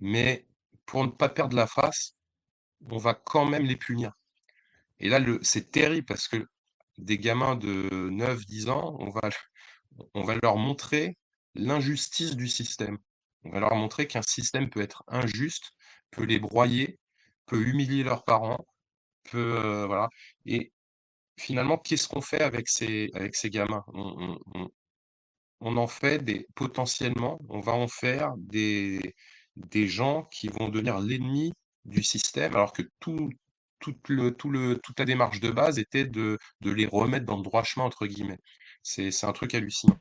Mais 0.00 0.46
pour 0.86 1.04
ne 1.04 1.10
pas 1.10 1.28
perdre 1.28 1.56
la 1.56 1.66
face, 1.66 2.14
on 2.90 2.98
va 2.98 3.14
quand 3.14 3.46
même 3.46 3.64
les 3.64 3.76
punir. 3.76 4.12
Et 5.00 5.08
là, 5.08 5.20
c'est 5.42 5.70
terrible 5.70 6.06
parce 6.06 6.28
que 6.28 6.46
des 6.98 7.18
gamins 7.18 7.56
de 7.56 7.88
9-10 8.10 8.70
ans, 8.70 8.96
on 9.00 9.10
va, 10.22 10.34
leur 10.42 10.56
montrer 10.56 11.16
l'injustice 11.54 12.36
du 12.36 12.48
système. 12.48 12.98
On 13.44 13.50
va 13.50 13.60
leur 13.60 13.74
montrer 13.74 14.06
qu'un 14.06 14.22
système 14.22 14.70
peut 14.70 14.80
être 14.80 15.04
injuste, 15.08 15.70
peut 16.10 16.24
les 16.24 16.38
broyer, 16.38 16.98
peut 17.46 17.60
humilier 17.66 18.04
leurs 18.04 18.24
parents, 18.24 18.66
peut 19.24 19.58
euh, 19.64 19.86
voilà. 19.86 20.08
Et 20.46 20.72
finalement, 21.36 21.78
qu'est-ce 21.78 22.08
qu'on 22.08 22.20
fait 22.20 22.42
avec 22.42 22.68
ces, 22.68 23.10
avec 23.14 23.34
ces 23.36 23.50
gamins? 23.50 23.84
On, 25.60 25.76
en 25.76 25.86
fait 25.86 26.18
des 26.22 26.46
potentiellement, 26.54 27.40
on 27.48 27.60
va 27.60 27.72
en 27.72 27.88
faire 27.88 28.34
des, 28.36 29.14
des 29.56 29.88
gens 29.88 30.24
qui 30.24 30.48
vont 30.48 30.68
devenir 30.68 30.98
l'ennemi 31.00 31.52
du 31.84 32.02
système, 32.02 32.54
alors 32.54 32.72
que 32.72 32.82
tout, 33.00 33.30
tout 33.78 33.94
le, 34.08 34.34
tout 34.34 34.50
le, 34.50 34.78
toute 34.78 34.98
la 34.98 35.04
démarche 35.04 35.40
de 35.40 35.50
base 35.50 35.78
était 35.78 36.04
de, 36.04 36.38
de 36.60 36.70
les 36.70 36.86
remettre 36.86 37.26
dans 37.26 37.36
le 37.36 37.42
droit 37.42 37.62
chemin, 37.62 37.86
entre 37.86 38.06
guillemets. 38.06 38.40
C'est 38.82 39.24
un 39.24 39.32
truc 39.32 39.54
hallucinant. 39.54 39.98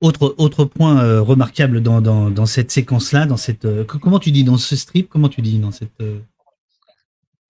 Autre, 0.00 0.34
autre 0.38 0.64
point 0.64 1.02
euh, 1.04 1.20
remarquable 1.20 1.82
dans, 1.82 2.00
dans, 2.00 2.30
dans 2.30 2.46
cette 2.46 2.70
séquence-là, 2.70 3.26
dans 3.26 3.36
cette 3.36 3.66
euh, 3.66 3.84
comment 3.84 4.18
tu 4.18 4.30
dis 4.30 4.44
dans 4.44 4.56
ce 4.56 4.74
strip, 4.74 5.10
comment 5.10 5.28
tu 5.28 5.42
dis 5.42 5.58
dans 5.58 5.72
cette 5.72 6.00
euh, 6.00 6.20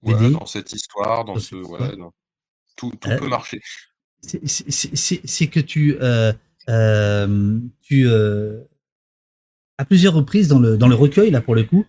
dans 0.02 0.46
cette 0.46 0.72
histoire, 0.72 1.24
dans, 1.24 1.38
ce 1.38 1.54
ouais, 1.54 1.96
tout, 2.80 3.18
peut 3.18 3.28
marcher. 3.28 3.60
C'est 4.22 5.46
que 5.46 5.60
tu, 5.60 5.96
euh, 6.00 6.32
euh, 6.68 7.58
tu 7.82 8.06
euh, 8.06 8.60
à 9.78 9.84
plusieurs 9.84 10.14
reprises 10.14 10.48
dans 10.48 10.58
le, 10.58 10.76
dans 10.76 10.88
le 10.88 10.94
recueil, 10.94 11.30
là 11.30 11.40
pour 11.40 11.54
le 11.54 11.64
coup, 11.64 11.84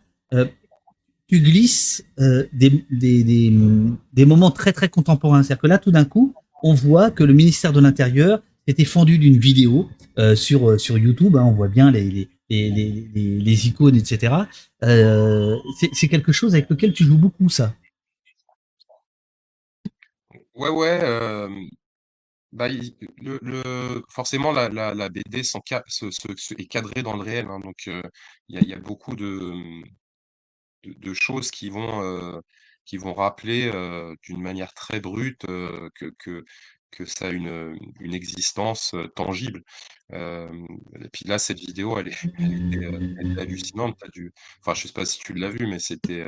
tu 1.27 1.39
glisses 1.39 2.03
des, 2.17 2.85
des, 2.89 3.23
des, 3.23 3.51
des, 4.13 4.25
moments 4.25 4.51
très 4.51 4.73
très 4.73 4.89
contemporains. 4.89 5.43
C'est-à-dire 5.43 5.61
que 5.61 5.67
là, 5.67 5.77
tout 5.77 5.91
d'un 5.91 6.05
coup, 6.05 6.33
on 6.63 6.73
voit 6.73 7.09
que 7.09 7.23
le 7.23 7.33
ministère 7.33 7.73
de 7.73 7.79
l'Intérieur 7.79 8.41
était 8.67 8.85
fendu 8.85 9.17
d'une 9.17 9.37
vidéo 9.37 9.89
sur, 10.35 10.79
sur 10.79 10.97
YouTube. 10.97 11.35
Hein, 11.35 11.43
on 11.43 11.51
voit 11.51 11.67
bien 11.67 11.91
les, 11.91 12.03
les, 12.03 12.29
les, 12.49 13.09
les, 13.13 13.39
les 13.39 13.67
icônes, 13.67 13.95
etc. 13.95 14.35
C'est 14.81 16.07
quelque 16.07 16.31
chose 16.31 16.53
avec 16.53 16.69
lequel 16.69 16.93
tu 16.93 17.03
joues 17.03 17.17
beaucoup, 17.17 17.49
ça. 17.49 17.73
Ouais, 20.62 20.70
ouais, 20.70 20.99
bah, 22.51 22.68
forcément 24.09 24.51
la 24.51 25.09
BD 25.09 25.39
est 25.39 26.68
cadrée 26.68 27.01
dans 27.01 27.16
le 27.16 27.24
réel, 27.24 27.47
hein, 27.47 27.59
donc 27.59 27.88
il 27.88 28.68
y 28.70 28.74
a 28.74 28.80
beaucoup 28.80 29.16
de, 29.16 29.43
choses 31.14 31.49
qui 31.49 31.70
vont, 31.70 32.43
rappeler, 33.16 33.72
d'une 34.24 34.41
manière 34.41 34.74
très 34.76 34.99
brute, 34.99 35.47
que 35.47 37.05
ça 37.05 37.30
a 37.30 37.32
une, 37.32 37.76
existence, 38.14 38.93
tangible. 39.16 39.64
et 40.14 41.09
puis 41.12 41.26
là, 41.26 41.39
cette 41.39 41.59
vidéo, 41.59 41.97
elle 41.97 42.09
est 42.09 43.39
hallucinante. 43.39 43.97
Enfin, 44.59 44.76
je 44.76 44.88
sais 44.88 44.93
pas 44.93 45.05
si 45.05 45.20
tu 45.20 45.34
l'as 45.34 45.49
vue, 45.49 45.66
mais 45.66 45.80
c'était 45.80 46.24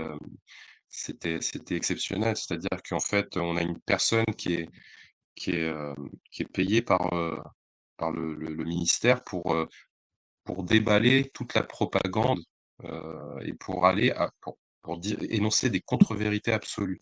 c'était 0.93 1.75
exceptionnel. 1.75 2.37
C'est-à-dire 2.37 2.81
qu'en 2.87 2.99
fait, 2.99 3.35
on 3.37 3.57
a 3.57 3.63
une 3.63 3.79
personne 3.81 4.25
qui 4.37 4.53
est 4.53 4.69
euh, 5.49 5.95
payée 6.53 6.81
par, 6.81 7.13
euh, 7.13 7.37
le, 7.99 8.63
ministère 8.63 9.23
pour, 9.23 9.53
euh, 9.53 9.67
pour 10.43 10.63
déballer 10.63 11.31
toute 11.33 11.53
la 11.55 11.63
propagande 11.63 12.39
et 13.41 13.53
pour 13.53 13.85
aller 13.85 14.13
énoncer 15.29 15.69
des 15.69 15.79
contre-vérités 15.81 16.51
absolues. 16.51 16.99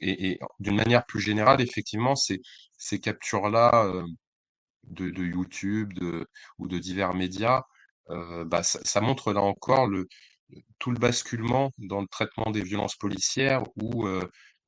et, 0.00 0.38
d'une 0.58 0.76
manière 0.76 1.04
plus 1.06 1.20
générale, 1.20 1.60
effectivement, 1.60 2.16
ces, 2.16 2.40
ces 2.78 2.98
captures-là 2.98 3.92
de, 4.84 5.10
de, 5.10 5.24
YouTube 5.24 5.92
ou 6.58 6.68
de 6.68 6.78
divers 6.78 7.14
médias, 7.14 7.62
bah, 8.08 8.62
ça, 8.62 9.00
montre 9.02 9.32
là 9.34 9.42
encore 9.42 9.86
le, 9.86 10.08
tout 10.78 10.90
le 10.90 10.98
basculement 10.98 11.70
dans 11.78 12.00
le 12.00 12.06
traitement 12.06 12.50
des 12.50 12.62
violences 12.62 12.96
policières 12.96 13.62
où 13.76 14.06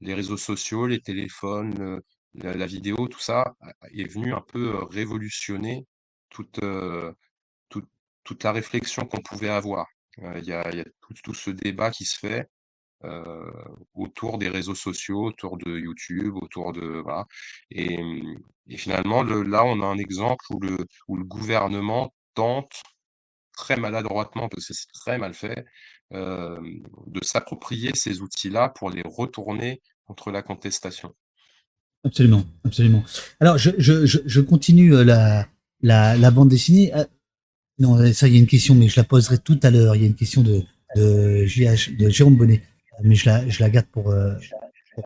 les 0.00 0.14
réseaux 0.14 0.36
sociaux, 0.36 0.86
les 0.86 1.00
téléphones, 1.00 2.00
la, 2.34 2.66
vidéo, 2.66 3.08
tout 3.08 3.20
ça 3.20 3.54
est 3.92 4.10
venu 4.12 4.34
un 4.34 4.40
peu 4.40 4.84
révolutionner 4.84 5.86
toute, 6.30 6.60
toute, 7.68 7.88
toute 8.24 8.44
la 8.44 8.52
réflexion 8.52 9.06
qu'on 9.06 9.20
pouvait 9.22 9.48
avoir. 9.48 9.86
Il 10.18 10.44
y 10.44 10.52
a, 10.52 10.64
tout, 11.22 11.34
ce 11.34 11.50
débat 11.50 11.90
qui 11.90 12.04
se 12.04 12.18
fait 12.18 12.48
autour 13.94 14.38
des 14.38 14.48
réseaux 14.48 14.74
sociaux, 14.74 15.24
autour 15.26 15.56
de 15.58 15.78
YouTube, 15.78 16.36
autour 16.36 16.72
de 16.72 17.00
voilà. 17.02 17.26
Et, 17.70 17.98
finalement, 18.76 19.22
le, 19.22 19.42
là, 19.42 19.64
on 19.64 19.80
a 19.82 19.86
un 19.86 19.98
exemple 19.98 20.44
où 20.50 20.60
le, 20.60 20.76
où 21.08 21.16
le 21.16 21.24
gouvernement 21.24 22.12
tente 22.34 22.82
très 23.56 23.76
maladroitement, 23.76 24.48
parce 24.48 24.66
que 24.68 24.74
c'est 24.74 24.92
très 24.92 25.18
mal 25.18 25.34
fait, 25.34 25.64
de 26.12 27.20
s'approprier 27.22 27.90
ces 27.94 28.20
outils-là 28.20 28.68
pour 28.68 28.90
les 28.90 29.02
retourner 29.04 29.82
contre 30.06 30.30
la 30.30 30.42
contestation. 30.42 31.12
Absolument, 32.06 32.44
absolument. 32.64 33.02
Alors, 33.40 33.58
je, 33.58 34.40
continue 34.40 34.94
euh, 34.94 35.04
la, 35.82 36.30
bande 36.30 36.48
dessinée. 36.48 36.94
Euh, 36.94 37.04
non, 37.80 38.12
ça, 38.12 38.28
il 38.28 38.34
y 38.34 38.36
a 38.36 38.38
une 38.38 38.46
question, 38.46 38.76
mais 38.76 38.88
je 38.88 38.98
la 38.98 39.04
poserai 39.04 39.38
tout 39.38 39.58
à 39.64 39.70
l'heure. 39.70 39.96
Il 39.96 40.02
y 40.02 40.04
a 40.04 40.06
une 40.06 40.14
question 40.14 40.42
de, 40.42 40.62
Jérôme 41.46 42.36
Bonnet, 42.36 42.62
mais 43.02 43.16
je 43.16 43.28
la, 43.28 43.70
garde 43.70 43.86
pour, 43.86 44.12
euh, 44.12 44.34
tout 44.94 45.02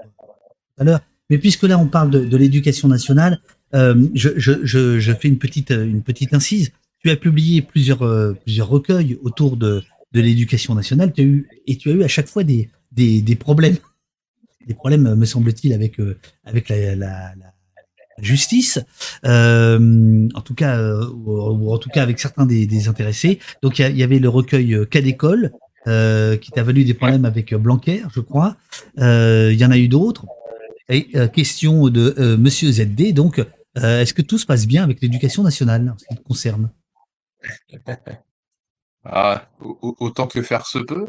à 0.78 0.84
l'heure. 0.84 1.00
Mais 1.30 1.38
puisque 1.38 1.62
là, 1.62 1.78
on 1.78 1.86
parle 1.86 2.10
de, 2.10 2.36
l'éducation 2.36 2.86
nationale, 2.86 3.40
euh, 3.74 4.08
je, 4.14 5.14
fais 5.18 5.28
une 5.28 5.38
petite 5.38 6.34
incise. 6.34 6.70
Tu 7.02 7.10
as 7.10 7.16
publié 7.16 7.62
plusieurs, 7.62 8.00
plusieurs 8.42 8.68
recueils 8.68 9.18
autour 9.22 9.56
de, 9.56 9.82
de 10.12 10.20
l'éducation 10.20 10.74
nationale. 10.74 11.12
Tu 11.12 11.20
as 11.20 11.24
eu, 11.24 11.48
et 11.66 11.76
tu 11.76 11.90
as 11.90 11.92
eu 11.92 12.02
à 12.02 12.08
chaque 12.08 12.28
fois 12.28 12.44
des, 12.44 12.68
des, 12.92 13.22
des 13.22 13.36
problèmes 13.36 13.76
des 14.66 14.74
problèmes, 14.74 15.14
me 15.14 15.24
semble-t-il, 15.24 15.72
avec 15.72 15.98
euh, 16.00 16.18
avec 16.44 16.68
la, 16.68 16.94
la, 16.94 17.34
la 17.34 17.52
justice, 18.18 18.78
euh, 19.24 20.28
en 20.34 20.40
tout 20.42 20.54
cas, 20.54 20.78
euh, 20.78 21.06
ou, 21.12 21.72
en 21.72 21.78
tout 21.78 21.88
cas 21.88 22.02
avec 22.02 22.20
certains 22.20 22.46
des, 22.46 22.66
des 22.66 22.88
intéressés. 22.88 23.38
Donc 23.62 23.78
il 23.78 23.96
y, 23.96 24.02
avait 24.02 24.18
le 24.18 24.28
recueil 24.28 24.86
Cas 24.90 25.00
d'école, 25.00 25.52
qui 25.86 26.50
t'a 26.52 26.62
valu 26.62 26.84
des 26.84 26.94
problèmes 26.94 27.24
avec 27.24 27.54
Blanquer, 27.54 28.02
je 28.14 28.20
crois. 28.20 28.56
Il 28.98 29.54
y 29.54 29.64
en 29.64 29.70
a 29.70 29.78
eu 29.78 29.88
d'autres. 29.88 30.26
Et 30.88 31.08
question 31.32 31.88
de 31.88 32.36
Monsieur 32.36 32.70
ZD, 32.70 33.14
donc, 33.14 33.42
est-ce 33.76 34.12
que 34.12 34.22
tout 34.22 34.38
se 34.38 34.44
passe 34.44 34.66
bien 34.66 34.84
avec 34.84 35.00
l'éducation 35.00 35.42
nationale 35.42 35.90
en 35.94 35.98
ce 35.98 36.04
qui 36.04 36.16
te 36.16 36.22
concerne? 36.22 36.70
Ah, 39.04 39.48
autant 39.60 40.26
que 40.26 40.42
faire 40.42 40.66
se 40.66 40.78
peut. 40.78 41.06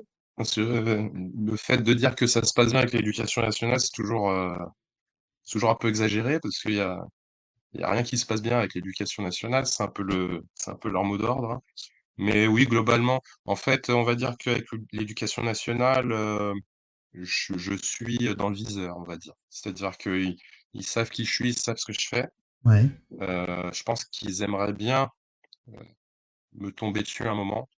le 0.58 1.56
fait 1.58 1.78
de 1.78 1.94
dire 1.94 2.16
que 2.16 2.28
ça 2.28 2.44
se 2.44 2.54
passe 2.54 2.72
bien 2.72 2.80
avec 2.80 2.94
l'éducation 2.94 3.42
nationale, 3.42 3.80
c'est 3.80 3.94
toujours, 3.94 4.34
toujours 5.50 5.72
un 5.72 5.76
peu 5.76 5.90
exagéré 5.90 6.40
parce 6.40 6.60
qu'il 6.60 6.76
y 6.76 6.82
a 6.82 7.00
il 7.74 7.82
y 7.82 7.84
a 7.84 7.92
rien 7.92 8.04
qui 8.04 8.18
se 8.18 8.26
passe 8.26 8.42
bien 8.42 8.58
avec 8.60 8.74
l'éducation 8.74 9.24
nationale, 9.24 9.66
c'est 9.66 9.84
un 9.84 9.88
peu 9.88 10.04
le 10.04 10.44
c'est 10.56 10.72
un 10.72 10.76
peu 10.76 10.90
leur 10.90 11.04
mot 11.04 11.18
d'ordre, 11.18 11.52
hein. 11.52 11.62
Mais 12.18 12.46
oui, 12.46 12.66
globalement, 12.68 13.22
en 13.46 13.56
fait, 13.56 13.90
on 13.90 14.04
va 14.04 14.16
dire 14.16 14.36
qu'avec 14.38 14.66
l'éducation 14.92 15.44
nationale, 15.44 16.14
je 17.14 17.78
suis 17.80 18.36
dans 18.36 18.50
le 18.50 18.56
viseur, 18.56 18.98
on 18.98 19.04
va 19.04 19.18
dire. 19.18 19.34
C'est-à-dire 19.50 19.98
qu'ils 19.98 20.36
ils 20.74 20.86
savent 20.86 21.10
qui 21.10 21.26
je 21.26 21.32
suis, 21.32 21.50
ils 21.50 21.58
savent 21.58 21.78
ce 21.78 21.86
que 21.86 21.94
je 21.94 22.08
fais. 22.08 22.28
Ouais. 22.64 22.86
je 23.20 23.84
pense 23.84 24.06
qu'ils 24.06 24.44
aimeraient 24.44 24.74
bien, 24.74 25.10
me 26.54 26.72
tomber 26.72 27.02
dessus 27.02 27.28
un 27.28 27.36
moment. 27.36 27.70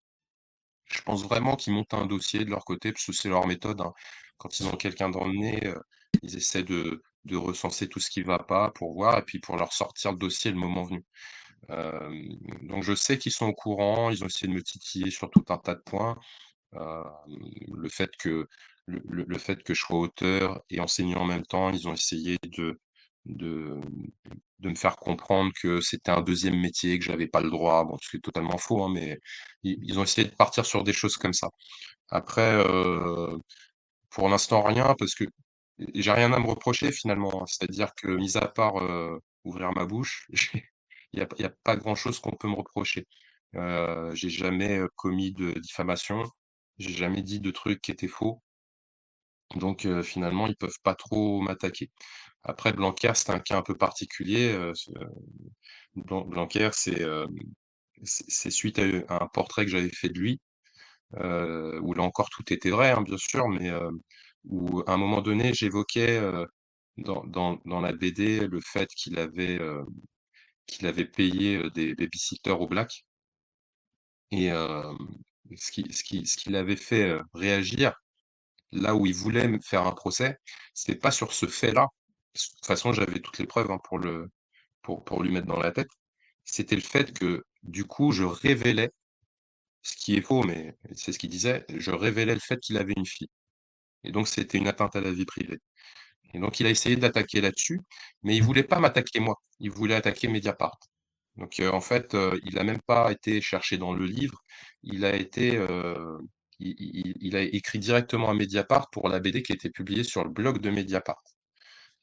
Je 0.86 1.00
pense 1.02 1.22
vraiment 1.24 1.56
qu'ils 1.56 1.72
montent 1.72 1.94
un 1.94 2.06
dossier 2.06 2.44
de 2.44 2.50
leur 2.50 2.64
côté, 2.64 2.92
parce 2.92 3.06
que 3.06 3.12
c'est 3.12 3.28
leur 3.28 3.46
méthode, 3.46 3.80
hein. 3.80 3.92
Quand 4.38 4.58
ils 4.60 4.66
ont 4.66 4.76
quelqu'un 4.76 5.08
dans 5.08 5.24
le 5.24 5.34
nez, 5.34 5.72
ils 6.22 6.36
essaient 6.36 6.64
de 6.64 7.02
recenser 7.32 7.88
tout 7.88 8.00
ce 8.00 8.10
qui 8.10 8.22
va 8.22 8.38
pas 8.38 8.70
pour 8.72 8.92
voir 8.94 9.18
et 9.18 9.22
puis 9.22 9.38
pour 9.38 9.56
leur 9.56 9.72
sortir 9.72 10.12
le 10.12 10.18
dossier 10.18 10.50
le 10.50 10.56
moment 10.58 10.84
venu. 10.84 11.04
donc 11.68 12.82
je 12.82 12.94
sais 12.94 13.18
qu'ils 13.18 13.32
sont 13.32 13.46
au 13.46 13.54
courant, 13.54 14.10
ils 14.10 14.24
ont 14.24 14.26
essayé 14.26 14.48
de 14.48 14.54
me 14.54 14.62
titiller 14.62 15.10
sur 15.10 15.30
tout 15.30 15.44
un 15.48 15.58
tas 15.58 15.74
de 15.76 15.80
points. 15.82 16.18
le 16.72 17.88
fait 17.88 18.10
que 18.18 18.48
le 18.86 19.38
fait 19.38 19.62
que 19.62 19.74
je 19.74 19.80
sois 19.80 19.98
auteur 19.98 20.60
et 20.70 20.80
enseignant 20.80 21.20
en 21.20 21.26
même 21.26 21.46
temps, 21.46 21.70
ils 21.70 21.88
ont 21.88 21.92
essayé 21.94 22.38
de 22.44 22.80
de 23.26 23.80
de 24.60 24.70
me 24.70 24.74
faire 24.76 24.96
comprendre 24.96 25.50
que 25.60 25.80
c'était 25.80 26.10
un 26.12 26.22
deuxième 26.22 26.58
métier, 26.60 26.98
que 26.98 27.04
j'avais 27.04 27.26
pas 27.28 27.40
le 27.40 27.50
droit. 27.50 27.84
Bon, 27.84 27.96
ce 28.00 28.16
totalement 28.18 28.58
faux, 28.58 28.84
hein, 28.84 28.90
mais 28.94 29.18
ils 29.64 29.98
ont 29.98 30.04
essayé 30.04 30.28
de 30.28 30.34
partir 30.36 30.64
sur 30.66 30.84
des 30.84 30.92
choses 30.92 31.16
comme 31.16 31.32
ça. 31.32 31.48
Après, 32.10 32.62
pour 34.10 34.28
l'instant 34.28 34.62
rien 34.62 34.94
parce 34.98 35.14
que 35.14 35.24
j'ai 35.94 36.12
rien 36.12 36.32
à 36.32 36.38
me 36.38 36.46
reprocher 36.46 36.92
finalement, 36.92 37.42
hein. 37.42 37.46
C'est-à-dire 37.46 37.94
que, 37.96 38.08
mis 38.08 38.36
à 38.36 38.46
part, 38.48 38.74
ouvrir 39.44 39.72
ma 39.72 39.84
bouche, 39.86 40.28
il 41.12 41.20
y 41.20 41.22
a 41.22 41.28
y 41.38 41.44
a 41.44 41.50
pas 41.64 41.76
grand-chose 41.76 42.20
qu'on 42.20 42.36
peut 42.36 42.48
me 42.48 42.54
reprocher. 42.56 43.06
Heu, 43.56 44.10
j'ai 44.14 44.30
jamais, 44.30 44.80
commis 44.96 45.32
de 45.32 45.52
diffamation, 45.60 46.24
j'ai 46.78 46.92
jamais 46.92 47.22
dit 47.22 47.40
de 47.40 47.50
trucs 47.50 47.80
qui 47.82 47.90
étaient 47.92 48.08
faux. 48.08 48.42
Donc 49.56 49.86
finalement, 50.02 50.46
ils 50.46 50.56
peuvent 50.56 50.78
pas 50.82 50.94
trop 50.94 51.40
m'attaquer. 51.40 51.90
Après 52.44 52.72
Blanquer, 52.72 53.12
c'est 53.14 53.30
un 53.30 53.40
cas 53.40 53.58
un 53.58 53.62
peu 53.62 53.76
particulier, 53.76 54.56
Blanquer, 55.94 56.70
c'est, 56.72 58.50
suite 58.50 58.78
à, 58.78 59.22
un 59.22 59.26
portrait 59.28 59.64
que 59.64 59.70
j'avais 59.70 59.90
fait 59.90 60.08
de 60.08 60.18
lui, 60.18 60.40
où 61.14 61.94
là 61.94 62.02
encore 62.02 62.30
tout 62.30 62.52
était 62.52 62.70
vrai, 62.70 62.90
hein, 62.92 63.02
bien 63.02 63.18
sûr, 63.18 63.48
mais 63.48 63.70
où 64.44 64.82
à 64.86 64.92
un 64.94 64.96
moment 64.96 65.22
donné, 65.22 65.52
j'évoquais, 65.54 66.20
dans 66.98 67.24
dans 67.24 67.60
dans 67.64 67.80
la 67.80 67.92
BD 67.92 68.46
le 68.46 68.60
fait 68.60 68.88
qu'il 68.96 69.18
avait, 69.18 69.60
qu'il 70.66 70.86
avait 70.86 71.06
payé, 71.06 71.70
des 71.70 71.94
baby-sitters 71.94 72.50
aux 72.52 72.68
blacks 72.68 73.04
et 74.32 74.48
ce 75.56 75.70
qui 75.72 75.92
ce 75.92 76.02
qui 76.04 76.26
ce 76.26 76.36
qui 76.36 76.50
l'avait 76.50 76.76
fait, 76.76 77.18
réagir, 77.34 77.92
là 78.72 78.94
où 78.94 79.06
il 79.06 79.14
voulait 79.14 79.48
faire 79.62 79.86
un 79.86 79.92
procès, 79.92 80.38
c'était 80.74 80.98
pas 80.98 81.10
sur 81.10 81.32
ce 81.32 81.46
fait-là. 81.46 81.88
De 82.34 82.40
toute 82.40 82.66
façon, 82.66 82.92
j'avais 82.92 83.20
toutes 83.20 83.38
les 83.38 83.46
preuves, 83.46 83.70
hein, 83.70 83.78
pour 83.84 83.98
lui 85.22 85.30
mettre 85.30 85.46
dans 85.46 85.58
la 85.60 85.70
tête. 85.72 85.90
C'était 86.44 86.76
le 86.76 86.82
fait 86.82 87.16
que, 87.18 87.44
du 87.62 87.84
coup, 87.84 88.12
je 88.12 88.24
révélais, 88.24 88.90
ce 89.82 89.96
qui 89.96 90.16
est 90.16 90.22
faux, 90.22 90.42
mais 90.44 90.76
c'est 90.94 91.12
ce 91.12 91.18
qu'il 91.18 91.30
disait, 91.30 91.64
je 91.68 91.90
révélais 91.90 92.34
le 92.34 92.40
fait 92.40 92.58
qu'il 92.60 92.76
avait 92.78 92.94
une 92.96 93.06
fille. 93.06 93.28
Et 94.04 94.12
donc 94.12 94.28
c'était 94.28 94.58
une 94.58 94.68
atteinte 94.68 94.96
à 94.96 95.00
la 95.00 95.12
vie 95.12 95.24
privée. 95.24 95.58
Et 96.34 96.40
donc 96.40 96.60
il 96.60 96.66
a 96.66 96.70
essayé 96.70 96.96
d'attaquer 96.96 97.40
là-dessus, 97.40 97.80
mais 98.22 98.36
il 98.36 98.42
voulait 98.42 98.64
pas 98.64 98.80
m'attaquer 98.80 99.20
moi, 99.20 99.36
il 99.60 99.70
voulait 99.70 99.94
attaquer 99.94 100.28
Mediapart. 100.28 100.78
Donc 101.36 101.60
en 101.60 101.80
fait, 101.80 102.16
il 102.44 102.58
a 102.58 102.64
même 102.64 102.80
pas 102.82 103.12
été 103.12 103.40
chercher 103.40 103.78
dans 103.78 103.92
le 103.94 104.06
livre, 104.06 104.38
il 104.82 105.04
a 105.04 105.14
été, 105.16 105.58
il 106.62 107.36
a 107.36 107.42
écrit 107.42 107.78
directement 107.78 108.30
à 108.30 108.34
Mediapart 108.34 108.90
pour 108.90 109.08
la 109.08 109.20
BD 109.20 109.42
qui 109.42 109.52
a 109.52 109.54
été 109.54 109.70
publiée 109.70 110.04
sur 110.04 110.24
le 110.24 110.30
blog 110.30 110.60
de 110.60 110.70
Mediapart. 110.70 111.22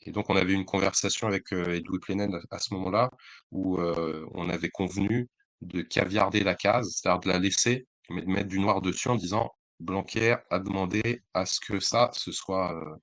Et 0.02 0.12
donc 0.12 0.30
on 0.30 0.36
avait 0.36 0.54
une 0.54 0.66
conversation 0.66 1.28
avec, 1.28 1.52
heu, 1.54 1.82
Plenel 2.02 2.32
à 2.52 2.60
ce 2.60 2.74
moment-là 2.74 3.10
où, 3.52 3.80
on 3.80 4.50
avait 4.50 4.70
convenu 4.70 5.28
de 5.62 5.82
caviarder 5.82 6.44
la 6.44 6.56
case, 6.56 6.90
c'est-à-dire 6.96 7.20
de 7.22 7.30
la 7.30 7.40
laisser, 7.40 7.88
mais 8.10 8.22
de 8.22 8.28
mettre 8.28 8.48
du 8.48 8.60
noir 8.60 8.82
dessus 8.82 9.10
en 9.10 9.16
disant: 9.16 9.52
Blanquer 9.80 10.36
a 10.50 10.60
demandé 10.60 11.24
à 11.34 11.46
ce 11.46 11.60
que 11.60 11.80
ça 11.80 12.10
se 12.14 12.32
soit, 12.32 12.76
euh, 12.76 12.96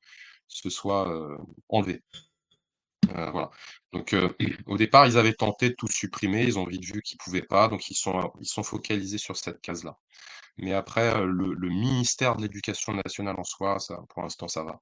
se 0.49 0.71
soit 0.71 1.11
euh, 1.11 1.37
enlevé. 1.69 2.03
Euh, 3.17 3.31
voilà. 3.31 3.51
Donc, 3.93 4.15
au 4.67 4.77
départ, 4.77 5.07
ils 5.07 5.19
avaient 5.19 5.35
tenté 5.35 5.71
de 5.71 5.75
tout 5.75 5.89
supprimer, 5.89 6.45
ils 6.45 6.59
ont 6.59 6.67
vite 6.67 6.85
vu 6.85 7.03
qu'ils 7.03 7.19
pouvaient 7.19 7.43
pas, 7.43 7.69
donc 7.69 7.89
ils 7.91 7.95
sont, 7.95 8.33
ils 8.41 8.47
sont 8.47 8.63
focalisés 8.63 9.19
sur 9.19 9.37
cette 9.37 9.61
case-là. 9.61 9.97
Mais 10.59 10.73
après, 10.73 11.25
le, 11.25 11.55
le 11.55 11.69
ministère 11.69 12.37
de 12.37 12.43
l'Éducation 12.43 12.95
nationale 12.95 13.37
en 13.39 13.45
soi, 13.45 13.79
pour 14.09 14.23
l'instant, 14.23 14.49
ça 14.49 14.65
va. 14.65 14.81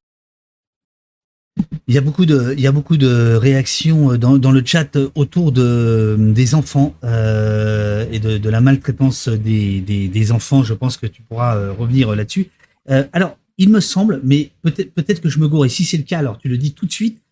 Il 1.87 1.95
y 1.95 1.99
a 1.99 2.01
beaucoup 2.01 2.25
de, 2.25 2.55
il 2.57 2.61
y 2.61 2.67
a 2.67 2.73
beaucoup 2.73 2.97
de 2.97 3.35
réactions 3.35 4.13
euh, 4.13 4.19
dans, 4.19 4.53
le 4.53 4.63
chat 4.65 4.97
euh, 4.97 5.11
autour 5.15 5.53
de, 5.53 6.17
des 6.19 6.55
enfants 6.55 6.95
euh, 7.05 8.07
et 8.11 8.19
de, 8.19 8.49
la 8.49 8.61
maltraitance 8.61 9.29
des, 9.29 9.81
des, 9.81 10.09
des, 10.09 10.33
enfants. 10.33 10.63
Je 10.63 10.75
pense 10.75 10.97
que 10.97 11.07
tu 11.07 11.23
pourras 11.23 11.57
euh, 11.57 11.73
revenir 11.73 12.15
là-dessus. 12.15 12.49
Euh, 12.91 13.05
alors, 13.13 13.37
il 13.59 13.69
me 13.69 13.81
semble, 13.81 14.21
mais 14.25 14.51
peut-être 14.63 14.93
peut-être 14.95 15.21
que 15.21 15.29
je 15.29 15.39
me 15.39 15.47
gourre. 15.47 15.67
Et 15.67 15.69
si 15.69 15.85
c'est 15.85 15.99
le 15.99 16.03
cas, 16.05 16.19
alors 16.19 16.39
tu 16.39 16.49
le 16.49 16.57
dis 16.57 16.73
tout 16.73 16.87
de 16.87 16.93
suite. 16.93 17.23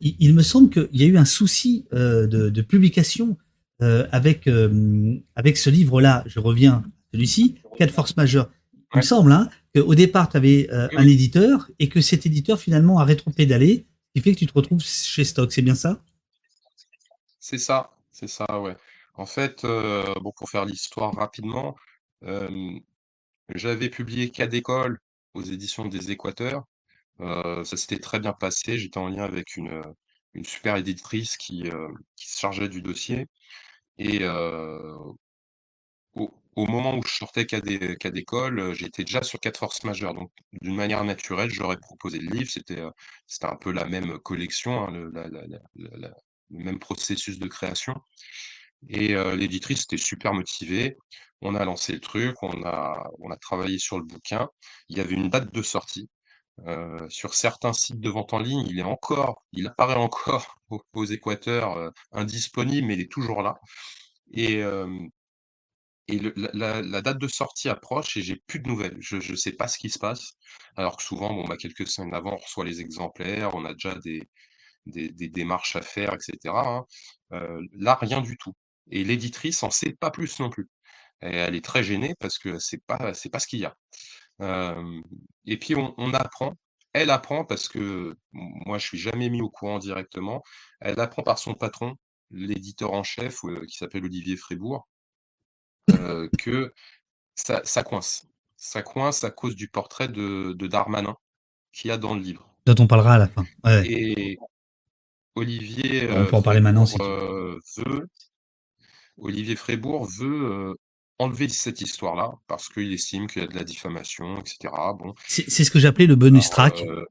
Il, 0.00 0.16
il 0.18 0.34
me 0.34 0.42
semble 0.42 0.70
qu'il 0.70 1.00
y 1.00 1.04
a 1.04 1.06
eu 1.06 1.16
un 1.16 1.24
souci 1.24 1.86
de, 1.92 2.26
de, 2.26 2.62
publication 2.62 3.36
avec 3.80 4.48
avec 5.34 5.56
ce 5.56 5.70
livre-là. 5.70 6.22
Je 6.26 6.38
reviens 6.38 6.82
celui-ci, 7.12 7.56
Quatre 7.76 7.92
forces 7.92 8.16
majeures. 8.16 8.50
Il 8.94 8.98
me 8.98 9.02
semble 9.02 9.32
hein, 9.32 9.48
qu'au 9.74 9.94
départ, 9.94 10.28
tu 10.28 10.36
avais 10.36 10.68
un 10.70 11.06
éditeur 11.06 11.70
et 11.78 11.88
que 11.88 12.00
cet 12.00 12.26
éditeur 12.26 12.60
finalement 12.60 12.98
a 12.98 13.04
rétro-pédalé 13.04 13.86
qui 14.14 14.20
fait 14.20 14.34
que 14.34 14.38
tu 14.38 14.46
te 14.46 14.52
retrouves 14.52 14.82
chez 14.82 15.24
Stock, 15.24 15.52
c'est 15.52 15.62
bien 15.62 15.74
ça? 15.74 16.02
C'est 17.40 17.58
ça, 17.58 17.90
c'est 18.12 18.28
ça, 18.28 18.60
ouais. 18.60 18.76
En 19.14 19.26
fait, 19.26 19.64
euh, 19.64 20.14
bon, 20.20 20.32
pour 20.32 20.50
faire 20.50 20.64
l'histoire 20.64 21.14
rapidement, 21.14 21.76
j'avais 23.54 23.88
publié 23.88 24.30
Cas 24.30 24.46
d'école 24.46 24.98
aux 25.34 25.42
éditions 25.42 25.86
des 25.86 26.10
Équateurs. 26.10 26.64
Ça 27.20 27.76
s'était 27.76 27.98
très 27.98 28.20
bien 28.20 28.32
passé. 28.32 28.78
J'étais 28.78 28.98
en 28.98 29.08
lien 29.08 29.24
avec 29.24 29.56
une, 29.56 29.82
super 30.44 30.76
éditrice 30.76 31.36
qui, 31.36 31.64
se 32.16 32.40
chargeait 32.40 32.68
du 32.68 32.82
dossier. 32.82 33.26
Et 33.98 34.24
au 36.14 36.66
moment 36.66 36.96
où 36.96 37.02
je 37.06 37.14
sortais 37.14 37.46
cas 37.46 37.60
d'école, 37.60 38.74
j'étais 38.74 39.04
déjà 39.04 39.22
sur 39.22 39.40
quatre 39.40 39.58
forces 39.58 39.84
majeures. 39.84 40.14
Donc, 40.14 40.30
d'une 40.60 40.74
manière 40.74 41.04
naturelle, 41.04 41.50
j'aurais 41.50 41.78
proposé 41.78 42.18
le 42.18 42.30
livre. 42.30 42.50
C'était 42.50 42.82
un 43.42 43.56
peu 43.56 43.72
la 43.72 43.84
même 43.86 44.18
collection, 44.18 44.86
hein, 44.86 44.90
le, 44.90 46.10
même 46.50 46.78
processus 46.78 47.38
de 47.38 47.48
création. 47.48 47.94
Et 48.88 49.14
l'éditrice 49.36 49.84
était 49.84 49.96
super 49.96 50.34
motivée. 50.34 50.96
On 51.40 51.54
a 51.54 51.64
lancé 51.64 51.92
le 51.92 52.00
truc, 52.00 52.40
on 52.42 52.62
a, 52.64 53.10
on 53.18 53.30
a 53.30 53.36
travaillé 53.36 53.78
sur 53.78 53.98
le 53.98 54.04
bouquin. 54.04 54.48
Il 54.88 54.98
y 54.98 55.00
avait 55.00 55.14
une 55.14 55.28
date 55.28 55.52
de 55.52 55.62
sortie. 55.62 56.08
Sur 57.08 57.34
certains 57.34 57.72
sites 57.72 58.00
de 58.00 58.10
vente 58.10 58.32
en 58.34 58.38
ligne, 58.38 58.66
il 58.68 58.78
est 58.78 58.82
encore, 58.82 59.44
il 59.52 59.66
apparaît 59.66 59.96
encore 59.96 60.56
aux, 60.92 61.04
équateurs 61.04 61.92
indisponible, 62.12 62.86
mais 62.86 62.94
il 62.94 63.00
est 63.00 63.12
toujours 63.12 63.42
là. 63.42 63.58
Et, 64.32 64.62
et 66.08 66.20
la 66.34 67.02
date 67.02 67.18
de 67.18 67.28
sortie 67.28 67.68
approche 67.68 68.16
et 68.16 68.22
j'ai 68.22 68.36
plus 68.46 68.60
de 68.60 68.68
nouvelles. 68.68 68.96
Je 69.00 69.16
ne 69.16 69.36
sais 69.36 69.52
pas 69.52 69.68
ce 69.68 69.78
qui 69.78 69.90
se 69.90 69.98
passe. 69.98 70.32
Alors 70.76 70.96
que 70.96 71.02
souvent, 71.02 71.32
bon, 71.34 71.44
bah, 71.44 71.56
quelques 71.56 71.88
semaines 71.88 72.14
avant, 72.14 72.34
on 72.34 72.36
reçoit 72.36 72.64
les 72.64 72.80
exemplaires, 72.80 73.54
on 73.54 73.64
a 73.64 73.72
déjà 73.72 73.96
des 74.86 75.28
démarches 75.28 75.76
à 75.76 75.82
faire 75.82 76.14
et 76.14 76.20
cetera, 76.20 76.86
hein. 77.30 77.60
là, 77.72 77.94
rien 78.00 78.20
du 78.20 78.36
tout 78.36 78.54
et 78.90 79.04
l'éditrice 79.04 79.62
en 79.62 79.70
sait 79.70 79.92
pas 79.92 80.10
plus 80.10 80.40
non 80.40 80.50
plus 80.50 80.68
elle 81.22 81.54
est 81.54 81.64
très 81.64 81.84
gênée 81.84 82.14
parce 82.18 82.38
que 82.38 82.58
c'est 82.58 82.84
pas 82.84 82.98
pas 82.98 83.38
ce 83.38 83.46
qu'il 83.46 83.60
y 83.60 83.64
a. 83.64 83.76
et 85.46 85.56
puis 85.58 85.74
on 85.76 86.14
apprend, 86.14 86.54
elle 86.92 87.10
apprend 87.10 87.44
parce 87.44 87.68
que 87.68 88.16
moi, 88.32 88.78
je 88.78 88.86
suis 88.86 88.98
jamais 88.98 89.30
mis 89.30 89.40
au 89.40 89.48
courant 89.48 89.78
directement. 89.78 90.42
Elle 90.80 91.00
apprend 91.00 91.22
par 91.22 91.38
son 91.38 91.54
patron, 91.54 91.96
l'éditeur 92.30 92.92
en 92.92 93.02
chef, 93.02 93.40
qui 93.66 93.76
s'appelle 93.76 94.04
Olivier 94.04 94.36
Frébourg, 94.36 94.88
que 96.38 96.72
ça 97.34 97.62
ça 97.64 97.82
coince. 97.82 98.26
ça 98.56 98.82
coince 98.82 99.24
à 99.24 99.30
cause 99.30 99.56
du 99.56 99.68
portrait 99.68 100.08
de 100.08 100.52
de 100.52 100.66
Darmanin 100.66 101.16
qu'il 101.72 101.88
y 101.88 101.92
a 101.92 101.96
dans 101.96 102.14
le 102.14 102.20
livre. 102.20 102.54
Dont 102.66 102.74
on 102.78 102.86
parlera 102.86 103.14
à 103.14 103.18
la 103.18 103.28
fin. 103.28 103.44
Ouais. 103.64 103.86
Et 103.90 104.38
Olivier, 105.34 106.08
On 106.10 106.24
heu, 106.24 106.26
peut 106.26 106.36
en 106.36 106.42
parler 106.42 106.60
maintenant 106.60 106.86
si 106.86 106.96
tu 106.96 107.82
veux. 107.84 108.08
Olivier 109.18 109.56
Frébourg 109.56 110.06
veut, 110.06 110.76
enlever 111.18 111.48
cette 111.48 111.80
histoire-là 111.80 112.32
parce 112.48 112.68
qu'il 112.68 112.92
estime 112.92 113.26
qu'il 113.26 113.42
y 113.42 113.44
a 113.44 113.48
de 113.48 113.54
la 113.54 113.64
diffamation 113.64 114.38
et 114.38 114.42
cetera. 114.48 114.94
Bon, 114.94 115.14
C'est 115.26 115.48
ce 115.64 115.70
que 115.70 115.78
j'appelais 115.78 116.06
le 116.06 116.16
bonus 116.16 116.46
alors, 116.52 116.70
track. 116.72 116.84
heu 116.86 117.06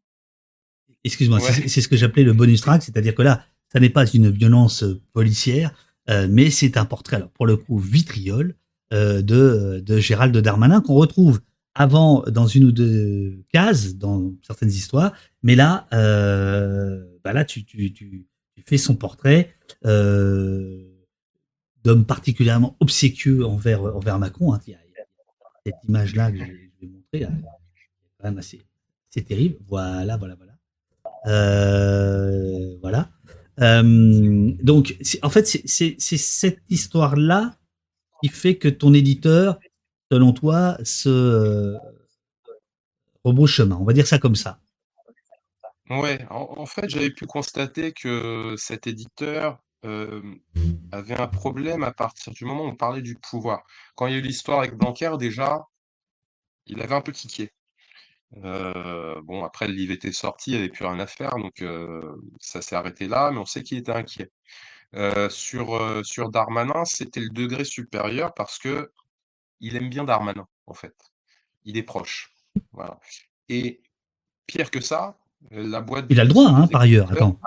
Excuse-moi, 1.04 1.40
Ouais. 1.42 1.68
c'est 1.68 1.82
ce 1.82 1.88
que 1.88 1.96
j'appelais 1.98 2.24
le 2.24 2.34
bonus 2.34 2.62
track, 2.62 2.84
c'est-à-dire 2.84 3.16
que 3.16 3.24
là, 3.24 3.44
ça 3.74 3.80
n'est 3.80 3.90
pas 3.90 4.06
une 4.06 4.30
violence 4.30 4.84
euh, 4.84 5.02
policière, 5.14 5.72
euh, 6.10 6.28
mais 6.30 6.52
c'est 6.52 6.78
un 6.78 6.86
portrait, 6.86 7.16
alors 7.16 7.30
pour 7.32 7.48
le 7.48 7.58
coup, 7.58 7.80
vitriol 7.80 8.56
euh, 8.94 9.22
de, 9.24 9.82
de 9.84 9.98
Gérald 9.98 10.36
Darmanin 10.38 10.82
qu'on 10.82 10.94
retrouve 10.96 11.42
avant 11.74 12.22
dans 12.28 12.46
une 12.46 12.66
ou 12.66 12.72
deux 12.72 13.44
cases 13.52 13.96
dans 13.96 14.32
certaines 14.46 14.70
histoires, 14.70 15.14
mais 15.42 15.56
là, 15.56 15.88
euh, 15.94 17.04
bah 17.24 17.34
là, 17.34 17.46
tu, 17.46 17.64
tu, 17.66 17.94
tu, 17.94 18.28
tu 18.56 18.64
fais 18.68 18.78
son 18.78 18.96
portrait 18.96 19.56
euh, 19.86 20.84
d'homme 21.84 22.06
particulièrement 22.06 22.76
obséquieux 22.80 23.46
envers 23.46 23.84
envers 23.84 24.20
Macron. 24.20 24.54
Hein. 24.54 24.62
Il 24.68 24.72
y 24.72 24.76
a, 24.76 24.80
cette 25.66 25.76
image-là 25.88 26.32
que 26.32 26.38
je 26.38 26.44
vais, 26.44 26.88
montrer, 26.88 27.28
c'est 29.10 29.24
terrible. 29.24 29.58
Voilà, 29.68 30.18
voilà, 30.18 30.36
voilà. 30.36 30.54
Euh, 31.28 32.78
voilà. 32.82 33.10
Euh, 33.60 34.52
donc, 34.64 34.98
en 35.22 35.30
fait, 35.30 35.46
c'est- 35.46 36.00
cette 36.00 36.62
histoire-là 36.70 37.58
qui 38.24 38.30
fait 38.30 38.56
que 38.56 38.68
ton 38.68 38.94
éditeur, 38.94 39.60
selon 40.12 40.34
toi, 40.34 40.78
se 40.84 41.10
euh, 41.10 41.78
rebrousse 43.24 43.52
chemin. 43.52 43.78
On 43.78 43.84
va 43.84 43.94
dire 43.94 44.08
ça 44.08 44.18
comme 44.18 44.36
ça. 44.36 44.60
Ouais, 45.90 46.26
en 46.30 46.66
fait, 46.66 46.90
j'avais 46.90 47.10
pu 47.10 47.26
constater 47.26 47.92
que 47.92 48.56
cet 48.58 48.88
éditeur, 48.88 49.62
avait 49.84 51.20
un 51.20 51.28
problème 51.28 51.84
à 51.84 51.92
partir 51.92 52.34
du 52.34 52.46
moment 52.46 52.64
où 52.64 52.68
on 52.68 52.76
parlait 52.76 53.02
du 53.02 53.16
pouvoir. 53.16 53.64
Quand 53.96 54.08
il 54.08 54.14
y 54.14 54.16
a 54.16 54.20
eu 54.20 54.22
l'histoire 54.22 54.60
avec 54.60 54.76
Blanquer, 54.76 55.12
déjà, 55.18 55.66
il 56.68 56.82
avait 56.82 56.96
un 56.96 57.02
peu 57.02 57.12
tiqué. 57.12 57.52
Bon, 58.34 59.44
après 59.44 59.68
le 59.68 59.74
livre 59.74 59.94
était 59.94 60.12
sorti, 60.12 60.52
il 60.52 60.56
y 60.56 60.58
avait 60.58 60.70
plus 60.70 60.86
rien 60.86 61.00
à 61.00 61.08
faire, 61.08 61.36
donc 61.36 61.64
ça 62.40 62.62
s'est 62.62 62.76
arrêté 62.76 63.08
là, 63.08 63.32
mais 63.32 63.40
on 63.40 63.46
sait 63.46 63.64
qu'il 63.64 63.78
était 63.78 63.92
inquiet. 63.92 64.32
Sur, 65.30 66.06
sur 66.06 66.30
Darmanin, 66.30 66.86
c'était 66.86 67.22
le 67.22 67.30
degré 67.30 67.64
supérieur 67.64 68.34
parce 68.34 68.60
qu'il 68.60 69.76
aime 69.76 69.90
bien 69.90 70.04
Darmanin, 70.04 70.48
en 70.68 70.74
fait. 70.74 70.96
Il 71.64 71.78
est 71.78 71.84
proche, 71.84 72.34
voilà 72.72 73.00
et 73.50 73.82
pire 74.48 74.72
que 74.72 74.80
ça, 74.80 75.18
la 75.52 75.82
boîte 75.82 76.06
Il 76.10 76.20
a 76.20 76.24
le 76.24 76.30
droit, 76.30 76.48
hein, 76.48 76.68
par 76.68 76.82
ailleurs. 76.82 77.12
Attends, 77.12 77.38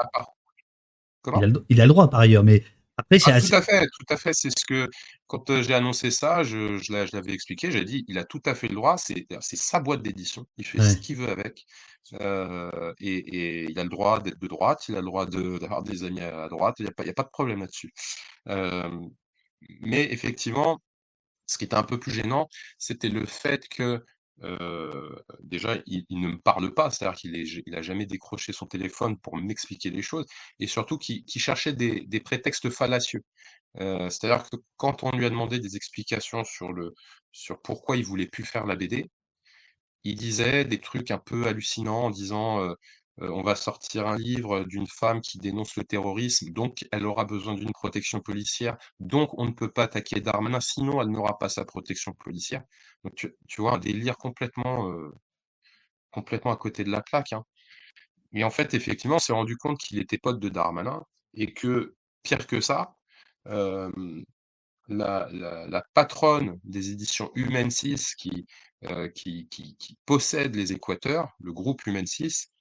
il 1.36 1.44
a, 1.44 1.46
le, 1.46 1.64
il 1.68 1.80
a 1.80 1.84
le 1.84 1.88
droit 1.88 2.08
par 2.10 2.20
ailleurs, 2.20 2.44
mais 2.44 2.62
après, 2.96 3.18
c'est 3.18 3.32
Ah 3.32 3.40
tout 3.40 3.54
à 3.54 3.62
fait, 3.62 3.86
tout 3.86 4.06
à 4.12 4.16
fait, 4.16 4.32
c'est 4.34 4.50
ce 4.50 4.64
que 4.66 4.88
quand, 5.28 5.48
heu, 5.50 5.62
j'ai 5.62 5.74
annoncé 5.74 6.10
ça, 6.10 6.42
je 6.42 6.78
je 6.78 6.92
l'a 6.92 7.06
je 7.06 7.12
l'avais 7.14 7.32
expliqué, 7.32 7.70
j'ai 7.70 7.84
dit: 7.84 8.04
«Il 8.08 8.18
a 8.18 8.24
tout 8.24 8.42
à 8.44 8.54
fait 8.54 8.68
le 8.68 8.74
droit, 8.74 8.96
c'est 8.98 9.26
sa 9.56 9.80
boîte 9.80 10.02
d'édition, 10.02 10.46
il 10.58 10.66
fait 10.66 10.80
ce 10.80 10.96
qu'il 10.96 11.16
veut 11.16 11.28
avec, 11.30 11.64
heu 12.20 12.70
et 13.00 13.16
et 13.16 13.64
il 13.70 13.78
a 13.78 13.84
le 13.84 13.88
droit 13.90 14.20
d'être 14.20 14.38
de 14.40 14.46
droite, 14.48 14.84
il 14.88 14.96
a 14.96 15.00
le 15.00 15.06
droit 15.06 15.26
de 15.26 15.58
d'avoir 15.58 15.82
des 15.82 16.04
amis 16.04 16.20
à 16.20 16.48
droite, 16.48 16.76
il 16.80 16.86
y 16.86 16.88
a 16.88 16.92
pas 16.92 17.04
a 17.04 17.22
de 17.24 17.28
problème 17.32 17.60
là-dessus». 17.60 17.92
Hem, 18.46 19.10
mais 19.80 20.04
effectivement, 20.12 20.78
ce 21.46 21.58
qui 21.58 21.64
était 21.64 21.76
un 21.76 21.82
peu 21.84 21.98
plus 22.00 22.12
gênant, 22.12 22.48
c'était 22.78 23.08
le 23.10 23.26
fait 23.26 23.68
que, 23.68 24.04
déjà 25.40 25.76
il 25.86 26.04
ne 26.10 26.28
me 26.28 26.38
parle 26.38 26.74
pas, 26.74 26.90
c'est-à-dire 26.90 27.16
qu'il 27.18 27.36
est 27.36 27.62
il 27.66 27.74
a 27.74 27.82
jamais 27.82 28.06
décroché 28.06 28.52
son 28.52 28.66
téléphone 28.66 29.18
pour 29.18 29.36
m'expliquer 29.36 29.90
les 29.90 30.02
choses 30.02 30.26
et 30.58 30.66
surtout 30.66 30.98
qu'il 30.98 31.24
cherchait 31.28 31.72
des 31.72 32.20
prétextes 32.20 32.70
fallacieux. 32.70 33.22
C'est-à-dire 33.76 34.48
que 34.50 34.56
quand 34.76 35.02
on 35.04 35.10
lui 35.16 35.26
a 35.26 35.30
demandé 35.30 35.58
des 35.58 35.76
explications 35.76 36.44
sur 36.44 36.72
le 36.72 36.94
sur 37.32 37.60
pourquoi 37.62 37.96
il 37.96 38.04
voulait 38.04 38.26
plus 38.28 38.44
faire 38.44 38.66
la 38.66 38.76
BD, 38.76 39.10
il 40.04 40.16
disait 40.16 40.64
des 40.64 40.80
trucs 40.80 41.10
un 41.10 41.18
peu 41.18 41.46
hallucinants 41.46 42.04
en 42.04 42.10
disant, 42.10 42.74
«On 43.20 43.42
va 43.42 43.54
sortir 43.56 44.06
un 44.08 44.16
livre 44.18 44.64
d'une 44.64 44.86
femme 44.88 45.20
qui 45.20 45.38
dénonce 45.38 45.76
le 45.76 45.84
terrorisme, 45.84 46.50
donc 46.50 46.84
elle 46.92 47.06
aura 47.06 47.24
besoin 47.24 47.54
d'une 47.54 47.72
protection 47.72 48.20
policière, 48.20 48.76
donc 49.00 49.30
on 49.38 49.46
ne 49.46 49.52
peut 49.52 49.70
pas 49.70 49.84
attaquer 49.84 50.20
Darmanin, 50.20 50.60
sinon 50.60 51.00
elle 51.02 51.08
n'aura 51.10 51.38
pas 51.38 51.48
sa 51.48 51.64
protection 51.64 52.12
policière». 52.14 52.62
Donc 53.04 53.14
tu 53.48 53.60
vois, 53.60 53.74
un 53.76 53.78
délire 53.78 54.16
complètement, 54.18 54.92
complètement 56.12 56.52
à 56.52 56.56
côté 56.56 56.84
de 56.84 56.90
la 56.90 57.02
plaque, 57.02 57.32
hein. 57.34 57.44
Et 58.34 58.44
en 58.44 58.50
fait, 58.50 58.74
effectivement, 58.74 59.16
on 59.16 59.20
s'est 59.20 59.32
rendu 59.32 59.56
compte 59.56 59.78
qu'il 59.78 59.98
était 60.00 60.18
pote 60.18 60.40
de 60.40 60.48
Darmanin 60.50 61.02
et 61.34 61.54
que, 61.54 61.96
pire 62.24 62.46
que 62.48 62.60
ça, 62.60 62.96
la 64.88 65.82
patronne 65.94 66.60
des 66.64 66.90
éditions 66.92 67.30
Humaine 67.36 67.70
6 67.70 68.14
qui, 68.16 68.46
qui 69.14 69.98
possède 70.06 70.54
les 70.56 70.72
Équateurs, 70.72 71.30
le 71.40 71.52
groupe 71.52 71.86
Humaine 71.86 72.06
6, 72.06 72.48
heu, 72.48 72.53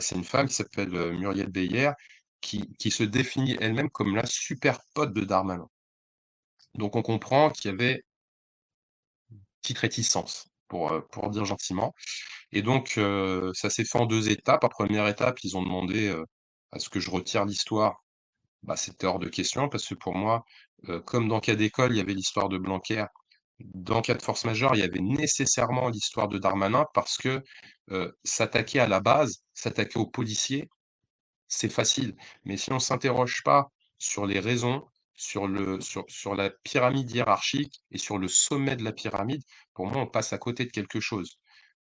c'est 0.00 0.16
une 0.16 0.24
femme 0.24 0.48
qui 0.48 0.54
s'appelle, 0.54 0.94
heu, 0.94 1.12
Muriel 1.12 1.48
Beyer, 1.50 1.92
qui 2.40 2.90
se 2.90 3.04
définit 3.04 3.56
elle-même 3.60 3.90
comme 3.90 4.16
la 4.16 4.26
super 4.26 4.80
pote 4.94 5.12
de 5.14 5.22
Darmanin. 5.24 5.68
Donc 6.74 6.94
on 6.96 7.02
comprend 7.02 7.50
qu'il 7.50 7.70
y 7.70 7.74
avait 7.74 8.02
petite 9.62 9.78
réticence 9.78 10.48
pour, 10.68 10.92
heu, 10.92 11.06
pour 11.12 11.30
dire 11.30 11.44
gentiment 11.44 11.94
et 12.52 12.62
donc 12.62 13.00
ça 13.54 13.70
s'est 13.70 13.84
fait 13.84 13.98
en 13.98 14.06
2 14.06 14.30
étapes. 14.30 14.64
En 14.64 14.68
première 14.70 15.08
étape, 15.08 15.38
ils 15.44 15.56
ont 15.56 15.62
demandé, 15.62 16.14
à 16.72 16.78
ce 16.80 16.88
que 16.90 17.00
je 17.00 17.10
retire 17.10 17.44
l'histoire. 17.46 18.04
Bah, 18.64 18.76
c'était 18.76 19.06
hors 19.06 19.18
de 19.20 19.28
question 19.28 19.68
parce 19.70 19.86
que 19.88 19.94
pour 19.96 20.14
moi, 20.16 20.44
comme 21.06 21.28
dans 21.28 21.40
Cas 21.40 21.56
d'école, 21.56 21.92
il 21.94 21.98
y 21.98 22.00
avait 22.02 22.14
l'histoire 22.14 22.48
de 22.50 22.58
Blanquer 22.58 23.06
Dans 23.74 24.02
cas 24.02 24.14
de 24.14 24.22
force 24.22 24.44
majeure, 24.44 24.74
il 24.74 24.80
y 24.80 24.82
avait 24.82 25.00
nécessairement 25.00 25.88
l'histoire 25.88 26.28
de 26.28 26.38
Darmanin 26.38 26.86
parce 26.94 27.16
que, 27.18 27.42
heu, 27.90 28.16
s'attaquer 28.24 28.80
à 28.80 28.88
la 28.88 29.00
base, 29.00 29.42
s'attaquer 29.54 29.98
aux 29.98 30.06
policiers, 30.06 30.68
c'est 31.48 31.70
facile. 31.72 32.16
Mais 32.44 32.56
si 32.56 32.72
on 32.72 32.78
s'interroge 32.78 33.42
pas 33.44 33.68
sur 33.98 34.26
les 34.26 34.40
raisons, 34.40 34.84
sur 35.14 35.48
le 35.48 35.80
sur 35.80 36.04
sur 36.08 36.34
la 36.34 36.50
pyramide 36.64 37.10
hiérarchique 37.10 37.82
et 37.90 37.98
sur 37.98 38.18
le 38.18 38.28
sommet 38.28 38.76
de 38.76 38.84
la 38.84 38.92
pyramide, 38.92 39.42
pour 39.74 39.86
moi, 39.86 40.02
on 40.02 40.06
passe 40.06 40.32
à 40.32 40.38
côté 40.38 40.64
de 40.66 40.70
quelque 40.70 41.00
chose. 41.00 41.38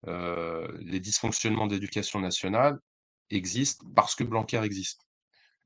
Heu, 0.08 0.78
les 0.82 1.00
dysfonctionnements 1.00 1.66
d'éducation 1.68 2.20
nationale 2.20 2.78
existent 3.30 3.86
parce 3.96 4.14
que 4.16 4.24
Blanquer 4.24 4.62
existe. 4.64 5.02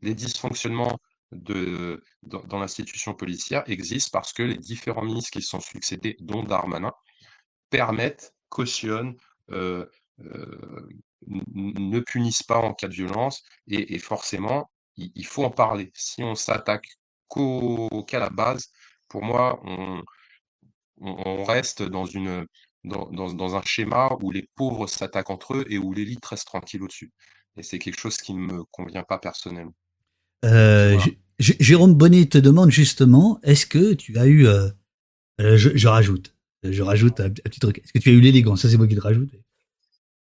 Les 0.03 0.15
dysfonctionnements 0.15 0.99
dans 1.33 2.59
l'institution 2.59 3.15
policière 3.15 3.63
existent 3.67 4.11
parce 4.13 4.33
que 4.33 4.43
les 4.43 4.59
différents 4.59 5.03
ministres 5.05 5.31
qui 5.31 5.43
se 5.43 5.49
sont 5.49 5.61
succédés, 5.61 6.17
dont 6.21 6.43
Darmanin, 6.43 6.93
permettent, 7.71 8.35
cautionnent, 8.49 9.17
n 9.51 9.87
n 10.19 10.89
ne 11.27 12.01
punissent 12.01 12.43
pas 12.43 12.59
en 12.59 12.75
cas 12.75 12.89
de 12.89 12.95
violence 12.95 13.43
et 13.69 13.99
forcément, 13.99 14.71
il 14.97 15.27
faut 15.27 15.45
en 15.45 15.51
parler. 15.51 15.91
Si 15.95 16.23
on 16.23 16.35
s'attaque 16.35 16.89
qu'à 18.07 18.19
la 18.19 18.31
base, 18.31 18.71
pour 19.09 19.23
moi, 19.23 19.61
on 20.99 21.45
reste 21.45 21.83
dans 21.83 22.05
dans 22.85 23.57
un 23.57 23.63
schéma 23.63 24.11
où 24.21 24.31
les 24.31 24.49
pauvres 24.57 24.87
s'attaquent 24.87 25.31
entre 25.31 25.55
eux 25.55 25.65
et 25.71 25.79
où 25.79 25.93
l'élite 25.93 26.25
reste 26.27 26.47
tranquille 26.47 26.83
au-dessus 26.83 27.13
et 27.57 27.63
c'est 27.63 27.79
quelque 27.79 28.01
chose 28.01 28.17
qui 28.19 28.35
ne 28.35 28.41
me 28.41 28.65
convient 28.65 29.03
pas 29.05 29.19
personnellement. 29.19 29.75
Euh, 30.45 30.99
Jérôme 31.39 31.95
Bonnet 31.95 32.27
te 32.27 32.39
demande 32.39 32.71
justement, 32.71 33.41
est-ce 33.43 33.67
que 33.67 33.95
tu 33.95 34.19
as 34.19 34.27
eu, 34.27 34.47
euh, 34.47 34.69
euh, 35.41 35.57
je, 35.57 35.71
je 35.75 35.89
rajoute, 35.89 36.35
je 36.63 36.83
rajoute 36.83 37.21
un, 37.21 37.27
un 37.27 37.31
petit 37.31 37.61
truc, 37.61 37.79
est-ce 37.79 37.93
que 37.93 37.99
tu 37.99 38.11
as 38.11 38.13
eu 38.13 38.21
l'élégance? 38.21 38.63
Ça 38.63 38.69
c'est 38.69 38.77
moi 38.77 38.87
qui 38.87 38.95
le 38.95 39.01
rajoute. 39.01 39.31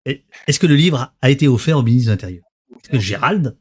Est-ce 0.06 0.60
que 0.60 0.68
le 0.68 0.76
livre 0.76 1.14
a 1.22 1.30
été 1.30 1.48
offert 1.48 1.78
au 1.78 1.84
ministre 1.84 2.08
de 2.08 2.12
l'Intérieur? 2.12 2.44
Est-ce 2.72 2.90
que 2.90 3.00
Gérald, 3.00 3.58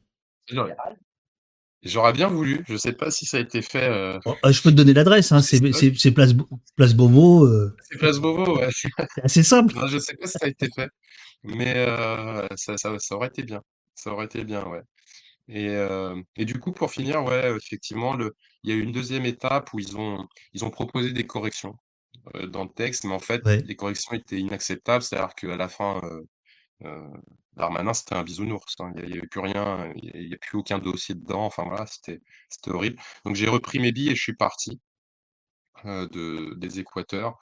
J'aurais 1.82 2.12
bien 2.12 2.28
voulu, 2.28 2.62
je 2.68 2.76
sais 2.76 2.92
pas 2.92 3.10
si 3.10 3.24
ça 3.24 3.38
a 3.38 3.40
été 3.40 3.62
fait, 3.62 4.18
oh, 4.26 4.34
je 4.50 4.62
peux 4.62 4.70
te 4.70 4.76
donner 4.76 4.92
l'adresse, 4.92 5.32
hein, 5.32 5.40
c'est 5.40 5.60
place, 6.12 6.32
place 6.76 6.94
Beauvau, 6.94 7.46
euh, 7.46 7.74
C'est 7.90 7.98
Place 7.98 8.18
Beauvau, 8.18 8.58
ouais. 8.58 8.68
c'est 8.70 8.88
assez 9.22 9.42
simple. 9.42 9.74
Non, 9.74 9.86
je 9.86 9.98
sais 9.98 10.14
pas 10.14 10.26
si 10.26 10.32
ça 10.32 10.44
a 10.44 10.48
été 10.48 10.68
fait, 10.74 10.90
mais 11.42 11.86
ça 12.56 12.76
ça 12.76 13.14
aurait 13.14 13.28
été 13.28 13.42
bien. 13.42 13.62
Ça 13.94 14.12
aurait 14.12 14.26
été 14.26 14.44
bien, 14.44 14.64
ouais 14.66 14.82
et 15.50 15.68
heu 15.70 16.22
et 16.36 16.44
du 16.44 16.58
coup, 16.60 16.72
pour 16.72 16.90
finir, 16.92 17.24
ouais, 17.24 17.52
effectivement, 17.56 18.14
le 18.14 18.34
il 18.64 18.70
y 18.70 18.72
a 18.74 18.76
eu 18.76 18.82
une 18.82 18.92
deuxième 18.92 19.26
étape 19.26 19.72
où 19.74 19.78
ils 19.80 19.96
ont 19.98 20.26
ils 20.52 20.64
ont 20.64 20.70
proposé 20.70 21.12
des 21.12 21.26
corrections, 21.26 21.74
heu, 22.36 22.48
dans 22.48 22.64
le 22.64 22.70
texte, 22.70 23.04
mais 23.04 23.14
en 23.14 23.20
fait, 23.20 23.44
Ouais. 23.44 23.64
les 23.64 23.76
corrections 23.76 24.14
étaient 24.16 24.38
inacceptables. 24.40 25.02
C'est-à-dire 25.04 25.34
qu'à 25.36 25.56
la 25.56 25.68
fin, 25.68 26.00
heu, 26.84 27.06
Darmanin, 27.56 27.94
c'était 27.94 28.14
un 28.16 28.22
bisounours, 28.24 28.74
hein. 28.80 28.92
Il 28.96 29.00
y 29.00 29.04
a 29.04 29.06
il 29.08 29.14
y 29.16 29.18
avait 29.18 29.26
plus 29.28 29.40
rien, 29.40 29.92
il 30.02 30.28
y 30.28 30.34
a 30.34 30.38
plus 30.38 30.58
aucun 30.58 30.78
dossier 30.78 31.14
dedans, 31.14 31.44
enfin 31.44 31.64
voilà, 31.64 31.86
c'était 31.86 32.20
horrible. 32.68 33.00
Donc 33.24 33.36
j'ai 33.36 33.48
repris 33.48 33.78
mes 33.80 33.92
billes 33.92 34.10
et 34.10 34.14
je 34.16 34.22
suis 34.22 34.36
parti, 34.36 34.80
de 35.84 36.54
des 36.54 36.80
Équateurs 36.80 37.38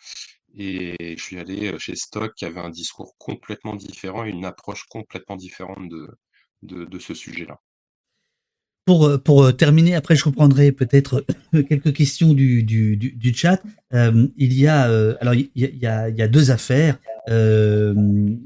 et 0.55 1.17
je 1.19 1.23
suis 1.23 1.39
allé 1.39 1.79
chez 1.79 1.97
Stock 1.97 2.35
qui 2.37 2.45
avait 2.47 2.61
un 2.61 2.71
discours 2.71 3.17
complètement 3.19 3.77
différent 3.77 4.25
et 4.27 4.31
une 4.31 4.45
approche 4.47 4.85
complètement 4.89 5.37
différente 5.37 5.89
de, 5.89 6.19
de, 6.63 6.99
ce 6.99 7.15
sujet-là. 7.15 7.61
Pour, 8.89 9.22
pour 9.22 9.55
terminer, 9.55 9.95
après 9.95 10.16
je 10.16 10.24
reprendrai 10.24 10.72
peut-être 10.72 11.26
quelques 11.68 11.93
questions 11.93 12.32
du, 12.32 12.62
du, 12.62 12.97
du, 12.97 13.34
chat. 13.34 13.61
il 13.93 14.55
y 14.55 14.66
a 14.66 14.84
alors 15.20 15.34
il 15.34 15.51
y 15.55 15.86
a, 15.86 16.09
il 16.09 16.16
y 16.16 16.22
a 16.22 16.28
deux 16.28 16.51
affaires. 16.51 16.99
il, 17.28 18.39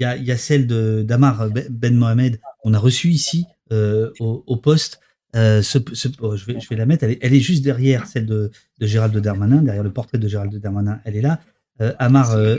y 0.00 0.04
a, 0.04 0.16
il 0.16 0.24
y 0.24 0.32
a 0.32 0.36
celle 0.36 0.66
de 0.66 1.04
d'Amar 1.06 1.50
Ben 1.70 1.94
Mohamed 1.94 2.40
qu'on 2.62 2.74
a 2.74 2.78
reçu 2.78 3.10
ici 3.10 3.46
au, 3.70 4.42
au, 4.44 4.56
poste 4.56 4.98
euh, 5.36 5.62
ce, 5.62 5.78
oh, 6.20 6.36
je, 6.36 6.44
vais, 6.46 6.58
je 6.58 6.68
vais 6.68 6.76
la 6.76 6.86
mettre, 6.86 7.04
elle 7.04 7.12
est, 7.12 7.18
elle 7.20 7.34
est 7.34 7.40
juste 7.40 7.62
derrière 7.62 8.06
celle 8.06 8.26
de, 8.26 8.50
de 8.80 8.86
Gérald 8.86 9.12
de 9.12 9.20
Darmanin, 9.20 9.62
derrière 9.62 9.82
le 9.82 9.92
portrait 9.92 10.18
de 10.18 10.26
Gérald 10.26 10.50
de 10.50 10.58
Darmanin, 10.58 11.00
elle 11.04 11.16
est 11.16 11.20
là. 11.20 11.40
Euh, 11.80 11.92
Amar, 11.98 12.32
euh, 12.32 12.56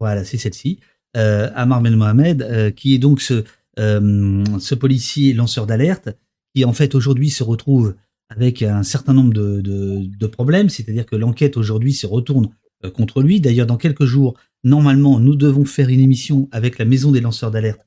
voilà, 0.00 0.24
c'est 0.24 0.38
celle-ci. 0.38 0.80
Euh, 1.16 1.50
Amar 1.54 1.82
Ben 1.82 1.94
Mohamed, 1.94 2.42
euh, 2.42 2.70
qui 2.70 2.94
est 2.94 2.98
donc 2.98 3.20
ce, 3.20 3.44
ce 3.78 4.74
policier 4.74 5.32
lanceur 5.32 5.66
d'alerte, 5.66 6.08
qui 6.54 6.64
en 6.64 6.72
fait 6.72 6.94
aujourd'hui 6.94 7.30
se 7.30 7.44
retrouve 7.44 7.94
avec 8.28 8.62
un 8.62 8.82
certain 8.82 9.12
nombre 9.12 9.32
de, 9.32 9.60
de, 9.60 10.06
de 10.06 10.26
problèmes, 10.26 10.68
c'est-à-dire 10.68 11.06
que 11.06 11.16
l'enquête 11.16 11.56
aujourd'hui 11.56 11.92
se 11.92 12.06
retourne 12.06 12.48
contre 12.94 13.22
lui. 13.22 13.40
D'ailleurs, 13.40 13.66
dans 13.66 13.76
quelques 13.76 14.04
jours, 14.04 14.34
normalement, 14.64 15.20
nous 15.20 15.36
devons 15.36 15.64
faire 15.64 15.88
une 15.88 16.00
émission 16.00 16.48
avec 16.52 16.78
la 16.78 16.84
maison 16.84 17.12
des 17.12 17.20
lanceurs 17.20 17.50
d'alerte 17.50 17.80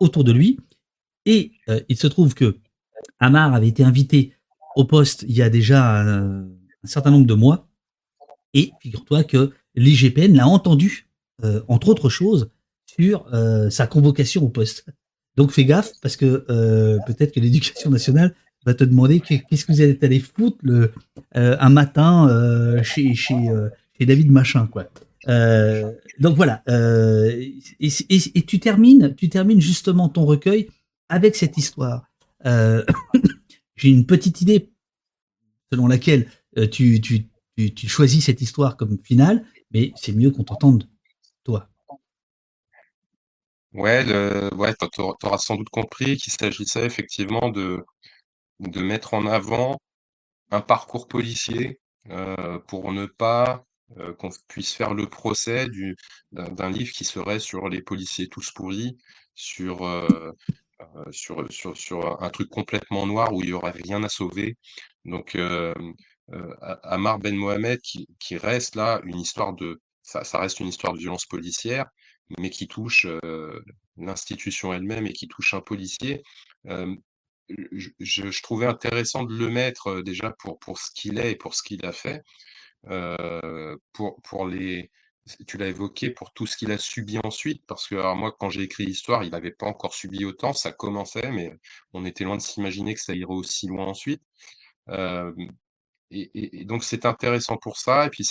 autour 0.00 0.24
de 0.24 0.32
lui. 0.32 0.58
Et 1.26 1.52
il 1.88 1.96
se 1.96 2.06
trouve 2.06 2.34
que 2.34 2.58
Amar 3.18 3.54
avait 3.54 3.68
été 3.68 3.84
invité 3.84 4.32
au 4.76 4.84
poste 4.84 5.24
il 5.28 5.36
y 5.36 5.42
a 5.42 5.50
déjà 5.50 6.00
un, 6.00 6.48
certain 6.84 7.10
nombre 7.10 7.26
de 7.26 7.34
mois. 7.34 7.68
Et 8.54 8.72
figure-toi 8.80 9.24
que 9.24 9.52
l'IGPN 9.74 10.34
l'a 10.34 10.48
entendu, 10.48 11.08
euh, 11.44 11.62
entre 11.68 11.88
autres 11.88 12.08
choses, 12.08 12.50
sur 12.86 13.32
euh, 13.32 13.70
sa 13.70 13.86
convocation 13.86 14.42
au 14.42 14.48
poste. 14.48 14.86
Donc 15.36 15.52
fais 15.52 15.64
gaffe, 15.64 15.92
parce 16.02 16.16
que 16.16 16.44
euh, 16.50 16.98
peut-être 17.06 17.32
que 17.32 17.40
l'éducation 17.40 17.90
nationale 17.90 18.34
va 18.66 18.74
te 18.74 18.84
demander 18.84 19.20
qu'est-ce 19.20 19.64
que 19.64 19.72
vous 19.72 19.80
êtes 19.82 20.04
allé 20.04 20.20
foutre 20.20 20.58
le, 20.62 20.92
un 21.34 21.70
matin 21.70 22.28
chez, 22.82 23.14
chez, 23.14 23.48
chez 23.96 24.04
David 24.04 24.30
Machin, 24.30 24.66
quoi. 24.66 24.84
donc 26.18 26.36
voilà. 26.36 26.62
Et, 26.68 27.58
et, 27.80 28.42
tu 28.42 28.60
termines, 28.60 29.14
tu 29.16 29.30
termines 29.30 29.62
justement 29.62 30.10
ton 30.10 30.26
recueil 30.26 30.68
avec 31.10 31.36
cette 31.36 31.58
histoire. 31.58 32.10
Euh, 32.46 32.84
j'ai 33.76 33.90
une 33.90 34.06
petite 34.06 34.40
idée 34.40 34.72
selon 35.70 35.86
laquelle 35.86 36.28
euh, 36.56 36.66
tu, 36.66 37.00
tu, 37.00 37.28
tu, 37.56 37.88
choisis 37.88 38.24
cette 38.24 38.40
histoire 38.40 38.76
comme 38.76 38.98
finale, 39.02 39.44
mais 39.72 39.92
c'est 39.96 40.12
mieux 40.12 40.30
qu'on 40.30 40.44
t'entende, 40.44 40.88
toi. 41.44 41.69
Ouais, 43.72 44.04
ouais 44.52 44.74
tu 44.92 45.00
auras 45.00 45.38
sans 45.38 45.56
doute 45.56 45.70
compris 45.70 46.16
qu'il 46.16 46.32
s'agissait 46.32 46.84
effectivement 46.84 47.50
de, 47.50 47.84
de 48.60 48.80
mettre 48.82 49.14
en 49.14 49.26
avant 49.26 49.78
un 50.50 50.60
parcours 50.62 51.08
policier 51.08 51.80
euh, 52.10 52.58
pour 52.68 52.92
ne 52.92 53.06
pas 53.06 53.64
qu'on 54.18 54.30
puisse 54.48 54.72
faire 54.74 54.94
le 54.94 55.08
procès 55.08 55.66
d'un 56.32 56.70
livre 56.70 56.92
qui 56.92 57.04
serait 57.04 57.40
sur 57.40 57.68
les 57.68 57.82
policiers 57.82 58.28
tous 58.28 58.52
pourris, 58.52 58.96
sur 59.34 59.84
euh, 60.96 61.12
sur, 61.12 61.50
sur, 61.52 61.76
sur 61.76 62.22
un 62.22 62.30
truc 62.30 62.48
complètement 62.50 63.06
noir 63.06 63.32
où 63.34 63.42
il 63.42 63.48
n'y 63.48 63.52
aurait 63.52 63.72
rien 63.72 64.02
à 64.02 64.08
sauver. 64.08 64.56
Donc, 65.04 65.34
euh, 65.34 65.74
euh, 66.32 66.54
Amar 66.82 67.18
Ben 67.18 67.36
Mohamed, 67.36 67.80
qui, 67.80 68.06
qui, 68.18 68.36
reste 68.36 68.76
là 68.76 69.00
une 69.04 69.18
histoire 69.18 69.52
de. 69.54 69.80
Ça, 70.02 70.24
ça, 70.24 70.38
reste 70.40 70.60
une 70.60 70.68
histoire 70.68 70.94
de 70.94 70.98
violence 70.98 71.26
policière, 71.26 71.86
mais 72.38 72.50
qui 72.50 72.68
touche 72.68 73.06
l'institution 73.96 74.72
elle-même 74.72 75.06
et 75.06 75.12
qui 75.12 75.28
touche 75.28 75.54
un 75.54 75.60
policier. 75.60 76.22
Je, 76.64 78.42
trouvais 78.42 78.66
intéressant 78.66 79.24
de 79.24 79.34
le 79.36 79.48
mettre 79.48 80.02
déjà 80.02 80.30
pour, 80.38 80.58
pour 80.58 80.78
ce 80.78 80.90
qu'il 80.94 81.18
est 81.18 81.32
et 81.32 81.36
pour 81.36 81.54
ce 81.54 81.62
qu'il 81.62 81.84
a 81.84 81.92
fait, 81.92 82.22
pour, 83.92 84.20
pour 84.22 84.46
les, 84.46 84.90
tu 85.46 85.58
l'as 85.58 85.68
évoqué 85.68 86.10
pour 86.10 86.32
tout 86.32 86.46
ce 86.46 86.56
qu'il 86.56 86.72
a 86.72 86.78
subi 86.78 87.18
ensuite, 87.22 87.64
parce 87.66 87.86
que 87.88 87.94
moi, 88.14 88.34
quand 88.38 88.50
j'ai 88.50 88.62
écrit 88.62 88.86
l'histoire, 88.86 89.24
il 89.24 89.30
n'avait 89.30 89.50
pas 89.50 89.66
encore 89.66 89.94
subi 89.94 90.24
autant, 90.24 90.52
ça 90.52 90.72
commençait, 90.72 91.30
mais 91.30 91.52
on 91.92 92.04
était 92.04 92.24
loin 92.24 92.36
de 92.36 92.42
s'imaginer 92.42 92.94
que 92.94 93.00
ça 93.00 93.14
irait 93.14 93.32
aussi 93.32 93.66
loin 93.66 93.86
ensuite. 93.86 94.22
et, 96.10 96.64
donc 96.64 96.84
c'est 96.84 97.06
intéressant 97.06 97.56
pour 97.56 97.78
ça, 97.78 98.06
et 98.06 98.10
puis 98.10 98.24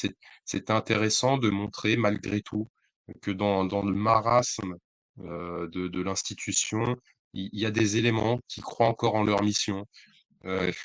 c'est 0.46 0.70
intéressant 0.70 1.38
de 1.38 1.50
montrer 1.50 1.98
malgré 1.98 2.42
tout 2.42 2.68
que 3.22 3.32
dans, 3.32 3.64
le 3.64 3.94
marasme 3.94 4.76
de, 5.18 6.02
l'institution, 6.02 6.96
il, 7.34 7.50
y 7.54 7.66
a 7.66 7.72
des 7.72 7.98
éléments 7.98 8.40
qui 8.48 8.62
croient 8.62 8.88
encore 8.88 9.16
en 9.16 9.24
leur 9.24 9.44
mission, 9.44 9.86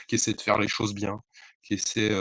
qui 0.09 0.15
essaient 0.15 0.35
de 0.35 0.41
faire 0.41 0.59
les 0.59 0.69
choses 0.69 0.95
bien, 0.95 1.19
qui 1.63 1.75
essaient 1.75 2.19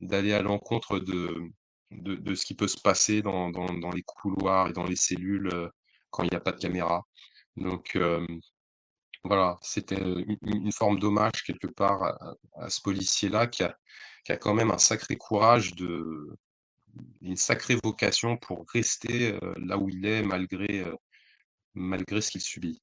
d'aller 0.00 0.32
à 0.32 0.42
l'encontre 0.42 0.98
de, 0.98 1.50
de, 1.90 2.34
ce 2.34 2.44
qui 2.44 2.54
peut 2.54 2.68
se 2.68 2.80
passer 2.80 3.22
dans, 3.22 3.50
les 3.94 4.02
couloirs 4.02 4.68
et 4.68 4.72
dans 4.72 4.84
les 4.84 4.96
cellules 4.96 5.48
euh, 5.52 5.68
quand 6.10 6.22
il 6.24 6.30
n'y 6.30 6.36
a 6.36 6.40
pas 6.40 6.52
de 6.52 6.60
caméra. 6.60 7.02
Donc 7.56 7.96
euh, 7.96 8.26
voilà, 9.24 9.58
c'était 9.62 10.00
une, 10.42 10.72
forme 10.72 10.98
d'hommage 10.98 11.42
quelque 11.46 11.66
part 11.66 12.02
à, 12.54 12.70
ce 12.70 12.80
policier-là 12.80 13.46
qui 13.48 13.64
a, 13.64 13.76
qui 14.24 14.32
a 14.32 14.36
quand 14.36 14.54
même 14.54 14.70
un 14.70 14.78
sacré 14.78 15.16
courage, 15.16 15.74
de, 15.74 16.38
une 17.22 17.36
sacrée 17.36 17.76
vocation 17.82 18.36
pour 18.36 18.66
rester 18.72 19.34
euh, 19.34 19.54
là 19.64 19.78
où 19.78 19.88
il 19.88 20.04
est 20.06 20.22
malgré, 20.22 20.84
malgré 21.74 22.20
ce 22.20 22.30
qu'il 22.30 22.40
subit. 22.40 22.80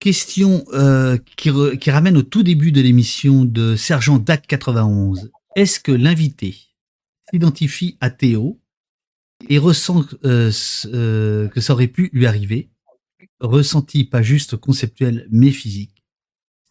Question 0.00 0.64
euh, 0.74 1.18
qui, 1.36 1.90
ramène 1.90 2.16
au 2.16 2.22
tout 2.22 2.44
début 2.44 2.70
de 2.70 2.80
l'émission 2.80 3.44
de 3.44 3.74
Sergent 3.74 4.18
DAC 4.18 4.46
91. 4.46 5.32
Est-ce 5.56 5.80
que 5.80 5.90
l'invité 5.90 6.56
s'identifie 7.28 7.98
à 8.00 8.08
Théo 8.10 8.60
et 9.48 9.58
ressent 9.58 10.04
euh, 10.24 10.52
euh, 10.86 11.48
que 11.48 11.60
ça 11.60 11.72
aurait 11.72 11.88
pu 11.88 12.10
lui 12.12 12.26
arriver? 12.26 12.70
Ressenti 13.40 14.04
pas 14.04 14.22
juste 14.22 14.56
conceptuel 14.56 15.26
mais 15.32 15.50
physique? 15.50 15.97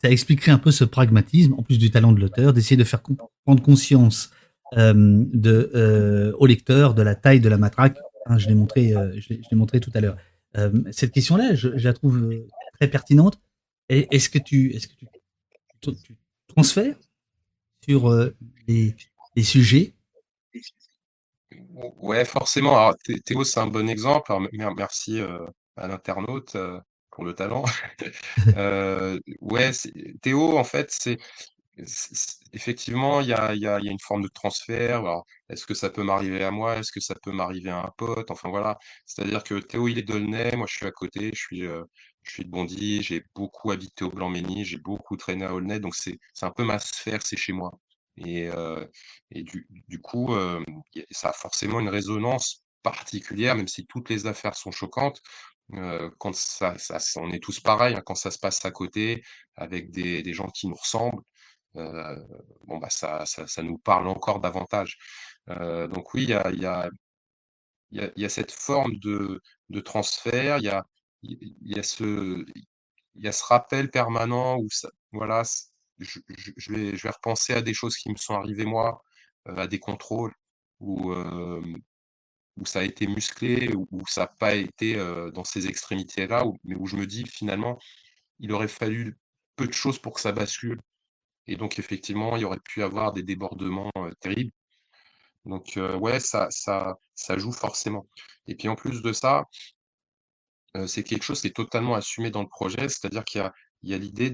Ça 0.08 0.12
expliquerait 0.12 0.54
un 0.54 0.58
peu 0.58 0.72
ce 0.72 0.86
pragmatisme, 0.86 1.54
en 1.58 1.64
plus 1.64 1.78
du 1.78 1.92
talent 1.92 2.14
de 2.14 2.22
l'auteur, 2.22 2.54
d'essayer 2.54 2.78
de 2.78 2.86
faire 2.86 3.02
prendre 3.44 3.62
conscience 3.62 4.32
de, 4.74 6.34
au 6.40 6.46
lecteur 6.46 6.94
de 6.94 7.02
la 7.02 7.14
taille 7.14 7.42
de 7.42 7.50
la 7.50 7.58
matraque. 7.58 7.98
Hein, 8.26 8.38
je 8.38 8.48
l'ai 8.48 8.56
montré, 8.56 8.94
je 9.18 9.34
l'ai 9.34 9.58
montré 9.58 9.82
tout 9.82 9.92
à 9.96 10.00
l'heure. 10.00 10.16
cette 10.92 11.12
question-là, 11.12 11.56
je, 11.56 11.68
la 11.68 11.92
trouve 11.92 12.34
très 12.80 12.88
pertinente. 12.88 13.38
Est-ce 13.90 14.30
que 14.30 14.40
tu, 14.40 14.74
est-ce 14.74 14.88
que 14.88 14.94
tu, 14.96 16.16
transfères 16.48 16.96
sur 17.84 18.10
euh, 18.10 18.34
les, 18.68 18.96
sujets? 19.44 19.94
Ouais, 21.98 22.26
forcément. 22.26 22.78
Alors, 22.78 22.96
Théo, 23.26 23.44
c'est 23.44 23.60
un 23.60 23.68
bon 23.68 23.90
exemple. 23.90 24.32
merci 24.76 25.20
euh, 25.20 25.46
à 25.76 25.88
l'internaute 25.88 26.56
euh, 26.56 26.80
le 27.26 27.34
talent. 27.34 27.64
ouais, 29.42 29.72
Théo, 30.22 30.58
en 30.58 30.64
fait, 30.64 30.90
c'est 30.92 31.18
effectivement, 32.54 33.22
il 33.22 33.28
y 33.28 33.34
a, 33.34 33.54
une 33.54 34.00
forme 34.00 34.24
de 34.24 34.28
transfert. 34.30 35.04
Est-ce 35.50 35.66
que 35.66 35.74
ça 35.74 35.90
peut 35.90 36.04
m'arriver 36.04 36.44
à 36.44 36.52
moi? 36.52 36.78
Est-ce 36.78 36.92
que 36.92 37.00
ça 37.00 37.16
peut 37.22 37.32
m'arriver 37.32 37.70
à 37.70 37.80
un 37.84 37.92
pote? 37.98 38.32
Enfin 38.32 38.50
voilà. 38.50 38.78
C'est-à-dire 39.06 39.44
que 39.44 39.56
Théo, 39.56 39.88
il 39.88 39.98
est 40.00 40.04
d'Aulnay, 40.04 40.56
moi 40.56 40.66
je 40.70 40.76
suis 40.76 40.86
à 40.88 40.92
côté, 40.92 41.32
je 41.34 41.40
suis, 41.40 41.62
je 42.28 42.32
suis 42.32 42.44
de 42.46 42.50
Bondy, 42.50 43.02
j'ai 43.04 43.24
beaucoup 43.36 43.72
habité 43.72 44.04
au 44.06 44.10
Blanc-Ménil, 44.10 44.66
j'ai 44.66 44.78
beaucoup 44.78 45.18
traîné 45.18 45.46
à 45.46 45.54
Aulnay, 45.54 45.80
donc 45.80 45.96
c'est 45.96 46.20
un 46.42 46.52
peu 46.52 46.64
ma 46.64 46.80
sphère, 46.80 47.22
c'est 47.24 47.38
chez 47.38 47.54
moi. 47.54 47.72
Et, 48.18 48.50
euh, 48.50 48.86
et 49.32 49.44
du, 49.44 49.68
du, 49.88 50.00
coup, 50.02 50.34
euh, 50.34 50.64
ça 51.12 51.30
a 51.30 51.34
forcément 51.34 51.80
une 51.80 51.90
résonance 51.90 52.64
particulière, 52.84 53.56
même 53.56 53.68
si 53.68 53.86
toutes 53.86 54.10
les 54.10 54.28
affaires 54.28 54.56
sont 54.56 54.72
choquantes. 54.72 55.22
Quand 56.18 56.32
on 57.18 57.32
est 57.32 57.44
tous 57.44 57.60
pareils, 57.60 57.96
hein, 57.96 58.02
quand 58.06 58.16
ça 58.16 58.32
se 58.32 58.40
passe 58.40 58.64
à 58.66 58.72
côté, 58.72 59.24
avec 59.56 59.92
des, 59.92 60.34
gens 60.34 60.48
qui 60.48 60.68
nous 60.68 60.76
ressemblent, 60.76 61.22
bon, 61.74 62.78
bah, 62.80 62.90
ça, 62.90 63.26
nous 63.64 63.78
parle 63.78 64.08
encore 64.08 64.40
davantage. 64.40 64.98
donc 65.48 66.14
oui, 66.14 66.24
il 66.24 66.30
y 66.62 68.24
a, 68.24 68.30
cette 68.30 68.52
forme 68.52 68.96
de, 68.98 69.42
transfert, 69.82 70.58
il 70.60 70.66
y 70.66 71.80
a, 71.80 71.84
ce 71.84 73.44
rappel 73.48 73.92
permanent 73.92 74.58
où 74.58 74.68
voilà, 75.12 75.44
je 76.00 76.20
vais 76.72 76.96
je 76.96 77.04
vais 77.04 77.10
repenser 77.10 77.54
à 77.54 77.62
des 77.62 77.74
choses 77.74 77.98
qui 77.98 78.10
me 78.10 78.18
sont 78.18 78.36
arrivées 78.36 78.66
moi, 78.66 79.04
à 79.46 79.68
des 79.68 79.80
contrôles 79.80 80.34
où, 80.80 81.14
où 82.58 82.66
ça 82.66 82.80
a 82.80 82.84
été 82.84 83.08
musclé, 83.08 83.74
où 83.76 84.06
ça 84.08 84.24
a 84.24 84.28
pas 84.28 84.56
été, 84.56 84.96
euh, 84.98 85.32
dans 85.32 85.44
ces 85.44 85.68
extrémités-là, 85.68 86.44
mais 86.64 86.76
où 86.76 86.88
je 86.88 86.96
me 86.96 87.06
dis 87.06 87.26
finalement, 87.26 87.78
il 88.40 88.52
aurait 88.52 88.68
fallu 88.68 89.18
peu 89.56 89.68
de 89.68 89.74
choses 89.74 90.00
pour 90.00 90.14
que 90.14 90.22
ça 90.22 90.32
bascule 90.32 90.80
et 91.48 91.56
donc 91.56 91.80
effectivement, 91.80 92.36
il 92.36 92.42
y 92.42 92.46
aurait 92.46 92.60
pu 92.60 92.84
avoir 92.84 93.14
des 93.14 93.24
débordements, 93.24 93.92
terribles. 94.20 94.52
Donc 95.46 95.80
ouais, 96.00 96.20
ça 96.20 96.50
ça 96.52 97.38
joue 97.38 97.54
forcément 97.54 98.06
et 98.48 98.56
puis 98.56 98.68
en 98.68 98.76
plus 98.76 99.02
de 99.02 99.14
ça 99.14 99.46
c'est 100.86 101.04
quelque 101.04 101.24
chose 101.24 101.42
qui 101.42 101.48
est 101.48 101.56
totalement 101.56 101.96
assumé 101.96 102.30
dans 102.30 102.42
le 102.42 102.48
projet, 102.48 102.90
c'est-à-dire 102.90 103.24
qu'il 103.26 103.50
y 103.84 103.94
a 103.94 103.98
l'idée 103.98 104.32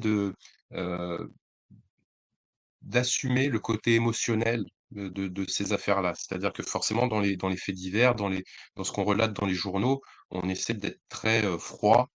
d'assumer 2.81 3.47
le 3.49 3.59
côté 3.59 3.95
émotionnel 3.95 4.65
de 4.93 5.45
ces 5.47 5.73
affaires-là. 5.73 6.13
C'est-à-dire 6.15 6.53
que 6.53 6.63
forcément 6.63 7.07
dans 7.07 7.19
les 7.19 7.35
dans 7.37 7.49
les 7.49 7.57
faits 7.57 7.75
divers, 7.75 8.15
dans 8.15 8.29
les 8.29 8.43
dans 8.75 8.83
ce 8.83 8.91
qu'on 8.91 9.03
relate 9.03 9.33
dans 9.33 9.45
les 9.45 9.53
journaux, 9.55 10.01
on 10.31 10.49
essaie 10.49 10.73
d'être 10.75 11.01
très, 11.09 11.43
froid. 11.59 12.09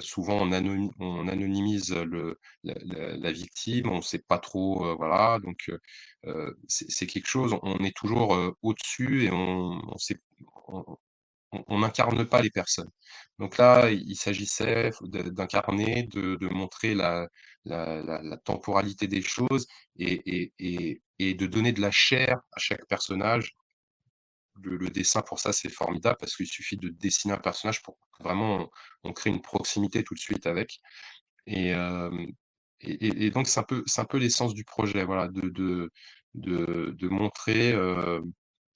souvent 0.00 0.38
on 0.42 0.50
on 1.00 1.28
anonymise 1.28 1.94
le 1.94 2.38
la 2.64 3.32
victime, 3.32 3.90
on 3.90 3.96
ne 3.98 4.02
sait 4.02 4.22
pas 4.26 4.38
trop, 4.38 4.96
voilà 4.96 5.38
donc 5.44 5.70
c'est 6.68 7.06
quelque 7.06 7.28
chose 7.28 7.56
on 7.62 7.78
est 7.84 7.96
toujours, 7.96 8.36
au-dessus 8.62 9.24
et 9.26 9.30
on 9.32 9.80
n'incarne 11.78 12.24
pas 12.26 12.42
les 12.42 12.50
personnes. 12.50 12.90
Donc 13.38 13.56
là, 13.58 13.90
il 13.90 14.16
s'agissait 14.16 14.90
d'incarner, 15.02 16.04
de 16.04 16.48
montrer 16.48 16.94
la 16.94 17.28
la 17.66 18.36
temporalité 18.38 19.06
des 19.08 19.22
choses 19.22 19.66
et 19.98 20.52
et 20.58 21.02
et 21.18 21.34
de 21.34 21.46
donner 21.46 21.72
de 21.72 21.80
la 21.80 21.90
chair 21.90 22.38
à 22.52 22.58
chaque 22.60 22.86
personnage. 22.86 23.54
Le 24.62 24.88
dessin 24.88 25.20
pour 25.22 25.38
ça, 25.38 25.52
c'est 25.52 25.68
formidable 25.68 26.16
parce 26.18 26.34
qu'il 26.34 26.46
suffit 26.46 26.78
de 26.78 26.88
dessiner 26.88 27.34
un 27.34 27.38
personnage 27.38 27.82
pour 27.82 27.98
vraiment 28.20 28.70
on 29.04 29.12
crée 29.12 29.28
une 29.30 29.42
proximité 29.42 30.02
tout 30.02 30.14
de 30.14 30.18
suite 30.18 30.46
avec 30.46 30.80
et 31.46 31.72
et 32.80 33.26
et 33.26 33.30
donc 33.30 33.48
c'est 33.48 33.60
un 33.60 33.64
peu 33.64 33.84
peu 34.08 34.18
l'essence 34.18 34.54
du 34.54 34.64
projet, 34.64 35.04
voilà, 35.04 35.28
de 35.28 35.48
de 35.50 35.90
de 36.34 36.94
de 36.98 37.08
montrer, 37.08 37.72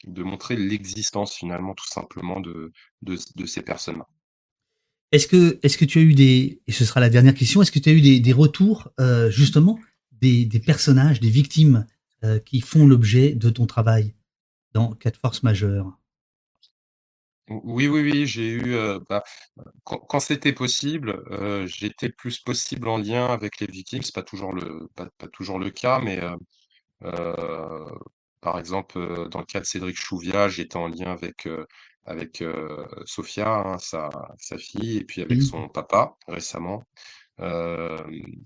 de 0.05 0.23
montrer 0.23 0.57
l'existence 0.57 1.35
finalement 1.35 1.75
tout 1.75 1.89
simplement 1.89 2.41
de 2.41 2.73
de 3.03 3.17
de 3.37 3.47
ces 3.47 3.63
personnes-là. 3.63 4.07
Est-ce 5.13 5.27
que 5.29 5.85
tu 5.85 5.99
as 5.99 6.03
eu 6.03 6.15
des 6.15 6.61
et 6.67 6.73
ce 6.73 6.85
sera 6.85 7.01
la 7.01 7.11
dernière 7.11 7.35
question, 7.35 7.63
est-ce 7.63 7.73
que 7.73 7.79
tu 7.79 7.89
as 7.89 7.93
eu 7.93 8.21
des 8.21 8.33
retours, 8.33 8.91
heu, 9.01 9.31
justement 9.31 9.79
des 10.21 10.47
personnages, 10.65 11.21
des 11.21 11.31
victimes, 11.31 11.87
heu, 12.25 12.39
qui 12.41 12.61
font 12.61 12.87
l'objet 12.87 13.35
de 13.35 13.51
ton 13.51 13.67
travail 13.67 14.15
dans 14.75 14.93
Cas 14.95 15.11
de 15.11 15.17
force 15.19 15.43
majeure? 15.43 15.99
oui, 17.49 17.89
oui, 17.89 18.01
oui, 18.03 18.27
j'ai 18.27 18.49
eu, 18.49 18.75
heu, 18.75 19.01
bah, 19.09 19.25
quand 19.85 20.21
c'était 20.21 20.53
possible, 20.53 21.21
j'étais 21.67 22.11
plus 22.11 22.39
possible 22.41 22.89
en 22.89 22.99
lien 22.99 23.27
avec 23.27 23.61
les 23.61 23.67
victimes. 23.67 24.03
C'est 24.03 24.15
pas 24.15 24.23
toujours 24.23 24.53
le 24.55 24.89
pas 24.95 25.09
toujours 25.33 25.59
le 25.59 25.71
cas, 25.71 26.01
mais 26.01 26.21
par 28.41 28.59
exemple, 28.59 29.29
dans 29.31 29.41
le 29.41 29.45
cas 29.47 29.61
de 29.61 29.65
Cédric 29.67 29.97
Chouviat, 29.97 30.49
j'étais 30.49 30.77
en 30.77 30.89
lien 30.89 31.13
avec, 31.13 31.49
avec, 32.05 32.43
hein, 33.67 33.79
sa 33.79 34.11
sa 34.39 34.59
fille 34.59 34.97
et 34.99 35.05
puis 35.05 35.23
avec 35.23 35.41
Oui, 35.41 35.43
son 35.43 35.69
papa 35.69 36.17
récemment. 36.29 36.83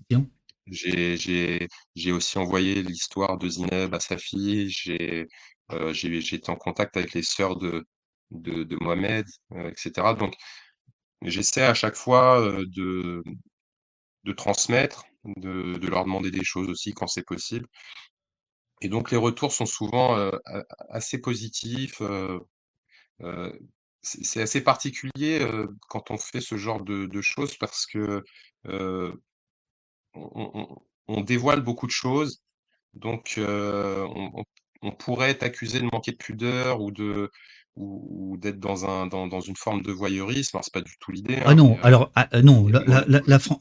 Bien. 0.09 0.29
j'ai 0.67 1.17
j'ai 1.17 1.67
j'ai 1.95 2.11
aussi 2.11 2.37
envoyé 2.37 2.81
l'histoire 2.83 3.37
de 3.37 3.47
Zineb 3.49 3.93
à 3.93 3.99
sa 3.99 4.17
fille. 4.17 4.69
J'ai, 4.69 5.27
j'ai 6.19 6.35
été 6.37 6.51
en 6.51 6.55
contact 6.55 6.97
avec 6.97 7.13
les 7.13 7.23
sœurs 7.23 7.55
de 7.57 7.83
de 8.31 8.63
de 8.63 8.75
Mohamed, 8.81 9.25
heu, 9.53 9.69
et 9.69 9.73
cetera. 9.77 10.13
Donc 10.15 10.33
j'essaie 11.23 11.63
à 11.65 11.73
chaque 11.75 11.95
fois, 11.97 12.41
de 12.75 13.23
de 14.25 14.33
transmettre, 14.33 15.05
de 15.37 15.77
de 15.77 15.87
leur 15.87 16.03
demander 16.05 16.31
des 16.31 16.43
choses 16.43 16.69
aussi 16.69 16.93
quand 16.93 17.07
c'est 17.07 17.25
possible. 17.25 17.67
Et 18.81 18.89
donc 18.89 19.11
les 19.11 19.17
retours 19.17 19.51
sont 19.53 19.65
souvent, 19.65 20.17
assez 20.89 21.19
positifs, 21.19 22.01
c'est 24.01 24.41
assez 24.41 24.61
particulier, 24.61 25.45
quand 25.89 26.11
on 26.11 26.17
fait 26.17 26.41
ce 26.41 26.57
genre 26.57 26.83
de 26.83 27.05
de 27.07 27.21
choses 27.21 27.55
parce 27.57 27.85
que, 27.85 28.23
on 28.67 29.13
on 30.13 30.51
on 30.55 30.67
on 31.07 31.21
dévoile 31.21 31.61
beaucoup 31.61 31.87
de 31.87 31.91
choses, 31.91 32.41
donc 32.93 33.39
on 33.39 34.91
pourrait 34.91 35.31
être 35.31 35.43
accusé 35.43 35.79
de 35.79 35.85
manquer 35.91 36.11
de 36.11 36.17
pudeur 36.17 36.81
ou 36.81 36.91
de 36.91 37.31
ou 37.75 38.33
ou 38.33 38.37
d'être 38.37 38.59
dans 38.59 38.85
un 38.85 39.07
dans 39.07 39.27
dans 39.27 39.41
une 39.41 39.55
forme 39.55 39.81
de 39.81 39.91
voyeurisme. 39.91 40.57
Alors 40.57 40.65
c'est 40.65 40.73
pas 40.73 40.81
du 40.81 40.97
tout 40.99 41.11
l'idée, 41.11 41.37
Ah 41.45 41.51
hein, 41.51 41.55
non, 41.55 41.77
alors, 41.83 42.11
ah, 42.15 42.27
non, 42.41 42.67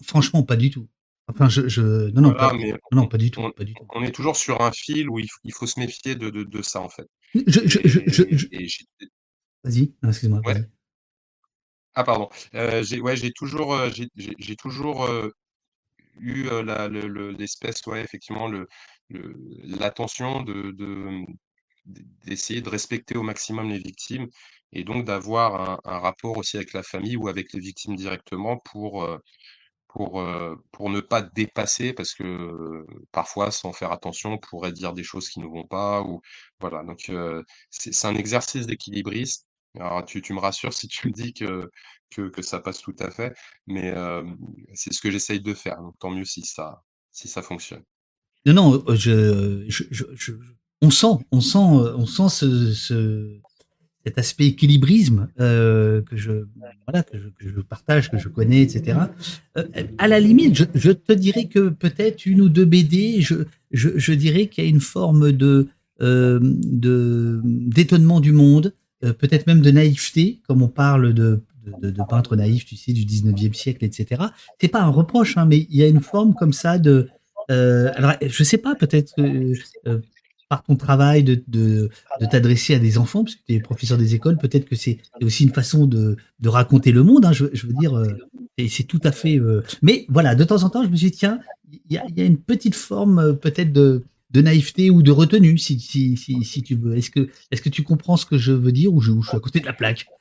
franchement 0.03 0.43
pas 0.43 0.57
du 0.57 0.71
tout. 0.71 0.89
Enfin 1.29 1.49
je 1.49 1.69
je 1.69 2.11
non, 2.13 2.23
non, 2.23 2.35
pas 2.35 2.53
mais 2.53 2.73
non, 2.91 2.99
non, 3.03 3.07
on 3.07 3.09
pas 3.09 3.19
du 3.19 3.31
tout, 3.31 3.43
on 3.43 3.53
pas 3.57 3.65
du 3.65 3.75
tout. 3.75 3.91
on 3.95 4.03
est 4.05 4.13
toujours 4.15 4.37
sur 4.37 4.61
un 4.63 4.73
fil 4.73 5.09
où 5.11 5.19
il 5.19 5.29
faut 5.31 5.41
il 5.45 5.53
faut 5.53 5.67
se 5.67 5.81
méfier 5.81 6.15
de 6.17 6.31
de 6.31 6.45
de 6.45 6.63
ça, 6.63 6.81
en 6.81 6.89
fait 6.89 7.09
Je 7.35 7.61
je 7.69 7.79
je 7.89 8.01
je 8.07 8.23
et 8.27 8.39
je 8.39 8.47
et 8.51 8.69
j'ai 8.69 8.85
vas-y, 9.65 9.95
non 10.03 10.11
excuse-moi, 10.11 10.41
ouais? 10.45 10.55
vas-y. 10.55 10.71
Ah 11.95 12.03
pardon, 12.05 12.29
heu, 12.55 12.83
j'ai 12.83 13.01
ouais, 13.01 13.17
j'ai 13.17 13.33
toujours, 13.33 13.75
heu, 13.75 13.91
j'ai 13.93 14.09
j'ai 14.17 14.35
j'ai 14.39 14.57
toujours, 14.57 15.05
heu, 15.07 15.33
eu, 16.19 16.45
la 16.65 16.89
le 16.89 17.09
le 17.09 17.33
l'espèce, 17.33 17.87
ouais, 17.87 18.03
effectivement, 18.03 18.49
le 18.49 18.69
le 19.11 19.35
l'attention 19.65 20.43
de 20.43 20.73
de, 20.73 20.87
mmh, 20.87 21.27
d'essayer 22.27 22.63
de 22.63 22.71
respecter 22.71 23.17
au 23.19 23.23
maximum 23.25 23.71
les 23.71 23.79
victimes 23.81 24.29
et 24.73 24.85
donc 24.85 25.05
d'avoir 25.07 25.81
un 25.87 25.95
un 25.97 25.99
rapport 26.01 26.37
aussi 26.39 26.57
avec 26.59 26.73
la 26.75 26.83
famille 26.85 27.17
ou 27.17 27.29
avec 27.29 27.53
les 27.55 27.61
victimes 27.61 27.97
directement 27.97 28.59
pour, 28.59 29.05
pour, 29.95 30.21
heu, 30.21 30.57
pour 30.73 30.91
ne 30.91 31.01
pas 31.01 31.23
dépasser 31.23 31.93
parce 31.95 32.15
que, 32.15 32.25
heu, 32.25 32.87
parfois, 33.13 33.51
sans 33.51 33.73
faire 33.73 33.93
attention, 33.93 34.33
on 34.35 34.39
pourrait 34.39 34.73
dire 34.73 34.93
des 34.95 35.05
choses 35.05 35.29
qui 35.31 35.41
ne 35.41 35.47
vont 35.47 35.67
pas 35.67 36.03
ou 36.03 36.21
voilà, 36.61 36.83
donc 36.85 37.07
heu, 37.11 37.45
c'est 37.71 38.07
un 38.07 38.15
exercice 38.17 38.67
d'équilibriste. 38.67 39.47
Alors 39.81 40.05
tu 40.05 40.23
tu 40.23 40.33
me 40.35 40.39
rassures 40.41 40.73
si 40.75 40.89
tu 40.89 41.09
me 41.09 41.13
dis 41.13 41.33
que 41.35 41.71
que 42.11 42.29
que 42.29 42.43
ça 42.43 42.61
passe 42.61 42.81
tout 42.81 42.95
à 43.01 43.11
fait, 43.11 43.35
mais 43.67 43.93
c'est 44.75 44.93
ce 44.93 45.01
que 45.01 45.11
j'essaye 45.11 45.41
de 45.41 45.55
faire, 45.55 45.81
donc 45.83 45.99
tant 45.99 46.11
mieux 46.11 46.25
si 46.25 46.43
ça 46.43 46.83
si 47.13 47.29
ça 47.29 47.43
fonctionne. 47.43 47.85
Non, 48.47 48.55
non, 48.55 48.85
je 48.95 49.65
je 49.69 49.85
je 50.15 50.33
on 50.83 50.91
sent 50.91 51.07
on 51.33 51.41
sent, 51.41 51.59
on 51.59 52.07
sent 52.07 52.29
ce 52.29 52.75
cet 54.05 54.19
aspect 54.19 54.47
équilibrisme, 54.49 55.29
heu, 55.41 56.05
que 56.09 56.17
je 56.17 56.45
voilà, 56.87 57.03
que 57.03 57.17
je 57.41 57.61
partage, 57.61 58.11
que 58.11 58.19
je 58.19 58.29
connais 58.29 58.63
et 58.63 58.69
cetera. 58.69 59.11
Heu, 59.57 59.67
à 59.99 60.09
la 60.09 60.21
limite, 60.21 60.69
je 60.75 60.91
te 60.91 61.13
dirais 61.13 61.47
que 61.47 61.71
peut-être 61.71 62.27
une 62.27 62.43
ou 62.43 62.49
2 62.49 62.65
BD, 62.67 63.21
je 63.21 63.35
je 63.73 64.13
dirais 64.13 64.47
qu'il 64.49 64.65
y 64.65 64.67
a 64.67 64.71
une 64.71 64.81
forme 64.81 65.33
de, 65.33 65.69
hem, 66.01 66.61
de 66.63 67.41
d'étonnement 67.45 68.21
du 68.21 68.33
monde, 68.33 68.75
peut-être 69.01 69.47
même 69.47 69.61
de 69.61 69.71
naïveté, 69.71 70.41
comme 70.47 70.63
on 70.63 70.69
parle 70.69 71.15
de 71.15 71.41
de 71.81 72.03
peintres 72.11 72.37
naïfs, 72.37 72.67
tu 72.67 72.77
sais, 72.77 72.93
du 72.93 73.07
19e 73.07 73.55
siècle 73.55 73.87
et 73.87 73.91
cetera. 73.91 74.35
C'est 74.61 74.69
pas 74.69 74.83
un 74.83 74.91
reproche, 74.91 75.39
hein, 75.39 75.47
mais 75.47 75.67
il 75.71 75.77
y 75.77 75.83
a 75.83 75.89
une 75.89 76.03
forme 76.03 76.35
comme 76.35 76.53
ça 76.53 76.79
de, 76.79 77.09
alors 77.49 78.13
je 78.21 78.45
sais 78.45 78.59
pas, 78.59 78.75
peut-être 78.75 79.15
par 80.55 80.63
ton 80.63 80.77
travail 80.77 81.25
de 81.25 81.43
de 81.49 81.91
de 82.21 82.27
t'adresser 82.27 82.75
à 82.77 82.79
des 82.79 82.97
enfants, 82.99 83.25
parce 83.25 83.35
que 83.37 83.43
tu 83.47 83.55
es 83.55 83.61
professeur 83.61 83.99
des 83.99 84.15
écoles, 84.15 84.37
peut-être 84.39 84.67
que 84.71 84.77
c'est 84.77 84.99
aussi 85.23 85.43
une 85.45 85.53
façon 85.61 85.87
de 85.87 86.17
de 86.45 86.49
raconter 86.49 86.93
le 86.93 87.03
monde, 87.03 87.25
hein, 87.27 87.33
je 87.33 87.47
je 87.53 87.67
veux 87.67 87.73
dire, 87.83 87.93
et 88.57 88.69
c'est 88.69 88.85
tout 88.85 89.01
à 89.03 89.11
fait, 89.13 89.37
heu 89.39 89.65
mais 89.83 90.07
voilà, 90.09 90.37
de 90.37 90.45
temps 90.45 90.63
en 90.63 90.71
temps, 90.71 90.85
je 90.85 90.89
me 90.89 90.97
suis 90.97 91.11
dit: 91.11 91.17
«Tiens, 91.19 91.41
il 91.73 91.81
y 91.95 91.99
a 91.99 92.05
il 92.09 92.17
y 92.19 92.23
a 92.23 92.25
une 92.25 92.39
petite 92.39 92.77
forme, 92.77 93.19
heu, 93.21 93.37
peut-être 93.37 93.73
de 93.73 94.05
de 94.31 94.41
naïveté 94.43 94.91
ou 94.91 95.03
de 95.03 95.11
retenue, 95.11 95.59
si 95.59 95.81
si 95.81 96.17
si 96.17 96.45
si 96.45 96.63
tu 96.63 96.77
veux». 96.77 96.97
Est-ce 96.97 97.11
que 97.11 97.29
est-ce 97.51 97.63
que 97.63 97.69
tu 97.77 97.83
comprends 97.83 98.17
ce 98.17 98.27
que 98.27 98.39
je 98.39 98.53
veux 98.53 98.73
dire 98.73 98.95
ou 98.95 99.01
je 99.01 99.11
ou 99.11 99.23
je 99.23 99.29
suis 99.31 99.37
à 99.37 99.41
côté 99.41 99.59
de 99.61 99.67
la 99.67 99.73
plaque? 99.73 100.07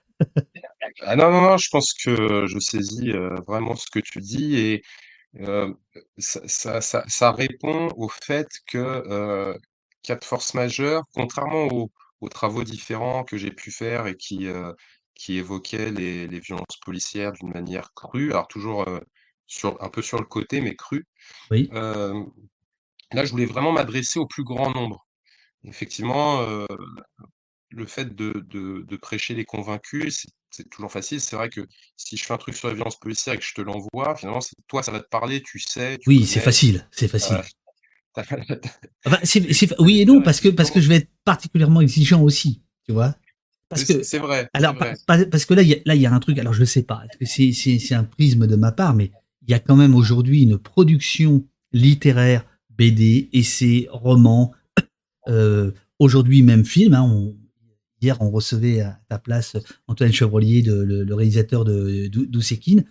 Ah 1.01 1.15
non, 1.15 1.31
non, 1.31 1.41
non, 1.41 1.57
je 1.57 1.69
pense 1.71 1.93
que 1.93 2.45
je 2.47 2.59
saisis, 2.59 3.11
vraiment 3.47 3.75
ce 3.75 3.87
que 3.91 3.99
tu 3.99 4.19
dis 4.19 4.55
et 4.57 4.83
ça 6.19 6.41
ça 6.47 6.81
ça 6.81 7.03
ça 7.07 7.31
répond 7.31 7.89
au 7.97 8.09
fait 8.09 8.47
que, 8.67 8.79
cas 10.03 10.15
de 10.15 10.25
force 10.25 10.53
majeure, 10.53 11.03
contrairement 11.13 11.67
aux 11.67 11.91
aux 12.21 12.29
travaux 12.29 12.63
différents 12.63 13.23
que 13.25 13.37
j'ai 13.37 13.51
pu 13.51 13.69
faire 13.71 14.07
et 14.07 14.15
qui, 14.15 14.47
heu, 14.47 14.73
qui 15.15 15.37
évoquaient 15.37 15.91
les 15.91 16.27
les 16.27 16.39
violences 16.39 16.77
policières 16.85 17.33
d'une 17.33 17.51
manière 17.51 17.93
crue, 17.95 18.31
alors 18.31 18.47
toujours, 18.47 18.87
heu, 18.89 19.01
sur 19.47 19.81
un 19.83 19.89
peu 19.89 20.01
sur 20.01 20.19
le 20.19 20.25
côté, 20.25 20.61
mais 20.61 20.75
crue. 20.75 21.05
Oui, 21.51 21.69
Hem, 21.73 22.27
là, 23.13 23.25
je 23.25 23.31
voulais 23.31 23.45
vraiment 23.45 23.71
m'adresser 23.73 24.19
au 24.19 24.27
plus 24.27 24.43
grand 24.43 24.71
nombre. 24.71 25.07
Effectivement, 25.65 26.45
le 27.71 27.85
fait 27.85 28.15
de 28.15 28.31
de 28.47 28.83
de 28.87 28.97
prêcher 28.97 29.33
les 29.33 29.45
convaincus, 29.45 30.25
c'est 30.51 30.69
toujours 30.69 30.91
facile. 30.91 31.19
C'est 31.21 31.35
vrai 31.35 31.49
que 31.49 31.61
si 31.97 32.17
je 32.17 32.23
fais 32.23 32.33
un 32.33 32.37
truc 32.37 32.55
sur 32.55 32.67
la 32.67 32.73
violence 32.75 32.99
policière 32.99 33.33
et 33.35 33.37
que 33.39 33.43
je 33.43 33.53
te 33.53 33.61
l'envoie, 33.61 34.15
finalement, 34.15 34.39
toi, 34.67 34.83
ça 34.83 34.91
va 34.91 34.99
te 34.99 35.09
parler, 35.09 35.41
tu 35.41 35.59
sais, 35.59 35.97
tu 35.97 36.09
oui, 36.09 36.25
c'est 36.25 36.39
facile, 36.39 36.87
c'est 36.91 37.07
facile. 37.07 37.37
Oui 39.79 40.01
et 40.01 40.05
non, 40.05 40.21
parce 40.21 40.39
que 40.39 40.49
parce 40.49 40.71
que 40.71 40.79
je 40.79 40.87
vais 40.87 40.97
être 40.97 41.09
particulièrement 41.25 41.81
exigeant 41.81 42.21
aussi, 42.21 42.61
tu 42.85 42.91
vois? 42.91 43.15
Parce 43.69 43.85
que 43.85 44.03
c'est 44.03 44.19
vrai, 44.19 44.49
alors 44.53 44.75
vrai. 44.75 44.95
parce 45.07 45.45
que 45.45 45.53
là, 45.55 45.63
il 45.63 45.69
y 45.69 45.99
y 45.99 46.05
a 46.05 46.13
un 46.13 46.19
truc, 46.19 46.37
alors 46.37 46.53
je 46.53 46.63
sais 46.63 46.83
pas, 46.83 47.03
c'est 47.23 47.95
un 47.95 48.03
prisme 48.03 48.45
de 48.45 48.55
ma 48.55 48.71
part, 48.71 48.93
mais 48.93 49.11
il 49.41 49.51
y 49.51 49.53
a 49.53 49.59
quand 49.59 49.75
même 49.75 49.95
aujourd'hui 49.95 50.43
une 50.43 50.57
production 50.57 51.45
littéraire 51.71 52.45
BD, 52.69 53.29
essais, 53.33 53.87
romans, 53.89 54.53
euh, 55.27 55.71
aujourd'hui 55.99 56.43
même 56.43 56.65
film. 56.65 56.93
Hein, 56.93 57.03
on, 57.03 57.35
hier, 58.01 58.21
on 58.21 58.29
recevait 58.29 58.81
à 58.81 58.99
ta 59.09 59.17
place 59.17 59.57
Antoine 59.87 60.11
Chevrolier, 60.11 60.61
de, 60.61 60.73
le, 60.73 61.15
réalisateur 61.15 61.65
de 61.65 62.07
Doucekin. 62.07 62.83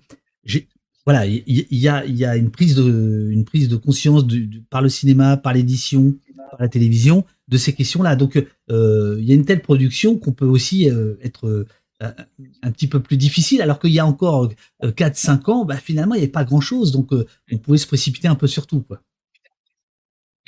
Voilà, 1.04 1.26
il 1.26 1.42
y, 1.46 1.88
a, 1.88 2.36
une 2.36 2.50
prise 2.50 2.76
de, 2.76 3.76
conscience 3.76 4.24
par 4.70 4.82
le 4.82 4.88
cinéma, 4.88 5.36
par 5.36 5.52
l'édition, 5.52 6.14
par 6.50 6.60
la 6.60 6.68
télévision 6.68 7.24
de 7.48 7.56
ces 7.58 7.72
questions-là. 7.74 8.14
Donc, 8.14 8.36
euh, 8.70 9.16
il 9.18 9.24
y 9.24 9.32
a 9.32 9.34
une 9.34 9.44
telle 9.44 9.62
production 9.62 10.16
qu'on 10.16 10.32
peut 10.32 10.46
aussi 10.46 10.88
euh, 10.88 11.16
être 11.22 11.66
un 12.00 12.70
petit 12.72 12.86
peu 12.86 13.00
plus 13.00 13.16
difficile, 13.16 13.62
alors 13.62 13.80
qu'il 13.80 13.90
y 13.90 13.98
a 13.98 14.06
encore 14.06 14.52
4-5 14.82 15.50
ans, 15.50 15.64
bah, 15.64 15.76
finalement, 15.76 16.14
il 16.14 16.18
n'y 16.18 16.24
avait 16.24 16.32
pas 16.32 16.44
grand-chose, 16.44 16.92
donc 16.92 17.10
on 17.50 17.58
pouvait 17.58 17.78
se 17.78 17.86
précipiter 17.86 18.28
un 18.28 18.34
peu 18.34 18.46
sur 18.46 18.66
tout. 18.66 18.82
Quoi. 18.82 19.00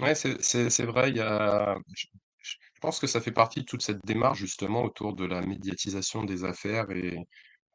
Ouais, 0.01 0.15
c'est 0.15 0.85
vrai, 0.85 1.15
je 1.15 2.07
je 2.85 2.89
pense 2.89 3.01
que 3.01 3.07
ça 3.07 3.23
fait 3.23 3.33
partie 3.33 3.61
de 3.61 3.65
toute 3.65 3.81
cette 3.81 4.05
démarche 4.05 4.41
justement 4.41 4.85
autour 4.85 5.15
de 5.15 5.25
la 5.25 5.41
médiatisation 5.41 6.23
des 6.23 6.45
affaires 6.45 6.91
et 6.91 7.17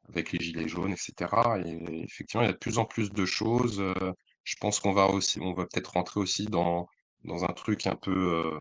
avec 0.09 0.31
les 0.31 0.39
gilets 0.39 0.67
jaunes 0.67 0.93
et 0.93 0.97
cetera. 0.97 1.59
Et 1.65 2.03
effectivement, 2.03 2.43
il 2.43 2.47
y 2.47 2.49
a 2.49 2.53
de 2.53 2.57
plus 2.57 2.77
en 2.79 2.85
plus 2.85 3.11
de 3.11 3.25
choses, 3.25 3.83
je 4.43 4.55
pense 4.61 4.79
qu'on 4.79 4.93
va 4.93 5.07
aussi 5.07 5.39
on 5.41 5.53
va 5.53 5.65
peut-être 5.65 5.93
rentrer 5.93 6.19
aussi 6.19 6.45
dans 6.45 6.87
dans 7.25 7.43
un 7.45 7.53
truc 7.53 7.85
un 7.87 7.95
peu, 7.95 8.57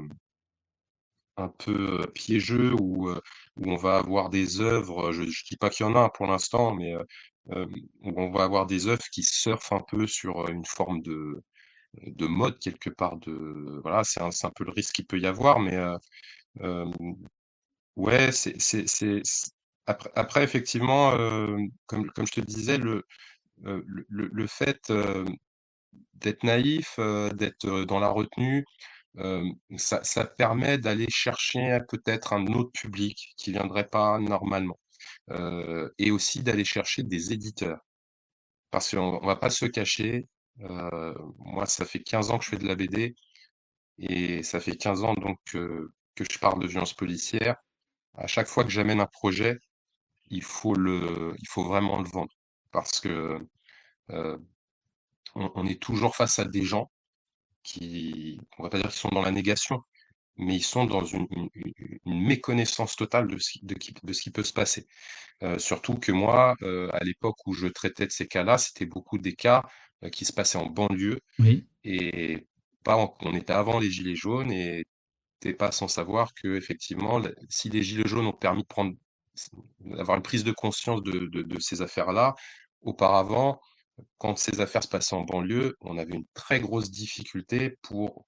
un 1.37 1.49
peu, 1.49 2.07
piégeux 2.15 2.75
où, 2.81 3.11
où 3.11 3.70
on 3.70 3.77
va 3.77 3.97
avoir 3.99 4.31
des 4.31 4.61
œuvres, 4.61 5.12
je 5.12 5.23
je 5.25 5.45
dis 5.45 5.57
pas 5.57 5.70
qu'il 5.70 5.87
y 5.87 5.89
en 5.89 5.95
a 5.97 6.11
pour 6.11 6.27
l'instant, 6.27 6.75
mais, 6.75 6.95
où 7.47 8.12
on 8.16 8.31
va 8.31 8.45
avoir 8.45 8.66
des 8.66 8.87
œuvres 8.89 9.05
qui 9.12 9.23
surfent 9.23 9.73
un 9.73 9.81
peu 9.81 10.07
sur, 10.07 10.49
une 10.51 10.65
forme 10.66 11.03
de 11.03 11.43
de 12.07 12.27
mode 12.27 12.59
quelque 12.61 12.91
part 12.91 13.16
de 13.19 13.81
voilà, 13.83 14.05
c'est 14.05 14.20
un 14.23 14.31
un 14.45 14.51
peu 14.51 14.65
le 14.65 14.73
risque 14.73 14.95
qu'il 14.97 15.07
peut 15.07 15.19
y 15.20 15.27
avoir, 15.27 15.61
mais 15.61 15.77
ouais, 17.97 18.33
c'est 18.33 19.23
après 20.15 20.44
effectivement, 20.44 21.12
comme 21.86 22.10
comme 22.12 22.27
je 22.27 22.32
te 22.32 22.40
disais, 22.40 22.78
le, 22.78 23.05
le 23.62 24.06
le 24.09 24.47
fait, 24.47 24.90
d'être 26.15 26.44
naïf, 26.44 26.98
d'être, 27.35 27.85
dans 27.85 28.01
la 28.01 28.09
retenue, 28.09 28.65
ça 29.77 30.24
permet 30.27 30.78
d'aller 30.78 31.09
chercher 31.10 31.78
peut-être 31.89 32.32
un 32.32 32.47
autre 32.48 32.73
public 32.73 33.35
qui 33.36 33.52
viendrait 33.52 33.86
pas 33.86 34.19
normalement, 34.19 34.78
et 35.98 36.10
aussi 36.10 36.43
d'aller 36.43 36.65
chercher 36.65 37.02
des 37.02 37.32
éditeurs. 37.32 37.81
Parce 38.70 38.90
qu'on 38.90 39.20
on 39.23 39.27
va 39.27 39.36
pas 39.36 39.51
se 39.51 39.66
cacher, 39.66 40.27
moi, 40.59 41.66
ça 41.66 41.85
fait 41.85 42.01
15 42.01 42.31
ans 42.31 42.39
que 42.39 42.44
je 42.44 42.51
fais 42.51 42.59
de 42.59 42.66
la 42.66 42.74
BD 42.77 43.15
et 43.98 44.43
ça 44.43 44.60
fait 44.60 44.77
15 44.77 45.05
ans 45.05 45.15
donc 45.15 45.39
que 45.52 45.90
je 46.19 46.39
parle 46.39 46.60
de 46.62 46.66
violence 46.69 46.94
policière. 46.94 47.56
À 48.16 48.27
chaque 48.28 48.48
fois 48.48 48.65
que 48.65 48.70
j'amène 48.70 49.01
un 49.01 49.06
projet, 49.06 49.59
il 50.31 50.43
faut 50.43 50.75
le 50.75 51.35
il 51.39 51.49
faut 51.49 51.65
vraiment 51.65 51.99
le 52.01 52.09
vendre 52.09 52.33
parce 52.73 53.01
que, 53.01 53.39
heu, 54.13 54.39
on 55.35 55.51
on 55.55 55.67
est 55.67 55.81
toujours 55.83 56.17
face 56.17 56.39
à 56.39 56.45
des 56.45 56.63
gens 56.65 56.91
qui 57.65 58.41
on 58.59 58.65
va 58.65 58.71
pas 58.71 58.79
dire 58.79 58.89
qu'ils 58.91 58.99
sont 59.01 59.11
dans 59.11 59.23
la 59.23 59.33
négation, 59.33 59.81
mais 60.39 60.57
ils 60.57 60.63
sont 60.65 60.87
dans 60.87 61.05
une 61.05 61.27
une 61.31 61.51
une 62.07 62.23
méconnaissance 62.27 62.97
totale 62.97 63.29
de 63.29 63.39
ce 63.39 63.53
qui 63.53 63.61
de 63.67 64.13
ce 64.15 64.23
qui 64.23 64.31
peut 64.33 64.45
se 64.45 64.53
passer. 64.55 64.87
Heu, 65.45 65.59
surtout 65.61 65.97
que 65.97 66.13
moi, 66.13 66.57
heu, 66.63 66.91
à 66.95 67.05
l'époque 67.05 67.37
où 67.47 67.55
je 67.55 67.69
traitais 67.69 68.07
de 68.09 68.13
ces 68.13 68.29
cas-là, 68.29 68.59
c'était 68.59 68.87
beaucoup 68.87 69.19
des 69.19 69.35
cas, 69.35 69.63
qui 70.13 70.25
se 70.27 70.33
passaient 70.35 70.59
en 70.59 70.67
banlieue 70.69 71.21
Oui. 71.39 71.69
et 71.85 72.47
pas 72.85 72.97
en 72.97 73.15
on 73.23 73.35
était 73.35 73.53
avant 73.53 73.79
les 73.81 73.91
gilets 73.91 74.15
jaunes 74.17 74.53
et 74.53 74.85
tu 75.41 75.55
pas 75.57 75.73
sans 75.73 75.89
savoir 75.89 76.35
qu'effectivement, 76.35 77.19
le 77.21 77.35
si 77.51 77.69
les 77.71 77.83
gilets 77.83 78.09
jaunes 78.09 78.27
ont 78.27 78.33
permis 78.33 78.63
de 78.63 78.67
prendre 78.69 78.95
d'avoir 79.81 80.16
une 80.16 80.23
prise 80.23 80.44
de 80.44 80.52
conscience 80.52 81.02
de 81.02 81.12
de 81.32 81.43
de 81.43 81.60
ces 81.60 81.82
affaires-là, 81.82 82.35
auparavant, 82.82 83.60
quand 84.19 84.36
ces 84.39 84.60
affaires 84.60 84.82
se 84.85 84.89
passaient 84.89 85.16
en 85.16 85.23
banlieue, 85.24 85.77
on 85.82 85.98
avait 85.98 86.15
une 86.15 86.27
très 86.35 86.60
grosse 86.60 86.90
difficulté 86.90 87.77
pour, 87.82 88.27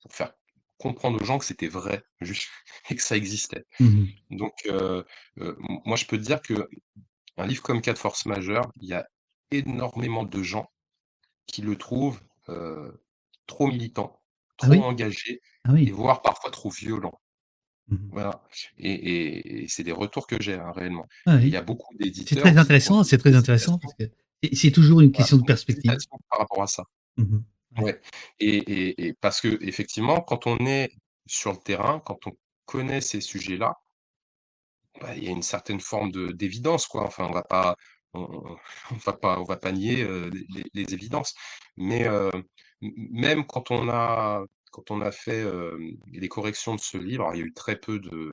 pour 0.00 0.12
faire 0.12 0.32
comprendre 0.78 1.20
aux 1.20 1.24
gens 1.24 1.38
que 1.38 1.44
c'était 1.44 1.68
vrai, 1.68 2.02
juste 2.20 2.48
et 2.90 2.96
que 2.96 3.02
ça 3.02 3.16
existait. 3.16 3.64
Mmh 3.80 4.14
Donc 4.30 4.54
heu 4.66 5.04
heu, 5.40 5.56
moi 5.86 5.96
je 5.96 6.06
peux 6.06 6.18
te 6.18 6.22
dire 6.24 6.42
qu'un 6.42 6.88
livre 7.46 7.62
comme 7.62 7.82
Cas 7.82 7.94
force 7.96 8.26
majeure, 8.26 8.70
il 8.76 8.88
y 8.88 8.94
a 8.94 9.06
énormément 9.52 10.24
de 10.24 10.42
gens 10.42 10.66
qui 11.46 11.62
le 11.62 11.76
trouvent, 11.78 12.20
trop 13.46 13.66
militant, 13.68 14.22
Ah 14.60 14.68
trop 14.68 14.70
oui? 14.70 14.84
engagé 14.84 15.40
Ah 15.64 15.72
et 15.82 15.90
voire 15.90 16.20
parfois 16.22 16.50
trop 16.50 16.70
violent. 16.70 17.20
Mmh 17.88 17.96
Voilà 18.12 18.42
et 18.78 18.90
et 18.92 19.64
et 19.64 19.68
c'est 19.68 19.82
des 19.82 19.92
retours 19.92 20.26
que 20.26 20.40
j'ai, 20.40 20.54
hein, 20.54 20.72
réellement 20.74 21.06
Ah 21.26 21.36
il 21.36 21.48
y 21.50 21.56
a 21.56 21.60
beaucoup 21.62 21.92
C'est 21.98 22.04
d'éditeurs 22.04 22.42
très 22.42 22.52
qui 22.52 22.58
ont 22.58 22.60
intéressant, 22.62 23.04
c'est 23.04 23.18
très 23.18 23.34
intéressant 23.34 23.78
que 23.78 23.86
c'est 23.98 24.54
c'est 24.54 24.70
toujours 24.70 25.00
une 25.00 25.08
voilà, 25.10 25.18
question 25.18 25.36
de 25.38 25.44
perspective. 25.44 25.90
par 26.30 26.40
rapport 26.40 26.62
à 26.62 26.66
ça. 26.66 26.84
Mmh 27.16 27.38
Ouais. 27.78 27.84
Ouais 27.84 28.00
et 28.40 28.56
et 28.56 29.06
et 29.08 29.14
parce 29.14 29.40
qu'effectivement, 29.40 30.20
quand 30.20 30.46
on 30.46 30.58
est 30.64 30.90
sur 31.26 31.50
le 31.52 31.58
terrain, 31.58 32.00
quand 32.04 32.26
on 32.26 32.32
connaît 32.66 33.00
ces 33.00 33.20
sujets-là, 33.20 33.74
bah, 35.00 35.14
il 35.16 35.24
y 35.24 35.28
a 35.28 35.30
une 35.30 35.42
certaine 35.42 35.80
forme 35.80 36.10
de 36.12 36.28
d'évidence, 36.32 36.86
quoi. 36.86 37.04
Enfin, 37.04 37.26
on 37.28 37.32
va 37.32 37.42
pas 37.42 37.76
on 38.14 38.56
va 39.06 39.12
pas 39.12 39.40
on 39.40 39.44
va 39.44 39.56
pas 39.56 39.72
nier, 39.72 40.06
les 40.74 40.94
évidences. 40.94 41.34
Mais, 41.76 42.06
même 42.80 43.46
quand 43.46 43.70
on 43.70 43.88
a 43.88 44.44
quand 44.74 44.90
on 44.90 45.00
a 45.00 45.12
fait, 45.12 45.44
les 46.12 46.28
corrections 46.28 46.74
de 46.74 46.80
ce 46.80 46.98
livre, 46.98 47.30
il 47.34 47.38
y 47.38 47.42
a 47.42 47.46
eu 47.46 47.54
très 47.54 47.76
peu 47.78 48.00
de 48.00 48.32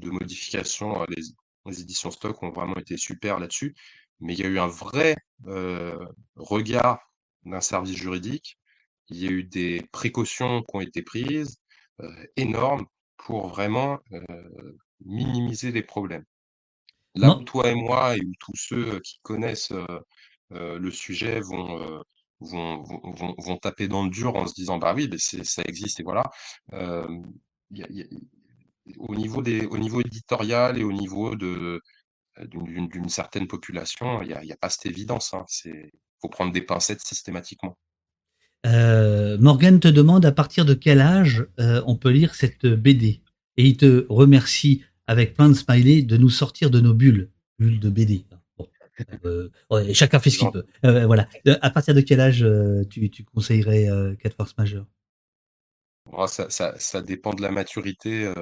de 0.00 0.10
modifications, 0.10 1.02
heu, 1.02 1.06
les 1.08 1.22
les 1.66 1.80
éditions 1.80 2.10
Stock 2.10 2.42
ont 2.42 2.50
vraiment 2.50 2.76
été 2.76 2.96
super 2.96 3.38
là-dessus. 3.38 3.74
Mais 4.20 4.34
il 4.34 4.40
y 4.40 4.44
a 4.44 4.48
eu 4.48 4.58
un 4.58 4.68
vrai, 4.68 5.16
regard 6.36 6.98
d'un 7.44 7.60
service 7.60 7.96
juridique. 7.96 8.58
Il 9.08 9.18
y 9.18 9.26
a 9.28 9.30
eu 9.30 9.44
des 9.44 9.82
précautions 9.92 10.62
qui 10.62 10.76
ont 10.76 10.80
été 10.80 11.02
prises, 11.02 11.58
énormes 12.36 12.86
pour 13.16 13.48
vraiment, 13.48 13.98
minimiser 15.04 15.72
les 15.72 15.82
problèmes. 15.82 16.24
Là 17.14 17.36
où 17.36 17.42
toi 17.44 17.68
et 17.70 17.74
moi 17.74 18.16
et 18.16 18.20
où 18.20 18.32
tous 18.40 18.56
ceux, 18.56 19.00
qui 19.00 19.20
connaissent, 19.22 19.72
le 20.50 20.90
sujet 20.90 21.40
vont, 21.40 22.02
vont 22.42 22.84
vont 23.38 23.56
taper 23.56 23.88
dans 23.88 24.04
le 24.04 24.10
dur 24.10 24.36
en 24.36 24.46
se 24.46 24.54
disant: 24.54 24.78
«Bah 24.78 24.94
oui, 24.96 25.08
ça 25.18 25.62
existe 25.66 26.00
et 26.00 26.02
voilà». 26.02 26.30
Il 26.72 27.86
il 27.90 28.08
au 28.98 29.14
niveau 29.14 29.42
des 29.42 29.66
au 29.66 29.78
niveau 29.78 30.00
éditorial 30.00 30.78
et 30.78 30.84
au 30.84 30.92
niveau 30.92 31.36
d'une 31.36 33.08
certaine 33.08 33.46
population, 33.46 34.22
il 34.22 34.30
y 34.30 34.34
a 34.34 34.42
il 34.42 34.48
y 34.48 34.52
a 34.52 34.56
pas 34.56 34.68
cette 34.70 34.86
évidence, 34.86 35.34
hein. 35.34 35.44
C'est 35.48 35.90
faut 36.20 36.28
prendre 36.28 36.52
des 36.52 36.62
pincettes 36.62 37.00
systématiquement. 37.02 37.76
Heu, 38.66 39.38
Morgane 39.38 39.80
te 39.80 39.88
demande 39.88 40.24
à 40.24 40.32
partir 40.32 40.64
de 40.64 40.74
quel 40.74 41.00
âge, 41.00 41.46
heu, 41.60 41.82
on 41.86 41.96
peut 41.96 42.10
lire 42.10 42.34
cette 42.34 42.66
BD? 42.66 43.22
Et 43.56 43.66
il 43.66 43.76
te 43.76 44.06
remercie 44.08 44.84
avec 45.06 45.34
plein 45.34 45.48
de 45.48 45.54
smileys 45.54 46.04
de 46.04 46.16
nous 46.16 46.30
sortir 46.30 46.70
de 46.70 46.80
nos 46.80 46.94
bulles, 46.94 47.30
bulles 47.58 47.80
de 47.80 47.90
BD. 47.90 48.24
Heu, 49.24 49.50
ouais, 49.70 49.94
chacun 49.94 50.18
fait 50.20 50.30
ce 50.30 50.38
qu'il 50.38 50.50
peut. 50.50 50.64
Heu, 50.84 51.04
voilà. 51.06 51.28
Heu, 51.46 51.56
à 51.62 51.70
partir 51.70 51.94
de 51.94 52.00
quel 52.00 52.20
âge, 52.20 52.46
tu 52.90 53.10
tu 53.10 53.24
conseillerais, 53.24 53.88
heu, 53.88 54.16
4 54.16 54.36
forces 54.36 54.56
majeures? 54.58 54.86
Oh, 56.10 56.26
ça 56.26 56.50
ça 56.50 56.74
ça 56.78 57.00
dépend 57.00 57.32
de 57.32 57.42
la 57.42 57.50
maturité, 57.50 58.32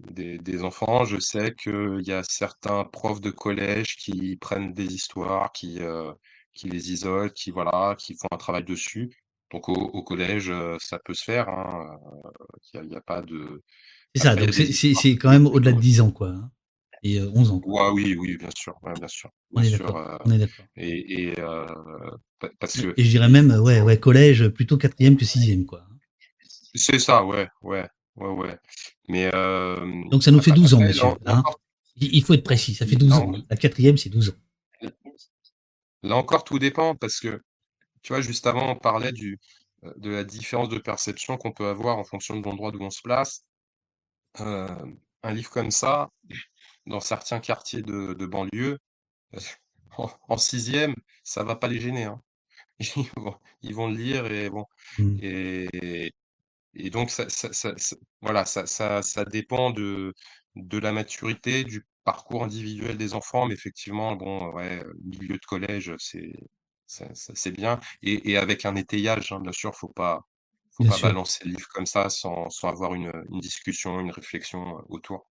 des 0.00 0.38
des 0.38 0.62
enfants. 0.64 1.04
Je 1.04 1.18
sais 1.18 1.54
qu'il 1.54 2.00
y 2.06 2.12
a 2.12 2.22
certains 2.24 2.84
profs 2.84 3.20
de 3.20 3.30
collège 3.30 3.96
qui 3.96 4.36
prennent 4.36 4.72
des 4.74 4.92
histoires, 4.94 5.52
qui, 5.52 5.78
les 6.64 6.92
isolent, 6.92 7.30
qui 7.30 7.50
voilà, 7.50 7.94
qui 7.98 8.14
font 8.14 8.28
un 8.32 8.36
travail 8.36 8.64
dessus. 8.64 9.10
Donc 9.52 9.68
au 9.68 9.74
au 9.74 10.02
collège, 10.02 10.52
ça 10.80 10.98
peut 10.98 11.14
se 11.14 11.24
faire, 11.24 11.48
hein, 11.48 11.98
il 12.74 12.90
y 12.92 12.96
a 12.96 13.00
pas 13.00 13.22
de 13.22 13.62
C'est 14.14 14.22
ça, 14.22 14.36
donc 14.36 14.52
c'est 14.52 15.16
quand 15.16 15.30
même 15.30 15.46
au-delà 15.46 15.72
de 15.72 15.76
plutôt 15.76 15.80
10 15.80 16.00
ans, 16.00 16.10
quoi, 16.10 16.28
hein? 16.30 16.50
Et 17.02 17.18
heu, 17.20 17.30
11 17.34 17.50
ans, 17.50 17.60
quoi. 17.60 17.92
ouais, 17.92 18.02
oui, 18.02 18.16
oui, 18.18 18.36
bien 18.36 18.50
sûr, 18.56 18.74
ouais, 18.82 18.92
bien 18.94 19.08
sûr, 19.08 19.30
On 19.54 19.60
bien 19.60 19.68
est 19.68 19.76
sûr, 19.76 19.86
d'accord, 19.86 19.98
heu 19.98 20.18
on 20.24 20.32
est 20.32 20.38
d'accord. 20.38 20.64
et 20.76 21.34
parce 22.60 22.80
que 22.80 22.94
et 22.96 23.04
je 23.04 23.10
dirais 23.10 23.28
même, 23.28 23.50
ouais, 23.50 23.80
ouais, 23.80 23.98
collège, 23.98 24.48
plutôt 24.48 24.76
4e 24.76 25.16
que 25.16 25.24
6e, 25.24 25.64
quoi, 25.64 25.86
c'est 26.74 26.98
ça, 26.98 27.24
ouais, 27.24 27.48
ouais, 27.62 27.88
ouais, 28.16 28.28
ouais. 28.28 28.58
Mais 29.08 29.30
Donc 30.10 30.22
ça 30.22 30.30
nous 30.30 30.40
fait 30.40 30.50
après 30.50 30.60
12 30.60 30.74
ans, 30.74 30.80
monsieur, 30.80 31.08
hein? 31.26 31.42
Il 32.00 32.22
faut 32.22 32.34
être 32.34 32.44
précis, 32.44 32.74
ça 32.74 32.86
fait 32.86 32.96
12 32.96 33.12
ans. 33.12 33.32
La 33.50 33.56
4e, 33.56 33.96
c'est 33.96 34.10
12 34.10 34.30
ans. 34.30 34.88
Là 36.02 36.16
encore, 36.16 36.44
tout 36.44 36.58
dépend 36.58 36.94
parce 36.94 37.18
que, 37.18 37.40
tu 38.02 38.12
vois, 38.12 38.20
juste 38.22 38.46
avant, 38.46 38.70
on 38.72 38.76
parlait 38.76 39.12
du, 39.12 39.38
de 39.96 40.10
la 40.10 40.24
différence 40.24 40.68
de 40.68 40.78
perception 40.78 41.36
qu'on 41.36 41.52
peut 41.52 41.66
avoir 41.66 41.98
en 41.98 42.04
fonction 42.04 42.36
de 42.36 42.44
l'endroit 42.44 42.70
d'où 42.70 42.80
on 42.82 42.90
se 42.90 43.02
place. 43.02 43.44
Un 45.22 45.32
livre 45.32 45.50
comme 45.50 45.70
ça, 45.70 46.10
dans 46.88 47.00
certains 47.00 47.40
quartiers 47.40 47.82
de 47.82 48.14
de 48.14 48.26
banlieue, 48.26 48.78
en 49.98 50.10
en 50.28 50.38
6 50.38 50.72
ça 51.24 51.44
va 51.44 51.56
pas 51.56 51.68
les 51.68 51.80
gêner, 51.80 52.04
hein. 52.04 52.22
ils 53.62 53.74
vont, 53.74 53.88
le 53.88 53.96
lire 53.96 54.26
et 54.32 54.50
bon 54.50 54.66
Mmh. 54.98 55.18
et 55.22 56.12
et 56.74 56.90
donc 56.90 57.10
ça 57.10 57.28
ça 57.28 57.52
ça 57.52 57.74
voilà, 58.22 58.44
ça 58.44 58.66
ça 58.66 59.02
ça 59.02 59.24
dépend 59.24 59.70
de 59.70 60.14
de 60.56 60.78
la 60.78 60.92
maturité, 60.92 61.64
du 61.64 61.86
parcours 62.04 62.44
individuel 62.44 62.96
des 62.96 63.14
enfants, 63.14 63.46
mais 63.46 63.54
effectivement, 63.54 64.16
bon, 64.16 64.52
ouais, 64.54 64.82
milieu 65.04 65.36
de 65.36 65.46
collège, 65.46 65.94
c'est 65.98 66.32
c'est 66.86 67.52
bien 67.52 67.80
et 68.02 68.30
et 68.32 68.36
avec 68.38 68.64
un 68.66 68.76
étayage, 68.76 69.32
hein, 69.32 69.40
bien 69.40 69.52
sûr, 69.52 69.74
faut 69.76 69.88
pas 69.88 70.20
faut 70.72 70.84
Bien 70.84 70.90
pas 70.90 70.98
sûr. 70.98 71.08
balancer 71.08 71.44
le 71.44 71.50
livre 71.52 71.68
comme 71.74 71.86
ça 71.86 72.08
sans 72.10 72.50
sans 72.50 72.68
avoir 72.68 72.94
une, 72.94 73.12
une 73.30 73.40
discussion, 73.40 74.00
une 74.00 74.10
réflexion, 74.12 74.78
autour. 74.88 75.28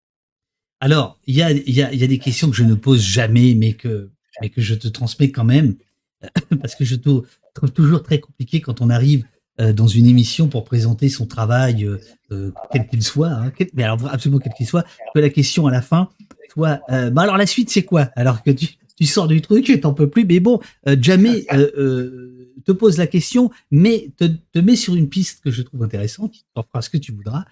Alors, 0.84 1.18
il 1.28 1.36
y 1.38 1.42
a, 1.82 2.08
des 2.08 2.18
questions 2.18 2.50
que 2.50 2.58
je 2.58 2.66
ne 2.66 2.74
pose 2.74 3.02
jamais, 3.02 3.56
mais 3.56 3.72
que, 3.72 4.12
je 4.58 4.76
te 4.76 4.90
transmets 4.90 5.32
quand 5.32 5.46
même, 5.46 5.76
parce 6.60 6.76
que 6.76 6.84
je 6.84 6.96
trouve 6.96 7.72
toujours 7.74 8.04
très 8.04 8.20
compliqué 8.20 8.60
quand 8.60 8.82
on 8.82 8.90
arrive 8.90 9.24
euh, 9.62 9.72
dans 9.72 9.88
une 9.88 10.06
émission 10.08 10.50
pour 10.50 10.66
présenter 10.66 11.08
son 11.08 11.26
travail, 11.26 11.86
euh, 11.86 12.02
euh, 12.34 12.52
quel 12.70 12.86
qu'il 12.88 13.02
soit, 13.02 13.30
hein, 13.30 13.54
mais 13.74 13.84
alors 13.84 14.06
absolument 14.12 14.40
quel 14.40 14.52
qu'il 14.52 14.68
soit, 14.68 14.86
que 15.16 15.22
la 15.22 15.30
question 15.30 15.68
à 15.68 15.72
la 15.72 15.82
fin 15.82 16.10
soit, 16.52 16.82
bah 16.90 17.22
alors 17.22 17.38
la 17.38 17.48
suite 17.48 17.70
c'est 17.70 17.84
quoi? 17.84 18.10
Alors 18.18 18.44
que 18.44 18.52
tu, 18.52 18.68
tu 18.98 19.06
sors 19.06 19.30
du 19.30 19.40
truc 19.40 19.70
et 19.70 19.80
t'en 19.80 19.94
peux 19.94 20.10
plus, 20.10 20.26
mais 20.26 20.42
bon, 20.42 20.60
jamais 21.00 21.46
te 22.66 22.74
pose 22.74 22.98
la 22.98 23.08
question, 23.08 23.52
mais 23.72 24.12
te, 24.18 24.26
te 24.26 24.60
met 24.60 24.76
sur 24.76 24.96
une 24.96 25.08
piste 25.08 25.42
que 25.42 25.50
je 25.50 25.62
trouve 25.62 25.82
intéressante, 25.82 26.34
tu 26.34 26.42
en 26.56 26.64
feras 26.64 26.82
ce 26.82 26.90
que 26.90 26.98
tu 26.98 27.14
voudras, 27.14 27.46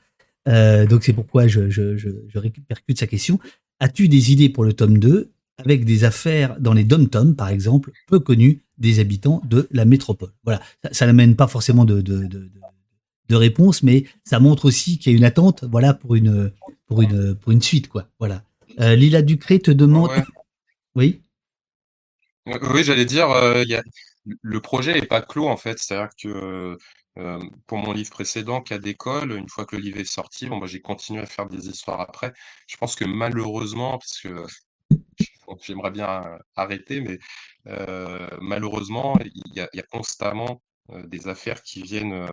euh, 0.47 0.85
donc 0.85 1.03
c'est 1.03 1.13
pourquoi 1.13 1.47
je, 1.47 1.69
je, 1.69 1.97
je, 1.97 2.09
je, 2.27 2.39
répercute 2.39 2.99
sa 2.99 3.07
question. 3.07 3.39
As-tu 3.79 4.07
des 4.07 4.31
idées 4.31 4.49
pour 4.49 4.63
le 4.63 4.73
tome 4.73 4.97
2 4.97 5.31
avec 5.57 5.85
des 5.85 6.03
affaires 6.03 6.59
dans 6.59 6.73
les 6.73 6.83
dom-toms, 6.83 7.35
par 7.35 7.49
exemple, 7.49 7.91
peu 8.07 8.19
connues 8.19 8.63
des 8.77 8.99
habitants 8.99 9.41
de 9.45 9.67
la 9.71 9.85
métropole? 9.85 10.31
Voilà, 10.43 10.61
ça, 10.91 11.05
n'amène 11.05 11.35
pas 11.35 11.47
forcément 11.47 11.85
de, 11.85 12.01
de, 12.01 12.25
de, 12.25 12.49
de, 13.29 13.35
réponse, 13.35 13.83
mais 13.83 14.05
ça 14.23 14.39
montre 14.39 14.65
aussi 14.65 14.97
qu'il 14.97 15.11
y 15.11 15.15
a 15.15 15.17
une 15.17 15.23
attente 15.23 15.63
voilà, 15.65 15.93
pour, 15.93 16.15
une, 16.15 16.51
pour, 16.87 17.01
une, 17.01 17.35
pour 17.35 17.51
une 17.51 17.61
suite. 17.61 17.87
Quoi. 17.87 18.07
Voilà. 18.19 18.43
Euh, 18.79 18.95
Lila 18.95 19.21
Ducré 19.21 19.59
te 19.59 19.71
demande... 19.71 20.09
Ouais. 20.09 20.23
Oui? 20.95 21.21
Oui, 22.47 22.83
j'allais 22.83 23.05
dire, 23.05 23.29
euh, 23.29 23.63
y 23.65 23.75
a... 23.75 23.83
le 24.25 24.59
projet 24.59 24.93
n'est 24.93 25.05
pas 25.05 25.21
clos 25.21 25.47
en 25.47 25.57
fait, 25.57 25.79
c'est-à-dire 25.79 26.09
que 26.21 26.77
pour 27.67 27.77
mon 27.77 27.91
livre 27.91 28.09
précédent, 28.11 28.61
Cas 28.61 28.79
d'école, 28.79 29.33
une 29.33 29.49
fois 29.49 29.65
que 29.65 29.75
le 29.75 29.81
livre 29.81 29.99
est 29.99 30.05
sorti, 30.05 30.47
bon, 30.47 30.65
j'ai 30.65 30.81
continué 30.81 31.21
à 31.21 31.25
faire 31.25 31.47
des 31.47 31.67
histoires 31.67 32.01
après. 32.01 32.33
Je 32.67 32.77
pense 32.77 32.95
que 32.95 33.05
malheureusement, 33.05 33.97
parce 33.97 34.19
que 34.19 34.45
j'aimerais 35.61 35.91
bien 35.91 36.39
arrêter, 36.55 37.01
mais 37.01 37.19
malheureusement, 38.41 39.17
il 39.19 39.53
y, 39.55 39.59
a, 39.59 39.83
constamment 39.91 40.61
des 41.05 41.27
affaires 41.27 41.61
qui 41.63 41.81
viennent, 41.81 42.27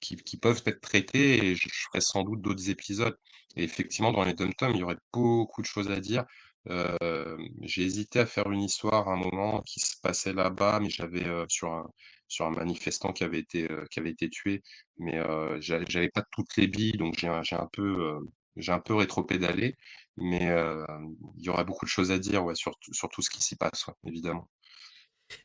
qui, 0.00 0.36
peuvent 0.36 0.62
être 0.66 0.80
traitées, 0.80 1.46
et 1.46 1.54
je, 1.54 1.68
ferai 1.68 2.00
sans 2.00 2.24
doute 2.24 2.42
d'autres 2.42 2.70
épisodes. 2.70 3.16
Et 3.56 3.64
effectivement, 3.64 4.12
dans 4.12 4.24
les 4.24 4.34
dom 4.34 4.50
il 4.70 4.76
y 4.76 4.82
aurait 4.82 4.98
beaucoup 5.12 5.62
de 5.62 5.66
choses 5.66 5.90
à 5.90 6.00
dire. 6.00 6.24
J'ai 7.62 7.82
hésité 7.82 8.20
à 8.20 8.26
faire 8.26 8.50
une 8.50 8.62
histoire 8.62 9.08
à 9.08 9.12
un 9.12 9.16
moment 9.16 9.62
qui 9.62 9.80
se 9.80 9.96
passait 10.02 10.32
là-bas, 10.34 10.80
mais 10.80 10.90
j'avais 10.90 11.24
sur 11.48 11.72
un 11.72 11.88
sur 12.34 12.46
un 12.46 12.50
manifestant 12.50 13.12
qui 13.12 13.24
avait 13.24 13.40
été 13.40 13.70
euh, 13.70 13.84
qui 13.90 14.00
avait 14.00 14.10
été 14.10 14.28
tué, 14.30 14.62
mais 14.98 15.16
euh, 15.18 15.58
j'avais 15.60 16.10
pas 16.10 16.24
toutes 16.32 16.56
les 16.56 16.66
billes, 16.68 16.92
donc 16.98 17.16
j'ai 17.18 17.28
un, 17.28 17.42
un 17.52 17.68
peu 17.72 18.18
j'ai 18.56 18.72
un 18.72 18.80
peu 18.80 18.94
rétropédalé, 18.94 19.76
mais 20.16 20.46
il 21.36 21.44
y 21.44 21.48
aurait 21.48 21.64
beaucoup 21.64 21.86
de 21.86 21.90
choses 21.90 22.10
à 22.12 22.18
dire 22.18 22.44
ouais, 22.44 22.54
sur, 22.54 22.72
sur 22.92 23.08
tout 23.08 23.22
ce 23.22 23.30
qui 23.30 23.42
s'y 23.42 23.56
passe, 23.56 23.86
ouais, 23.86 23.94
évidemment. 24.06 24.48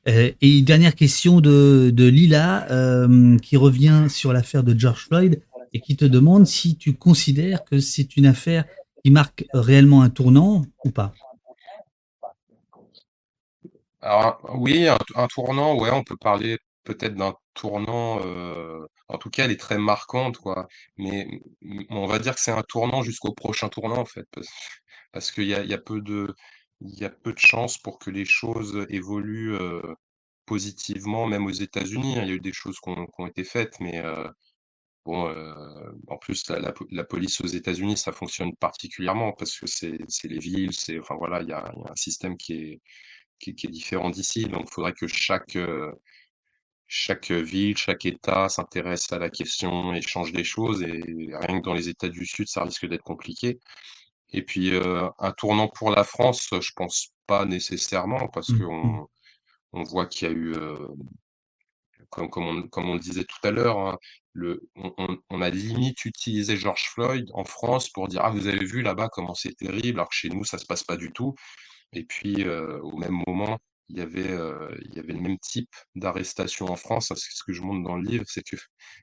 Euh, 0.08 0.32
et 0.42 0.62
dernière 0.62 0.96
question 0.96 1.42
de, 1.42 1.92
de 1.94 2.06
Lila, 2.06 2.70
euh, 2.72 3.38
qui 3.40 3.58
revient 3.58 4.08
sur 4.10 4.34
l'affaire 4.34 4.64
de 4.64 4.78
George 4.78 5.06
Floyd 5.06 5.42
et 5.74 5.82
qui 5.82 5.96
te 5.96 6.06
demande 6.06 6.48
si 6.48 6.78
tu 6.78 6.96
considères 6.96 7.64
que 7.64 7.80
c'est 7.80 8.18
une 8.18 8.26
affaire 8.26 8.66
qui 9.04 9.12
marque 9.12 9.46
réellement 9.54 10.02
un 10.02 10.10
tournant 10.10 10.66
ou 10.84 10.92
pas. 10.92 11.14
Alors 14.02 14.40
oui, 14.56 14.88
un, 14.88 14.98
un 15.16 15.28
tournant, 15.28 15.78
ouais, 15.78 15.92
on 15.92 16.04
peut 16.04 16.18
parler 16.18 16.58
peut-être 16.84 17.16
d'un 17.16 17.36
tournant. 17.54 18.20
En 19.08 19.18
tout 19.18 19.30
cas, 19.30 19.46
elle 19.46 19.52
est 19.52 19.60
très 19.60 19.78
marquante, 19.78 20.38
quoi. 20.38 20.68
Mais 20.98 21.42
on 21.90 22.06
va 22.08 22.20
dire 22.20 22.36
que 22.36 22.42
c'est 22.42 22.52
un 22.52 22.64
tournant 22.64 23.02
jusqu'au 23.04 23.34
prochain 23.34 23.70
tournant, 23.70 23.98
en 23.98 24.06
fait, 24.06 24.28
parce, 24.32 24.48
parce 25.12 25.32
qu'il 25.32 25.46
y 25.46 25.54
a, 25.56 25.78
peu 25.78 26.02
de, 26.02 26.36
de 26.82 27.34
chances 27.38 27.78
pour 27.78 28.00
que 28.00 28.12
les 28.12 28.26
choses 28.26 28.86
évoluent 28.90 29.58
positivement, 30.46 31.28
même 31.28 31.46
aux 31.46 31.52
États-Unis. 31.52 32.18
hein. 32.18 32.24
Il 32.24 32.30
y 32.30 32.32
a 32.32 32.36
eu 32.36 32.40
des 32.40 32.54
choses 32.54 32.80
qui 32.80 32.90
ont, 32.90 33.28
été 33.28 33.44
faites, 33.44 33.80
mais 33.80 34.02
bon, 35.06 35.34
en 36.08 36.18
plus, 36.18 36.50
la, 36.50 37.04
police 37.04 37.42
aux 37.42 37.48
États-Unis, 37.48 37.98
ça 37.98 38.12
fonctionne 38.12 38.56
particulièrement 38.56 39.34
parce 39.34 39.60
que 39.60 39.68
c'est 39.68 40.28
les 40.28 40.40
villes, 40.40 40.74
c'est, 40.74 41.00
enfin 41.00 41.16
voilà, 41.18 41.42
il 41.42 41.50
y 41.50 41.54
a, 41.54 41.66
un 41.90 41.96
système 41.96 42.38
qui 42.38 42.54
est 42.54 42.82
qui, 43.40 43.52
est 43.52 43.72
différent 43.72 44.10
d'ici. 44.10 44.46
Donc, 44.46 44.68
il 44.70 44.74
faudrait 44.74 44.94
que 44.94 45.08
chaque, 45.08 45.58
chaque 46.90 47.32
ville, 47.32 47.78
chaque 47.78 48.06
État 48.06 48.50
s'intéresse 48.50 49.12
à 49.14 49.20
la 49.20 49.30
question 49.30 49.94
et 49.94 50.02
change 50.02 50.34
des 50.34 50.44
choses. 50.44 50.82
Et 50.82 51.30
rien 51.34 51.60
que 51.60 51.66
dans 51.66 51.74
les 51.74 51.88
États 51.90 52.10
du 52.10 52.26
Sud, 52.26 52.48
ça 52.50 52.64
risque 52.64 52.88
d'être 52.88 53.04
compliqué. 53.04 53.60
Et 54.32 54.44
puis, 54.44 54.74
euh, 54.76 55.08
un 55.20 55.32
tournant 55.32 55.68
pour 55.70 55.92
la 55.92 56.04
France, 56.04 56.50
je 56.52 56.72
pense 56.76 57.10
pas 57.28 57.46
nécessairement, 57.46 58.28
parce 58.30 58.50
Mmh. 58.50 58.60
qu'on 58.60 59.08
on 59.74 59.84
voit 59.84 60.08
qu'il 60.08 60.28
y 60.28 60.32
a 60.32 60.34
eu, 60.34 60.54
euh, 60.56 60.88
comme, 62.10 62.30
comme, 62.30 62.46
on, 62.46 62.68
comme 62.68 62.90
on 62.90 62.94
le 62.96 63.00
disait 63.00 63.24
tout 63.24 63.48
à 63.48 63.52
l'heure, 63.52 63.78
hein, 63.80 63.98
on, 65.30 65.42
a 65.42 65.50
limite 65.50 66.06
utilisé 66.06 66.58
George 66.58 66.90
Floyd 66.94 67.30
en 67.34 67.44
France 67.44 67.90
pour 67.90 68.08
dire 68.08 68.22
Ah, 68.24 68.32
vous 68.32 68.48
avez 68.48 68.66
vu 68.66 68.82
là-bas 68.82 69.10
comment 69.10 69.36
c'est 69.36 69.56
terrible, 69.56 70.00
alors 70.00 70.10
que 70.10 70.16
chez 70.16 70.30
nous, 70.30 70.44
ça 70.44 70.58
se 70.58 70.66
passe 70.66 70.84
pas 70.84 70.98
du 70.98 71.12
tout. 71.12 71.36
Et 71.94 72.04
puis, 72.04 72.44
euh, 72.46 72.80
au 72.82 72.98
même 72.98 73.22
moment, 73.28 73.60
il 73.90 73.98
y 73.98 74.02
avait, 74.02 74.30
euh, 74.32 74.70
il 74.86 74.96
y 74.96 75.00
avait 75.00 75.14
le 75.14 75.20
même 75.22 75.40
type 75.40 75.70
d'arrestation 75.96 76.68
en 76.68 76.76
France. 76.76 77.08
C'est 77.16 77.32
ce 77.34 77.44
que 77.44 77.54
je 77.54 77.62
montre 77.62 77.84
dans 77.88 77.96
le 77.98 78.04
livre, 78.08 78.26
c'est 78.28 78.44
que 78.44 78.56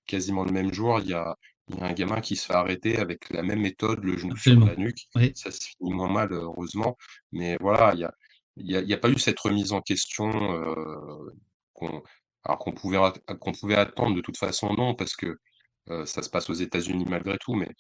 quasiment 0.06 0.44
le 0.44 0.52
même 0.52 0.72
jour, 0.72 1.00
il 1.00 1.08
y 1.08 1.14
a, 1.14 1.36
il 1.68 1.78
y 1.78 1.80
a 1.80 1.86
un 1.86 1.92
gamin 1.92 2.20
qui 2.20 2.36
se 2.36 2.46
fait 2.46 2.54
arrêter 2.54 2.98
avec 2.98 3.28
la 3.30 3.42
même 3.42 3.60
méthode, 3.60 4.02
le 4.04 4.16
genou 4.16 4.36
sur 4.36 4.52
Absolument. 4.52 4.66
la 4.66 4.76
nuque. 4.76 5.06
Oui. 5.16 5.32
Ça 5.34 5.50
se 5.50 5.60
finit 5.60 5.92
moins 5.92 6.10
mal, 6.10 6.32
heureusement. 6.32 6.96
Mais 7.32 7.56
voilà, 7.60 7.92
il 7.94 8.00
y 8.00 8.04
a, 8.04 8.12
il 8.56 8.70
y 8.70 8.76
a, 8.76 8.80
il 8.80 8.88
y 8.88 8.94
a 8.94 8.98
pas 8.98 9.10
eu 9.10 9.18
cette 9.18 9.38
remise 9.40 9.72
en 9.72 9.80
question 9.82 10.30
euh, 10.54 11.30
qu'on, 11.74 12.72
pouvait, 12.72 12.98
qu'on 13.40 13.52
pouvait 13.52 13.74
attendre 13.76 14.14
de 14.16 14.20
toute 14.20 14.36
façon, 14.38 14.72
non, 14.74 14.94
parce 14.94 15.16
que 15.16 15.38
euh, 15.90 16.06
ça 16.06 16.22
se 16.22 16.30
passe 16.30 16.48
aux 16.50 16.54
États-Unis 16.54 17.06
malgré 17.08 17.38
tout. 17.38 17.54
Mais 17.54 17.70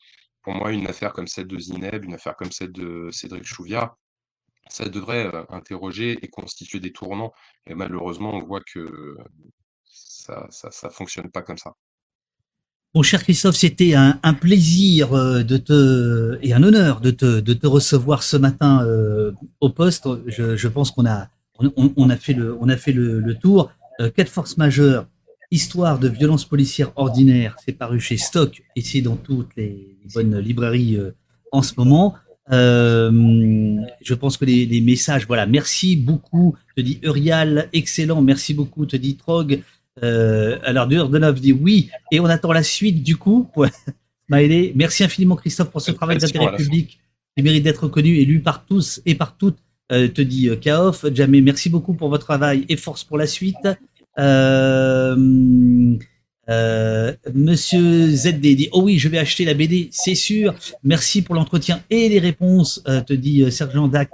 pour 0.42 0.54
moi, 0.54 0.72
une 0.72 0.86
affaire 0.86 1.12
comme 1.12 1.26
celle 1.28 1.46
de 1.46 1.58
Zineb, 1.58 2.04
une 2.04 2.14
affaire 2.14 2.36
comme 2.36 2.52
celle 2.52 2.72
de 2.72 3.08
Cédric 3.12 3.44
Chouviat, 3.44 3.96
ça 4.68 4.88
devrait 4.88 5.30
interroger 5.48 6.18
et 6.22 6.28
constituer 6.28 6.80
des 6.80 6.92
tournants. 6.92 7.32
Et 7.66 7.74
malheureusement, 7.74 8.34
on 8.34 8.44
voit 8.44 8.60
que 8.60 9.16
ça, 9.84 10.46
ça 10.50 10.90
fonctionne 10.90 11.30
pas 11.30 11.42
comme 11.42 11.58
ça. 11.58 11.74
Mon 12.96 13.02
cher 13.02 13.22
Christophe, 13.22 13.56
c'était 13.56 13.92
un, 13.92 14.14
plaisir 14.32 15.10
de 15.44 15.56
te 15.58 16.38
et 16.40 16.54
un 16.54 16.62
honneur 16.62 17.02
de 17.02 17.10
te, 17.10 17.40
de 17.40 17.52
te 17.52 17.66
recevoir 17.66 18.22
ce 18.22 18.38
matin 18.38 18.86
au 19.60 19.68
poste. 19.68 20.08
Je, 20.26 20.66
pense 20.68 20.92
qu'on 20.92 21.04
a 21.04 21.28
on, 21.58 22.08
a 22.08 22.16
fait 22.16 22.32
le 22.32 22.56
on 22.58 22.70
a 22.70 22.76
fait 22.78 22.92
le, 22.92 23.34
tour. 23.34 23.70
Euh, 24.00 24.10
quatre 24.10 24.30
forces 24.30 24.56
majeures, 24.56 25.06
histoire 25.50 25.98
de 25.98 26.08
violence 26.08 26.46
policière 26.46 26.90
ordinaire, 26.96 27.56
c'est 27.62 27.72
paru 27.72 28.00
chez 28.00 28.16
Stock 28.16 28.62
et 28.74 28.80
c'est 28.80 29.02
dans 29.02 29.16
toutes 29.16 29.54
les, 29.56 29.98
bonnes 30.14 30.38
librairies 30.38 30.98
en 31.52 31.60
ce 31.60 31.74
moment. 31.76 32.14
Euh, 32.52 33.10
je 34.02 34.14
pense 34.14 34.36
que 34.36 34.44
les, 34.44 34.66
les, 34.66 34.80
messages, 34.80 35.26
voilà, 35.26 35.46
merci 35.46 35.96
beaucoup, 35.96 36.56
te 36.76 36.80
dit 36.80 37.00
Urial, 37.02 37.68
excellent, 37.72 38.22
merci 38.22 38.54
beaucoup, 38.54 38.86
te 38.86 38.96
dit 38.96 39.16
Trog. 39.16 39.62
Euh, 40.02 40.58
alors 40.62 40.86
Durdenov 40.86 41.40
dit 41.40 41.52
oui, 41.52 41.90
et 42.12 42.20
on 42.20 42.26
attend 42.26 42.52
la 42.52 42.62
suite 42.62 43.02
du 43.02 43.16
coup. 43.16 43.50
Merci 44.28 45.04
infiniment 45.04 45.36
Christophe 45.36 45.70
pour 45.70 45.80
ce 45.80 45.92
travail 45.92 46.18
d'intérêt 46.18 46.56
public 46.56 46.98
qui 47.36 47.42
mérite 47.44 47.62
d'être 47.62 47.84
reconnu 47.84 48.16
et 48.16 48.24
lu 48.24 48.40
par 48.40 48.66
tous 48.66 49.00
et 49.06 49.14
par 49.14 49.36
toutes. 49.36 49.58
Euh, 49.92 50.08
te 50.08 50.20
dit 50.20 50.48
euh, 50.48 50.56
Kaof, 50.56 51.06
Jamé, 51.14 51.40
merci 51.40 51.70
beaucoup 51.70 51.94
pour 51.94 52.08
votre 52.08 52.24
travail 52.24 52.66
et 52.68 52.76
force 52.76 53.04
pour 53.04 53.18
la 53.18 53.28
suite. 53.28 53.68
Euh, 54.18 55.96
euh, 56.48 57.12
Monsieur 57.34 58.10
ZD 58.10 58.40
dit 58.40 58.68
oh 58.72 58.82
oui 58.82 58.98
je 58.98 59.08
vais 59.08 59.18
acheter 59.18 59.44
la 59.44 59.54
BD 59.54 59.88
c'est 59.92 60.14
sûr 60.14 60.54
merci 60.84 61.22
pour 61.22 61.34
l'entretien 61.34 61.82
et 61.90 62.08
les 62.08 62.18
réponses 62.18 62.82
euh, 62.88 63.00
te 63.00 63.12
dit 63.12 63.42
euh, 63.42 63.50
Sergent 63.50 63.88
Dac 63.88 64.10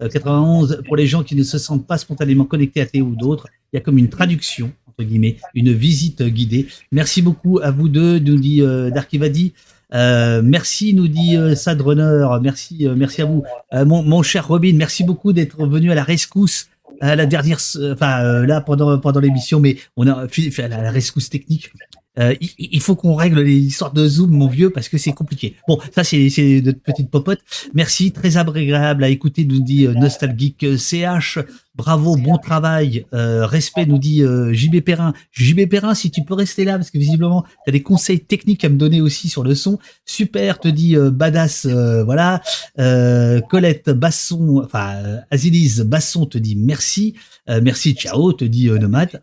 91 0.00 0.82
pour 0.86 0.96
les 0.96 1.06
gens 1.06 1.22
qui 1.22 1.36
ne 1.36 1.42
se 1.42 1.58
sentent 1.58 1.86
pas 1.86 1.98
spontanément 1.98 2.44
connectés 2.44 2.80
à 2.80 2.86
Théo 2.86 3.06
ou 3.06 3.16
d'autres 3.16 3.48
il 3.72 3.76
y 3.76 3.78
a 3.78 3.80
comme 3.80 3.98
une 3.98 4.08
traduction 4.08 4.72
entre 4.86 5.02
guillemets 5.08 5.36
une 5.54 5.72
visite 5.72 6.22
guidée 6.22 6.68
merci 6.92 7.22
beaucoup 7.22 7.58
à 7.60 7.70
vous 7.70 7.88
deux 7.88 8.18
nous 8.18 8.38
dit 8.38 8.62
euh, 8.62 8.90
Darkivadi 8.90 9.52
euh, 9.94 10.40
merci, 10.42 10.94
nous 10.94 11.08
dit 11.08 11.36
euh, 11.36 11.54
Sadrunner. 11.54 12.26
Merci, 12.42 12.86
euh, 12.86 12.94
merci 12.96 13.22
à 13.22 13.26
vous, 13.26 13.44
mon, 13.72 14.02
mon, 14.02 14.22
cher 14.22 14.48
Robin. 14.48 14.74
Merci 14.74 15.04
beaucoup 15.04 15.32
d'être 15.32 15.66
venu 15.66 15.90
à 15.90 15.94
la 15.94 16.04
rescousse 16.04 16.68
la 17.02 17.26
dernière, 17.26 17.58
enfin 17.92 18.44
là 18.46 18.60
pendant 18.60 18.98
pendant 18.98 19.20
l'émission, 19.20 19.60
mais 19.60 19.76
on 19.96 20.06
a 20.06 20.28
fait 20.28 20.68
la, 20.68 20.90
rescousse 20.90 21.28
technique. 21.28 21.70
Euh, 22.18 22.34
il, 22.58 22.80
faut 22.82 22.94
qu'on 22.94 23.14
règle 23.14 23.40
les 23.40 23.56
histoires 23.56 23.92
de 23.92 24.06
Zoom, 24.06 24.30
mon 24.30 24.46
vieux, 24.46 24.68
parce 24.68 24.90
que 24.90 24.98
c'est 24.98 25.12
compliqué. 25.12 25.56
Bon, 25.66 25.78
ça 25.94 26.04
c'est 26.04 26.60
notre 26.62 26.80
petite 26.80 27.10
popote. 27.10 27.40
Merci, 27.72 28.12
très 28.12 28.36
agréable 28.36 29.02
à 29.02 29.08
écouter, 29.08 29.46
nous 29.46 29.60
dit 29.60 29.86
euh, 29.86 29.94
Nostalgique 29.94 30.66
CH. 30.76 31.38
Bravo, 31.74 32.16
bon 32.16 32.36
travail, 32.36 33.06
euh, 33.14 33.46
respect, 33.46 33.86
nous 33.86 33.96
dit 33.96 34.22
JB 34.52 34.82
Perrin. 34.82 35.14
JB 35.30 35.70
Perrin, 35.70 35.94
si 35.94 36.10
tu 36.10 36.22
peux 36.22 36.34
rester 36.34 36.66
là, 36.66 36.76
parce 36.76 36.90
que 36.90 36.98
visiblement, 36.98 37.44
tu 37.64 37.70
as 37.70 37.72
des 37.72 37.82
conseils 37.82 38.20
techniques 38.20 38.62
à 38.66 38.68
me 38.68 38.76
donner 38.76 39.00
aussi 39.00 39.30
sur 39.30 39.42
le 39.42 39.54
son. 39.54 39.78
Super, 40.04 40.58
te 40.58 40.68
dit 40.68 40.96
Badass, 40.96 41.66
voilà. 41.66 42.42
Colette 42.76 43.88
Basson, 43.88 44.60
enfin 44.62 45.20
Azilise 45.30 45.80
Basson 45.80 46.26
te 46.26 46.36
dit 46.36 46.56
merci. 46.56 47.14
merci, 47.48 47.94
ciao, 47.94 48.34
te 48.34 48.44
dit 48.44 48.68
Nomade. 48.68 49.22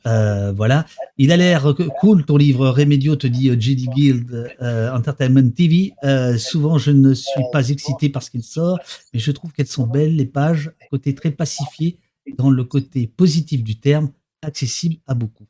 voilà. 0.55 0.87
Il 1.19 1.31
a 1.31 1.37
l'air 1.37 1.75
cool 1.99 2.25
ton 2.25 2.37
livre 2.37 2.69
Remedio, 2.69 3.15
te 3.15 3.27
dit 3.27 3.49
JD 3.49 3.89
Guild 3.95 4.55
Entertainment 4.59 5.51
TV. 5.51 5.93
souvent, 6.39 6.79
je 6.79 6.89
ne 6.89 7.13
suis 7.13 7.43
pas 7.51 7.69
excité 7.69 8.09
parce 8.09 8.31
qu'il 8.31 8.41
sort, 8.41 8.79
mais 9.13 9.19
je 9.19 9.31
trouve 9.31 9.51
qu'elles 9.51 9.67
sont 9.67 9.85
belles, 9.85 10.15
les 10.15 10.25
pages, 10.25 10.71
côté 10.89 11.13
très 11.13 11.29
pacifié 11.29 11.99
dans 12.37 12.49
le 12.49 12.63
côté 12.63 13.07
positif 13.07 13.63
du 13.63 13.79
terme, 13.79 14.11
accessible 14.41 14.97
à 15.07 15.13
beaucoup. 15.13 15.47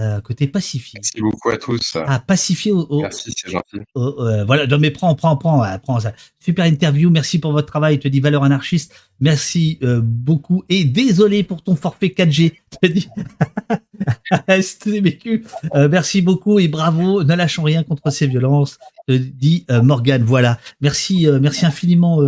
Euh, 0.00 0.20
côté 0.20 0.46
pacifié. 0.46 1.00
Merci 1.02 1.20
beaucoup 1.20 1.50
à 1.50 1.56
tous. 1.56 1.96
Ah, 2.06 2.20
pacifié 2.20 2.70
au, 2.70 3.00
Merci, 3.00 3.32
c'est 3.36 3.50
gentil. 3.50 3.78
Euh, 3.96 4.44
voilà, 4.44 4.68
non, 4.68 4.78
mais 4.78 4.92
prends, 4.92 5.12
prends, 5.16 5.36
prends, 5.36 5.64
prends 5.82 5.98
ça. 5.98 6.12
Super 6.38 6.66
interview, 6.66 7.10
merci 7.10 7.40
pour 7.40 7.50
votre 7.50 7.66
travail, 7.66 7.98
te 7.98 8.06
dit 8.06 8.20
Valeur 8.20 8.44
Anarchiste. 8.44 8.94
Merci 9.18 9.76
euh, 9.82 10.00
beaucoup 10.00 10.62
et 10.68 10.84
désolé 10.84 11.42
pour 11.42 11.64
ton 11.64 11.74
forfait 11.74 12.14
4G. 12.16 12.52
Te 12.80 12.86
dit 12.86 13.08
euh, 15.74 15.88
merci 15.88 16.22
beaucoup 16.22 16.60
et 16.60 16.68
bravo. 16.68 17.24
Ne 17.24 17.34
lâchons 17.34 17.64
rien 17.64 17.82
contre 17.82 18.12
ces 18.12 18.28
violences. 18.28 18.78
Te 19.08 19.12
dit 19.16 19.66
Morgan. 19.82 20.22
Voilà. 20.22 20.60
Merci, 20.80 21.26
merci 21.40 21.66
infiniment. 21.66 22.20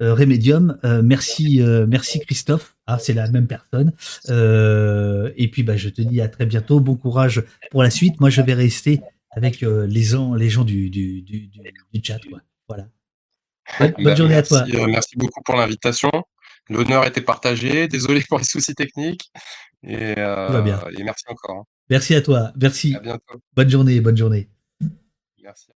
Euh, 0.00 0.14
Remedium. 0.14 0.78
Euh, 0.84 1.02
merci, 1.02 1.60
euh, 1.60 1.86
merci 1.86 2.20
Christophe. 2.20 2.76
Ah, 2.86 2.98
c'est 2.98 3.12
la 3.12 3.30
même 3.30 3.46
personne. 3.46 3.92
et 4.28 5.50
puis, 5.50 5.62
bah, 5.62 5.76
je 5.76 5.88
te 5.88 6.02
dis 6.02 6.20
à 6.20 6.28
très 6.28 6.46
bientôt. 6.46 6.80
Bon 6.80 6.96
courage 6.96 7.42
pour 7.70 7.82
la 7.82 7.90
suite. 7.90 8.20
Moi, 8.20 8.30
je 8.30 8.42
vais 8.42 8.54
rester 8.54 9.00
avec 9.30 9.60
les 9.60 10.02
gens, 10.02 10.34
les 10.34 10.50
gens 10.50 10.64
du, 10.64 10.90
du, 10.90 11.22
du, 11.22 11.48
du 11.48 12.00
chat. 12.02 12.18
Quoi. 12.28 12.40
Voilà. 12.68 12.88
Bonne, 13.78 13.94
bah, 14.02 14.14
journée 14.14 14.34
à 14.34 14.42
toi. 14.42 14.64
merci 14.88 15.16
beaucoup 15.16 15.42
pour 15.42 15.56
l'invitation. 15.56 16.10
L'honneur 16.68 17.04
était 17.06 17.20
partagé. 17.20 17.86
Désolé 17.86 18.22
pour 18.28 18.38
les 18.38 18.44
soucis 18.44 18.74
techniques. 18.74 19.30
Et, 19.82 20.14
bien. 20.14 20.80
et 20.98 21.04
merci 21.04 21.24
encore. 21.28 21.56
Hein. 21.56 21.64
Merci 21.88 22.14
à 22.14 22.22
toi. 22.22 22.52
Merci. 22.60 22.94
À 22.94 23.00
bientôt. 23.00 23.40
Bonne 23.54 23.70
journée. 23.70 24.00
Bonne 24.00 24.16
journée. 24.16 24.48
Merci. 25.42 25.70